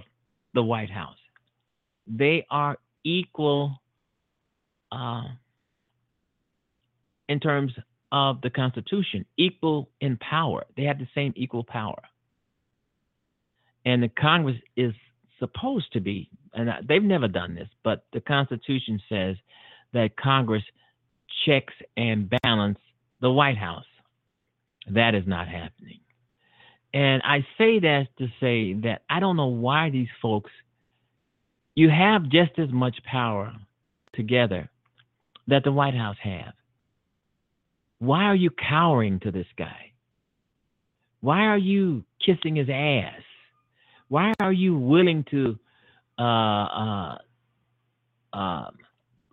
the 0.55 0.63
White 0.63 0.91
House. 0.91 1.19
They 2.07 2.47
are 2.51 2.79
equal 3.05 3.83
uh, 4.91 5.25
in 7.29 7.41
terms 7.41 7.73
of 8.11 8.41
the 8.41 8.51
Constitution, 8.51 9.25
equal 9.37 9.91
in 10.01 10.17
power. 10.17 10.65
They 10.77 10.85
have 10.85 10.99
the 10.99 11.09
same 11.15 11.33
equal 11.37 11.65
power. 11.65 12.01
And 13.85 14.03
the 14.03 14.09
Congress 14.09 14.57
is 14.77 14.93
supposed 15.39 15.93
to 15.93 16.01
be, 16.01 16.31
and 16.55 16.71
they've 16.89 17.03
never 17.03 17.29
done 17.29 17.55
this, 17.55 17.69
but 17.85 18.05
the 18.13 18.21
Constitution 18.21 19.01
says 19.09 19.37
that 19.93 20.17
Congress 20.17 20.65
checks 21.47 21.75
and 21.97 22.31
balance 22.43 22.79
the 23.21 23.31
White 23.31 23.59
House. 23.59 23.85
That 24.91 25.15
is 25.15 25.25
not 25.27 25.49
happening. 25.49 26.01
And 26.95 27.23
I 27.23 27.41
say 27.59 27.79
that 27.81 28.07
to 28.19 28.29
say 28.41 28.73
that 28.85 29.03
I 29.11 29.21
don't 29.21 29.37
know 29.37 29.47
why 29.47 29.91
these 29.91 30.09
folks, 30.23 30.51
you 31.75 31.91
have 31.91 32.29
just 32.29 32.59
as 32.59 32.71
much 32.71 32.97
power 33.05 33.53
together 34.15 34.71
that 35.47 35.65
the 35.65 35.73
White 35.73 35.95
House 35.95 36.17
have. 36.23 36.55
Why 37.99 38.25
are 38.25 38.37
you 38.37 38.51
cowering 38.51 39.21
to 39.21 39.31
this 39.31 39.47
guy? 39.57 39.93
Why 41.21 41.47
are 41.47 41.59
you 41.59 42.05
kissing 42.25 42.57
his 42.57 42.69
ass? 42.71 43.23
Why 44.09 44.33
are 44.41 44.53
you 44.53 44.79
willing 44.79 45.25
to 45.31 45.59
uh, 46.19 46.23
uh, 46.23 47.19
uh, 48.33 48.71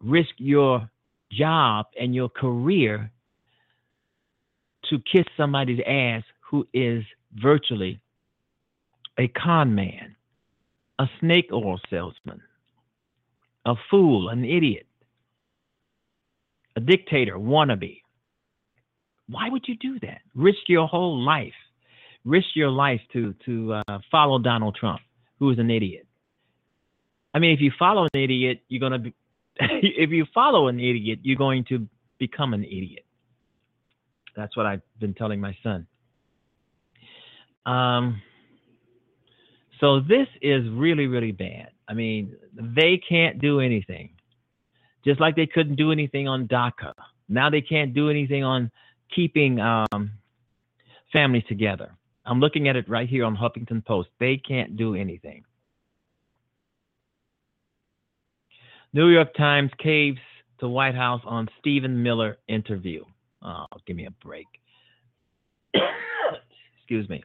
risk 0.01 0.31
your 0.37 0.89
job 1.31 1.87
and 1.99 2.13
your 2.15 2.29
career 2.29 3.11
to 4.89 4.99
kiss 5.11 5.25
somebody's 5.37 5.79
ass 5.85 6.23
who 6.41 6.67
is 6.73 7.03
virtually 7.33 7.99
a 9.17 9.27
con 9.29 9.73
man, 9.73 10.15
a 10.99 11.07
snake 11.19 11.49
oil 11.51 11.79
salesman, 11.89 12.41
a 13.65 13.75
fool, 13.89 14.29
an 14.29 14.45
idiot, 14.45 14.87
a 16.75 16.79
dictator, 16.79 17.37
wannabe. 17.37 18.01
Why 19.27 19.49
would 19.49 19.65
you 19.67 19.75
do 19.77 19.99
that? 20.01 20.21
Risk 20.35 20.59
your 20.67 20.87
whole 20.87 21.19
life, 21.19 21.53
risk 22.23 22.47
your 22.55 22.69
life 22.69 23.01
to 23.13 23.33
to 23.45 23.81
uh, 23.87 23.99
follow 24.11 24.39
Donald 24.39 24.75
Trump, 24.79 25.01
who 25.39 25.49
is 25.51 25.59
an 25.59 25.71
idiot. 25.71 26.07
I 27.33 27.39
mean, 27.39 27.53
if 27.53 27.61
you 27.61 27.71
follow 27.77 28.03
an 28.03 28.19
idiot, 28.19 28.61
you're 28.67 28.79
gonna 28.79 28.99
be. 28.99 29.13
if 29.59 30.09
you 30.11 30.25
follow 30.33 30.67
an 30.67 30.79
idiot, 30.79 31.19
you're 31.23 31.37
going 31.37 31.65
to 31.69 31.87
become 32.19 32.53
an 32.53 32.63
idiot. 32.63 33.05
That's 34.35 34.55
what 34.57 34.65
I've 34.65 34.81
been 34.99 35.13
telling 35.13 35.39
my 35.39 35.55
son. 35.63 35.87
Um, 37.65 38.21
so 39.79 39.99
this 39.99 40.27
is 40.41 40.67
really, 40.69 41.07
really 41.07 41.31
bad. 41.31 41.69
I 41.87 41.93
mean, 41.93 42.35
they 42.53 42.99
can't 43.07 43.39
do 43.39 43.59
anything. 43.59 44.11
Just 45.05 45.19
like 45.19 45.35
they 45.35 45.45
couldn't 45.45 45.75
do 45.75 45.91
anything 45.91 46.27
on 46.27 46.47
DACA. 46.47 46.93
Now 47.29 47.49
they 47.49 47.61
can't 47.61 47.93
do 47.93 48.09
anything 48.09 48.43
on 48.43 48.71
keeping 49.13 49.59
um, 49.59 50.11
families 51.11 51.43
together. 51.47 51.91
I'm 52.25 52.39
looking 52.39 52.67
at 52.67 52.75
it 52.75 52.89
right 52.89 53.07
here 53.07 53.25
on 53.25 53.35
Huffington 53.35 53.85
Post. 53.85 54.09
They 54.19 54.37
can't 54.37 54.77
do 54.77 54.95
anything. 54.95 55.43
New 58.93 59.09
York 59.09 59.35
Times 59.35 59.71
caves 59.77 60.19
to 60.59 60.69
White 60.69 60.95
House 60.95 61.21
on 61.25 61.49
Stephen 61.59 62.01
Miller 62.01 62.37
interview. 62.47 63.03
Oh, 63.41 63.65
give 63.85 63.95
me 63.95 64.05
a 64.05 64.11
break. 64.11 64.47
Excuse 66.77 67.07
me. 67.09 67.23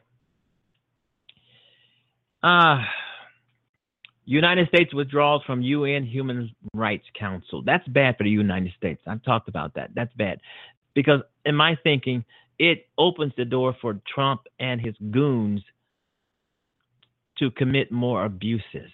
Uh, 2.43 2.81
United 4.25 4.67
States 4.67 4.93
withdrawals 4.93 5.43
from 5.45 5.61
UN 5.61 6.05
Human 6.05 6.53
Rights 6.73 7.05
Council. 7.17 7.61
That's 7.63 7.87
bad 7.87 8.17
for 8.17 8.23
the 8.23 8.29
United 8.29 8.73
States. 8.77 9.01
I've 9.07 9.23
talked 9.23 9.47
about 9.47 9.73
that. 9.75 9.91
That's 9.95 10.13
bad. 10.15 10.39
Because 10.93 11.21
in 11.45 11.55
my 11.55 11.77
thinking, 11.83 12.25
it 12.59 12.87
opens 12.97 13.33
the 13.37 13.45
door 13.45 13.75
for 13.81 13.99
Trump 14.13 14.41
and 14.59 14.79
his 14.79 14.95
goons 15.09 15.61
to 17.39 17.49
commit 17.51 17.91
more 17.91 18.25
abuses. 18.25 18.91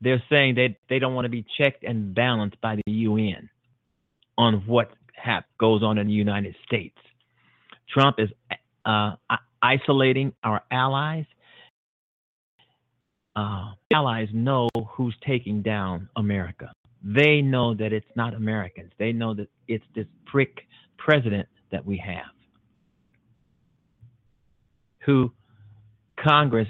They're 0.00 0.22
saying 0.30 0.54
that 0.54 0.76
they 0.88 0.98
don't 0.98 1.14
want 1.14 1.24
to 1.26 1.30
be 1.30 1.44
checked 1.58 1.84
and 1.84 2.14
balanced 2.14 2.60
by 2.60 2.76
the 2.76 2.92
UN 2.92 3.50
on 4.38 4.62
what 4.66 4.92
hap- 5.14 5.46
goes 5.58 5.82
on 5.82 5.98
in 5.98 6.06
the 6.06 6.12
United 6.12 6.54
States. 6.64 6.96
Trump 7.92 8.18
is 8.18 8.28
uh, 8.86 9.16
isolating 9.62 10.32
our 10.42 10.62
allies 10.70 11.26
uh, 13.36 13.72
allies 13.92 14.28
know 14.32 14.68
who's 14.92 15.14
taking 15.26 15.62
down 15.62 16.08
America. 16.16 16.72
They 17.02 17.40
know 17.40 17.74
that 17.74 17.92
it's 17.92 18.06
not 18.14 18.34
Americans. 18.34 18.92
They 18.98 19.12
know 19.12 19.34
that 19.34 19.48
it's 19.68 19.84
this 19.94 20.06
prick 20.26 20.66
president 20.98 21.48
that 21.72 21.84
we 21.84 21.96
have, 21.98 22.34
who 25.06 25.32
Congress, 26.22 26.68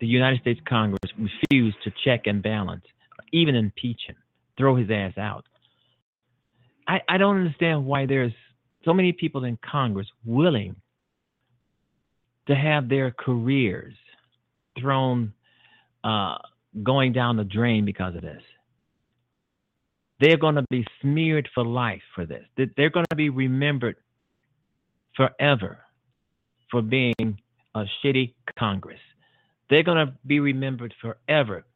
the 0.00 0.06
United 0.06 0.40
States 0.40 0.60
Congress, 0.68 1.00
refused 1.18 1.76
to 1.82 1.92
check 2.04 2.26
and 2.26 2.42
balance, 2.42 2.84
even 3.32 3.56
impeach 3.56 4.02
him, 4.06 4.16
throw 4.56 4.76
his 4.76 4.88
ass 4.90 5.18
out. 5.18 5.44
I, 6.86 7.00
I 7.08 7.18
don't 7.18 7.36
understand 7.36 7.84
why 7.84 8.06
there's 8.06 8.32
so 8.84 8.92
many 8.92 9.12
people 9.12 9.44
in 9.44 9.58
Congress 9.68 10.06
willing 10.24 10.76
to 12.46 12.54
have 12.54 12.88
their 12.88 13.10
careers 13.10 13.94
thrown 14.78 15.32
uh, 16.04 16.36
going 16.82 17.12
down 17.12 17.36
the 17.36 17.44
drain 17.44 17.84
because 17.84 18.14
of 18.14 18.22
this. 18.22 18.42
They're 20.24 20.38
going 20.38 20.54
to 20.54 20.64
be 20.70 20.86
smeared 21.02 21.50
for 21.52 21.62
life 21.66 22.00
for 22.14 22.24
this. 22.24 22.46
They're 22.56 22.88
going 22.88 23.04
to 23.10 23.14
be 23.14 23.28
remembered 23.28 23.96
forever 25.14 25.80
for 26.70 26.80
being 26.80 27.38
a 27.74 27.84
shitty 28.02 28.32
Congress. 28.58 29.00
They're 29.68 29.82
going 29.82 30.06
to 30.06 30.14
be 30.26 30.40
remembered 30.40 30.94
forever 30.98 31.66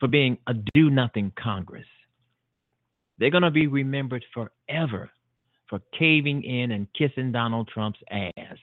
for 0.00 0.06
being 0.06 0.36
a 0.46 0.52
do 0.74 0.90
nothing 0.90 1.32
Congress. 1.42 1.86
They're 3.16 3.30
going 3.30 3.42
to 3.42 3.50
be 3.50 3.68
remembered 3.68 4.26
forever 4.34 5.08
for 5.70 5.80
caving 5.98 6.42
in 6.42 6.72
and 6.72 6.86
kissing 6.92 7.32
Donald 7.32 7.70
Trump's 7.72 8.00
ass. 8.10 8.58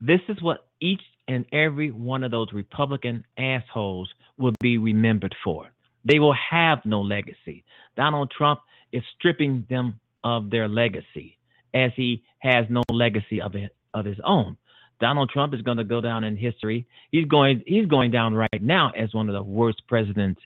This 0.00 0.20
is 0.28 0.40
what 0.40 0.68
each 0.80 1.02
and 1.26 1.44
every 1.52 1.90
one 1.90 2.22
of 2.22 2.30
those 2.30 2.52
Republican 2.52 3.24
assholes 3.36 4.08
will 4.38 4.54
be 4.60 4.78
remembered 4.78 5.34
for. 5.42 5.71
They 6.04 6.18
will 6.18 6.34
have 6.50 6.78
no 6.84 7.00
legacy. 7.00 7.64
Donald 7.96 8.32
Trump 8.36 8.60
is 8.92 9.02
stripping 9.16 9.66
them 9.68 10.00
of 10.24 10.50
their 10.50 10.68
legacy 10.68 11.38
as 11.74 11.90
he 11.96 12.22
has 12.38 12.66
no 12.68 12.82
legacy 12.90 13.40
of 13.40 13.54
it, 13.54 13.74
of 13.94 14.04
his 14.04 14.18
own. 14.24 14.56
Donald 15.00 15.30
Trump 15.30 15.54
is 15.54 15.62
going 15.62 15.78
to 15.78 15.84
go 15.84 16.00
down 16.00 16.22
in 16.24 16.36
history. 16.36 16.86
He's 17.10 17.26
going 17.26 17.62
he's 17.66 17.86
going 17.86 18.10
down 18.12 18.34
right 18.34 18.62
now 18.62 18.92
as 18.96 19.12
one 19.12 19.28
of 19.28 19.34
the 19.34 19.42
worst 19.42 19.82
presidents 19.88 20.40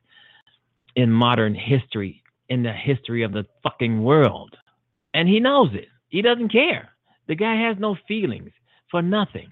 in 0.94 1.10
modern 1.10 1.54
history, 1.54 2.22
in 2.48 2.62
the 2.62 2.72
history 2.72 3.22
of 3.22 3.32
the 3.32 3.44
fucking 3.62 4.02
world. 4.02 4.56
And 5.12 5.28
he 5.28 5.40
knows 5.40 5.70
it. 5.74 5.88
He 6.08 6.22
doesn't 6.22 6.50
care. 6.50 6.88
The 7.28 7.34
guy 7.34 7.68
has 7.68 7.76
no 7.78 7.96
feelings 8.08 8.50
for 8.90 9.02
nothing. 9.02 9.48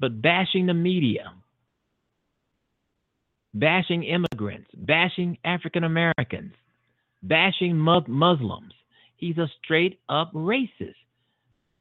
But 0.00 0.22
bashing 0.22 0.66
the 0.66 0.74
media, 0.74 1.32
bashing 3.54 4.04
immigrants, 4.04 4.70
bashing 4.74 5.38
African 5.44 5.84
Americans, 5.84 6.54
bashing 7.22 7.76
Muslims. 7.76 8.72
He's 9.16 9.38
a 9.38 9.48
straight 9.62 9.98
up 10.08 10.32
racist. 10.32 10.94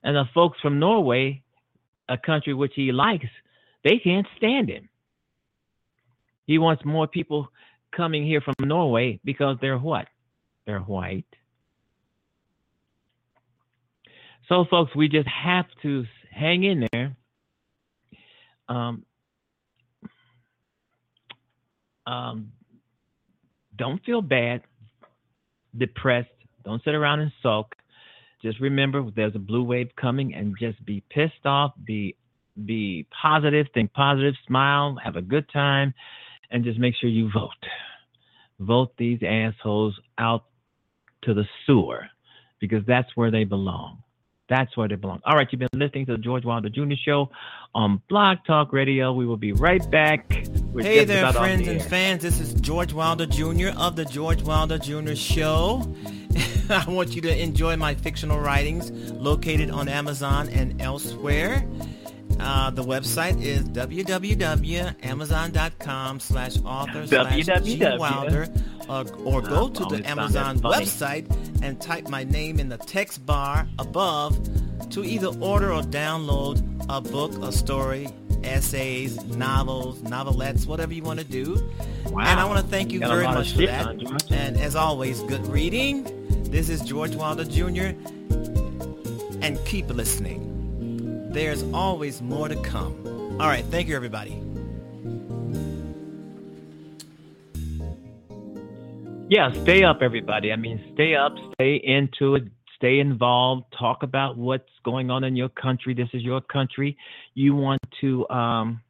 And 0.03 0.15
the 0.15 0.26
folks 0.34 0.60
from 0.61 0.80
Norway, 0.80 1.44
a 2.10 2.18
country 2.18 2.53
which 2.53 2.73
he 2.76 2.91
likes, 2.91 3.27
they 3.84 3.99
can't 4.03 4.27
stand 4.38 4.69
him. 4.69 4.89
He 6.45 6.57
wants 6.57 6.85
more 6.85 7.07
people 7.07 7.49
coming 7.95 8.26
here 8.26 8.41
from 8.41 8.56
Norway 8.61 9.19
because 9.23 9.57
they're 9.61 9.77
what? 9.77 10.07
They're 10.65 10.80
white. 10.80 11.26
So, 14.49 14.65
folks, 14.69 14.95
we 14.95 15.10
just 15.10 15.27
have 15.27 15.65
to 15.81 16.06
hang 16.31 16.64
in 16.64 16.88
there. 16.91 17.18
Um, 18.69 19.03
um, 22.08 22.54
don't 23.76 24.04
feel 24.06 24.22
bad, 24.22 24.62
depressed. 25.78 26.30
Don't 26.64 26.84
sit 26.84 26.96
around 26.96 27.20
and 27.20 27.32
sulk. 27.44 27.76
just 28.42 28.60
remember 28.60 29.06
there's 29.16 29.36
a 29.36 29.40
blue 29.40 29.64
wave 29.64 29.90
coming 30.00 30.34
and 30.34 30.56
just 30.60 30.84
be 30.86 31.04
pissed 31.10 31.46
off, 31.46 31.74
be 31.86 32.16
be 32.66 33.06
positive, 33.22 33.68
think 33.74 33.94
positive, 33.94 34.34
smile, 34.48 34.98
have 35.04 35.16
a 35.16 35.22
good 35.22 35.48
time, 35.54 35.94
and 36.50 36.64
just 36.64 36.80
make 36.80 36.96
sure 37.00 37.10
you 37.10 37.30
vote. 37.32 37.52
Vote 38.60 38.94
these 38.98 39.20
assholes 39.22 39.94
out 40.18 40.46
to 41.24 41.36
the 41.36 41.44
sewer 41.66 42.08
because 42.60 42.84
that's 42.88 43.10
where 43.16 43.30
they 43.30 43.44
belong. 43.44 44.02
That's 44.49 44.76
where 44.78 44.88
they 44.88 44.95
belong. 44.95 45.22
All 45.26 45.36
right, 45.36 45.48
you've 45.52 45.60
been 45.60 45.68
listening 45.74 46.06
to 46.06 46.14
the 46.14 46.18
George 46.18 46.45
Wilder 46.45 46.69
Jr. 46.69 46.94
Show 47.03 47.30
on 47.76 48.02
Blog 48.10 48.38
Talk 48.48 48.72
Radio. 48.72 49.14
We 49.14 49.26
will 49.26 49.38
be 49.38 49.52
right 49.52 49.90
back. 49.91 50.26
We're 50.72 50.84
hey 50.84 51.03
there, 51.03 51.32
friends 51.34 51.65
the 51.65 51.72
and 51.72 51.82
fans. 51.82 52.24
This 52.24 52.40
is 52.40 52.53
George 52.53 52.94
Wilder 52.94 53.26
Jr. 53.26 53.69
of 53.78 53.95
the 53.95 54.06
George 54.06 54.41
Wilder 54.44 54.78
Jr. 54.78 55.15
Show. 55.15 55.94
I 56.69 56.86
want 56.88 57.15
you 57.15 57.22
to 57.22 57.41
enjoy 57.41 57.78
my 57.78 57.95
fictional 57.95 58.40
writings 58.40 58.91
located 59.11 59.69
on 59.69 59.90
Amazon 59.90 60.49
and 60.49 60.82
elsewhere. 60.82 61.68
Uh, 62.40 62.69
the 62.69 62.84
website 62.84 63.41
is 63.41 63.64
www.amazon.com 63.69 66.19
slash 66.19 66.57
author 66.64 67.07
slash 67.07 67.48
Wilder 67.99 68.48
or, 68.89 69.05
or 69.23 69.41
go 69.41 69.69
to 69.69 69.85
the 69.85 70.07
Amazon 70.07 70.59
website 70.59 71.26
and 71.61 71.80
type 71.81 72.09
my 72.09 72.23
name 72.23 72.59
in 72.59 72.69
the 72.69 72.77
text 72.77 73.26
bar 73.26 73.68
above 73.80 74.38
to 74.91 75.03
either 75.03 75.27
order 75.39 75.73
or 75.73 75.81
download 75.81 76.61
a 76.89 77.01
book, 77.01 77.34
a 77.43 77.51
story, 77.51 78.07
essays, 78.43 79.22
novels, 79.26 80.01
novelettes, 80.03 80.65
whatever 80.65 80.93
you 80.93 81.03
want 81.03 81.19
to 81.19 81.26
do. 81.26 81.55
Wow. 82.05 82.23
And 82.26 82.39
I 82.39 82.45
want 82.45 82.61
to 82.61 82.68
thank 82.68 82.91
you 82.91 82.99
very 82.99 83.26
much 83.26 83.53
for 83.53 83.65
that. 83.65 84.31
And 84.31 84.57
as 84.57 84.76
always, 84.76 85.22
good 85.23 85.45
reading. 85.47 86.05
This 86.49 86.69
is 86.69 86.81
George 86.81 87.15
Wilder 87.15 87.43
Jr. 87.43 87.93
And 89.41 89.59
keep 89.65 89.88
listening 89.89 90.47
there's 91.38 91.64
always 91.72 92.22
more 92.22 92.47
to 92.47 92.55
come. 92.64 92.95
All 93.39 93.47
right, 93.47 93.64
thank 93.65 93.88
you, 93.88 93.95
everybody. 93.95 94.41
Yeah, 99.30 99.52
stay 99.64 99.84
up, 99.84 99.98
everybody. 100.02 100.54
I 100.54 100.56
mean, 100.56 100.91
stay 100.94 101.14
up, 101.14 101.36
stay 101.56 101.82
into 101.84 102.36
it, 102.36 102.44
stay 102.78 102.99
involved, 102.99 103.66
talk 103.78 104.04
about 104.04 104.38
what's 104.38 104.70
going 104.86 105.12
on 105.12 105.26
in 105.26 105.36
your 105.36 105.49
country. 105.49 105.94
This 105.94 106.08
is 106.14 106.22
your 106.22 106.40
country. 106.40 106.98
You 107.34 107.54
want 107.54 107.82
to, 107.99 108.30
um, 108.30 108.82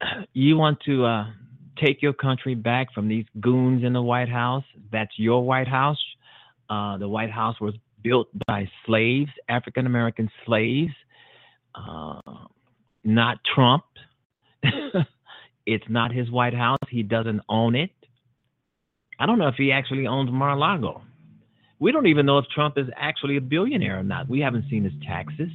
you 0.34 0.58
want 0.58 0.80
to 0.84 1.06
uh, 1.06 1.26
take 1.82 2.02
your 2.02 2.12
country 2.12 2.54
back 2.54 2.92
from 2.92 3.08
these 3.08 3.24
goons 3.40 3.82
in 3.82 3.94
the 3.94 4.02
White 4.02 4.28
House. 4.28 4.64
That's 4.92 5.12
your 5.16 5.42
White 5.42 5.68
House. 5.68 6.04
Uh, 6.68 6.98
the 6.98 7.08
White 7.08 7.30
House 7.30 7.58
was 7.58 7.72
built 8.02 8.28
by 8.46 8.68
slaves, 8.84 9.30
African 9.48 9.86
American 9.86 10.30
slaves, 10.44 10.92
uh, 11.74 12.20
not 13.02 13.38
Trump. 13.54 13.84
it's 15.66 15.84
not 15.88 16.12
his 16.12 16.30
White 16.30 16.54
House. 16.54 16.78
He 16.88 17.02
doesn't 17.02 17.40
own 17.48 17.74
it. 17.74 17.90
I 19.18 19.26
don't 19.26 19.38
know 19.38 19.48
if 19.48 19.54
he 19.56 19.72
actually 19.72 20.06
owns 20.06 20.30
Mar-a-Lago. 20.30 21.02
We 21.78 21.92
don't 21.92 22.06
even 22.06 22.26
know 22.26 22.38
if 22.38 22.46
Trump 22.54 22.78
is 22.78 22.86
actually 22.96 23.36
a 23.36 23.40
billionaire 23.40 23.98
or 23.98 24.02
not. 24.02 24.28
We 24.28 24.40
haven't 24.40 24.66
seen 24.70 24.84
his 24.84 24.92
taxes. 25.06 25.50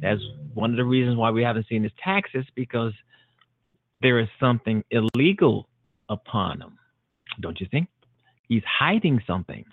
That's 0.00 0.20
one 0.54 0.70
of 0.70 0.76
the 0.76 0.84
reasons 0.84 1.16
why 1.16 1.30
we 1.30 1.42
haven't 1.42 1.66
seen 1.68 1.82
his 1.82 1.92
taxes 2.02 2.44
because 2.54 2.92
there 4.00 4.18
is 4.20 4.28
something 4.38 4.84
illegal 4.90 5.68
upon 6.08 6.60
him. 6.60 6.78
Don't 7.40 7.60
you 7.60 7.66
think? 7.70 7.88
He's 8.48 8.62
hiding 8.64 9.20
something. 9.26 9.64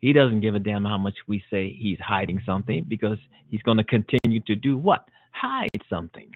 He 0.00 0.12
doesn't 0.12 0.40
give 0.40 0.54
a 0.54 0.58
damn 0.58 0.84
how 0.84 0.98
much 0.98 1.14
we 1.26 1.42
say 1.50 1.72
he's 1.78 1.98
hiding 2.00 2.42
something 2.44 2.84
because 2.88 3.18
he's 3.48 3.62
going 3.62 3.78
to 3.78 3.84
continue 3.84 4.40
to 4.40 4.54
do 4.54 4.76
what? 4.76 5.08
Hide 5.32 5.70
something. 5.88 6.30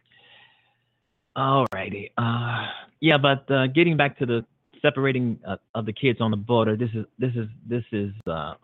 All 1.37 1.67
righty. 1.73 2.11
Uh, 2.17 2.67
yeah, 3.01 3.19
but 3.19 3.49
uh, 3.51 3.67
getting 3.67 3.99
back 3.99 4.19
to 4.19 4.27
the 4.27 4.45
separating 4.81 5.39
uh, 5.47 5.57
of 5.75 5.85
the 5.85 5.93
kids 5.93 6.21
on 6.23 6.31
the 6.31 6.37
border, 6.37 6.77
this 6.77 6.89
is 6.95 7.05
this 7.19 7.33
is 7.35 7.47
this 7.69 7.85
is 7.93 8.13
uh, 8.27 8.55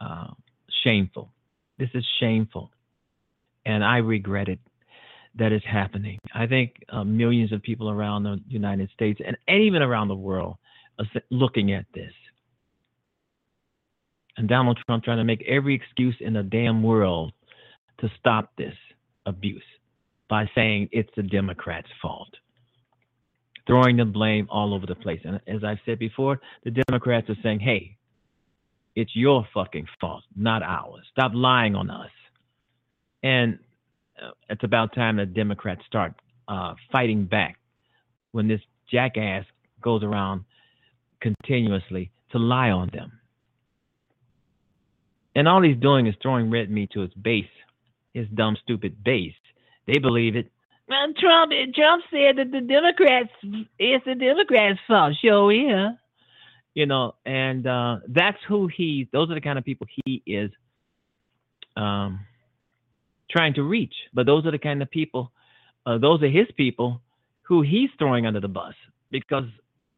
uh, 0.00 0.26
shameful. 0.82 1.30
This 1.78 1.90
is 1.94 2.04
shameful, 2.18 2.72
and 3.64 3.84
I 3.84 3.98
regret 3.98 4.48
it 4.48 4.58
that 5.36 5.52
is 5.52 5.62
happening. 5.64 6.18
I 6.34 6.48
think 6.48 6.84
uh, 6.88 7.04
millions 7.04 7.52
of 7.52 7.62
people 7.62 7.90
around 7.90 8.24
the 8.24 8.40
United 8.48 8.90
States 8.92 9.20
and, 9.24 9.36
and 9.46 9.62
even 9.62 9.82
around 9.82 10.08
the 10.08 10.16
world 10.16 10.56
are 10.98 11.06
looking 11.30 11.72
at 11.72 11.86
this. 11.94 12.12
And 14.36 14.48
Donald 14.48 14.80
Trump 14.84 15.04
trying 15.04 15.18
to 15.18 15.24
make 15.24 15.44
every 15.46 15.76
excuse 15.76 16.16
in 16.18 16.32
the 16.32 16.42
damn 16.42 16.82
world 16.82 17.32
to 18.00 18.10
stop 18.18 18.50
this 18.56 18.74
abuse 19.26 19.62
by 20.30 20.48
saying 20.54 20.88
it's 20.92 21.10
the 21.16 21.22
Democrats' 21.22 21.88
fault, 22.00 22.32
throwing 23.66 23.96
the 23.96 24.04
blame 24.04 24.46
all 24.50 24.72
over 24.72 24.86
the 24.86 24.94
place. 24.94 25.20
And 25.24 25.40
as 25.46 25.64
I've 25.64 25.80
said 25.84 25.98
before, 25.98 26.40
the 26.64 26.70
Democrats 26.88 27.28
are 27.28 27.36
saying, 27.42 27.60
hey, 27.60 27.96
it's 28.94 29.14
your 29.14 29.46
fucking 29.52 29.86
fault, 30.00 30.22
not 30.36 30.62
ours. 30.62 31.04
Stop 31.10 31.32
lying 31.34 31.74
on 31.74 31.90
us. 31.90 32.10
And 33.22 33.58
uh, 34.22 34.30
it's 34.48 34.64
about 34.64 34.94
time 34.94 35.16
the 35.16 35.26
Democrats 35.26 35.82
start 35.86 36.14
uh, 36.48 36.74
fighting 36.90 37.24
back 37.24 37.56
when 38.32 38.48
this 38.48 38.60
jackass 38.90 39.44
goes 39.82 40.02
around 40.02 40.44
continuously 41.20 42.10
to 42.32 42.38
lie 42.38 42.70
on 42.70 42.88
them. 42.92 43.12
And 45.34 45.46
all 45.48 45.62
he's 45.62 45.76
doing 45.76 46.06
is 46.06 46.14
throwing 46.22 46.50
red 46.50 46.70
meat 46.70 46.90
to 46.92 47.00
his 47.00 47.14
base, 47.14 47.44
his 48.14 48.26
dumb, 48.34 48.56
stupid 48.62 49.02
base. 49.04 49.34
They 49.90 49.98
believe 49.98 50.36
it. 50.36 50.50
Well, 50.88 51.12
Trump, 51.18 51.52
Trump 51.74 52.04
said 52.10 52.36
that 52.36 52.50
the 52.52 52.60
Democrats, 52.60 53.30
it's 53.78 54.04
the 54.04 54.14
Democrats' 54.14 54.78
fault. 54.86 55.14
Sure, 55.20 55.52
yeah. 55.52 55.92
You 56.74 56.86
know, 56.86 57.14
and 57.26 57.66
uh, 57.66 57.96
that's 58.08 58.38
who 58.46 58.68
he, 58.68 59.08
those 59.12 59.30
are 59.30 59.34
the 59.34 59.40
kind 59.40 59.58
of 59.58 59.64
people 59.64 59.88
he 60.04 60.22
is 60.26 60.50
um, 61.76 62.20
trying 63.30 63.54
to 63.54 63.62
reach. 63.62 63.94
But 64.14 64.26
those 64.26 64.46
are 64.46 64.52
the 64.52 64.58
kind 64.58 64.80
of 64.80 64.90
people, 64.90 65.32
uh, 65.86 65.98
those 65.98 66.22
are 66.22 66.28
his 66.28 66.46
people 66.56 67.00
who 67.42 67.62
he's 67.62 67.90
throwing 67.98 68.26
under 68.26 68.40
the 68.40 68.48
bus 68.48 68.74
because 69.10 69.46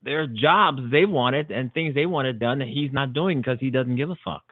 there 0.02 0.22
are 0.22 0.26
jobs 0.26 0.80
they 0.90 1.04
wanted 1.04 1.50
and 1.50 1.72
things 1.74 1.94
they 1.94 2.06
wanted 2.06 2.38
done 2.38 2.60
that 2.60 2.68
he's 2.68 2.92
not 2.92 3.12
doing 3.12 3.38
because 3.38 3.58
he 3.60 3.70
doesn't 3.70 3.96
give 3.96 4.10
a 4.10 4.16
fuck. 4.24 4.44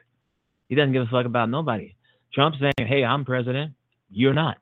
He 0.69 0.75
doesn't 0.75 0.93
give 0.93 1.03
a 1.03 1.07
fuck 1.07 1.25
about 1.25 1.49
nobody. 1.49 1.95
Trump 2.31 2.55
saying, 2.59 2.87
"Hey, 2.87 3.03
I'm 3.03 3.25
president. 3.25 3.73
You're 4.09 4.33
not." 4.33 4.60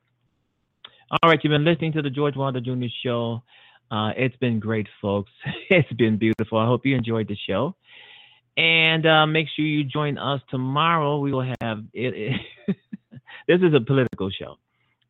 All 1.10 1.28
right, 1.28 1.40
you've 1.42 1.50
been 1.50 1.64
listening 1.64 1.92
to 1.94 2.02
the 2.02 2.10
George 2.10 2.36
Wilder 2.36 2.60
Jr. 2.60 2.86
Show. 3.04 3.42
Uh, 3.90 4.12
it's 4.16 4.36
been 4.36 4.60
great, 4.60 4.86
folks. 5.02 5.32
it's 5.68 5.92
been 5.94 6.18
beautiful. 6.18 6.56
I 6.56 6.66
hope 6.66 6.86
you 6.86 6.94
enjoyed 6.94 7.26
the 7.26 7.36
show. 7.48 7.74
And 8.56 9.04
uh, 9.04 9.26
make 9.26 9.48
sure 9.56 9.64
you 9.64 9.82
join 9.82 10.18
us 10.18 10.40
tomorrow. 10.50 11.18
We 11.18 11.32
will 11.32 11.52
have 11.60 11.78
it. 11.92 12.38
it 12.68 12.76
this 13.48 13.60
is 13.60 13.74
a 13.74 13.80
political 13.80 14.30
show, 14.30 14.58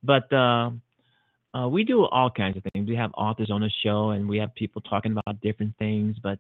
but 0.02 0.32
uh, 0.32 0.70
uh, 1.52 1.68
we 1.68 1.84
do 1.84 2.06
all 2.06 2.30
kinds 2.30 2.56
of 2.56 2.62
things. 2.72 2.88
We 2.88 2.96
have 2.96 3.10
authors 3.14 3.50
on 3.50 3.60
the 3.60 3.70
show, 3.84 4.10
and 4.10 4.26
we 4.26 4.38
have 4.38 4.54
people 4.54 4.80
talking 4.80 5.12
about 5.12 5.42
different 5.42 5.76
things. 5.78 6.16
But 6.22 6.38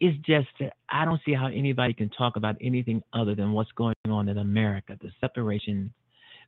it's 0.00 0.16
just 0.24 0.48
I 0.88 1.04
don't 1.04 1.20
see 1.26 1.34
how 1.34 1.48
anybody 1.48 1.92
can 1.92 2.08
talk 2.08 2.36
about 2.36 2.56
anything 2.62 3.02
other 3.12 3.34
than 3.34 3.52
what's 3.52 3.72
going 3.72 3.96
on 4.08 4.30
in 4.30 4.38
America, 4.38 4.96
the 4.98 5.10
separation 5.20 5.92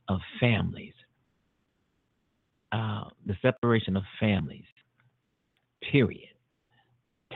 of 0.08 0.20
families, 0.40 0.94
uh, 2.74 3.04
the 3.26 3.36
separation 3.40 3.96
of 3.96 4.02
families. 4.18 4.64
Period. 5.90 6.28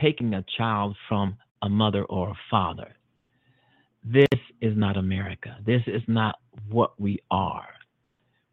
Taking 0.01 0.33
a 0.33 0.45
child 0.57 0.95
from 1.07 1.37
a 1.61 1.69
mother 1.69 2.03
or 2.05 2.29
a 2.29 2.39
father. 2.51 2.95
This 4.03 4.39
is 4.61 4.77
not 4.77 4.97
America. 4.97 5.57
This 5.65 5.81
is 5.87 6.01
not 6.07 6.35
what 6.69 6.99
we 6.99 7.19
are 7.31 7.67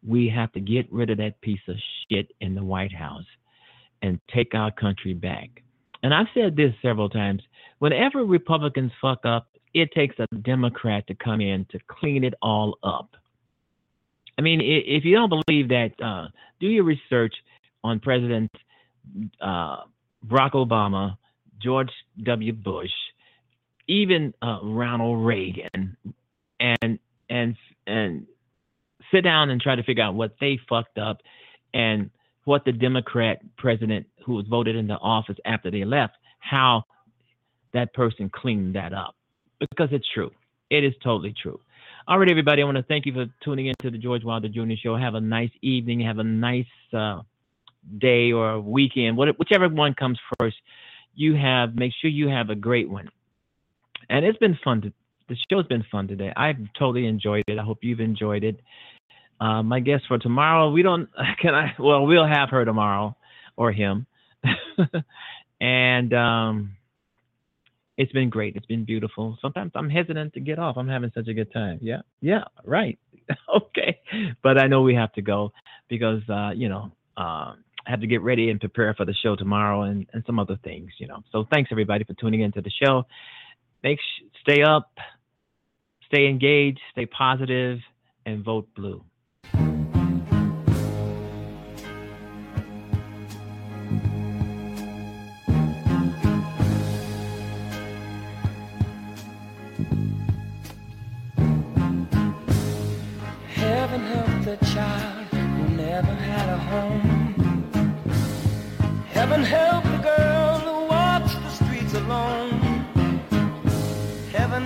we 0.07 0.29
have 0.29 0.51
to 0.53 0.59
get 0.59 0.91
rid 0.91 1.09
of 1.09 1.17
that 1.17 1.39
piece 1.41 1.59
of 1.67 1.75
shit 2.09 2.31
in 2.39 2.55
the 2.55 2.63
White 2.63 2.93
House 2.93 3.25
and 4.01 4.19
take 4.33 4.53
our 4.53 4.71
country 4.71 5.13
back. 5.13 5.49
And 6.03 6.13
I've 6.13 6.27
said 6.33 6.55
this 6.55 6.73
several 6.81 7.09
times. 7.09 7.41
Whenever 7.79 8.23
Republicans 8.23 8.91
fuck 9.01 9.25
up, 9.25 9.47
it 9.73 9.91
takes 9.91 10.15
a 10.19 10.27
Democrat 10.37 11.05
to 11.07 11.15
come 11.15 11.41
in 11.41 11.65
to 11.71 11.79
clean 11.87 12.23
it 12.23 12.33
all 12.41 12.77
up. 12.83 13.15
I 14.37 14.41
mean, 14.41 14.61
if 14.61 15.03
you 15.03 15.15
don't 15.15 15.29
believe 15.29 15.69
that, 15.69 15.91
uh, 16.03 16.27
do 16.59 16.67
your 16.67 16.83
research 16.83 17.33
on 17.83 17.99
President 17.99 18.51
uh, 19.41 19.77
Barack 20.25 20.51
Obama, 20.51 21.17
George 21.61 21.89
W. 22.23 22.53
Bush, 22.53 22.91
even 23.87 24.33
uh, 24.41 24.59
Ronald 24.63 25.25
Reagan, 25.25 25.97
and 26.59 26.99
and 27.29 27.55
and 27.87 28.27
sit 29.11 29.21
down 29.21 29.49
and 29.49 29.59
try 29.61 29.75
to 29.75 29.83
figure 29.83 30.03
out 30.03 30.13
what 30.13 30.35
they 30.39 30.59
fucked 30.69 30.97
up 30.97 31.17
and 31.73 32.09
what 32.43 32.63
the 32.65 32.71
Democrat 32.71 33.39
president 33.57 34.05
who 34.25 34.33
was 34.33 34.45
voted 34.47 34.75
into 34.75 34.93
office 34.95 35.37
after 35.45 35.71
they 35.71 35.83
left, 35.83 36.13
how 36.39 36.83
that 37.73 37.93
person 37.93 38.29
cleaned 38.33 38.75
that 38.75 38.93
up 38.93 39.15
because 39.59 39.89
it's 39.91 40.07
true. 40.13 40.31
It 40.69 40.83
is 40.83 40.93
totally 41.03 41.33
true. 41.41 41.59
All 42.09 42.17
right, 42.17 42.29
everybody. 42.29 42.61
I 42.61 42.65
want 42.65 42.77
to 42.77 42.83
thank 42.83 43.05
you 43.05 43.11
for 43.11 43.25
tuning 43.43 43.67
in 43.67 43.75
to 43.81 43.91
the 43.91 43.97
George 43.97 44.23
Wilder 44.23 44.47
Jr. 44.47 44.75
Show. 44.81 44.95
Have 44.95 45.15
a 45.15 45.19
nice 45.19 45.49
evening. 45.61 45.99
Have 45.99 46.19
a 46.19 46.23
nice 46.23 46.63
uh, 46.93 47.19
day 47.97 48.31
or 48.31 48.61
weekend, 48.61 49.17
whichever 49.17 49.67
one 49.67 49.93
comes 49.93 50.17
first. 50.39 50.55
You 51.15 51.35
have 51.35 51.75
make 51.75 51.91
sure 51.99 52.09
you 52.09 52.29
have 52.29 52.49
a 52.49 52.55
great 52.55 52.89
one. 52.89 53.09
And 54.09 54.23
it's 54.23 54.37
been 54.37 54.57
fun. 54.63 54.83
To, 54.83 54.93
the 55.27 55.35
show's 55.51 55.67
been 55.67 55.83
fun 55.91 56.07
today. 56.07 56.31
I've 56.37 56.55
totally 56.79 57.07
enjoyed 57.07 57.43
it. 57.45 57.59
I 57.59 57.63
hope 57.63 57.79
you've 57.81 57.99
enjoyed 57.99 58.45
it. 58.45 58.61
Uh, 59.41 59.61
my 59.61 59.81
guest 59.81 60.05
for 60.07 60.17
tomorrow, 60.17 60.71
we 60.71 60.83
don't. 60.83 61.09
Can 61.41 61.53
I? 61.53 61.75
Well, 61.77 62.05
we'll 62.07 62.25
have 62.25 62.51
her 62.51 62.63
tomorrow, 62.63 63.17
or 63.57 63.73
him. 63.73 64.05
and 65.59 66.13
um, 66.13 66.76
it's 67.97 68.11
been 68.11 68.29
great. 68.29 68.55
It's 68.55 68.65
been 68.65 68.85
beautiful. 68.85 69.37
Sometimes 69.41 69.71
I'm 69.75 69.89
hesitant 69.89 70.33
to 70.33 70.39
get 70.39 70.59
off. 70.59 70.77
I'm 70.77 70.87
having 70.87 71.11
such 71.15 71.27
a 71.27 71.33
good 71.33 71.51
time. 71.51 71.79
Yeah, 71.81 72.01
yeah, 72.21 72.43
right. 72.63 72.97
okay, 73.55 73.99
but 74.43 74.57
I 74.57 74.67
know 74.67 74.83
we 74.83 74.95
have 74.95 75.11
to 75.13 75.21
go 75.21 75.51
because 75.89 76.21
uh, 76.29 76.51
you 76.55 76.69
know 76.69 76.91
uh, 77.17 77.53
I 77.85 77.89
have 77.89 78.01
to 78.01 78.07
get 78.07 78.21
ready 78.21 78.49
and 78.49 78.59
prepare 78.59 78.93
for 78.93 79.05
the 79.05 79.13
show 79.13 79.35
tomorrow 79.35 79.81
and, 79.83 80.05
and 80.13 80.23
some 80.25 80.39
other 80.39 80.57
things. 80.63 80.91
You 80.99 81.07
know. 81.07 81.23
So 81.31 81.45
thanks 81.51 81.69
everybody 81.71 82.03
for 82.03 82.13
tuning 82.13 82.41
into 82.41 82.61
the 82.61 82.71
show. 82.71 83.03
Make 83.83 83.99
sh- 83.99 84.23
stay 84.41 84.61
up, 84.61 84.91
stay 86.05 86.27
engaged, 86.27 86.79
stay 86.91 87.07
positive, 87.07 87.79
and 88.25 88.45
vote 88.45 88.67
blue. 88.75 89.03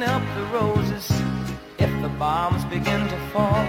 Heaven 0.02 0.24
help 0.24 0.36
the 0.36 0.58
roses 0.58 1.12
if 1.78 2.02
the 2.02 2.10
bombs 2.18 2.66
begin 2.66 3.08
to 3.08 3.18
fall. 3.32 3.66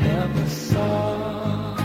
Help 0.00 0.34
us 0.44 0.74
all. 0.74 1.76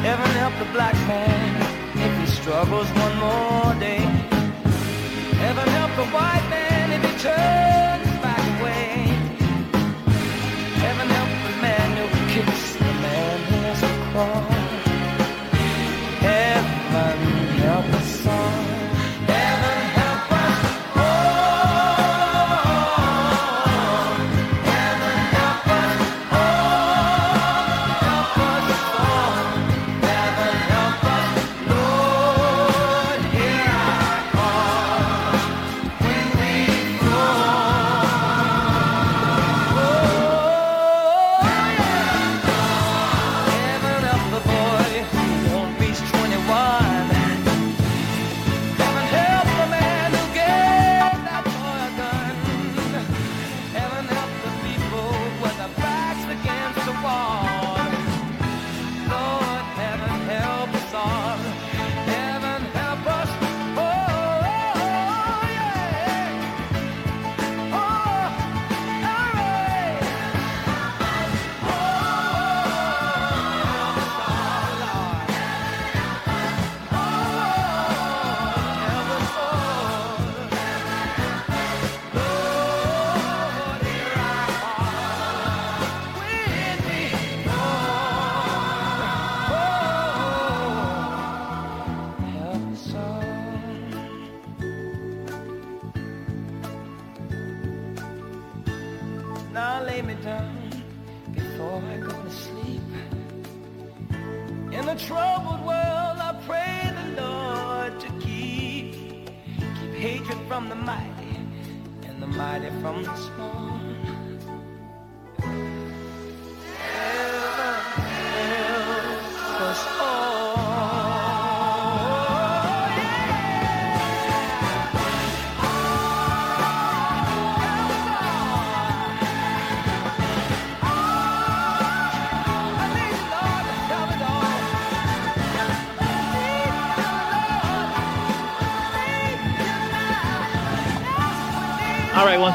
Heaven 0.00 0.30
help 0.40 0.54
the 0.58 0.72
black 0.72 0.94
man 1.06 1.62
if 1.94 2.20
he 2.20 2.26
struggles 2.26 2.88
one 2.88 3.16
more 3.18 3.74
day. 3.78 4.04
Heaven 5.44 5.68
help 5.68 5.90
the 5.96 6.06
white 6.06 6.46
man 6.48 6.92
if 6.92 7.12
he 7.12 7.18
turns 7.18 7.73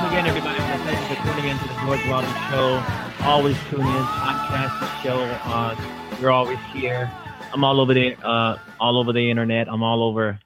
once 0.02 0.14
again, 0.14 0.28
everybody, 0.28 0.58
I 0.58 0.70
want 0.70 0.82
to 0.82 0.88
thank 0.88 1.10
you 1.10 1.16
for 1.16 1.24
tuning 1.24 1.52
in 1.52 1.58
to 1.58 1.68
the 1.68 1.74
George 1.82 2.08
Wilder 2.08 2.28
Show. 2.50 3.26
Always 3.26 3.58
tune 3.70 3.82
in, 3.82 4.04
podcast 4.04 4.80
the 4.80 5.02
show. 5.04 5.20
Uh, 5.44 6.16
you're 6.22 6.32
always 6.32 6.58
here. 6.72 7.12
I'm 7.52 7.66
all 7.66 7.82
over 7.82 7.94
the 7.94 8.16
uh, 8.26 8.58
all 8.80 8.98
over 8.98 9.12
the 9.12 9.30
internet. 9.30 9.68
I'm 9.68 9.84
all 9.84 10.04
over 10.04 10.40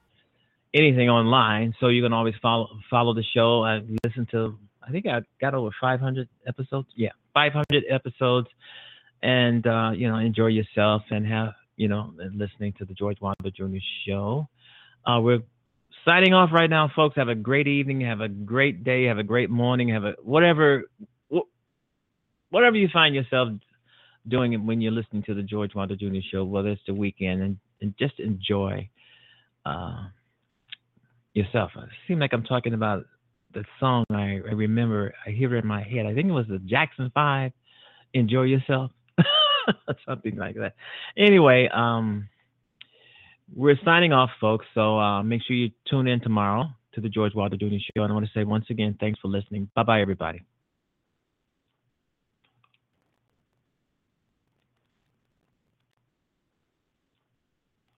anything 0.74 1.08
online, 1.08 1.76
so 1.80 1.90
you 1.90 2.02
can 2.02 2.14
always 2.14 2.34
follow 2.42 2.68
follow 2.90 3.14
the 3.14 3.24
show. 3.24 3.64
I 3.64 3.84
listen 4.04 4.26
to. 4.32 4.58
I 4.82 4.90
think 4.90 5.06
I 5.06 5.22
got 5.40 5.54
over 5.54 5.70
500 5.80 6.28
episodes. 6.48 6.88
Yeah, 6.96 7.12
500 7.36 7.84
episodes, 7.92 8.48
and 9.22 9.68
uh, 9.68 9.92
you 9.94 10.10
know, 10.10 10.18
enjoy 10.18 10.48
yourself 10.48 11.04
and 11.12 11.28
have 11.28 11.54
you 11.76 11.88
know, 11.88 12.12
listening 12.34 12.74
to 12.80 12.86
the 12.86 12.94
George 12.96 13.22
Wilder 13.22 13.52
Jr. 13.56 13.78
Show. 14.08 14.48
Uh, 15.06 15.20
we're 15.22 15.44
signing 16.06 16.34
off 16.34 16.50
right 16.52 16.70
now, 16.70 16.90
folks. 16.96 17.16
Have 17.16 17.30
a 17.30 17.36
great 17.36 17.68
evening. 17.68 18.02
Have 18.02 18.22
a 18.22 18.28
great 18.30 18.84
day. 18.84 19.06
Have 19.06 19.18
a 19.18 19.24
great 19.24 19.50
morning. 19.50 19.90
Have 19.90 20.04
a 20.04 20.14
whatever, 20.22 20.84
whatever 22.50 22.76
you 22.76 22.88
find 22.92 23.16
yourself 23.16 23.50
doing 24.28 24.66
when 24.66 24.82
you're 24.82 24.92
listening 24.92 25.24
to 25.24 25.34
the 25.34 25.44
George 25.44 25.76
Wilder 25.76 25.96
Jr. 25.96 26.20
Show, 26.32 26.44
whether 26.44 26.70
it's 26.70 26.82
the 26.88 26.94
weekend, 26.94 27.42
and, 27.42 27.58
and 27.82 27.94
just 27.98 28.20
enjoy 28.20 28.90
uh, 29.66 30.08
yourself. 31.34 31.72
It 31.76 31.90
seems 32.08 32.20
like 32.20 32.34
I'm 32.34 32.44
talking 32.44 32.74
about 32.74 33.04
the 33.54 33.64
song 33.80 34.06
I, 34.10 34.40
I 34.48 34.54
remember. 34.54 35.14
I 35.26 35.32
hear 35.32 35.56
it 35.56 35.60
in 35.60 35.68
my 35.68 35.84
head. 35.84 36.06
I 36.06 36.14
think 36.14 36.28
it 36.28 36.34
was 36.34 36.48
the 36.48 36.60
Jackson 36.60 37.12
Five. 37.14 37.52
Enjoy 38.14 38.44
yourself, 38.44 38.92
something 40.06 40.36
like 40.36 40.56
that. 40.56 40.76
Anyway, 41.18 41.70
um 41.74 42.30
we're 43.56 43.80
signing 43.86 44.14
off, 44.14 44.30
folks. 44.40 44.66
So 44.74 45.00
uh, 45.00 45.24
make 45.24 45.42
sure 45.44 45.56
you 45.56 45.72
tune 45.90 46.08
in 46.08 46.22
tomorrow 46.22 46.66
to 46.94 47.02
the 47.02 47.10
George 47.10 47.34
Wilder 47.36 47.58
Jr. 47.58 47.66
Show. 47.96 48.04
And 48.04 48.12
I 48.12 48.14
want 48.14 48.26
to 48.26 48.32
say 48.34 48.44
once 48.44 48.66
again, 48.70 48.98
thanks 49.00 49.20
for 49.20 49.28
listening. 49.28 49.70
Bye 49.76 49.84
bye, 49.84 50.02
everybody. 50.02 50.42